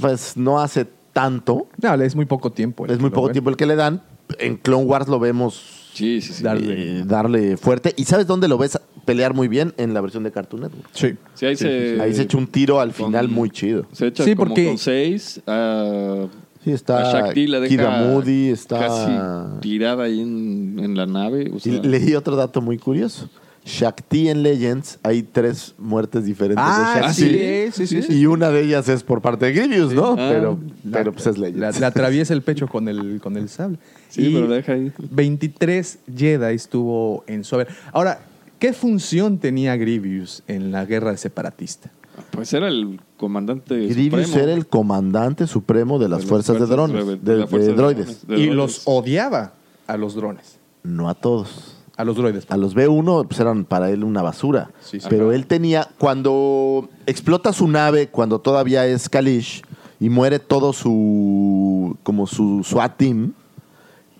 pues 0.00 0.36
no 0.36 0.60
hace 0.60 0.86
tanto, 1.12 1.66
No, 1.82 1.94
es 1.94 2.14
muy 2.14 2.26
poco 2.26 2.52
tiempo. 2.52 2.84
el 2.84 2.92
es 2.92 2.96
que 2.98 3.02
muy 3.02 3.10
poco 3.10 3.26
ven. 3.26 3.32
tiempo 3.32 3.50
el 3.50 3.56
que 3.56 3.66
le 3.66 3.74
dan. 3.76 4.02
En 4.38 4.56
Clone 4.56 4.84
Wars 4.84 5.08
lo 5.08 5.18
vemos 5.18 5.74
Sí, 5.94 6.20
sí, 6.20 6.32
sí. 6.34 6.44
Darle- 6.44 7.00
eh, 7.00 7.02
darle 7.04 7.56
fuerte. 7.56 7.92
¿Y 7.96 8.04
sabes 8.04 8.26
dónde 8.28 8.46
lo 8.46 8.56
ves 8.58 8.78
pelear 9.08 9.32
muy 9.34 9.48
bien? 9.48 9.72
En 9.78 9.94
la 9.94 10.00
versión 10.02 10.22
de 10.22 10.30
Cartoon 10.30 10.62
Network. 10.62 10.88
Sí. 10.92 11.14
Sí, 11.34 11.46
ahí 11.46 11.56
se... 11.56 11.98
Ahí 12.00 12.12
se 12.14 12.22
echa 12.22 12.36
un 12.36 12.46
tiro 12.46 12.78
al 12.80 12.92
con- 12.92 13.06
final 13.06 13.28
muy 13.28 13.48
chido. 13.50 13.86
Se 13.92 14.06
echa 14.08 14.22
Sí, 14.22 14.34
como 14.34 14.48
porque- 14.48 14.66
con 14.66 14.78
seis. 14.78 15.40
ah, 15.46 16.26
Sí, 16.64 16.72
a 16.72 16.74
está 16.74 17.12
Shakti 17.12 17.46
la 17.46 17.60
deja 17.60 17.68
Kid 17.76 17.80
Moody, 18.10 18.48
está... 18.50 18.78
casi 18.80 19.60
tirada 19.60 20.04
ahí 20.04 20.20
en, 20.20 20.78
en 20.82 20.96
la 20.96 21.06
nave. 21.06 21.50
o 21.54 21.56
Y 21.66 21.80
leí 21.80 22.14
otro 22.14 22.36
dato 22.36 22.60
muy 22.60 22.76
curioso. 22.78 23.30
Shakti 23.64 24.28
en 24.28 24.42
Legends 24.42 24.98
hay 25.02 25.22
tres 25.22 25.74
muertes 25.78 26.24
diferentes 26.24 26.64
Ah, 26.66 26.94
de 26.96 27.00
Shakti. 27.02 27.22
sí, 27.22 27.86
sí, 27.86 27.86
sí, 27.86 28.02
sí. 28.02 28.18
Y 28.20 28.26
una 28.26 28.50
de 28.50 28.62
ellas 28.62 28.88
es 28.88 29.02
por 29.02 29.20
parte 29.20 29.46
de 29.46 29.52
Grievous, 29.52 29.92
¿no? 29.94 30.12
Ah. 30.18 30.28
pero, 30.32 30.58
La- 30.84 30.98
pero 30.98 31.12
pues 31.12 31.26
es 31.26 31.38
La, 31.38 31.48
Legends. 31.48 31.80
le 31.80 31.86
atraviesa 31.86 32.32
el 32.34 32.42
pecho 32.42 32.66
con 32.66 32.88
el, 32.88 33.20
con 33.22 33.36
el 33.36 33.48
sable. 33.48 33.78
Sí, 34.08 34.26
Y 34.28 34.34
pero 34.34 34.48
la 34.48 34.56
deja 34.56 34.72
ahí. 34.72 34.90
23 35.10 35.98
Jedi 36.16 36.54
estuvo 36.54 37.24
en 37.26 37.44
su 37.44 37.54
haber. 37.56 37.68
Ahora, 37.92 38.20
¿qué 38.58 38.72
función 38.72 39.38
tenía 39.38 39.76
Grievous 39.76 40.42
en 40.46 40.70
la 40.72 40.84
guerra 40.84 41.16
separatista? 41.16 41.90
Pues 42.30 42.52
era 42.52 42.68
el 42.68 43.00
comandante 43.16 43.86
Grievous 43.86 44.26
supremo. 44.26 44.44
era 44.44 44.52
el 44.54 44.66
comandante 44.66 45.46
supremo 45.46 45.98
de 45.98 46.08
las 46.08 46.22
De 46.22 46.26
fuerzas, 46.26 46.58
de 46.58 46.66
drones, 46.66 47.06
de- 47.06 47.16
de, 47.16 47.32
de 47.32 47.36
la 47.38 47.46
fuerza 47.46 47.66
de 47.66 47.72
de 47.72 47.76
droides. 47.78 48.26
drones. 48.26 48.44
Y 48.46 48.50
los 48.50 48.82
odiaba 48.86 49.52
a 49.86 49.96
los 49.96 50.14
drones. 50.14 50.58
No 50.82 51.08
a 51.08 51.14
todos. 51.14 51.76
A 51.96 52.04
los 52.04 52.16
droides. 52.16 52.46
A 52.48 52.56
los 52.56 52.74
B1 52.76 53.26
pues 53.26 53.40
eran 53.40 53.64
para 53.64 53.90
él 53.90 54.04
una 54.04 54.22
basura. 54.22 54.70
Sí, 54.80 55.00
sí. 55.00 55.06
Pero 55.10 55.26
Ajá. 55.28 55.36
él 55.36 55.46
tenía, 55.46 55.88
cuando 55.98 56.88
explota 57.06 57.52
su 57.52 57.66
nave, 57.68 58.08
cuando 58.08 58.40
todavía 58.40 58.86
es 58.86 59.08
Kalish, 59.08 59.62
y 60.00 60.08
muere 60.10 60.38
todo 60.38 60.72
su, 60.72 61.96
como 62.04 62.26
su 62.28 62.62
SWAT 62.64 62.96
team, 62.96 63.32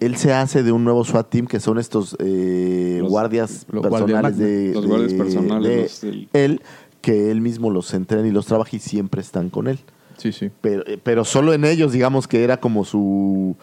él 0.00 0.16
se 0.16 0.32
hace 0.32 0.62
de 0.62 0.72
un 0.72 0.84
nuevo 0.84 1.04
SWAT 1.04 1.28
team 1.30 1.46
que 1.46 1.60
son 1.60 1.78
estos 1.78 2.16
eh, 2.20 2.98
Los- 3.00 3.10
guardias 3.10 3.66
los 3.70 3.82
personales 3.86 4.36
de, 4.38 4.72
Los 4.74 4.86
guardias 4.86 5.12
de- 5.12 5.18
personales, 5.18 5.70
de 5.72 5.82
los 5.82 6.00
del- 6.00 6.28
él, 6.32 6.62
que 7.00 7.30
él 7.30 7.40
mismo 7.40 7.70
los 7.70 7.92
entrena 7.94 8.26
y 8.26 8.30
los 8.30 8.46
trabaja 8.46 8.76
y 8.76 8.78
siempre 8.78 9.20
están 9.20 9.50
con 9.50 9.66
él. 9.68 9.78
Sí, 10.16 10.32
sí. 10.32 10.50
Pero, 10.60 10.84
eh, 10.86 10.98
pero 11.02 11.24
solo 11.24 11.52
en 11.52 11.64
ellos, 11.64 11.92
digamos 11.92 12.26
que 12.28 12.42
era 12.44 12.58
como 12.58 12.84
su 12.84 13.56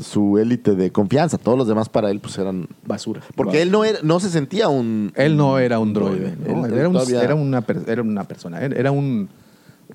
su 0.00 0.38
élite 0.38 0.76
de 0.76 0.92
confianza. 0.92 1.38
Todos 1.38 1.58
los 1.58 1.66
demás 1.66 1.88
para 1.88 2.08
él 2.12 2.20
pues 2.20 2.38
eran 2.38 2.68
Basura. 2.86 3.20
porque 3.34 3.60
él 3.62 3.72
no 3.72 3.84
era, 3.84 3.98
no 4.04 4.20
se 4.20 4.30
sentía 4.30 4.68
un 4.68 5.12
Él 5.16 5.36
no 5.36 5.58
era 5.58 5.80
un 5.80 5.92
droide. 5.92 6.36
¿no? 6.46 6.64
Él- 6.66 6.72
él 6.72 6.78
era, 6.78 6.88
un- 6.88 6.94
todavía- 6.94 7.22
era 7.24 7.34
una, 7.34 7.64
era 7.88 8.02
una 8.02 8.22
persona. 8.24 8.60
Era 8.60 8.92
un, 8.92 9.28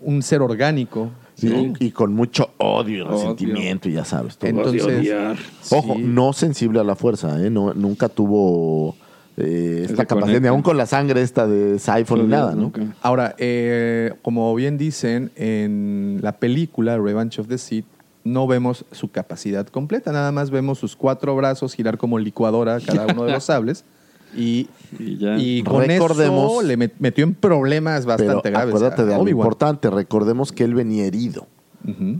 un 0.02 0.22
ser 0.22 0.41
orgánico. 0.41 1.10
Sí, 1.36 1.50
¿no? 1.50 1.74
y 1.80 1.92
con 1.92 2.14
mucho 2.14 2.52
odio 2.58 2.98
y 2.98 3.02
Odio. 3.02 3.12
resentimiento, 3.12 3.90
y 3.90 3.94
ya 3.94 4.06
sabes. 4.06 4.38
todo. 4.38 4.50
Entonces, 4.50 4.84
odiar. 4.84 5.38
Ojo, 5.72 5.96
sí. 5.96 6.02
no 6.04 6.34
sensible 6.34 6.80
a 6.80 6.84
la 6.84 6.96
fuerza, 6.96 7.44
¿eh? 7.44 7.50
No, 7.50 7.74
nunca 7.74 8.10
tuvo 8.10 8.96
eh, 9.38 9.86
esta 9.90 10.06
capacidad, 10.06 10.40
ni 10.40 10.48
aún 10.48 10.62
con 10.62 10.78
la 10.78 10.86
sangre 10.86 11.22
esta 11.22 11.48
de 11.48 11.80
Siphon 11.80 12.24
ni 12.24 12.28
nada, 12.28 12.54
¿no? 12.54 12.64
Nunca. 12.64 12.82
Ahora, 13.02 13.36
eh, 13.40 14.14
como 14.22 14.54
bien 14.54 14.78
dicen, 14.78 15.32
en 15.36 16.20
la 16.22 16.34
película 16.34 16.98
Revenge 16.98 17.40
of 17.40 17.48
the 17.48 17.58
Sith 17.58 17.86
no 18.24 18.48
vemos 18.48 18.86
su 18.92 19.12
capacidad 19.12 19.68
completa, 19.68 20.12
nada 20.12 20.32
más 20.32 20.50
vemos 20.50 20.80
sus 20.80 20.96
cuatro 20.96 21.36
brazos 21.36 21.74
girar 21.74 21.98
como 21.98 22.20
licuadora 22.20 22.80
cada 22.80 23.08
uno 23.08 23.26
de 23.26 23.34
los 23.34 23.44
sables 23.44 23.84
y, 24.36 24.68
Y 25.00 25.18
ya. 25.18 25.38
y 25.38 25.64
con 25.64 25.84
Recordemos- 25.86 26.52
eso 26.52 26.62
le 26.64 26.78
met- 26.78 26.94
metió 27.00 27.24
en 27.24 27.34
problemas 27.36 28.06
Pero 28.06 28.18
bastante 28.18 28.50
graves. 28.52 28.70
acuérdate 28.76 29.02
a 29.02 29.06
de 29.06 29.14
algo 29.14 29.28
importante, 29.30 29.90
recordemos 29.90 30.52
que 30.52 30.64
él 30.64 30.74
venía 30.76 31.06
herido. 31.06 31.48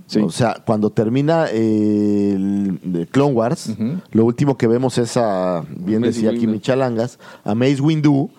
Sí. 0.07 0.20
O 0.20 0.30
sea, 0.30 0.61
cuando 0.66 0.89
termina 0.89 1.45
eh, 1.49 2.34
el 2.34 3.07
Clone 3.09 3.32
Wars, 3.34 3.70
lo 4.11 4.26
último 4.26 4.57
que 4.57 4.68
vemos 4.68 4.97
es 4.97 5.16
a, 5.16 5.64
bien 5.70 6.01
Mace 6.01 6.11
decía 6.14 6.30
aquí 6.32 6.39
Windu. 6.39 6.51
Michalangas, 6.53 7.18
a 7.45 7.55
Mace 7.55 7.80
Windu, 7.82 8.30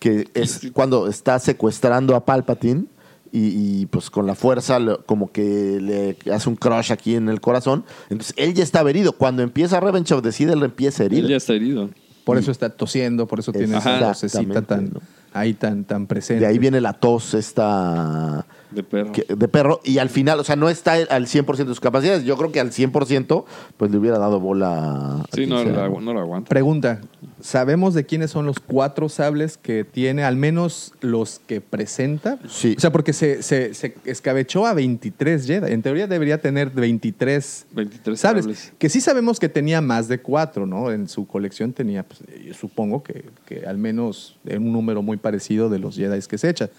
que 0.00 0.26
es 0.34 0.70
cuando 0.72 1.06
está 1.06 1.38
secuestrando 1.38 2.16
a 2.16 2.24
Palpatine 2.24 2.86
y, 3.30 3.82
y, 3.82 3.86
pues 3.86 4.10
con 4.10 4.26
la 4.26 4.34
fuerza 4.34 4.78
como 5.06 5.30
que 5.30 5.78
le 5.80 6.32
hace 6.32 6.48
un 6.48 6.56
crush 6.56 6.90
aquí 6.92 7.14
en 7.14 7.28
el 7.28 7.40
corazón. 7.40 7.84
Entonces 8.10 8.34
él 8.36 8.52
ya 8.54 8.64
estaba 8.64 8.90
herido. 8.90 9.12
Cuando 9.12 9.42
empieza 9.42 9.78
Revenge 9.78 10.12
of 10.12 10.22
the 10.22 10.32
Sith, 10.32 10.48
él 10.50 10.62
empieza 10.64 11.04
herido. 11.04 11.22
Él 11.22 11.28
ya 11.30 11.36
está 11.36 11.52
herido. 11.54 11.90
Por 12.24 12.38
eso 12.38 12.50
está 12.50 12.70
tosiendo, 12.70 13.26
por 13.26 13.38
eso 13.40 13.52
tiene 13.52 13.76
esa 13.76 14.00
vocecita 14.08 14.62
tan, 14.62 14.90
¿no? 14.94 15.00
ahí 15.32 15.52
tan, 15.54 15.84
tan 15.84 16.06
presente. 16.06 16.40
De 16.44 16.46
ahí 16.46 16.58
viene 16.58 16.80
la 16.80 16.92
tos 16.94 17.34
esta 17.34 18.46
De 18.70 18.82
perro. 18.82 19.12
que- 19.12 19.26
de 19.28 19.48
perro 19.48 19.80
y 19.84 19.98
al 19.98 20.08
final, 20.08 20.40
o 20.40 20.44
sea, 20.44 20.56
no 20.56 20.68
está 20.68 20.94
al 21.10 21.26
100% 21.26 21.56
de 21.68 21.74
sus 21.74 21.80
capacidades. 21.80 22.24
Yo 22.24 22.36
creo 22.36 22.50
que 22.52 22.60
al 22.60 22.70
100% 22.72 23.44
pues 23.76 23.90
le 23.90 23.98
hubiera 23.98 24.18
dado 24.18 24.40
bola. 24.40 25.16
a 25.20 25.24
Sí, 25.34 25.46
no, 25.46 25.62
la- 25.64 25.88
¿no? 25.88 26.00
no 26.00 26.14
lo 26.14 26.20
aguanta. 26.20 26.48
Pregunta, 26.48 27.00
¿sabemos 27.44 27.92
de 27.92 28.04
quiénes 28.04 28.30
son 28.30 28.46
los 28.46 28.58
cuatro 28.58 29.10
sables 29.10 29.58
que 29.58 29.84
tiene, 29.84 30.24
al 30.24 30.36
menos 30.36 30.94
los 31.02 31.40
que 31.46 31.60
presenta? 31.60 32.38
Sí. 32.48 32.74
O 32.76 32.80
sea, 32.80 32.90
porque 32.90 33.12
se, 33.12 33.42
se- 33.42 33.74
se 33.74 33.94
escabechó 34.06 34.64
a 34.66 34.72
23 34.72 35.46
Jedi. 35.46 35.70
En 35.72 35.82
teoría 35.82 36.06
debería 36.06 36.40
tener 36.40 36.70
23, 36.70 37.66
23 37.72 38.18
sables. 38.18 38.44
sables. 38.44 38.72
Que 38.78 38.88
sí 38.88 39.02
sabemos 39.02 39.38
que 39.38 39.50
tenía 39.50 39.82
más 39.82 40.08
de 40.08 40.20
cuatro, 40.20 40.64
¿no? 40.66 40.90
En 40.90 41.06
su 41.06 41.26
colección 41.26 41.74
tenía, 41.74 42.02
pues, 42.02 42.20
yo 42.42 42.54
supongo 42.54 43.02
que, 43.02 43.26
que 43.44 43.66
al 43.66 43.76
menos 43.76 44.38
un 44.50 44.72
número 44.72 45.02
muy 45.02 45.18
parecido 45.18 45.68
de 45.68 45.78
los 45.78 45.96
Jedi 45.96 46.20
que 46.26 46.38
se 46.38 46.48
echa. 46.48 46.70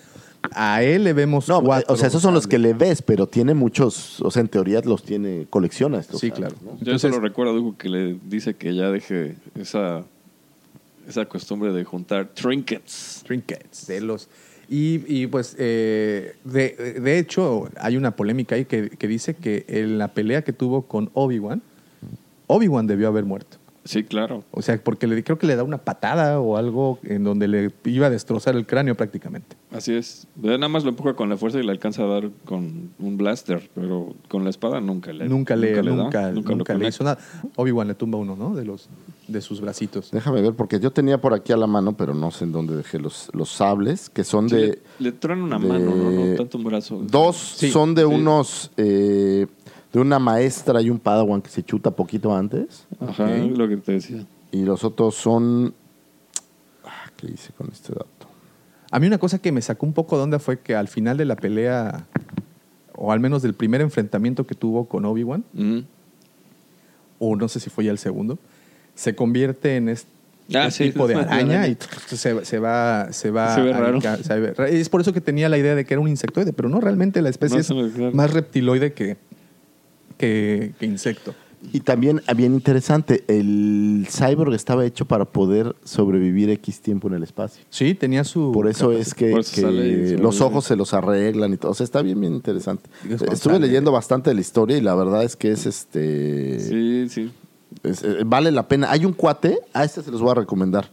A 0.52 0.82
él 0.84 1.04
le 1.04 1.14
vemos 1.14 1.48
No, 1.48 1.62
cuatro. 1.64 1.94
o 1.94 1.98
sea, 1.98 2.08
esos 2.08 2.22
son 2.22 2.34
los 2.34 2.48
que 2.48 2.58
le 2.58 2.74
ves, 2.74 3.02
pero 3.04 3.28
tiene 3.28 3.54
muchos, 3.54 4.20
o 4.22 4.32
sea, 4.32 4.42
en 4.42 4.48
teoría 4.48 4.82
los 4.82 5.04
tiene, 5.04 5.46
colecciona 5.50 6.00
estos. 6.00 6.20
Sí, 6.22 6.30
sables, 6.30 6.50
claro. 6.54 6.56
¿no? 6.64 6.72
Yo 6.74 6.78
Entonces- 6.80 7.02
solo 7.02 7.20
recuerdo 7.20 7.54
Hugo, 7.56 7.76
que 7.78 7.90
le 7.90 8.18
dice 8.28 8.54
que 8.56 8.74
ya 8.76 8.90
deje 8.92 9.36
esa, 9.60 10.04
esa 11.08 11.26
costumbre 11.26 11.72
de 11.72 11.84
juntar 11.84 12.28
trinkets. 12.34 13.24
Trinkets, 13.26 13.88
de 13.88 14.02
los... 14.02 14.30
Y, 14.68 15.04
y, 15.08 15.28
pues, 15.28 15.56
eh, 15.60 16.36
de, 16.44 16.98
de 17.00 17.20
hecho, 17.20 17.70
hay 17.80 17.98
una 17.98 18.16
polémica 18.16 18.56
ahí 18.56 18.66
que, 18.66 18.90
que 18.90 19.08
dice 19.08 19.36
que 19.36 19.64
en 19.68 20.00
la 20.00 20.08
pelea 20.08 20.44
que 20.44 20.54
tuvo 20.54 20.84
con 20.84 21.12
Obi-Wan, 21.14 21.62
Obi-Wan 22.48 22.88
debió 22.88 23.08
haber 23.08 23.26
muerto. 23.26 23.58
Sí, 23.86 24.04
claro. 24.04 24.44
O 24.50 24.64
sea, 24.64 24.84
porque 24.84 25.06
le, 25.06 25.24
creo 25.24 25.38
que 25.38 25.46
le 25.46 25.56
da 25.56 25.64
una 25.64 25.78
patada 25.78 26.40
o 26.40 26.58
algo 26.58 26.98
en 27.04 27.24
donde 27.24 27.48
le 27.48 27.72
iba 27.86 28.08
a 28.08 28.10
destrozar 28.10 28.56
el 28.56 28.66
cráneo 28.66 28.96
prácticamente. 28.96 29.56
Así 29.72 29.94
es. 29.94 30.28
Nada 30.42 30.68
más 30.68 30.84
lo 30.84 30.90
empuja 30.90 31.14
con 31.14 31.30
la 31.30 31.38
fuerza 31.38 31.60
y 31.60 31.64
le 31.64 31.72
alcanza 31.72 32.02
a 32.04 32.08
dar 32.08 32.32
con 32.46 32.90
un 32.98 33.18
blaster, 33.18 33.70
pero 33.76 34.16
con 34.28 34.44
la 34.44 34.50
espada 34.50 34.82
nunca 34.82 35.14
le 35.14 35.30
nunca 35.30 35.56
le, 35.56 35.72
da, 35.74 36.32
nunca, 36.32 36.74
le 36.74 36.88
hizo 36.88 37.04
nada. 37.04 37.20
Obi-Wan 37.58 37.88
le 37.88 37.94
tumba 37.94 38.18
uno, 38.18 38.36
¿no? 38.36 38.56
De, 38.56 38.66
los, 38.66 38.90
de 39.28 39.40
sus 39.42 39.62
bracitos. 39.62 40.10
Déjame 40.10 40.42
ver, 40.42 40.54
porque 40.56 40.80
yo 40.80 40.90
tenía 40.92 41.22
por 41.22 41.36
aquí 41.36 41.54
a 41.54 41.58
la 41.58 41.68
mano, 41.68 41.96
pero 41.96 42.16
no 42.16 42.32
sé 42.32 42.46
en 42.46 42.54
dónde 42.54 42.76
dejé 42.76 42.98
los, 42.98 43.30
los 43.34 43.50
sables, 43.50 44.10
que 44.10 44.24
son 44.24 44.50
Sí, 44.50 44.56
de... 44.56 44.82
le, 44.98 45.12
le 45.12 45.34
una 45.36 45.60
de- 45.60 45.68
mano, 45.68 45.96
no, 45.96 46.10
no 46.10 46.36
tanto 46.36 46.58
un 46.58 46.64
brazo. 46.64 47.02
Dos 47.04 47.36
Sí, 47.58 47.70
son 47.70 47.94
de 47.94 48.02
sí. 48.02 48.08
unos... 48.08 48.72
eh, 48.78 49.46
de 49.96 50.02
una 50.02 50.20
maestra 50.20 50.82
y 50.82 50.90
un 50.90 51.00
padawan 51.00 51.42
que 51.42 51.50
se 51.50 51.64
chuta 51.64 51.90
poquito 51.92 52.36
antes. 52.36 52.86
Ajá, 53.00 53.28
lo 53.30 53.66
que 53.70 53.78
te 53.78 53.94
decía. 53.94 54.26
Y 54.52 54.66
los 54.66 54.84
otros 54.84 55.16
son... 55.16 55.74
Ah, 56.84 57.10
¿Qué 57.16 57.28
hice 57.28 57.54
con 57.54 57.70
este 57.72 57.94
dato? 57.94 58.28
A 58.92 59.00
mí 59.00 59.08
una 59.08 59.18
cosa 59.20 59.40
que 59.40 59.54
me 59.54 59.62
sacó 59.62 59.86
un 59.86 59.94
poco 59.94 60.18
de 60.18 60.24
onda 60.24 60.38
fue 60.40 60.60
que 60.60 60.76
al 60.76 60.90
final 60.90 61.16
de 61.16 61.24
la 61.24 61.38
pelea, 61.38 62.06
o 62.94 63.14
al 63.14 63.22
menos 63.22 63.42
del 63.42 63.54
primer 63.54 63.80
enfrentamiento 63.80 64.46
que 64.46 64.54
tuvo 64.54 64.86
con 64.90 65.06
Obi-Wan, 65.06 65.46
o 67.20 67.36
no 67.38 67.48
sé 67.48 67.62
si 67.62 67.70
fue 67.70 67.86
ya 67.86 67.92
el 67.92 67.98
segundo, 67.98 68.38
se 68.96 69.16
convierte 69.16 69.78
en 69.78 69.88
este 69.90 70.10
Ah, 70.54 70.70
sí, 70.70 70.84
tipo 70.92 71.08
de 71.08 71.16
araña 71.16 71.68
y 71.68 71.76
se, 72.08 72.46
se 72.46 72.60
va 72.60 73.08
se 73.12 73.32
va 73.32 73.56
Se 73.56 73.62
ve 73.62 73.74
a- 73.74 73.80
raro. 73.80 74.00
se 74.00 74.40
ve 74.40 74.54
ra- 74.54 74.68
es 74.70 74.90
por 74.90 75.02
eso 75.02 75.12
que 75.12 75.20
tenía 75.20 75.50
la 75.50 75.58
idea 75.58 75.74
de 75.74 75.86
que 75.86 75.96
era 75.96 76.02
un 76.02 76.08
insectoide 76.08 76.54
pero 76.54 76.70
no 76.70 76.80
realmente 76.80 77.20
la 77.24 77.30
especie 77.30 77.64
No, 77.74 77.84
es 77.88 77.94
claro. 77.94 78.12
más 78.16 78.32
reptiloide 78.32 78.94
que, 78.94 79.18
que, 80.18 80.74
que 80.80 80.86
insecto 80.86 81.34
Y 81.74 81.80
también, 81.80 82.22
ah, 82.28 82.34
bien 82.34 82.54
interesante, 82.54 83.24
el 83.28 84.06
cyborg 84.10 84.54
estaba 84.54 84.86
hecho 84.86 85.06
para 85.06 85.26
poder 85.26 85.76
sobrevivir 85.84 86.50
X 86.52 86.80
tiempo 86.82 87.08
en 87.08 87.16
el 87.16 87.24
espacio. 87.24 87.64
Sí, 87.70 87.96
tenía 87.96 88.24
su. 88.24 88.52
Por 88.52 88.68
eso 88.68 88.92
es 88.92 89.14
que, 89.16 89.32
eso 89.40 89.56
que 89.68 90.18
los 90.20 90.42
ojos 90.42 90.66
se 90.66 90.76
los 90.76 90.94
arreglan 90.94 91.54
y 91.54 91.58
todo. 91.58 91.72
O 91.72 91.74
sea, 91.76 91.84
está 91.84 92.02
bien, 92.04 92.20
bien 92.22 92.34
interesante. 92.34 92.88
Es 93.10 93.22
Estuve 93.22 93.54
sale. 93.56 93.68
leyendo 93.68 93.92
bastante 93.92 94.30
de 94.30 94.36
la 94.36 94.42
historia 94.42 94.78
y 94.78 94.82
la 94.82 94.94
verdad 94.96 95.24
es 95.24 95.36
que 95.36 95.52
es 95.52 95.66
este. 95.66 96.60
Sí, 96.60 97.08
sí. 97.10 97.32
es- 97.84 98.04
eh, 98.04 98.18
vale 98.26 98.52
la 98.52 98.68
pena. 98.68 98.92
Hay 98.92 99.04
un 99.06 99.14
cuate, 99.14 99.58
a 99.74 99.84
este 99.86 100.02
se 100.04 100.12
los 100.12 100.22
voy 100.22 100.32
a 100.32 100.36
recomendar, 100.36 100.90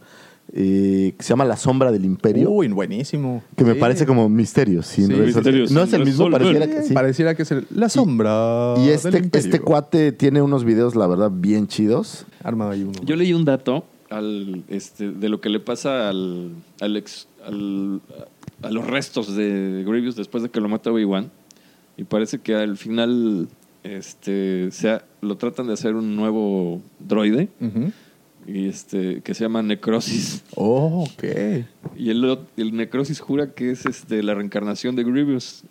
eh, 0.51 1.13
que 1.17 1.23
se 1.23 1.29
llama 1.29 1.45
La 1.45 1.57
Sombra 1.57 1.91
del 1.91 2.05
Imperio. 2.05 2.49
Uy, 2.51 2.67
buenísimo. 2.67 3.43
que 3.55 3.63
me 3.63 3.73
Sí. 3.73 3.79
parece 3.79 4.05
como 4.05 4.29
Misterios. 4.29 4.85
sin 4.87 5.07
Sí, 5.07 5.13
resolver. 5.13 5.35
Misterios 5.35 5.71
no 5.71 5.79
sin 5.81 5.87
es 5.87 5.93
el 5.93 6.05
mismo, 6.05 6.29
resolver. 6.29 6.41
pareciera 6.59 6.75
que 6.81 6.87
sí. 6.87 6.93
Pareciera 6.93 7.35
que 7.35 7.41
es 7.43 7.51
el- 7.51 7.67
la 7.73 7.89
sombra. 7.89 8.73
Y 8.77 8.81
del 8.85 8.89
este, 8.95 9.07
imperio. 9.17 9.29
este 9.33 9.59
cuate 9.59 10.11
tiene 10.11 10.41
unos 10.41 10.63
videos, 10.65 10.95
la 10.95 11.07
verdad, 11.07 11.31
bien 11.33 11.67
chidos. 11.67 12.25
Arma 12.43 12.69
ahí 12.71 12.83
uno. 12.83 12.93
Yo 13.05 13.15
leí 13.15 13.33
un 13.33 13.45
dato 13.45 13.85
al, 14.09 14.63
este, 14.67 15.11
de 15.11 15.29
lo 15.29 15.41
que 15.41 15.49
le 15.49 15.59
pasa 15.59 16.09
al, 16.09 16.51
al 16.81 16.97
ex- 16.97 17.27
al- 17.45 18.01
a 18.61 18.69
los 18.71 18.85
restos 18.85 19.35
de 19.35 19.83
Grievous 19.87 20.15
después 20.15 20.43
de 20.43 20.49
que 20.49 20.59
lo 20.61 20.69
mata 20.69 20.91
Obi-Wan. 20.91 21.31
Y 21.97 22.03
parece 22.05 22.39
que 22.39 22.55
al 22.55 22.77
final 22.77 23.47
este, 23.83 24.71
sea, 24.71 25.03
lo 25.21 25.35
tratan 25.35 25.67
de 25.67 25.73
hacer 25.73 25.95
un 25.95 26.15
nuevo 26.15 26.81
droide 26.99 27.49
Ujú. 27.59 27.91
Y 28.47 28.67
este, 28.67 29.21
que 29.21 29.33
se 29.33 29.43
llama 29.43 29.61
Necrosis. 29.61 30.43
Oh, 30.55 31.03
ok. 31.03 31.23
Y 31.95 32.09
el, 32.09 32.37
el 32.57 32.75
Necrosis 32.75 33.19
jura 33.19 33.51
que 33.53 33.71
es 33.71 33.85
este, 33.85 34.21
la 34.23 34.33
reencarnación 34.35 34.95
de 34.95 35.03
Grievous. 35.03 35.63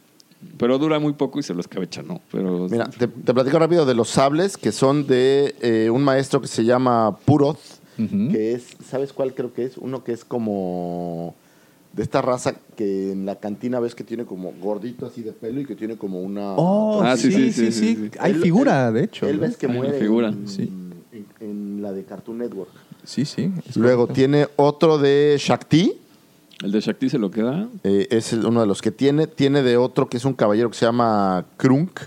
Pero 0.58 0.76
dura 0.78 0.98
muy 0.98 1.12
poco 1.12 1.38
y 1.38 1.44
se 1.44 1.54
lo 1.54 1.60
escabecha, 1.60 2.02
¿no? 2.02 2.20
Pero 2.32 2.66
Mira, 2.68 2.90
te, 2.90 3.06
te 3.06 3.32
platico 3.34 3.58
rápido 3.60 3.86
de 3.86 3.94
los 3.94 4.08
sables, 4.08 4.56
que 4.56 4.72
son 4.72 5.06
de 5.06 5.54
eh, 5.60 5.88
un 5.88 6.02
maestro 6.02 6.40
que 6.40 6.48
se 6.48 6.64
llama 6.64 7.16
Puroth, 7.24 7.58
que 7.96 8.52
es, 8.54 8.64
¿sabes 8.84 9.12
cuál 9.12 9.34
creo 9.34 9.52
que 9.54 9.64
es? 9.64 9.76
Uno 9.78 10.02
que 10.02 10.10
es 10.12 10.24
como 10.24 11.36
de 11.92 12.02
esta 12.02 12.20
raza 12.22 12.54
que 12.74 13.12
en 13.12 13.24
la 13.26 13.36
cantina 13.36 13.78
ves 13.78 13.94
que 13.94 14.02
tiene 14.02 14.24
como 14.24 14.52
gordito 14.60 15.06
así 15.06 15.22
de 15.22 15.30
pelo 15.32 15.60
y 15.60 15.64
que 15.66 15.76
tiene 15.76 15.96
como 15.96 16.20
una... 16.20 16.54
Oh, 16.56 17.00
Ah, 17.04 17.16
sí, 17.16 17.30
sí, 17.30 17.52
sí, 17.52 17.70
sí, 17.70 17.94
sí. 17.94 18.10
Hay 18.18 18.32
Él- 18.32 18.40
figura, 18.42 18.88
él- 18.88 18.94
de 18.94 19.04
hecho. 19.04 19.28
Él 19.28 19.38
ves 19.38 19.56
que 19.56 19.68
muere 19.68 19.96
figura. 20.00 20.28
En, 20.30 20.48
Sí. 20.48 20.68
En- 21.42 21.82
la 21.82 21.92
de 21.92 22.04
Cartoon 22.04 22.38
Network. 22.38 22.70
Sí, 23.04 23.24
sí. 23.24 23.50
Luego 23.76 24.02
correcto. 24.06 24.14
tiene 24.14 24.48
otro 24.56 24.96
de 24.98 25.36
Shakti, 25.38 25.92
el 26.62 26.70
de 26.72 26.80
Shakti 26.80 27.08
se 27.10 27.18
lo 27.18 27.30
queda. 27.30 27.68
eh, 27.84 28.06
es 28.10 28.32
uno 28.32 28.60
de 28.60 28.66
los 28.66 28.80
que 28.80 28.90
tiene. 28.92 29.26
Tiene 29.26 29.62
de 29.62 29.76
otro 29.76 30.08
que 30.08 30.16
es 30.18 30.24
un 30.24 30.34
caballero 30.34 30.70
que 30.70 30.76
se 30.78 30.86
llama 30.86 31.44
Krunk, 31.56 31.98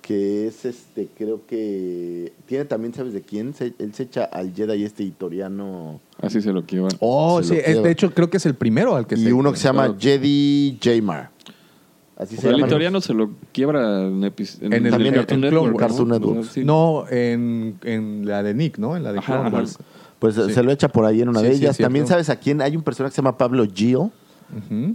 que 0.00 0.46
es 0.48 0.64
este, 0.64 1.08
creo 1.16 1.46
que... 1.46 2.32
Tiene 2.46 2.64
también, 2.64 2.92
¿sabes 2.92 3.12
de 3.12 3.22
quién? 3.22 3.54
Se- 3.54 3.72
él 3.78 3.94
se 3.94 4.04
echa 4.04 4.24
al 4.24 4.52
Jedi 4.54 4.82
este 4.84 5.04
itoriano... 5.04 6.00
Así 6.20 6.40
se 6.42 6.52
lo. 6.52 6.64
Oh, 7.00 7.40
se 7.42 7.48
sí. 7.48 7.54
lo 7.54 7.60
es- 7.60 7.66
lleva. 7.68 7.82
de 7.82 7.90
hecho, 7.92 8.10
creo 8.12 8.28
que 8.30 8.38
es 8.38 8.46
el 8.46 8.54
primero 8.54 8.96
al 8.96 9.06
que 9.06 9.14
Y 9.14 9.24
se. 9.24 9.32
uno 9.32 9.52
que 9.52 9.58
se 9.58 9.64
llama. 9.64 9.94
Jedi 9.98 10.78
Jamar. 10.82 11.30
Así 12.16 12.36
se 12.36 12.48
el 12.48 12.54
llama. 12.56 12.66
italiano 12.66 13.00
se 13.00 13.14
lo 13.14 13.30
quiebra 13.52 14.02
en, 14.02 14.22
epi- 14.22 14.58
En 14.60 14.72
el- 14.72 14.90
También 14.90 15.14
en 15.28 15.40
Network, 15.40 15.74
Wars. 15.74 15.78
Cartoon 15.88 16.08
¿no? 16.08 16.14
Network. 16.14 16.40
O 16.40 16.42
sea, 16.44 16.52
sí. 16.52 16.64
No, 16.64 17.04
en, 17.10 17.78
en 17.84 18.26
la 18.26 18.42
de 18.42 18.54
Nick, 18.54 18.78
¿no? 18.78 18.96
En 18.96 19.02
la 19.02 19.12
de 19.12 19.18
Ajá, 19.18 19.40
Clone 19.50 19.56
ajá. 19.56 19.78
Pues 20.18 20.34
Sí. 20.36 20.52
se 20.52 20.62
lo 20.62 20.70
echa 20.70 20.88
por 20.88 21.04
ahí 21.04 21.20
en 21.22 21.28
una 21.30 21.40
Sí, 21.40 21.46
de 21.46 21.52
ellas. 21.54 21.78
también 21.78 22.06
sabes 22.06 22.28
a 22.30 22.36
quién. 22.36 22.60
Hay 22.60 22.76
un 22.76 22.82
personaje 22.82 23.10
que 23.12 23.16
se 23.16 23.22
llama 23.22 23.36
Pablo 23.38 23.64
Gio, 23.72 24.10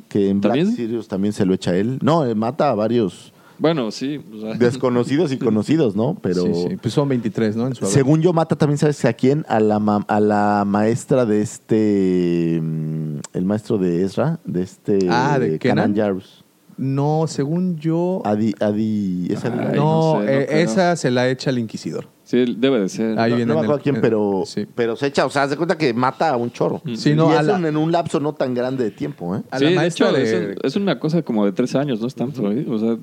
que 0.08 0.30
en 0.30 0.40
Black 0.40 0.54
¿También? 0.56 0.76
Sirius 0.76 1.08
también 1.08 1.34
se 1.34 1.46
lo 1.46 1.54
echa 1.54 1.76
él. 1.76 1.98
No, 2.02 2.24
eh, 2.26 2.34
mata 2.36 2.70
a 2.70 2.76
varios 2.76 3.34
Bueno, 3.58 3.90
sí. 3.92 4.22
o 4.34 4.40
sea, 4.40 4.54
desconocidos 4.54 5.32
y 5.34 5.38
conocidos, 5.38 5.96
¿no? 5.96 6.16
Pero 6.22 6.44
Sí, 6.44 6.54
sí. 6.70 6.78
Pues 6.80 6.94
son 6.94 7.10
23, 7.10 7.56
¿no? 7.58 7.66
En 7.68 7.74
su 7.76 7.86
según 7.88 8.22
yo 8.22 8.32
mata 8.32 8.56
también, 8.56 8.78
¿sabes 8.78 9.04
a 9.04 9.12
quién? 9.14 9.44
A 9.50 9.60
la, 9.60 9.80
ma- 9.80 10.06
a 10.08 10.20
la 10.20 10.64
maestra 10.66 11.26
de 11.26 11.42
este... 11.42 12.60
mm, 12.62 13.18
El 13.34 13.46
maestro 13.46 13.78
de 13.80 14.04
Ezra, 14.06 14.40
de 14.46 14.62
este... 14.62 15.00
Ah, 15.10 15.40
¿de 15.40 15.58
Kenan? 15.60 15.96
Jarrus. 15.96 16.44
No, 16.78 17.26
según 17.28 17.78
yo. 17.78 18.22
Adi, 18.24 18.54
no, 18.60 18.70
no 18.70 19.40
sé, 19.40 19.50
no 19.76 20.24
eh, 20.24 20.62
esa 20.62 20.96
se 20.96 21.10
la 21.10 21.28
echa 21.30 21.50
el 21.50 21.58
Inquisidor. 21.60 22.08
Sí, 22.24 22.56
debe 22.58 22.82
de 22.82 22.90
ser. 22.90 23.18
Ahí 23.18 23.32
no, 23.32 23.38
viene 23.38 23.50
no 23.54 23.60
me 23.60 23.66
acuerdo 23.66 23.76
el- 23.76 23.80
a 23.80 23.84
quién, 23.84 24.02
pero, 24.02 24.44
sí. 24.46 24.68
pero 24.76 24.96
se 24.96 25.08
echa, 25.08 25.26
o 25.26 25.30
sea, 25.30 25.44
haz 25.44 25.50
de 25.50 25.58
cuenta 25.58 25.78
que 25.78 25.94
mata 25.94 26.30
a 26.30 26.36
un 26.38 26.52
chorro. 26.52 26.82
Sí, 26.96 27.16
no, 27.16 27.32
y 27.32 27.36
a 27.36 27.40
es 27.40 27.48
la- 27.48 27.56
un- 27.56 27.66
en 27.66 27.78
un 27.78 27.92
lapso 27.92 28.20
no 28.20 28.34
tan 28.34 28.54
grande 28.54 28.84
de 28.84 28.92
tiempo, 28.92 29.36
¿eh? 29.36 29.42
A 29.50 29.58
sí, 29.58 29.64
la 29.64 29.70
de 29.72 29.76
maestra 29.78 30.10
hecho, 30.10 30.18
de- 30.18 30.52
es, 30.52 30.58
es 30.64 30.76
una 30.76 31.00
cosa 31.00 31.22
como 31.24 31.46
de 31.46 31.52
tres 31.54 31.74
años, 31.76 32.00
no 32.02 32.08
es 32.08 32.16
tanto. 32.16 32.52
¿eh? 32.52 32.66
O 32.70 32.78
sea, 32.78 32.98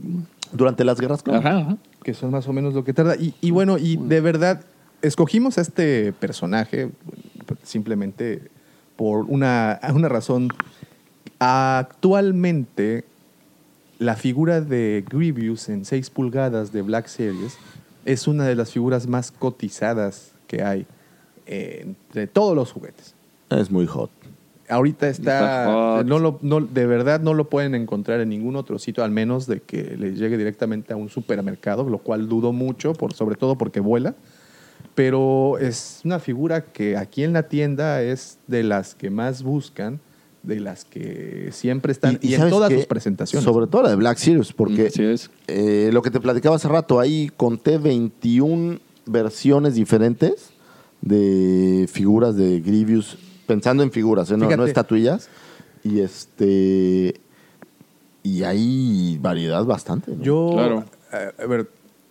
Durante 0.52 0.84
las 0.84 1.00
guerras 1.00 1.22
clon. 1.22 1.36
ajá, 1.36 1.56
ajá. 1.58 1.76
que 2.04 2.14
son 2.14 2.30
más 2.30 2.46
o 2.46 2.52
menos 2.52 2.74
lo 2.74 2.84
que 2.84 2.92
tarda. 2.92 3.16
Y, 3.16 3.34
y 3.40 3.50
bueno, 3.50 3.76
y 3.78 3.96
de 3.96 4.20
verdad, 4.20 4.60
escogimos 5.02 5.56
a 5.58 5.62
este 5.62 6.12
personaje 6.12 6.90
simplemente 7.64 8.42
por 8.94 9.24
una, 9.24 9.80
una 9.92 10.08
razón. 10.10 10.48
Actualmente, 11.40 13.04
la 14.04 14.16
figura 14.16 14.60
de 14.60 15.04
Grievous 15.08 15.68
en 15.68 15.84
6 15.84 16.10
pulgadas 16.10 16.72
de 16.72 16.82
Black 16.82 17.06
Series 17.06 17.56
es 18.04 18.28
una 18.28 18.44
de 18.44 18.54
las 18.54 18.70
figuras 18.70 19.06
más 19.06 19.32
cotizadas 19.32 20.32
que 20.46 20.62
hay 20.62 20.86
eh, 21.46 21.80
entre 21.82 22.26
todos 22.26 22.54
los 22.54 22.70
juguetes. 22.70 23.14
Es 23.48 23.70
muy 23.70 23.86
hot. 23.86 24.10
Ahorita 24.68 25.08
está, 25.08 25.38
Está 25.38 25.72
hot. 25.72 26.06
no 26.06 26.18
lo, 26.18 26.38
no, 26.42 26.60
de 26.60 26.86
verdad 26.86 27.20
no 27.20 27.32
lo 27.32 27.48
pueden 27.48 27.74
encontrar 27.74 28.20
en 28.20 28.28
ningún 28.28 28.56
otro 28.56 28.78
sitio, 28.78 29.04
al 29.04 29.10
menos 29.10 29.46
de 29.46 29.60
que 29.60 29.96
les 29.96 30.18
llegue 30.18 30.36
directamente 30.36 30.92
a 30.92 30.96
un 30.96 31.08
supermercado, 31.08 31.88
lo 31.88 31.98
cual 31.98 32.28
dudo 32.28 32.52
mucho, 32.52 32.92
por, 32.92 33.14
sobre 33.14 33.36
todo 33.36 33.56
porque 33.56 33.80
vuela. 33.80 34.14
Pero 34.94 35.58
es 35.58 36.02
una 36.04 36.18
figura 36.18 36.64
que 36.64 36.98
aquí 36.98 37.24
en 37.24 37.32
la 37.32 37.44
tienda 37.44 38.02
es 38.02 38.38
de 38.48 38.62
las 38.62 38.94
que 38.94 39.08
más 39.08 39.42
buscan, 39.42 40.00
de 40.44 40.60
las 40.60 40.84
que 40.84 41.48
siempre 41.52 41.90
están, 41.92 42.18
y, 42.22 42.34
en 42.34 42.38
¿sabes 42.40 42.52
todas 42.52 42.68
qué? 42.70 42.76
sus 42.76 42.86
presentaciones. 42.86 43.44
Sobre 43.44 43.66
todo 43.66 43.82
la 43.82 43.90
de 43.90 43.96
Black 43.96 44.18
Series, 44.18 44.52
porque 44.52 44.86
es. 44.86 45.30
eh, 45.48 45.90
lo 45.92 46.02
que 46.02 46.10
te 46.10 46.20
platicaba 46.20 46.56
hace 46.56 46.68
rato, 46.68 47.00
ahí 47.00 47.30
conté 47.36 47.78
21 47.78 48.78
versiones 49.06 49.74
diferentes 49.74 50.50
de 51.00 51.86
figuras 51.90 52.36
de 52.36 52.60
Grievous, 52.60 53.16
pensando 53.46 53.82
en 53.82 53.90
figuras, 53.90 54.30
¿eh? 54.30 54.36
no, 54.36 54.54
no 54.56 54.66
estatuillas. 54.66 55.28
Y 55.82 56.00
este. 56.00 57.20
Y 58.22 58.42
hay 58.44 59.18
variedad 59.20 59.64
bastante. 59.64 60.12
¿no? 60.16 60.22
Yo, 60.22 60.50
Claro. 60.54 60.84
eh, 61.12 61.30
a 61.42 61.46
ver, 61.46 61.68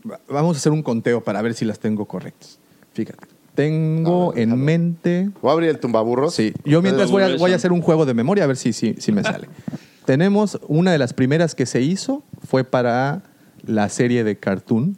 va- 0.10 0.20
vamos 0.30 0.56
a 0.56 0.60
hacer 0.60 0.72
un 0.72 0.84
conteo 0.84 1.24
para 1.24 1.42
ver 1.42 1.56
si 1.56 1.66
las 1.66 1.80
tengo 1.80 2.06
correctas. 2.06 2.60
Fíjate, 2.94 3.26
tengo 3.56 4.32
ver, 4.34 4.44
en 4.44 4.60
mente 4.60 5.30
Voy 5.42 5.50
a 5.50 5.54
abrir 5.54 5.70
el 5.70 5.80
tumbaburros. 5.80 6.34
Sí, 6.36 6.54
yo 6.66 6.82
mientras 6.82 7.12
voy 7.12 7.22
a, 7.22 7.26
Evaluation. 7.26 7.40
voy 7.48 7.52
a 7.54 7.56
hacer 7.56 7.72
un 7.72 7.82
juego 7.82 8.06
de 8.06 8.14
memoria 8.14 8.44
a 8.44 8.48
ver 8.48 8.58
si, 8.58 8.74
si, 8.74 8.96
si 9.00 9.12
me 9.12 9.24
sale. 9.24 9.48
Tenemos 10.06 10.60
una 10.68 10.92
de 10.92 10.98
las 10.98 11.14
primeras 11.14 11.56
que 11.56 11.66
se 11.66 11.82
hizo, 11.82 12.24
fue 12.46 12.64
para 12.64 13.24
la 13.66 13.88
serie 13.90 14.24
de 14.24 14.38
Cartoon, 14.38 14.98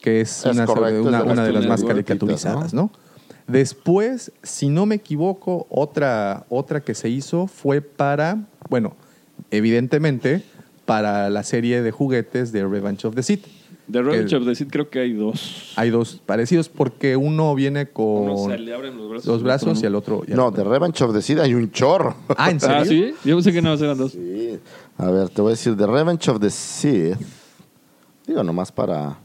que 0.00 0.20
es, 0.20 0.46
Es 0.46 0.54
una, 0.54 0.66
correcto, 0.66 1.02
una- 1.08 1.18
es 1.18 1.26
de 1.26 1.32
una 1.32 1.44
de 1.44 1.52
las 1.52 1.66
más 1.66 1.82
caricaturizadas, 1.84 2.72
¿no? 2.72 2.90
Después, 3.48 4.30
si 4.44 4.68
no 4.68 4.86
me 4.86 4.94
equivoco, 4.94 5.66
otra, 5.70 6.44
otra 6.48 6.80
que 6.82 6.94
se 6.94 7.08
hizo 7.08 7.48
fue 7.48 7.80
para, 7.80 8.46
bueno, 8.68 8.94
evidentemente, 9.50 10.42
para 10.84 11.30
la 11.30 11.42
serie 11.42 11.82
de 11.82 11.90
juguetes 11.90 12.52
de 12.52 12.64
Revenge 12.66 13.06
of 13.06 13.14
the 13.16 13.22
Sith. 13.24 13.46
De 13.90 14.02
Revenge 14.02 14.28
Que- 14.30 14.36
of 14.36 14.44
the 14.44 14.54
Sith 14.54 14.70
creo 14.70 14.88
que 14.90 15.00
hay 15.00 15.12
dos. 15.12 15.72
Hay 15.76 15.90
dos 15.90 16.20
parecidos 16.24 16.68
porque 16.68 17.16
uno 17.16 17.54
viene 17.54 17.88
con 17.88 18.30
Uno 18.30 18.48
se 18.48 18.58
le 18.58 18.72
abren 18.74 18.96
los 18.96 19.08
brazos. 19.10 19.26
los 19.26 19.42
brazos 19.42 19.82
y 19.82 19.86
el 19.86 19.94
otro... 19.94 20.22
y 20.26 20.30
el 20.30 20.36
No, 20.36 20.50
de 20.50 20.62
Revenge 20.64 21.02
of 21.02 21.12
the 21.12 21.22
Seed 21.22 21.38
hay 21.40 21.54
un 21.54 21.70
chorro. 21.72 22.14
Ah, 22.36 22.50
¿en 22.50 22.60
serio? 22.60 22.76
Ah, 22.78 22.84
sí. 22.84 23.14
Yo 23.24 23.36
pensé 23.36 23.52
que 23.52 23.62
no 23.62 23.72
eran 23.74 23.98
dos. 23.98 24.12
Sí. 24.12 24.58
A 24.98 25.10
ver, 25.10 25.28
te 25.30 25.40
voy 25.42 25.50
a 25.50 25.52
decir, 25.52 25.76
The 25.76 25.86
Revenge 25.86 26.28
of 26.30 26.40
the 26.40 26.50
Sith. 26.50 27.16
Digo, 28.26 28.42
nomás 28.44 28.70
para... 28.70 29.18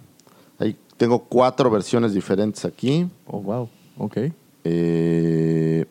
Ahí 0.57 0.75
tengo 0.97 1.19
cuatro 1.19 1.69
versiones 1.69 2.13
diferentes 2.13 2.63
aquí. 2.65 3.07
Oh, 3.27 3.39
wow. 3.41 3.69
Ok. 3.97 4.17
eh, 4.63 5.85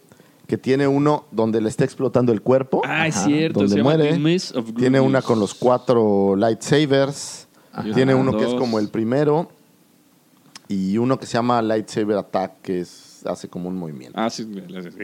que 0.46 0.58
tiene 0.58 0.86
uno 0.86 1.24
donde 1.30 1.60
le 1.60 1.68
está 1.70 1.84
explotando 1.84 2.30
el 2.32 2.42
cuerpo. 2.42 2.82
Ah, 2.84 3.06
es 3.08 3.14
cierto, 3.14 3.60
Donde 3.60 3.72
se 3.72 3.78
llama 3.78 3.94
muere. 3.94 4.12
The 4.12 4.18
Maze 4.18 4.58
of 4.58 4.74
Tiene 4.76 5.00
una 5.00 5.22
con 5.22 5.40
los 5.40 5.54
cuatro 5.54 6.36
lightsabers. 6.36 7.43
Ajá. 7.74 7.92
Tiene 7.94 8.14
uno 8.14 8.36
que 8.36 8.44
es 8.44 8.54
como 8.54 8.78
el 8.78 8.88
primero. 8.88 9.48
Y 10.66 10.96
uno 10.96 11.18
que 11.18 11.26
se 11.26 11.34
llama 11.34 11.60
Lightsaber 11.60 12.16
Attack, 12.16 12.62
que 12.62 12.80
es, 12.80 13.22
hace 13.26 13.48
como 13.48 13.68
un 13.68 13.76
movimiento. 13.76 14.18
Ah, 14.18 14.30
sí. 14.30 14.48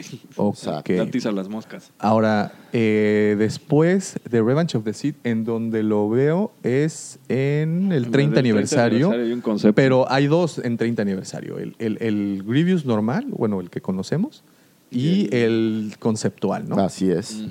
sí. 0.01 0.23
Ok. 0.37 0.87
Tatiza 0.97 1.33
las 1.33 1.51
moscas. 1.51 1.93
Ahora, 1.99 2.53
eh, 2.73 3.37
después 3.39 4.19
de 4.29 4.43
Revenge 4.43 4.77
of 4.79 4.85
the 4.85 4.95
Sith, 4.95 5.17
en 5.23 5.45
donde 5.45 5.83
lo 5.83 6.09
veo 6.09 6.53
es 6.63 7.19
en 7.29 7.93
el 7.93 7.93
30 7.93 7.93
En 7.93 7.93
el 7.93 8.03
del 8.03 8.11
30 8.11 8.41
aniversario. 8.41 8.97
aniversario 9.09 9.27
hay 9.27 9.33
un 9.33 9.41
concepto. 9.43 9.75
Pero 9.75 10.11
hay 10.11 10.29
dos 10.29 10.59
en 10.65 10.79
30 10.79 11.03
aniversario. 11.03 11.59
El, 11.59 11.77
el, 11.79 11.99
el 12.01 12.43
Grievous 12.47 12.87
normal, 12.87 13.27
bueno, 13.29 13.61
el 13.61 13.69
que 13.69 13.83
conocemos, 13.83 14.43
y 14.91 15.35
el 15.35 15.95
conceptual, 15.99 16.69
¿no? 16.69 16.77
Así 16.77 17.11
es. 17.11 17.45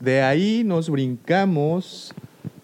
De 0.00 0.22
ahí 0.22 0.62
nos 0.64 0.88
brincamos 0.88 2.14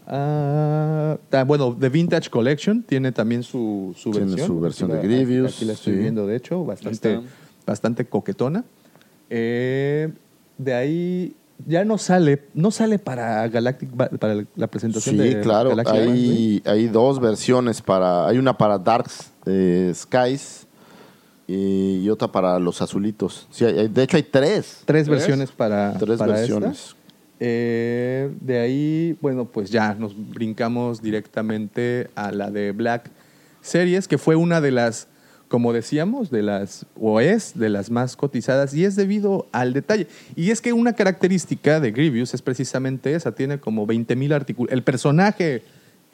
Ah, 0.07 1.17
ta- 1.31 1.45
bueno, 1.45 1.77
The 1.79 1.89
Vintage 1.89 2.29
Collection 2.31 2.83
tiene 2.83 3.13
también 3.13 3.43
su, 3.43 3.95
su 3.97 4.11
Tiene 4.11 4.27
versión. 4.27 4.47
su 4.47 4.61
versión 4.61 4.93
Aquí 4.93 5.07
de 5.09 5.25
Grievous, 5.25 5.57
Aquí 5.57 5.65
la 5.65 5.73
estoy 5.73 5.95
sí. 5.95 5.99
viendo, 6.01 6.27
de 6.27 6.37
hecho, 6.37 6.65
bastante, 6.65 7.21
bastante 7.67 8.05
coquetona. 8.05 8.65
Eh, 9.31 10.13
de 10.59 10.75
ahí 10.75 11.35
ya 11.67 11.85
no 11.85 11.97
sale, 11.99 12.45
no 12.55 12.71
sale 12.71 12.99
para 12.99 13.49
Galactic 13.49 13.91
para 14.19 14.45
la 14.57 14.67
presentación 14.67 15.17
Sí, 15.17 15.23
de 15.23 15.41
claro. 15.41 15.71
Galactic 15.71 15.95
Band, 15.95 16.15
¿sí? 16.17 16.63
Hay, 16.67 16.73
hay 16.73 16.89
dos 16.89 17.21
versiones 17.21 17.81
para. 17.81 18.27
Hay 18.27 18.39
una 18.39 18.57
para 18.59 18.79
Darks 18.79 19.31
eh, 19.47 19.91
Skies 19.95 20.67
y, 21.47 22.01
y 22.03 22.11
otra 22.11 22.29
para 22.31 22.59
los 22.59 22.83
azulitos. 22.83 23.47
Sí, 23.51 23.65
hay- 23.65 23.79
hay- 23.79 23.89
de 23.89 24.03
hecho 24.03 24.17
hay 24.19 24.23
tres. 24.25 24.83
Tres 24.85 25.09
versiones 25.09 25.51
para, 25.51 25.95
Tres 25.99 26.19
para 26.19 26.35
versiones. 26.35 26.79
esta. 26.89 27.04
Eh, 27.41 28.31
de 28.41 28.61
ahí, 28.61 29.19
bueno, 29.21 29.47
pues 29.47 29.71
ya 29.71 29.95
nos 29.95 30.15
brincamos 30.31 31.03
directamente 31.03 32.09
a 32.15 32.33
la 32.33 32.51
de 32.51 32.73
Black 32.73 33.11
Series, 33.61 34.09
que 34.09 34.19
fue 34.19 34.37
una 34.37 34.61
de 34.61 34.71
las, 34.71 35.09
como 35.49 35.73
decíamos, 35.73 36.31
de 36.31 36.43
las, 36.43 36.87
o 37.01 37.21
es 37.21 37.59
de 37.59 37.69
las 37.69 37.91
más 37.91 38.17
cotizadas, 38.17 38.75
y 38.75 38.85
es 38.85 38.97
debido 38.97 39.49
al 39.53 39.73
detalle. 39.73 40.07
Y 40.37 40.51
es 40.51 40.61
que 40.61 40.73
una 40.73 40.93
característica 40.93 41.81
de 41.81 41.91
Grievous 41.91 42.35
es 42.35 42.43
precisamente 42.43 43.15
esa, 43.15 43.33
tiene 43.33 43.59
como 43.59 43.87
20 43.87 44.15
mil 44.17 44.33
artículos. 44.33 44.73
El 44.73 44.83
personaje 44.83 45.63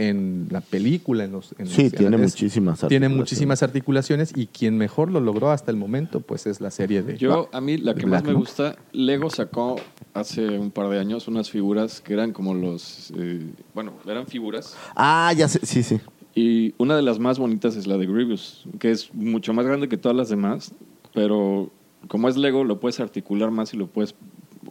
en 0.09 0.47
la 0.51 0.61
película, 0.63 1.25
en 1.25 1.33
los... 1.33 1.55
en 1.59 1.67
Sí, 1.67 1.85
los- 1.85 1.93
tiene 1.93 2.17
es- 2.17 2.23
muchísimas 2.23 2.81
Tiene 2.89 3.09
muchísimas 3.09 3.63
articulaciones 3.63 4.33
y 4.35 4.47
quien 4.47 4.77
mejor 4.79 5.11
lo 5.11 5.21
logró 5.21 5.51
hasta 5.51 5.71
el 5.71 5.77
momento, 5.77 6.21
pues 6.21 6.47
es 6.47 6.61
la 6.61 6.71
serie 6.71 7.03
de... 7.03 7.19
Yo, 7.19 7.49
a 7.53 7.61
mí, 7.61 7.77
la 7.77 7.95
que 7.95 8.07
más 8.07 8.25
me 8.25 8.33
gusta, 8.33 8.77
Lego 8.93 9.29
sacó 9.31 9.77
hace 10.15 10.59
un 10.59 10.71
par 10.71 10.89
de 10.89 10.99
años 10.99 11.29
unas 11.29 11.51
figuras 11.51 12.01
que 12.01 12.15
eran 12.15 12.33
como 12.33 12.55
los. 12.55 13.13
eh, 13.17 13.51
bueno, 13.75 13.93
eran 14.07 14.27
figuras. 14.27 14.77
Ah, 14.97 15.33
ya 15.37 15.49
sé. 15.49 15.61
Sí, 15.65 15.83
sí. 15.83 16.01
Y 16.35 16.75
una 16.79 16.97
de 16.97 17.03
las 17.03 17.19
más 17.19 17.39
bonitas 17.39 17.77
es 17.77 17.87
la 17.87 17.97
de 17.99 18.07
Grievous, 18.07 18.65
que 18.79 18.91
es 18.91 19.13
mucho 19.15 19.53
más 19.53 19.67
grande 19.67 19.89
que 19.89 19.97
todas 19.97 20.17
las 20.17 20.29
demás, 20.29 20.73
pero 21.13 21.71
como 22.09 22.29
es 22.29 22.37
Lego, 22.37 22.65
lo 22.65 22.81
puedes 22.81 23.01
articular 23.01 23.51
más 23.51 23.75
y 23.75 23.77
lo 23.77 23.87
puedes, 23.89 24.15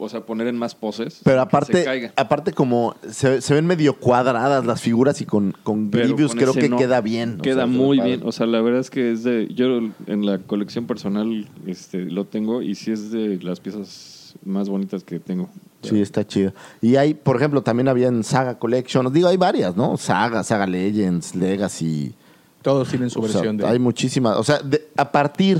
o 0.00 0.08
sea, 0.08 0.22
poner 0.26 0.46
en 0.48 0.56
más 0.56 0.74
poses. 0.74 1.20
Pero 1.22 1.36
que 1.36 1.40
se 1.40 1.42
aparte, 1.42 1.84
caiga. 1.84 2.12
aparte 2.16 2.52
como 2.52 2.96
se, 3.08 3.40
se 3.40 3.54
ven 3.54 3.66
medio 3.66 3.96
cuadradas 3.98 4.64
las 4.66 4.80
figuras 4.80 5.20
y 5.20 5.26
con, 5.26 5.54
con 5.62 5.90
Grievous 5.90 6.30
con 6.32 6.38
creo 6.38 6.54
que 6.54 6.68
no. 6.68 6.76
queda 6.78 7.00
bien. 7.00 7.36
o 7.38 7.42
Queda 7.42 7.54
sea, 7.56 7.66
muy 7.66 8.00
bien. 8.00 8.22
O 8.24 8.32
sea, 8.32 8.46
la 8.46 8.60
verdad 8.60 8.80
es 8.80 8.90
que 8.90 9.12
es 9.12 9.22
de. 9.22 9.48
Yo 9.54 9.78
en 10.06 10.26
la 10.26 10.38
colección 10.38 10.86
personal 10.86 11.48
este, 11.66 11.98
lo 12.04 12.24
tengo 12.24 12.62
y 12.62 12.74
sí 12.74 12.90
es 12.90 13.10
de 13.10 13.38
las 13.42 13.60
piezas 13.60 14.34
más 14.44 14.68
bonitas 14.68 15.04
que 15.04 15.20
tengo. 15.20 15.48
Sí, 15.82 16.00
está 16.00 16.26
chido. 16.26 16.52
Y 16.82 16.96
hay, 16.96 17.14
por 17.14 17.36
ejemplo, 17.36 17.62
también 17.62 17.88
había 17.88 18.08
en 18.08 18.22
Saga 18.22 18.58
Collection, 18.58 19.12
digo, 19.12 19.28
hay 19.28 19.36
varias, 19.36 19.76
¿no? 19.76 19.96
Saga, 19.96 20.44
Saga 20.44 20.66
Legends, 20.66 21.34
Legacy. 21.34 22.14
Todos 22.62 22.90
tienen 22.90 23.08
su 23.08 23.20
O 23.20 23.26
sea, 23.26 23.36
versión 23.36 23.56
de... 23.56 23.66
Hay 23.66 23.78
muchísimas. 23.78 24.36
O 24.36 24.44
sea, 24.44 24.58
de- 24.58 24.88
a 24.96 25.10
partir 25.10 25.58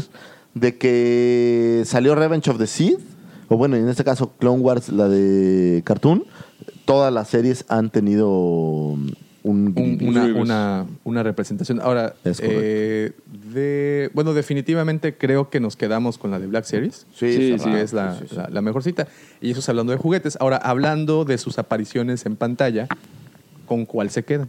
de 0.52 0.76
que 0.76 1.82
salió 1.86 2.14
Revenge 2.14 2.50
of 2.50 2.58
the 2.58 2.66
Sith, 2.66 3.00
o 3.50 3.56
bueno, 3.56 3.76
en 3.76 3.88
este 3.88 4.04
caso 4.04 4.32
Clone 4.38 4.60
Wars, 4.62 4.88
la 4.88 5.08
de 5.08 5.82
Cartoon, 5.84 6.24
todas 6.84 7.12
las 7.12 7.28
series 7.28 7.64
han 7.68 7.90
tenido 7.90 8.30
un, 8.30 9.14
un- 9.42 9.74
Grievous. 9.74 10.02
una, 10.08 10.22
Grievous. 10.24 10.42
una, 10.44 10.86
una 11.04 11.22
representación. 11.24 11.80
Ahora, 11.80 12.14
eh, 12.24 13.12
de, 13.52 14.10
bueno, 14.14 14.34
definitivamente 14.34 15.16
creo 15.16 15.50
que 15.50 15.58
nos 15.60 15.76
quedamos 15.76 16.16
con 16.16 16.30
la 16.30 16.38
de 16.38 16.46
Black 16.46 16.64
Series. 16.64 17.06
Sí, 17.12 17.32
Sí, 17.32 17.58
Sí, 17.58 17.70
es 17.74 17.92
la, 17.92 18.12
sí, 18.14 18.18
sí, 18.22 18.26
sí. 18.30 18.36
la- 18.36 18.48
la 18.50 18.62
mejor 18.62 18.82
cita. 18.84 19.08
Y 19.40 19.50
eso 19.50 19.60
es 19.60 19.68
hablando 19.68 19.92
de 19.92 19.98
juguetes. 19.98 20.36
Ahora, 20.40 20.56
hablando 20.58 21.24
de 21.24 21.36
sus 21.38 21.58
apariciones 21.58 22.26
en 22.26 22.36
pantalla, 22.36 22.86
¿con 23.66 23.84
cuál 23.84 24.10
se 24.10 24.24
quedan? 24.24 24.48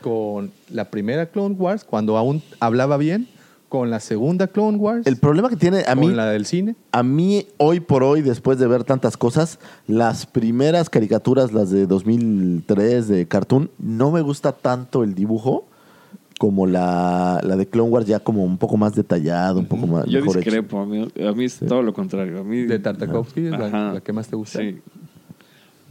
¿Con 0.00 0.52
la 0.70 0.86
primera 0.90 1.26
Clone 1.26 1.54
Wars, 1.56 1.84
cuando 1.84 2.16
aún 2.16 2.40
hablaba 2.60 2.96
bien? 2.96 3.26
¿Con 3.68 3.90
la 3.90 4.00
segunda 4.00 4.46
Clone 4.46 4.78
Wars? 4.78 5.06
El 5.06 5.18
problema 5.18 5.50
que 5.50 5.56
tiene 5.56 5.84
a 5.86 5.94
mí, 5.94 6.06
¿Con 6.06 6.16
la 6.16 6.26
del 6.30 6.46
cine? 6.46 6.74
a 6.90 7.02
mí 7.02 7.46
hoy 7.58 7.80
por 7.80 8.02
hoy, 8.02 8.22
después 8.22 8.58
de 8.58 8.66
ver 8.66 8.84
tantas 8.84 9.16
cosas, 9.18 9.58
las 9.86 10.24
primeras 10.24 10.88
caricaturas, 10.88 11.52
las 11.52 11.70
de 11.70 11.86
2003 11.86 13.08
de 13.08 13.26
Cartoon, 13.28 13.70
no 13.78 14.10
me 14.10 14.22
gusta 14.22 14.52
tanto 14.52 15.02
el 15.04 15.14
dibujo 15.14 15.64
como 16.38 16.66
la, 16.66 17.40
la 17.44 17.56
de 17.56 17.66
Clone 17.66 17.90
Wars, 17.90 18.06
ya 18.06 18.20
como 18.20 18.44
un 18.44 18.56
poco 18.58 18.76
más 18.76 18.94
detallado, 18.94 19.58
un 19.58 19.66
poco 19.66 19.86
más 19.86 20.06
Yo 20.06 20.20
mejor 20.20 20.36
hecho. 20.36 20.38
discrepo. 20.38 20.78
A 20.80 20.86
mí, 20.86 21.08
a 21.28 21.32
mí 21.32 21.44
es 21.44 21.58
todo 21.58 21.82
lo 21.82 21.92
contrario. 21.92 22.40
A 22.40 22.44
mí, 22.44 22.62
De 22.62 22.78
Tartakovsky, 22.78 23.46
es 23.46 23.50
la, 23.50 23.92
la 23.94 24.00
que 24.00 24.12
más 24.12 24.28
te 24.28 24.36
gusta. 24.36 24.60
Sí. 24.60 24.78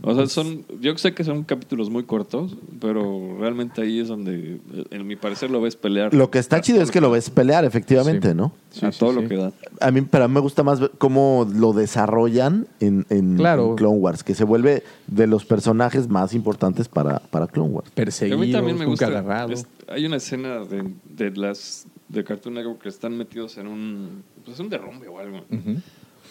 O 0.03 0.13
sea, 0.13 0.27
son, 0.27 0.63
yo 0.79 0.95
sé 0.97 1.13
que 1.15 1.23
son 1.23 1.43
capítulos 1.43 1.89
muy 1.89 2.03
cortos, 2.03 2.55
pero 2.79 3.35
realmente 3.39 3.81
ahí 3.81 3.99
es 3.99 4.07
donde, 4.07 4.59
en 4.91 5.07
mi 5.07 5.15
parecer, 5.15 5.49
lo 5.49 5.59
ves 5.59 5.75
pelear. 5.75 6.13
Lo 6.13 6.29
que 6.29 6.37
está 6.37 6.61
chido 6.61 6.81
es 6.83 6.91
que 6.91 7.01
lo 7.01 7.09
ves 7.09 7.29
pelear, 7.31 7.65
efectivamente, 7.65 8.29
Sí. 8.29 8.35
¿no? 8.35 8.53
Sí, 8.69 8.85
a 8.85 8.91
sí, 8.91 8.99
todo 8.99 9.13
sí. 9.13 9.21
lo 9.21 9.27
que 9.27 9.35
da. 9.37 9.51
A 9.81 9.89
mí, 9.91 10.01
pero 10.03 10.25
a 10.25 10.27
mí 10.27 10.35
me 10.35 10.39
gusta 10.39 10.61
más 10.61 10.79
ver 10.79 10.91
cómo 10.99 11.47
lo 11.51 11.73
desarrollan 11.73 12.67
en, 12.79 13.05
en- 13.09 13.37
Claro. 13.37 13.71
en 13.71 13.75
Clone 13.75 13.97
Wars, 13.97 14.23
que 14.23 14.35
se 14.35 14.43
vuelve 14.43 14.83
de 15.07 15.25
los 15.25 15.45
personajes 15.45 16.07
más 16.07 16.33
importantes 16.35 16.87
para, 16.87 17.19
para 17.19 17.47
Clone 17.47 17.69
Wars. 17.73 17.89
A 17.91 17.95
Perseguidos, 17.95 18.39
mí 18.39 18.51
también 18.51 18.77
me 18.77 18.85
nunca 18.85 19.07
gusta. 19.07 19.19
agarrado. 19.19 19.51
es- 19.53 19.65
hay 19.87 20.05
una 20.05 20.17
escena 20.17 20.59
de, 20.65 20.93
de 21.09 21.31
las 21.31 21.87
de 22.09 22.23
Cartoon 22.23 22.53
Network 22.55 22.81
que 22.83 22.89
están 22.89 23.17
metidos 23.17 23.57
en 23.57 23.67
un, 23.67 24.23
pues 24.45 24.59
un 24.59 24.69
derrumbe 24.69 25.07
o 25.07 25.19
algo. 25.19 25.39
Ujú. 25.51 25.81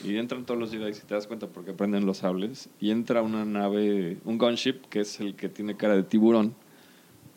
Y 0.05 0.17
entran 0.17 0.45
todos 0.45 0.61
los 0.61 0.71
Jedi 0.71 0.91
y 0.91 0.93
te 0.93 1.15
das 1.15 1.27
cuenta 1.27 1.47
porque 1.47 1.73
prenden 1.73 2.07
los 2.07 2.19
sables. 2.19 2.69
Y 2.81 2.91
entra 2.91 3.23
una 3.23 3.45
nave, 3.45 4.19
un 4.25 4.39
gunship, 4.39 4.83
que 4.89 5.01
es 5.01 5.21
el 5.21 5.35
que 5.35 5.49
tiene 5.49 5.77
cara 5.77 5.95
de 5.95 6.03
tiburón, 6.03 6.55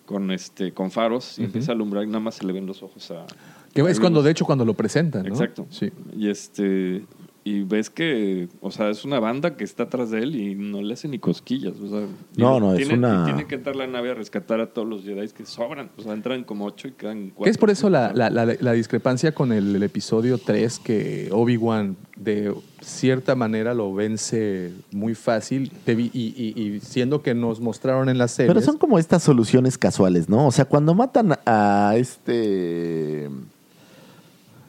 con 0.06 0.32
este 0.32 0.74
con 0.74 0.92
faros, 0.92 1.40
y 1.40 1.44
empieza 1.44 1.72
a 1.72 1.76
alumbrar 1.76 2.04
y 2.04 2.08
nada 2.08 2.20
más 2.20 2.36
se 2.36 2.46
le 2.46 2.54
ven 2.54 2.66
los 2.66 2.82
ojos 2.84 3.12
a... 3.12 3.26
Que 3.74 3.82
es 3.82 4.00
cuando, 4.00 4.24
de 4.24 4.32
hecho, 4.32 4.46
cuando 4.46 4.66
lo 4.66 4.74
presentan, 4.74 5.24
¿no? 5.24 5.30
Exacto. 5.30 5.68
Sí. 5.70 5.92
Y 6.18 6.30
este 6.30 7.06
y 7.44 7.64
ves 7.64 7.90
que, 7.90 8.48
o 8.62 8.70
sea, 8.72 8.90
es 8.90 9.06
una 9.06 9.20
banda 9.20 9.56
que 9.56 9.64
está 9.64 9.84
atrás 9.84 10.12
de 10.12 10.20
él 10.20 10.36
y 10.36 10.56
no 10.56 10.82
le 10.82 10.94
hace 10.94 11.08
ni 11.08 11.20
cosquillas. 11.20 11.74
O 11.80 11.88
sea, 11.88 12.08
No, 12.38 12.60
no, 12.60 12.74
es 12.74 12.78
tiene, 12.80 12.94
una- 12.96 13.22
y 13.22 13.26
tiene 13.26 13.48
que 13.48 13.56
entrar 13.56 13.76
la 13.76 13.88
nave 13.88 14.12
a 14.12 14.14
rescatar 14.14 14.60
a 14.62 14.68
todos 14.68 14.88
los 14.88 15.04
Jedi 15.04 15.28
que 15.30 15.46
sobran. 15.46 15.90
O 15.98 16.02
sea, 16.02 16.14
entran 16.14 16.44
como 16.44 16.66
ocho 16.66 16.88
y 16.88 16.92
quedan 16.92 17.30
cuatro. 17.30 17.44
Que 17.46 17.50
es 17.50 17.58
por 17.58 17.70
eso 17.70 17.90
la, 17.90 18.12
la- 18.14 18.30
la- 18.30 18.46
la 18.60 18.72
discrepancia 18.74 19.34
con 19.34 19.52
el, 19.52 19.76
el 19.76 19.84
episodio 19.84 20.38
3 20.38 20.80
que 20.80 21.30
Obi-Wan 21.32 21.96
de 22.16 22.54
cierta 22.82 23.36
manera 23.36 23.74
lo 23.74 23.94
vence 23.94 24.72
muy 24.92 25.16
fácil 25.16 25.72
te 25.86 25.96
vi- 25.96 26.12
y, 26.14 26.34
y- 26.36 26.62
y 26.76 26.80
siendo 26.82 27.22
que 27.22 27.34
nos 27.34 27.60
mostraron 27.62 28.10
en 28.10 28.18
la 28.18 28.28
serie. 28.28 28.50
Pero 28.54 28.62
son 28.66 28.78
como 28.78 29.00
estas 29.00 29.24
soluciones 29.24 29.78
casuales, 29.78 30.28
¿no? 30.30 30.48
O 30.48 30.52
sea, 30.52 30.66
cuando 30.66 30.94
matan 30.94 31.38
a 31.46 31.94
este 31.98 33.30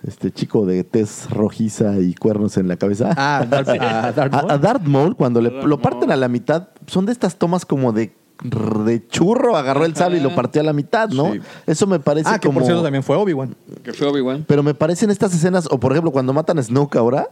este 0.06 0.31
chico 0.32 0.64
de 0.66 0.82
tez 0.85 1.28
rojiza 1.31 1.98
y 1.98 2.14
cuernos 2.14 2.56
en 2.56 2.68
la 2.68 2.77
cabeza. 2.77 3.10
Ah, 3.16 3.44
Darth- 3.51 3.81
a 3.81 4.12
Darth 4.12 4.35
a, 4.35 4.52
a 4.55 4.59
Darth 4.59 4.82
Maul, 4.85 5.16
cuando 5.16 5.40
le, 5.40 5.51
Darth 5.51 5.64
lo 5.66 5.78
parten 5.81 6.01
Maul. 6.09 6.12
a 6.12 6.16
la 6.16 6.28
mitad, 6.28 6.68
son 6.86 7.06
de 7.06 7.12
estas 7.12 7.36
tomas 7.36 7.64
como 7.66 7.93
de, 7.93 8.12
de 8.43 9.06
churro, 9.09 9.56
agarró 9.56 9.85
el 9.85 9.94
sable 9.94 10.18
y 10.18 10.20
lo 10.20 10.35
partió 10.35 10.62
a 10.62 10.64
la 10.64 10.72
mitad, 10.72 11.10
¿no? 11.10 11.32
Sí. 11.32 11.40
Eso 11.66 11.86
me 11.86 12.01
parece 12.01 12.28
Ah, 12.31 12.39
que 12.39 12.47
como... 12.48 12.60
por 12.60 12.66
cierto 12.66 12.82
también 12.82 13.02
fue 13.02 13.16
Obi-Wan. 13.16 13.55
Que 13.82 13.93
fue 13.93 14.06
Obi-Wan. 14.09 14.44
Pero 14.48 14.62
me 14.62 14.72
parecen 14.74 15.10
estas 15.10 15.35
escenas, 15.35 15.68
o 15.70 15.78
por 15.78 15.93
ejemplo, 15.93 16.10
cuando 16.10 16.32
matan 16.32 16.59
a 16.59 16.62
Snoke 16.62 16.97
ahora, 16.97 17.28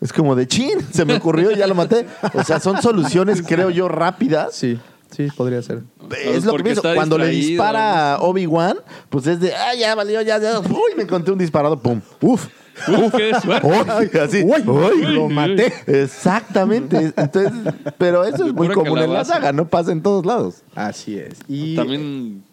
es 0.00 0.12
como 0.12 0.34
de 0.36 0.46
chin, 0.46 0.78
se 0.92 1.04
me 1.04 1.14
ocurrió, 1.16 1.50
ya 1.50 1.66
lo 1.66 1.74
maté. 1.74 2.06
O 2.34 2.42
sea, 2.44 2.60
son 2.60 2.80
soluciones, 2.80 3.42
creo 3.46 3.68
yo, 3.70 3.88
rápidas. 3.88 4.54
Sí, 4.54 4.78
sí, 5.10 5.28
podría 5.36 5.62
ser. 5.62 5.82
Es 6.24 6.44
lo 6.44 6.54
que 6.54 6.64
pienso. 6.64 6.82
Cuando 6.82 7.18
le 7.18 7.28
dispara 7.28 8.14
a 8.14 8.22
Obi-Wan, 8.22 8.78
pues 9.10 9.26
es 9.26 9.40
de, 9.40 9.54
ah, 9.54 9.74
ya 9.74 9.94
valió, 9.94 10.20
ya, 10.22 10.38
ya. 10.38 10.60
Uy, 10.60 10.94
me 10.96 11.02
encontré 11.04 11.32
un 11.32 11.38
disparado, 11.38 11.78
pum. 11.78 12.00
Uf. 12.20 12.48
Uf, 12.86 13.14
qué 13.16 13.32
suerte. 13.40 13.66
Uy, 13.66 14.20
así. 14.20 14.42
Uy, 14.44 14.62
Uy, 14.66 15.06
lo 15.06 15.28
maté. 15.28 15.72
Exactamente. 15.86 17.12
Entonces, 17.16 17.52
pero 17.98 18.24
eso 18.24 18.46
es 18.46 18.52
muy 18.52 18.68
común 18.68 18.98
en 18.98 19.12
la 19.12 19.24
saga, 19.24 19.52
no 19.52 19.68
pasa 19.68 19.92
en 19.92 20.02
todos 20.02 20.24
lados. 20.24 20.62
Así 20.74 21.18
es. 21.18 21.38
Y 21.48 21.74
También 21.76 22.44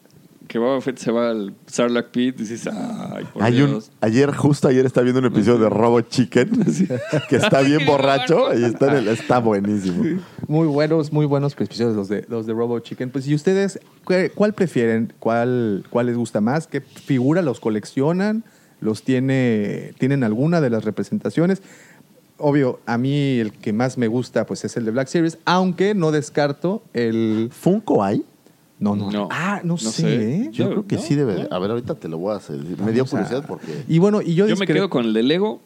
que 0.47 0.59
Boba 0.59 0.79
Fett 0.81 0.97
se 0.97 1.11
va 1.11 1.31
al 1.31 1.53
Sarlacc 1.67 2.09
Pit 2.11 2.35
y 2.39 2.43
dices, 2.43 2.67
ay, 2.67 3.25
por 3.33 3.43
Hay 3.43 3.61
un, 3.61 3.69
Dios. 3.71 3.91
ayer, 4.01 4.33
justo 4.35 4.67
ayer 4.67 4.85
estaba 4.85 5.03
viendo 5.03 5.19
un 5.19 5.25
episodio 5.25 5.59
de 5.59 5.69
Robo 5.69 6.01
Chicken 6.01 6.49
que 7.29 7.35
está 7.35 7.61
bien 7.61 7.85
borracho 7.87 8.53
y 8.57 8.63
está, 8.63 8.91
en 8.91 8.97
el- 8.97 9.07
está 9.07 9.39
buenísimo. 9.39 10.19
Muy 10.47 10.67
buenos, 10.67 11.11
muy 11.11 11.25
buenos 11.25 11.53
episodios 11.59 11.95
los 11.95 12.07
de, 12.09 12.25
los 12.29 12.45
de 12.45 12.53
Robo 12.53 12.79
Chicken. 12.79 13.09
Pues, 13.09 13.27
¿y 13.27 13.33
ustedes 13.35 13.79
qué- 14.07 14.31
cuál 14.33 14.53
prefieren? 14.53 15.13
¿Cuál, 15.19 15.85
¿Cuál 15.89 16.05
les 16.07 16.17
gusta 16.17 16.41
más? 16.41 16.67
¿Qué 16.67 16.81
figura 16.81 17.41
los 17.41 17.59
coleccionan? 17.59 18.43
¿Los 18.81 19.03
tiene, 19.03 19.93
tienen 19.99 20.23
alguna 20.23 20.61
de 20.61 20.69
las 20.69 20.83
representaciones? 20.85 21.61
Obvio, 22.37 22.81
a 22.85 22.97
mí 22.97 23.39
el 23.39 23.53
que 23.53 23.71
más 23.71 23.97
me 23.97 24.07
gusta 24.07 24.45
pues 24.45 24.65
es 24.65 24.75
el 24.75 24.83
de 24.83 24.91
Black 24.91 25.07
Series, 25.07 25.37
aunque 25.45 25.95
no 25.95 26.11
descarto 26.11 26.83
el... 26.93 27.49
¿Funko 27.51 28.03
hay? 28.03 28.25
No, 28.79 28.95
no, 28.95 29.09
No. 29.11 29.27
Ah, 29.31 29.61
no, 29.63 29.73
No 29.73 29.77
sé. 29.77 29.91
sé. 29.91 30.33
¿eh? 30.35 30.49
Yo 30.51 30.65
No, 30.65 30.71
creo 30.71 30.87
que 30.87 30.95
no, 30.97 31.01
sí 31.01 31.15
debe. 31.15 31.43
no. 31.49 31.55
A 31.55 31.59
ver, 31.59 31.71
ahorita 31.71 31.95
te 31.95 32.07
lo 32.09 32.17
voy 32.17 32.33
a 32.33 32.37
hacer. 32.37 32.57
Me 32.57 32.91
dio 32.91 33.05
Vamos 33.05 33.07
a- 33.07 33.09
curiosidad 33.11 33.45
porque. 33.47 33.83
Y 33.87 33.99
bueno, 33.99 34.21
y 34.21 34.35
yo, 34.35 34.47
Yo 34.47 34.55
me 34.57 34.65
discre- 34.65 34.73
quedo 34.73 34.89
con 34.89 35.05
el 35.05 35.13
de 35.13 35.23
Lego, 35.23 35.61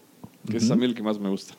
que 0.49 0.57
es 0.57 0.69
a 0.69 0.75
mí 0.75 0.85
el 0.85 0.93
que 0.93 1.01
más 1.03 1.19
me 1.19 1.29
gusta. 1.29 1.55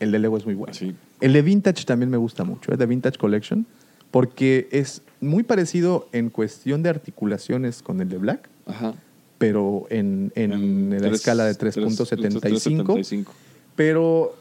El 0.00 0.10
de 0.12 0.18
Lego 0.18 0.36
es 0.36 0.44
muy 0.44 0.54
bueno. 0.54 0.74
Sí. 0.74 0.94
El 1.20 1.32
de 1.32 1.42
Vintage 1.42 1.84
también 1.84 2.10
me 2.10 2.16
gusta 2.16 2.44
mucho, 2.44 2.70
el 2.72 2.78
de 2.78 2.86
Vintage 2.86 3.18
Collection, 3.18 3.66
porque 4.10 4.68
es 4.72 5.02
muy 5.20 5.42
parecido 5.42 6.08
en 6.12 6.30
cuestión 6.30 6.82
de 6.82 6.90
articulaciones 6.90 7.82
con 7.82 8.00
el 8.00 8.08
de 8.08 8.18
Black, 8.18 8.48
Ajá. 8.66 8.94
pero 9.38 9.86
en, 9.90 10.32
en 10.36 10.90
la 10.90 10.98
tres- 10.98 11.12
escala 11.14 11.44
de 11.44 11.54
tres- 11.54 11.76
3.75. 11.76 12.40
3.75. 12.40 13.26
Pero 13.76 14.34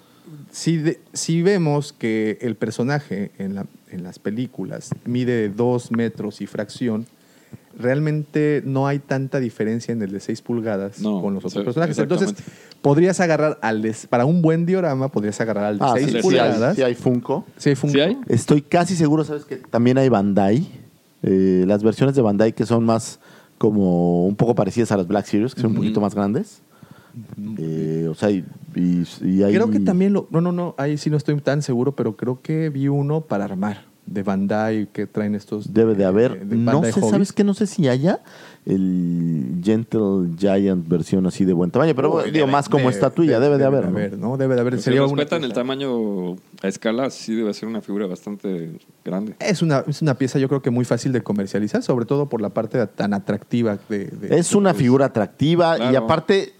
si, 0.51 0.77
de- 0.77 0.99
si 1.13 1.41
vemos 1.41 1.93
que 1.93 2.37
el 2.41 2.55
personaje 2.55 3.31
en, 3.37 3.55
la- 3.55 3.65
en 3.91 4.03
las 4.03 4.19
películas 4.19 4.89
mide 5.05 5.49
2 5.49 5.91
metros 5.91 6.41
y 6.41 6.47
fracción, 6.47 7.05
realmente 7.77 8.61
no 8.65 8.87
hay 8.87 8.99
tanta 8.99 9.39
diferencia 9.39 9.91
en 9.91 10.01
el 10.01 10.11
de 10.11 10.19
6 10.19 10.41
pulgadas 10.41 10.99
No, 10.99 11.21
con 11.21 11.33
los 11.35 11.45
otros 11.45 11.61
sí, 11.61 11.65
personajes. 11.65 11.97
Entonces, 11.99 12.33
podrías 12.81 13.19
agarrar 13.19 13.59
al 13.61 13.81
de, 13.81 13.95
para 14.09 14.25
un 14.25 14.41
buen 14.41 14.65
diorama, 14.65 15.09
podrías 15.09 15.39
agarrar 15.41 15.65
al 15.65 15.77
de 15.79 15.85
Ah, 15.85 15.91
6 15.93 16.05
sí, 16.05 16.11
sí 16.11 16.15
hay, 16.17 16.21
pulgadas. 16.23 16.75
sí 16.75 16.81
hay 16.83 16.95
Funko. 16.95 17.45
Sí 17.57 17.69
hay 17.69 17.75
Funko. 17.75 17.93
¿Sí 17.93 17.99
hay? 18.01 18.17
Estoy 18.27 18.61
casi 18.61 18.95
seguro, 18.95 19.23
¿sabes? 19.23 19.45
Que 19.45 19.57
también 19.57 19.97
hay 19.97 20.09
Bandai. 20.09 20.67
Eh, 21.23 21.65
las 21.67 21.83
versiones 21.83 22.15
de 22.15 22.21
Bandai 22.21 22.53
que 22.53 22.65
son 22.65 22.85
más 22.85 23.19
como 23.57 24.27
un 24.27 24.35
poco 24.35 24.53
parecidas 24.55 24.91
a 24.91 24.97
las 24.97 25.07
Black 25.07 25.25
Series, 25.25 25.55
que 25.55 25.61
son 25.61 25.71
un 25.71 25.77
poquito 25.77 25.99
más 26.01 26.13
grandes. 26.13 26.61
Eh, 27.57 28.07
o 28.09 28.15
sea, 28.15 28.29
y, 28.31 28.43
y- 28.75 29.03
y 29.23 29.43
hay... 29.43 29.53
Creo 29.53 29.69
que 29.71 29.79
también 29.79 30.13
lo. 30.13 30.27
No, 30.31 30.41
no, 30.41 30.51
no. 30.51 30.75
Ahí 30.77 30.97
sí 30.97 31.09
no 31.09 31.17
estoy 31.17 31.39
tan 31.41 31.61
seguro, 31.61 31.95
pero 31.95 32.15
creo 32.17 32.41
que 32.41 32.69
vi 32.69 32.87
uno 32.87 33.21
para 33.21 33.45
armar 33.45 33.85
de 34.05 34.23
Bandai 34.23 34.87
que 34.93 35.05
traen 35.05 35.35
estos. 35.35 35.73
Debe 35.73 35.93
de 35.95 36.05
haber. 36.05 36.45
de 36.45 36.55
no 36.55 36.83
sé. 36.83 36.93
¿sabes 37.01 37.33
qué? 37.33 37.43
No 37.43 37.53
sé 37.53 37.67
si 37.67 37.87
haya 37.89 38.21
el 38.65 39.59
Gentle 39.63 40.29
Giant 40.37 40.87
versión 40.87 41.25
así 41.25 41.45
de 41.45 41.53
buen 41.53 41.71
tamaño, 41.71 41.95
pero 41.95 42.15
Uy, 42.15 42.31
digo, 42.31 42.45
debe- 42.45 42.51
más 42.51 42.69
como 42.69 42.89
esta 42.89 43.09
tuya, 43.09 43.39
debe, 43.39 43.57
de 43.57 43.65
haber. 43.65 43.89
¿no? 44.17 44.29
¿no? 44.29 44.37
Debe 44.37 44.55
de 44.55 44.61
haber. 44.61 44.77
Si 44.77 44.83
Sería 44.83 45.03
una 45.03 45.15
respetan 45.15 45.43
el 45.43 45.53
tamaño 45.53 46.33
a 46.61 46.67
escala, 46.67 47.09
sí 47.09 47.33
debe 47.35 47.53
ser 47.53 47.67
una 47.69 47.81
figura 47.81 48.07
bastante 48.07 48.71
grande. 49.05 49.35
Es 49.39 49.61
una, 49.61 49.83
es 49.87 50.01
una 50.01 50.15
pieza, 50.15 50.39
yo 50.39 50.47
creo 50.47 50.61
que 50.61 50.69
muy 50.69 50.85
fácil 50.85 51.11
de 51.11 51.21
comercializar, 51.21 51.81
sobre 51.83 52.05
todo 52.05 52.27
por 52.29 52.41
la 52.41 52.49
parte 52.49 52.85
tan 52.87 53.13
atractiva 53.13 53.77
de. 53.89 54.05
de- 54.05 54.37
Es 54.37 54.53
una 54.55 54.73
de- 54.73 54.79
figura 54.79 55.07
atractiva 55.07 55.91
y 55.91 55.95
aparte, 55.95 56.53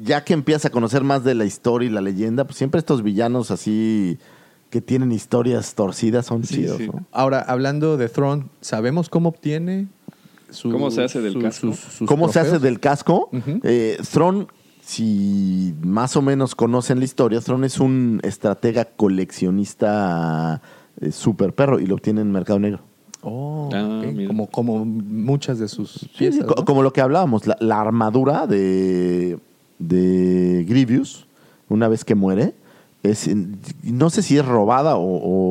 ya 0.00 0.24
que 0.24 0.32
empiezas 0.34 0.66
a 0.66 0.70
conocer 0.70 1.02
más 1.04 1.24
de 1.24 1.34
la 1.34 1.44
historia 1.44 1.88
y 1.88 1.92
la 1.92 2.00
leyenda, 2.00 2.44
pues 2.44 2.56
siempre 2.56 2.78
estos 2.78 3.02
villanos 3.02 3.50
así 3.50 4.18
que 4.70 4.80
tienen 4.80 5.12
historias 5.12 5.74
torcidas 5.74 6.26
son 6.26 6.44
Sí, 6.44 6.56
chidos, 6.56 6.76
sí. 6.78 6.86
¿no? 6.86 7.06
Ahora, 7.12 7.40
hablando 7.40 7.96
de 7.96 8.08
Throne, 8.08 8.44
¿sabemos 8.60 9.08
cómo 9.08 9.30
obtiene 9.30 9.88
su. 10.50 10.70
¿Cómo 10.70 10.90
se 10.90 11.02
hace 11.04 11.20
del 11.20 11.32
su- 11.34 11.40
casco? 11.40 11.66
sus- 11.68 11.78
sus 11.78 12.08
¿Cómo 12.08 12.28
se 12.32 12.40
hace 12.40 12.58
del 12.58 12.78
casco? 12.80 13.30
Eh, 13.62 13.98
Thrawn, 14.12 14.48
si 14.82 15.74
más 15.82 16.16
o 16.16 16.22
menos 16.22 16.54
conocen 16.54 16.98
la 16.98 17.04
historia, 17.06 17.40
Thrawn 17.40 17.64
es 17.64 17.80
un 17.80 18.20
estratega 18.22 18.84
coleccionista 19.58 20.60
eh, 21.00 21.12
super 21.12 21.54
perro 21.54 21.78
y 21.80 21.86
lo 21.86 21.94
obtiene 21.94 22.20
en 22.20 22.30
Mercado 22.32 22.58
Negro. 22.58 22.80
Oh, 23.22 23.68
Ah, 23.74 24.02
como, 24.26 24.46
como 24.48 24.84
muchas 24.84 25.58
de 25.58 25.68
sus 25.68 25.90
Sí, 25.92 26.08
piezas. 26.18 26.44
Como 26.64 26.82
lo 26.82 26.92
que 26.92 27.00
hablábamos, 27.00 27.46
la, 27.46 27.56
la 27.60 27.80
armadura 27.80 28.46
de, 28.46 29.38
de 29.78 30.64
Grievous, 30.68 31.26
una 31.68 31.88
vez 31.88 32.04
que 32.04 32.14
muere, 32.14 32.54
es, 33.02 33.30
no 33.84 34.10
sé 34.10 34.22
si 34.22 34.36
es 34.38 34.44
robada 34.44 34.96
o, 34.96 35.02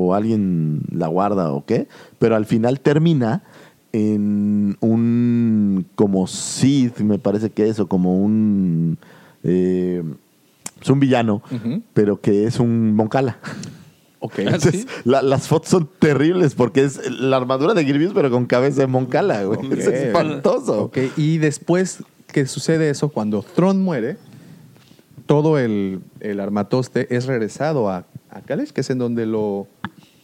o 0.08 0.14
alguien 0.14 0.82
la 0.92 1.08
guarda 1.08 1.52
o 1.54 1.66
qué, 1.66 1.88
pero 2.20 2.36
al 2.36 2.46
final 2.46 2.80
termina 2.82 3.44
en 3.94 4.78
un 4.82 5.86
como 5.96 6.28
Sith, 6.28 7.00
me 7.00 7.20
parece 7.20 7.50
que 7.50 7.70
es, 7.70 7.80
o 7.80 7.88
como 7.88 8.22
un... 8.22 8.98
eh, 9.44 10.04
es 10.82 10.90
un 10.90 11.00
villano, 11.00 11.42
pero 11.94 12.20
que 12.22 12.46
es 12.46 12.60
un 12.60 12.94
Moncala. 12.94 13.40
Ok. 14.20 14.34
Entonces, 14.40 14.88
la- 15.06 15.22
las 15.24 15.48
fotos 15.48 15.70
son 15.70 15.90
terribles 16.00 16.54
porque 16.54 16.84
es 16.84 17.10
la 17.10 17.38
armadura 17.38 17.74
de 17.74 17.84
Grievous, 17.84 18.14
pero 18.14 18.30
con 18.30 18.46
cabeza 18.46 18.82
de 18.82 18.88
Moncala, 18.88 19.44
güey. 19.46 19.60
Es 19.72 19.88
espantoso. 19.88 20.84
Ok, 20.84 20.98
y 21.16 21.38
después 21.40 22.04
que 22.32 22.46
sucede 22.46 22.90
eso, 22.90 23.10
cuando 23.10 23.42
Thron 23.42 23.82
muere, 23.82 24.18
todo 25.26 25.58
el, 25.58 26.02
el 26.20 26.40
armatoste 26.40 27.14
es 27.16 27.26
regresado 27.26 27.90
a, 27.90 28.06
a 28.30 28.42
Kalesh, 28.42 28.72
que 28.72 28.82
es 28.82 28.90
en 28.90 28.98
donde 28.98 29.26
lo, 29.26 29.68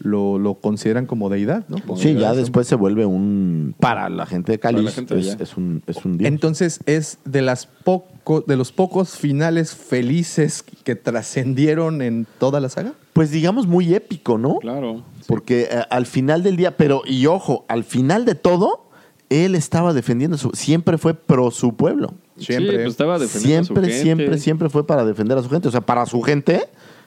lo, 0.03 0.37
lo 0.37 0.55
consideran 0.55 1.05
como 1.05 1.29
deidad, 1.29 1.65
¿no? 1.69 1.77
Como 1.79 1.97
Sí, 1.97 2.13
ya 2.13 2.33
después 2.33 2.67
se 2.67 2.75
vuelve 2.75 3.05
un. 3.05 3.75
Para 3.79 4.09
la 4.09 4.25
gente 4.25 4.57
de 4.57 4.71
la 4.71 4.91
gente 4.91 5.17
es, 5.17 5.37
es 5.39 5.57
un, 5.57 5.81
es 5.87 6.03
un 6.05 6.17
dios. 6.17 6.27
Entonces 6.27 6.79
es 6.85 7.19
de 7.25 7.41
las 7.41 7.65
poco, 7.65 8.41
de 8.41 8.57
los 8.57 8.71
pocos 8.71 9.17
finales 9.17 9.73
felices 9.75 10.63
que 10.83 10.95
trascendieron 10.95 12.01
en 12.01 12.27
toda 12.37 12.59
la 12.59 12.69
saga. 12.69 12.93
pues 13.13 13.31
digamos 13.31 13.67
muy 13.67 13.93
épico, 13.93 14.37
¿no? 14.37 14.59
Claro. 14.59 15.03
Porque 15.27 15.69
eh, 15.71 15.83
al 15.89 16.05
final 16.05 16.43
del 16.43 16.57
día, 16.57 16.75
pero, 16.75 17.03
y 17.05 17.25
ojo, 17.27 17.65
al 17.69 17.83
final 17.83 18.25
de 18.25 18.35
todo, 18.35 18.82
él 19.33 19.55
estaba 19.55 19.93
defendiendo 19.93 20.37
su. 20.37 20.51
Siempre 20.51 20.97
fue 20.97 21.13
pro 21.13 21.51
su 21.51 21.75
pueblo. 21.75 22.13
Siempre. 22.37 22.71
Sí, 22.71 22.75
pues 22.77 22.87
estaba 22.89 23.19
defendiendo 23.19 23.61
a 23.61 23.63
su 23.65 23.73
Siempre, 23.73 23.91
gente. 23.93 24.03
siempre, 24.03 24.37
siempre 24.39 24.69
fue 24.69 24.85
para 24.87 25.05
defender 25.05 25.37
a 25.37 25.43
su 25.43 25.49
gente. 25.49 25.67
O 25.67 25.71
sea, 25.71 25.81
para 25.81 26.05
su 26.05 26.21
gente, 26.21 26.61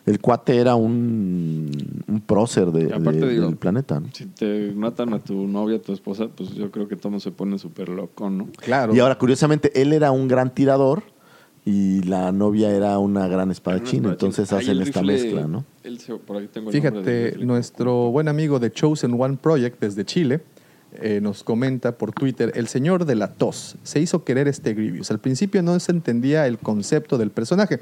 el 0.06 0.20
cuate 0.20 0.56
era 0.58 0.74
un, 0.76 1.70
un 2.06 2.20
prócer 2.20 2.70
de, 2.70 2.84
Y 2.88 2.92
aparte, 2.92 3.20
de- 3.20 3.32
digo, 3.32 3.46
del 3.46 3.56
planeta. 3.56 3.98
¿no? 4.00 4.08
Si 4.12 4.26
te 4.26 4.72
matan 4.72 5.12
a 5.14 5.18
tu 5.18 5.46
novia, 5.46 5.76
a 5.78 5.80
tu 5.80 5.92
esposa, 5.92 6.28
pues 6.28 6.50
yo 6.54 6.70
creo 6.70 6.86
que 6.88 6.96
todo 6.96 7.18
se 7.20 7.30
pone 7.32 7.58
súper 7.58 7.88
loco, 7.88 8.30
¿no? 8.30 8.48
Claro. 8.58 8.94
Y 8.94 9.00
ahora, 9.00 9.18
curiosamente, 9.18 9.80
él 9.80 9.92
era 9.92 10.12
un 10.12 10.28
gran 10.28 10.54
tirador 10.54 11.02
y 11.64 12.02
la 12.04 12.30
novia 12.30 12.70
era 12.70 12.96
una 13.00 13.26
gran 13.26 13.50
espadachín. 13.50 14.04
Ahí 14.06 14.12
Entonces 14.12 14.52
hacen 14.52 14.80
esta 14.80 15.00
rifle- 15.02 15.06
mezcla, 15.24 15.46
¿no? 15.48 15.64
el 15.82 15.98
por 16.24 16.36
aquí 16.36 16.48
tengo 16.52 16.70
el 16.70 16.72
Fíjate, 16.76 17.36
nuestro 17.44 18.10
buen 18.12 18.28
amigo 18.28 18.58
de 18.60 18.70
Chosen 18.72 19.20
One 19.20 19.38
Project 19.42 19.80
desde 19.80 20.04
Chile 20.04 20.40
eh, 21.00 21.20
nos 21.20 21.42
comenta 21.42 21.92
por 21.92 22.12
Twitter, 22.12 22.52
el 22.54 22.68
señor 22.68 23.04
de 23.04 23.14
la 23.14 23.28
tos 23.28 23.76
se 23.82 24.00
hizo 24.00 24.24
querer 24.24 24.48
este 24.48 24.74
Grievous. 24.74 25.10
Al 25.10 25.18
principio 25.18 25.62
no 25.62 25.78
se 25.80 25.92
entendía 25.92 26.46
el 26.46 26.58
concepto 26.58 27.18
del 27.18 27.30
personaje, 27.30 27.80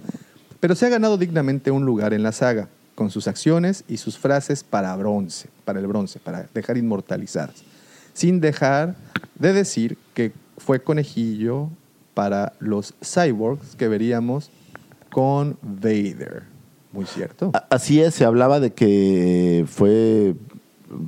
pero 0.61 0.75
se 0.75 0.87
ha 0.87 0.89
ganado 0.89 1.19
dignamente 1.19 1.71
un 1.71 1.85
lugar 1.85 2.15
en 2.15 2.23
la 2.23 2.33
saga, 2.33 2.69
con 2.95 3.11
sus 3.11 3.27
acciones 3.27 3.85
y 3.89 3.97
sus 3.97 4.19
frases 4.19 4.63
para 4.65 4.95
bronce, 4.97 5.49
para 5.65 5.81
el 5.81 5.87
bronce, 5.87 6.21
para 6.21 6.47
dejar 6.55 6.77
inmortalizadas, 6.77 7.65
sin 8.13 8.41
dejar 8.41 8.95
de 9.39 9.53
decir 9.53 9.99
que 10.15 10.33
fue 10.59 10.83
conejillo 10.83 11.69
para 12.15 12.53
los 12.61 12.95
cyborgs 13.03 13.75
que 13.77 13.89
veríamos 13.89 14.51
con 15.11 15.59
Vader. 15.63 16.45
Muy 16.93 17.07
cierto. 17.07 17.51
Así 17.71 18.01
es, 18.01 18.15
se 18.15 18.25
hablaba 18.25 18.61
de 18.61 18.73
que 18.73 19.65
fue 19.67 20.37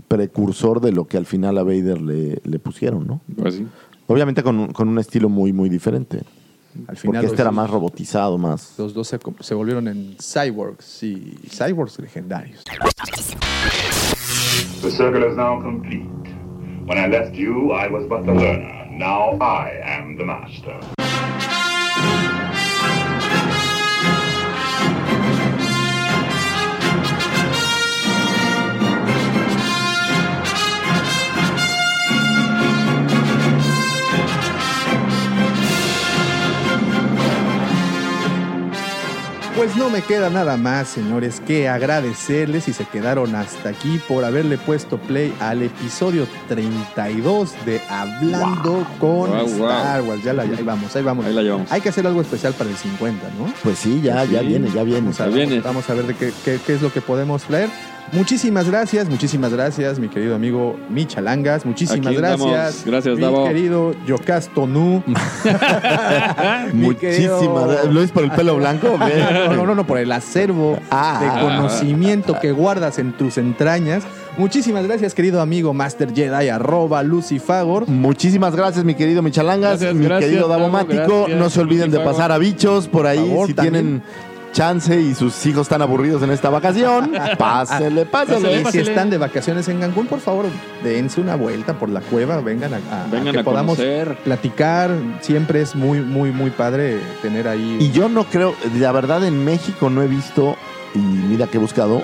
precursor 0.09 0.81
de 0.81 0.93
lo 0.93 1.07
que 1.07 1.17
al 1.17 1.27
final 1.27 1.59
a 1.59 1.63
Vader 1.63 2.01
le, 2.01 2.41
le 2.45 2.59
pusieron, 2.59 3.07
¿no? 3.07 3.21
Pues 3.37 3.55
sí. 3.57 3.67
Obviamente 4.07 4.43
con, 4.43 4.59
un- 4.59 4.73
con 4.73 4.89
un 4.89 4.99
estilo 4.99 5.29
muy, 5.29 5.53
muy 5.53 5.69
diferente. 5.69 6.23
Al 6.89 6.97
final 6.97 7.23
Porque 7.23 7.27
este 7.33 7.43
era 7.43 7.51
más 7.51 7.71
robotizado, 7.71 8.37
más... 8.39 8.75
Los 8.79 8.93
dos 8.93 9.09
se, 9.09 9.19
se 9.41 9.55
volvieron 9.55 9.89
en 9.89 10.17
cyborgs 10.21 11.03
y 11.03 11.35
cyborgs 11.49 11.99
legendarios. 11.99 12.63
The 14.83 14.91
circle 14.91 15.27
is 15.29 15.37
now 15.37 15.61
complete. 15.61 16.07
When 16.87 16.99
I 16.99 17.09
left 17.09 17.35
you, 17.35 17.73
I 17.73 17.89
was 17.89 18.07
but 18.09 18.25
the 18.27 18.33
learner. 18.33 18.87
Now 18.91 19.37
I 19.41 19.71
am 19.85 20.17
the 20.17 20.25
master. 20.25 20.79
Pues 39.67 39.79
no 39.79 39.91
me 39.91 40.01
queda 40.01 40.31
nada 40.31 40.57
más, 40.57 40.87
señores, 40.87 41.43
que 41.45 41.69
agradecerles 41.69 42.63
si 42.65 42.73
se 42.73 42.85
quedaron 42.85 43.35
hasta 43.35 43.71
aquí 43.71 44.01
por 44.07 44.25
haberle 44.25 44.59
puesto 44.59 44.97
play 44.97 45.35
al 45.41 45.61
episodio 45.61 46.29
32 46.49 47.53
de 47.67 47.81
Hablando 47.89 48.87
con 49.01 49.29
Wow. 49.31 49.45
Star 49.45 50.03
Wars. 50.03 50.23
Ya 50.23 50.33
la, 50.35 50.43
ahí 50.45 50.63
vamos, 50.63 50.95
ahí 50.95 51.03
vamos. 51.03 51.27
Ahí 51.27 51.33
la 51.35 51.43
llevamos. 51.43 51.73
Hay 51.73 51.81
que 51.81 51.89
hacer 51.89 52.07
algo 52.07 52.21
especial 52.21 52.53
para 52.55 52.71
el 52.71 52.77
50, 52.77 53.27
¿no? 53.37 53.53
Pues 53.65 53.81
sí, 53.81 54.01
ya, 54.01 54.25
ya 54.25 54.41
viene, 54.43 54.71
ya 54.73 54.85
viene. 54.85 55.01
Vamos 55.01 55.21
a, 55.21 55.25
Ya 55.29 55.35
viene. 55.35 55.61
vamos 55.61 55.91
a 55.91 55.95
ver 55.95 56.07
de 56.07 56.15
qué, 56.15 56.33
qué- 56.45 56.61
qué 56.65 56.75
es 56.75 56.81
lo 56.81 56.93
que 56.93 57.01
podemos 57.01 57.43
traer. 57.43 57.69
Muchísimas 58.13 58.69
gracias, 58.71 59.09
muchísimas 59.09 59.53
gracias, 59.53 59.99
mi 59.99 60.09
querido 60.09 60.35
amigo 60.37 60.77
Michalangas. 60.89 61.67
Muchísimas 61.67 62.07
Aquí 62.07 62.17
andamos. 62.17 62.51
gracias. 62.53 62.85
Gracias, 62.87 63.17
mi 63.17 63.23
Davo. 63.23 63.47
querido 63.49 63.95
Yocasto 64.07 64.67
Nu. 64.67 65.03
Mi 66.73 66.95
querido- 66.95 67.37
Muchísimas 67.37 67.67
gracias. 67.69 67.93
¿Lo 67.95 68.03
es 68.03 68.11
por 68.13 68.25
el 68.25 68.31
pelo 68.31 68.57
blanco? 68.57 68.97
No, 69.47 69.55
no, 69.55 69.67
no, 69.67 69.75
no, 69.75 69.87
por 69.87 69.99
el 69.99 70.13
acervo 70.13 70.79
Ah. 70.91 71.21
de 71.21 71.41
conocimiento 71.41 72.39
que 72.41 72.53
guardas 72.53 72.99
en 72.99 73.13
tus 73.13 73.39
entrañas. 73.39 74.05
Muchísimas 74.39 74.87
gracias, 74.87 75.15
querido 75.15 75.41
amigo 75.41 75.73
Master 75.73 76.13
Jedi, 76.15 76.49
arroba 76.49 77.03
Lucifagor. 77.03 77.89
Muchísimas 77.89 78.55
gracias, 78.55 78.85
mi 78.85 78.95
querido 78.95 79.23
Michalangas, 79.23 79.81
Gracias, 79.81 79.95
mi 79.95 80.05
gracias, 80.05 80.31
querido 80.31 80.49
Davo, 80.49 80.63
Davomático. 80.71 81.27
No 81.37 81.49
se 81.51 81.61
olviden 81.61 81.91
de 81.91 82.01
pasar 82.01 82.33
a 82.33 82.39
bichos 82.39 82.87
por 82.89 83.07
ahí 83.07 83.19
Por 83.19 83.29
favor, 83.29 83.47
si 83.49 83.55
también. 83.55 83.73
tienen 83.75 84.03
chance 84.53 84.99
y 85.01 85.15
sus 85.15 85.45
hijos 85.47 85.63
están 85.63 85.83
aburridos 85.83 86.23
en 86.23 86.31
esta 86.31 86.49
vacación, 86.51 87.13
pásele, 87.39 88.07
pásele. 88.07 88.63
Y 88.63 88.65
si 88.67 88.79
están 88.79 89.11
de 89.11 89.19
vacaciones 89.19 89.69
en 89.69 89.81
Cancún, 89.81 90.07
por 90.07 90.21
favor, 90.21 90.47
dense 90.83 91.21
una 91.21 91.37
vuelta 91.37 91.79
por 91.79 91.89
la 91.91 92.01
cueva, 92.01 92.41
vengan 92.41 92.75
a, 92.75 92.77
a- 92.91 93.05
a 93.05 93.07
Vengan 93.09 93.35
que 93.35 93.41
a 93.41 93.45
podamos 93.45 93.77
conocer. 93.77 94.17
platicar. 94.25 94.91
Siempre 95.21 95.61
es 95.61 95.75
muy, 95.75 96.01
muy, 96.01 96.31
muy 96.33 96.51
padre 96.51 96.99
tener 97.23 97.49
ahí. 97.49 97.77
Y 97.81 97.91
yo 97.93 98.09
no 98.09 98.25
creo, 98.25 98.55
la 98.79 98.93
verdad 98.93 99.25
en 99.25 99.45
México 99.45 99.91
no 99.91 100.03
he 100.03 100.09
visto, 100.09 100.57
y 100.95 100.99
mira 100.99 101.47
que 101.47 101.59
he 101.59 101.61
buscado, 101.61 102.03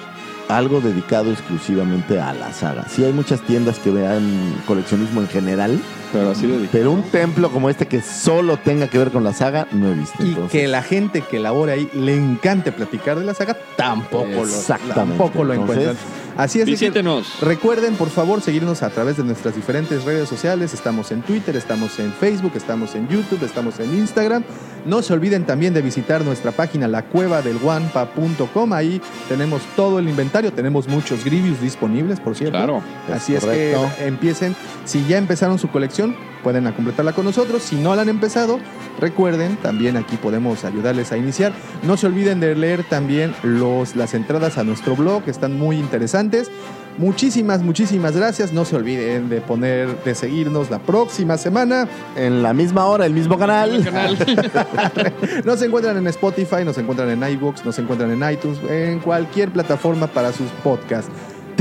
algo 0.48 0.80
dedicado 0.80 1.30
exclusivamente 1.32 2.20
a 2.20 2.32
la 2.34 2.52
saga. 2.52 2.86
Sí 2.88 3.04
hay 3.04 3.12
muchas 3.12 3.40
tiendas 3.42 3.78
que 3.78 3.90
vean 3.90 4.54
coleccionismo 4.66 5.20
en 5.20 5.28
general, 5.28 5.80
Pero 6.12 6.30
así 6.30 6.68
pero 6.70 6.92
un 6.92 7.02
templo 7.04 7.50
como 7.50 7.70
este 7.70 7.86
que 7.86 8.02
solo 8.02 8.56
tenga 8.58 8.88
que 8.88 8.98
ver 8.98 9.10
con 9.10 9.24
la 9.24 9.32
saga, 9.32 9.66
no 9.72 9.88
he 9.90 9.94
visto. 9.94 10.22
y 10.24 10.28
Entonces, 10.28 10.52
que 10.52 10.68
la 10.68 10.82
gente 10.82 11.22
que 11.22 11.38
labora 11.38 11.72
ahí 11.74 11.88
le 11.94 12.14
encante 12.16 12.72
platicar 12.72 13.18
de 13.18 13.24
la 13.24 13.34
saga, 13.34 13.56
tampoco 13.76 14.26
lo, 14.26 14.42
Exactamente. 14.44 14.94
tampoco 15.16 15.44
lo 15.44 15.54
Entonces, 15.54 15.78
encuentran. 15.78 16.22
Así 16.36 16.58
es. 16.60 16.62
así 16.62 16.64
que 16.64 16.64
Visítenos. 16.64 17.40
Recuerden, 17.40 17.94
por 17.94 18.08
favor, 18.10 18.40
seguirnos 18.40 18.82
a 18.82 18.90
través 18.90 19.16
de 19.18 19.24
nuestras 19.24 19.54
diferentes 19.54 20.04
redes 20.04 20.28
sociales. 20.28 20.72
Estamos 20.74 21.12
en 21.12 21.22
Twitter, 21.22 21.54
estamos 21.56 21.98
en 21.98 22.12
Facebook, 22.12 22.52
estamos 22.56 22.94
en 22.94 23.06
YouTube, 23.08 23.42
estamos 23.44 23.78
en 23.80 23.94
Instagram. 23.98 24.42
No 24.84 25.02
se 25.02 25.12
olviden 25.12 25.44
también 25.44 25.74
de 25.74 25.82
visitar 25.82 26.24
nuestra 26.24 26.52
página 26.52 26.88
lacuevadelguampa.com. 26.88 28.72
Ahí 28.72 29.00
tenemos 29.28 29.62
todo 29.76 29.98
el 29.98 30.08
inventario, 30.08 30.52
tenemos 30.52 30.88
muchos 30.88 31.24
grievous 31.24 31.60
disponibles, 31.60 32.20
por 32.20 32.34
cierto. 32.34 32.56
Claro. 32.56 32.82
Así 33.12 33.34
es 33.34 33.44
que 33.44 33.76
empiecen. 34.00 34.56
Si 34.84 35.06
ya 35.06 35.18
empezaron 35.18 35.58
su 35.58 35.68
colección, 35.68 36.16
pueden 36.42 36.70
completarla 36.72 37.12
con 37.12 37.24
nosotros. 37.24 37.62
Si 37.62 37.76
no 37.76 37.94
la 37.94 38.02
han 38.02 38.08
empezado, 38.08 38.58
recuerden, 39.00 39.56
también 39.56 39.96
aquí 39.96 40.16
podemos 40.16 40.64
ayudarles 40.64 41.12
a 41.12 41.16
iniciar. 41.16 41.52
No 41.82 41.96
se 41.96 42.06
olviden 42.06 42.40
de 42.40 42.54
leer 42.54 42.84
también 42.84 43.34
los, 43.42 43.94
las 43.96 44.14
entradas 44.14 44.58
a 44.58 44.64
nuestro 44.64 44.96
blog, 44.96 45.22
que 45.24 45.30
están 45.30 45.58
muy 45.58 45.76
interesantes. 45.76 46.50
Muchísimas, 46.98 47.62
muchísimas 47.62 48.16
gracias. 48.16 48.52
No 48.52 48.64
se 48.64 48.76
olviden 48.76 49.28
de 49.28 49.40
poner, 49.40 50.02
de 50.04 50.14
seguirnos 50.14 50.70
la 50.70 50.78
próxima 50.78 51.38
semana. 51.38 51.88
En 52.16 52.42
la 52.42 52.52
misma 52.52 52.86
hora, 52.86 53.06
el 53.06 53.14
mismo 53.14 53.38
canal. 53.38 53.82
Nos 55.44 55.62
encuentran 55.62 55.96
en 55.96 56.06
Spotify, 56.08 56.64
nos 56.64 56.78
encuentran 56.78 57.10
en 57.10 57.30
iBooks, 57.32 57.64
nos 57.64 57.78
encuentran 57.78 58.10
en 58.10 58.32
iTunes, 58.32 58.58
en 58.68 59.00
cualquier 59.00 59.50
plataforma 59.50 60.06
para 60.06 60.32
sus 60.32 60.48
podcasts. 60.62 61.10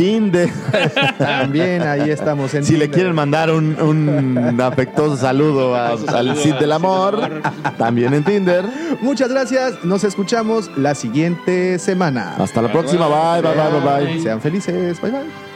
Tinder. 0.01 0.49
También 1.19 1.83
ahí 1.83 2.09
estamos 2.09 2.51
en 2.55 2.63
Si 2.65 2.75
le 2.75 2.89
quieren 2.89 3.13
mandar 3.13 3.51
un, 3.51 3.79
un 3.79 4.59
afectuoso 4.59 5.15
saludo 5.15 5.75
a- 5.75 5.89
al 6.07 6.35
Cid 6.37 6.55
del 6.55 6.71
Amor, 6.71 7.41
también 7.77 8.13
en 8.15 8.23
Tinder. 8.23 8.65
Muchas 9.01 9.29
gracias. 9.29 9.83
Nos 9.83 10.03
escuchamos 10.03 10.71
la 10.75 10.95
siguiente 10.95 11.77
semana. 11.77 12.35
Hasta 12.37 12.63
la 12.63 12.71
próxima. 12.71 13.07
Bye, 13.07 13.41
bye, 13.43 13.51
bye, 13.53 13.79
bye, 13.79 14.05
bye. 14.15 14.23
Sean 14.23 14.41
felices. 14.41 14.99
Bye, 15.01 15.11
bye. 15.11 15.50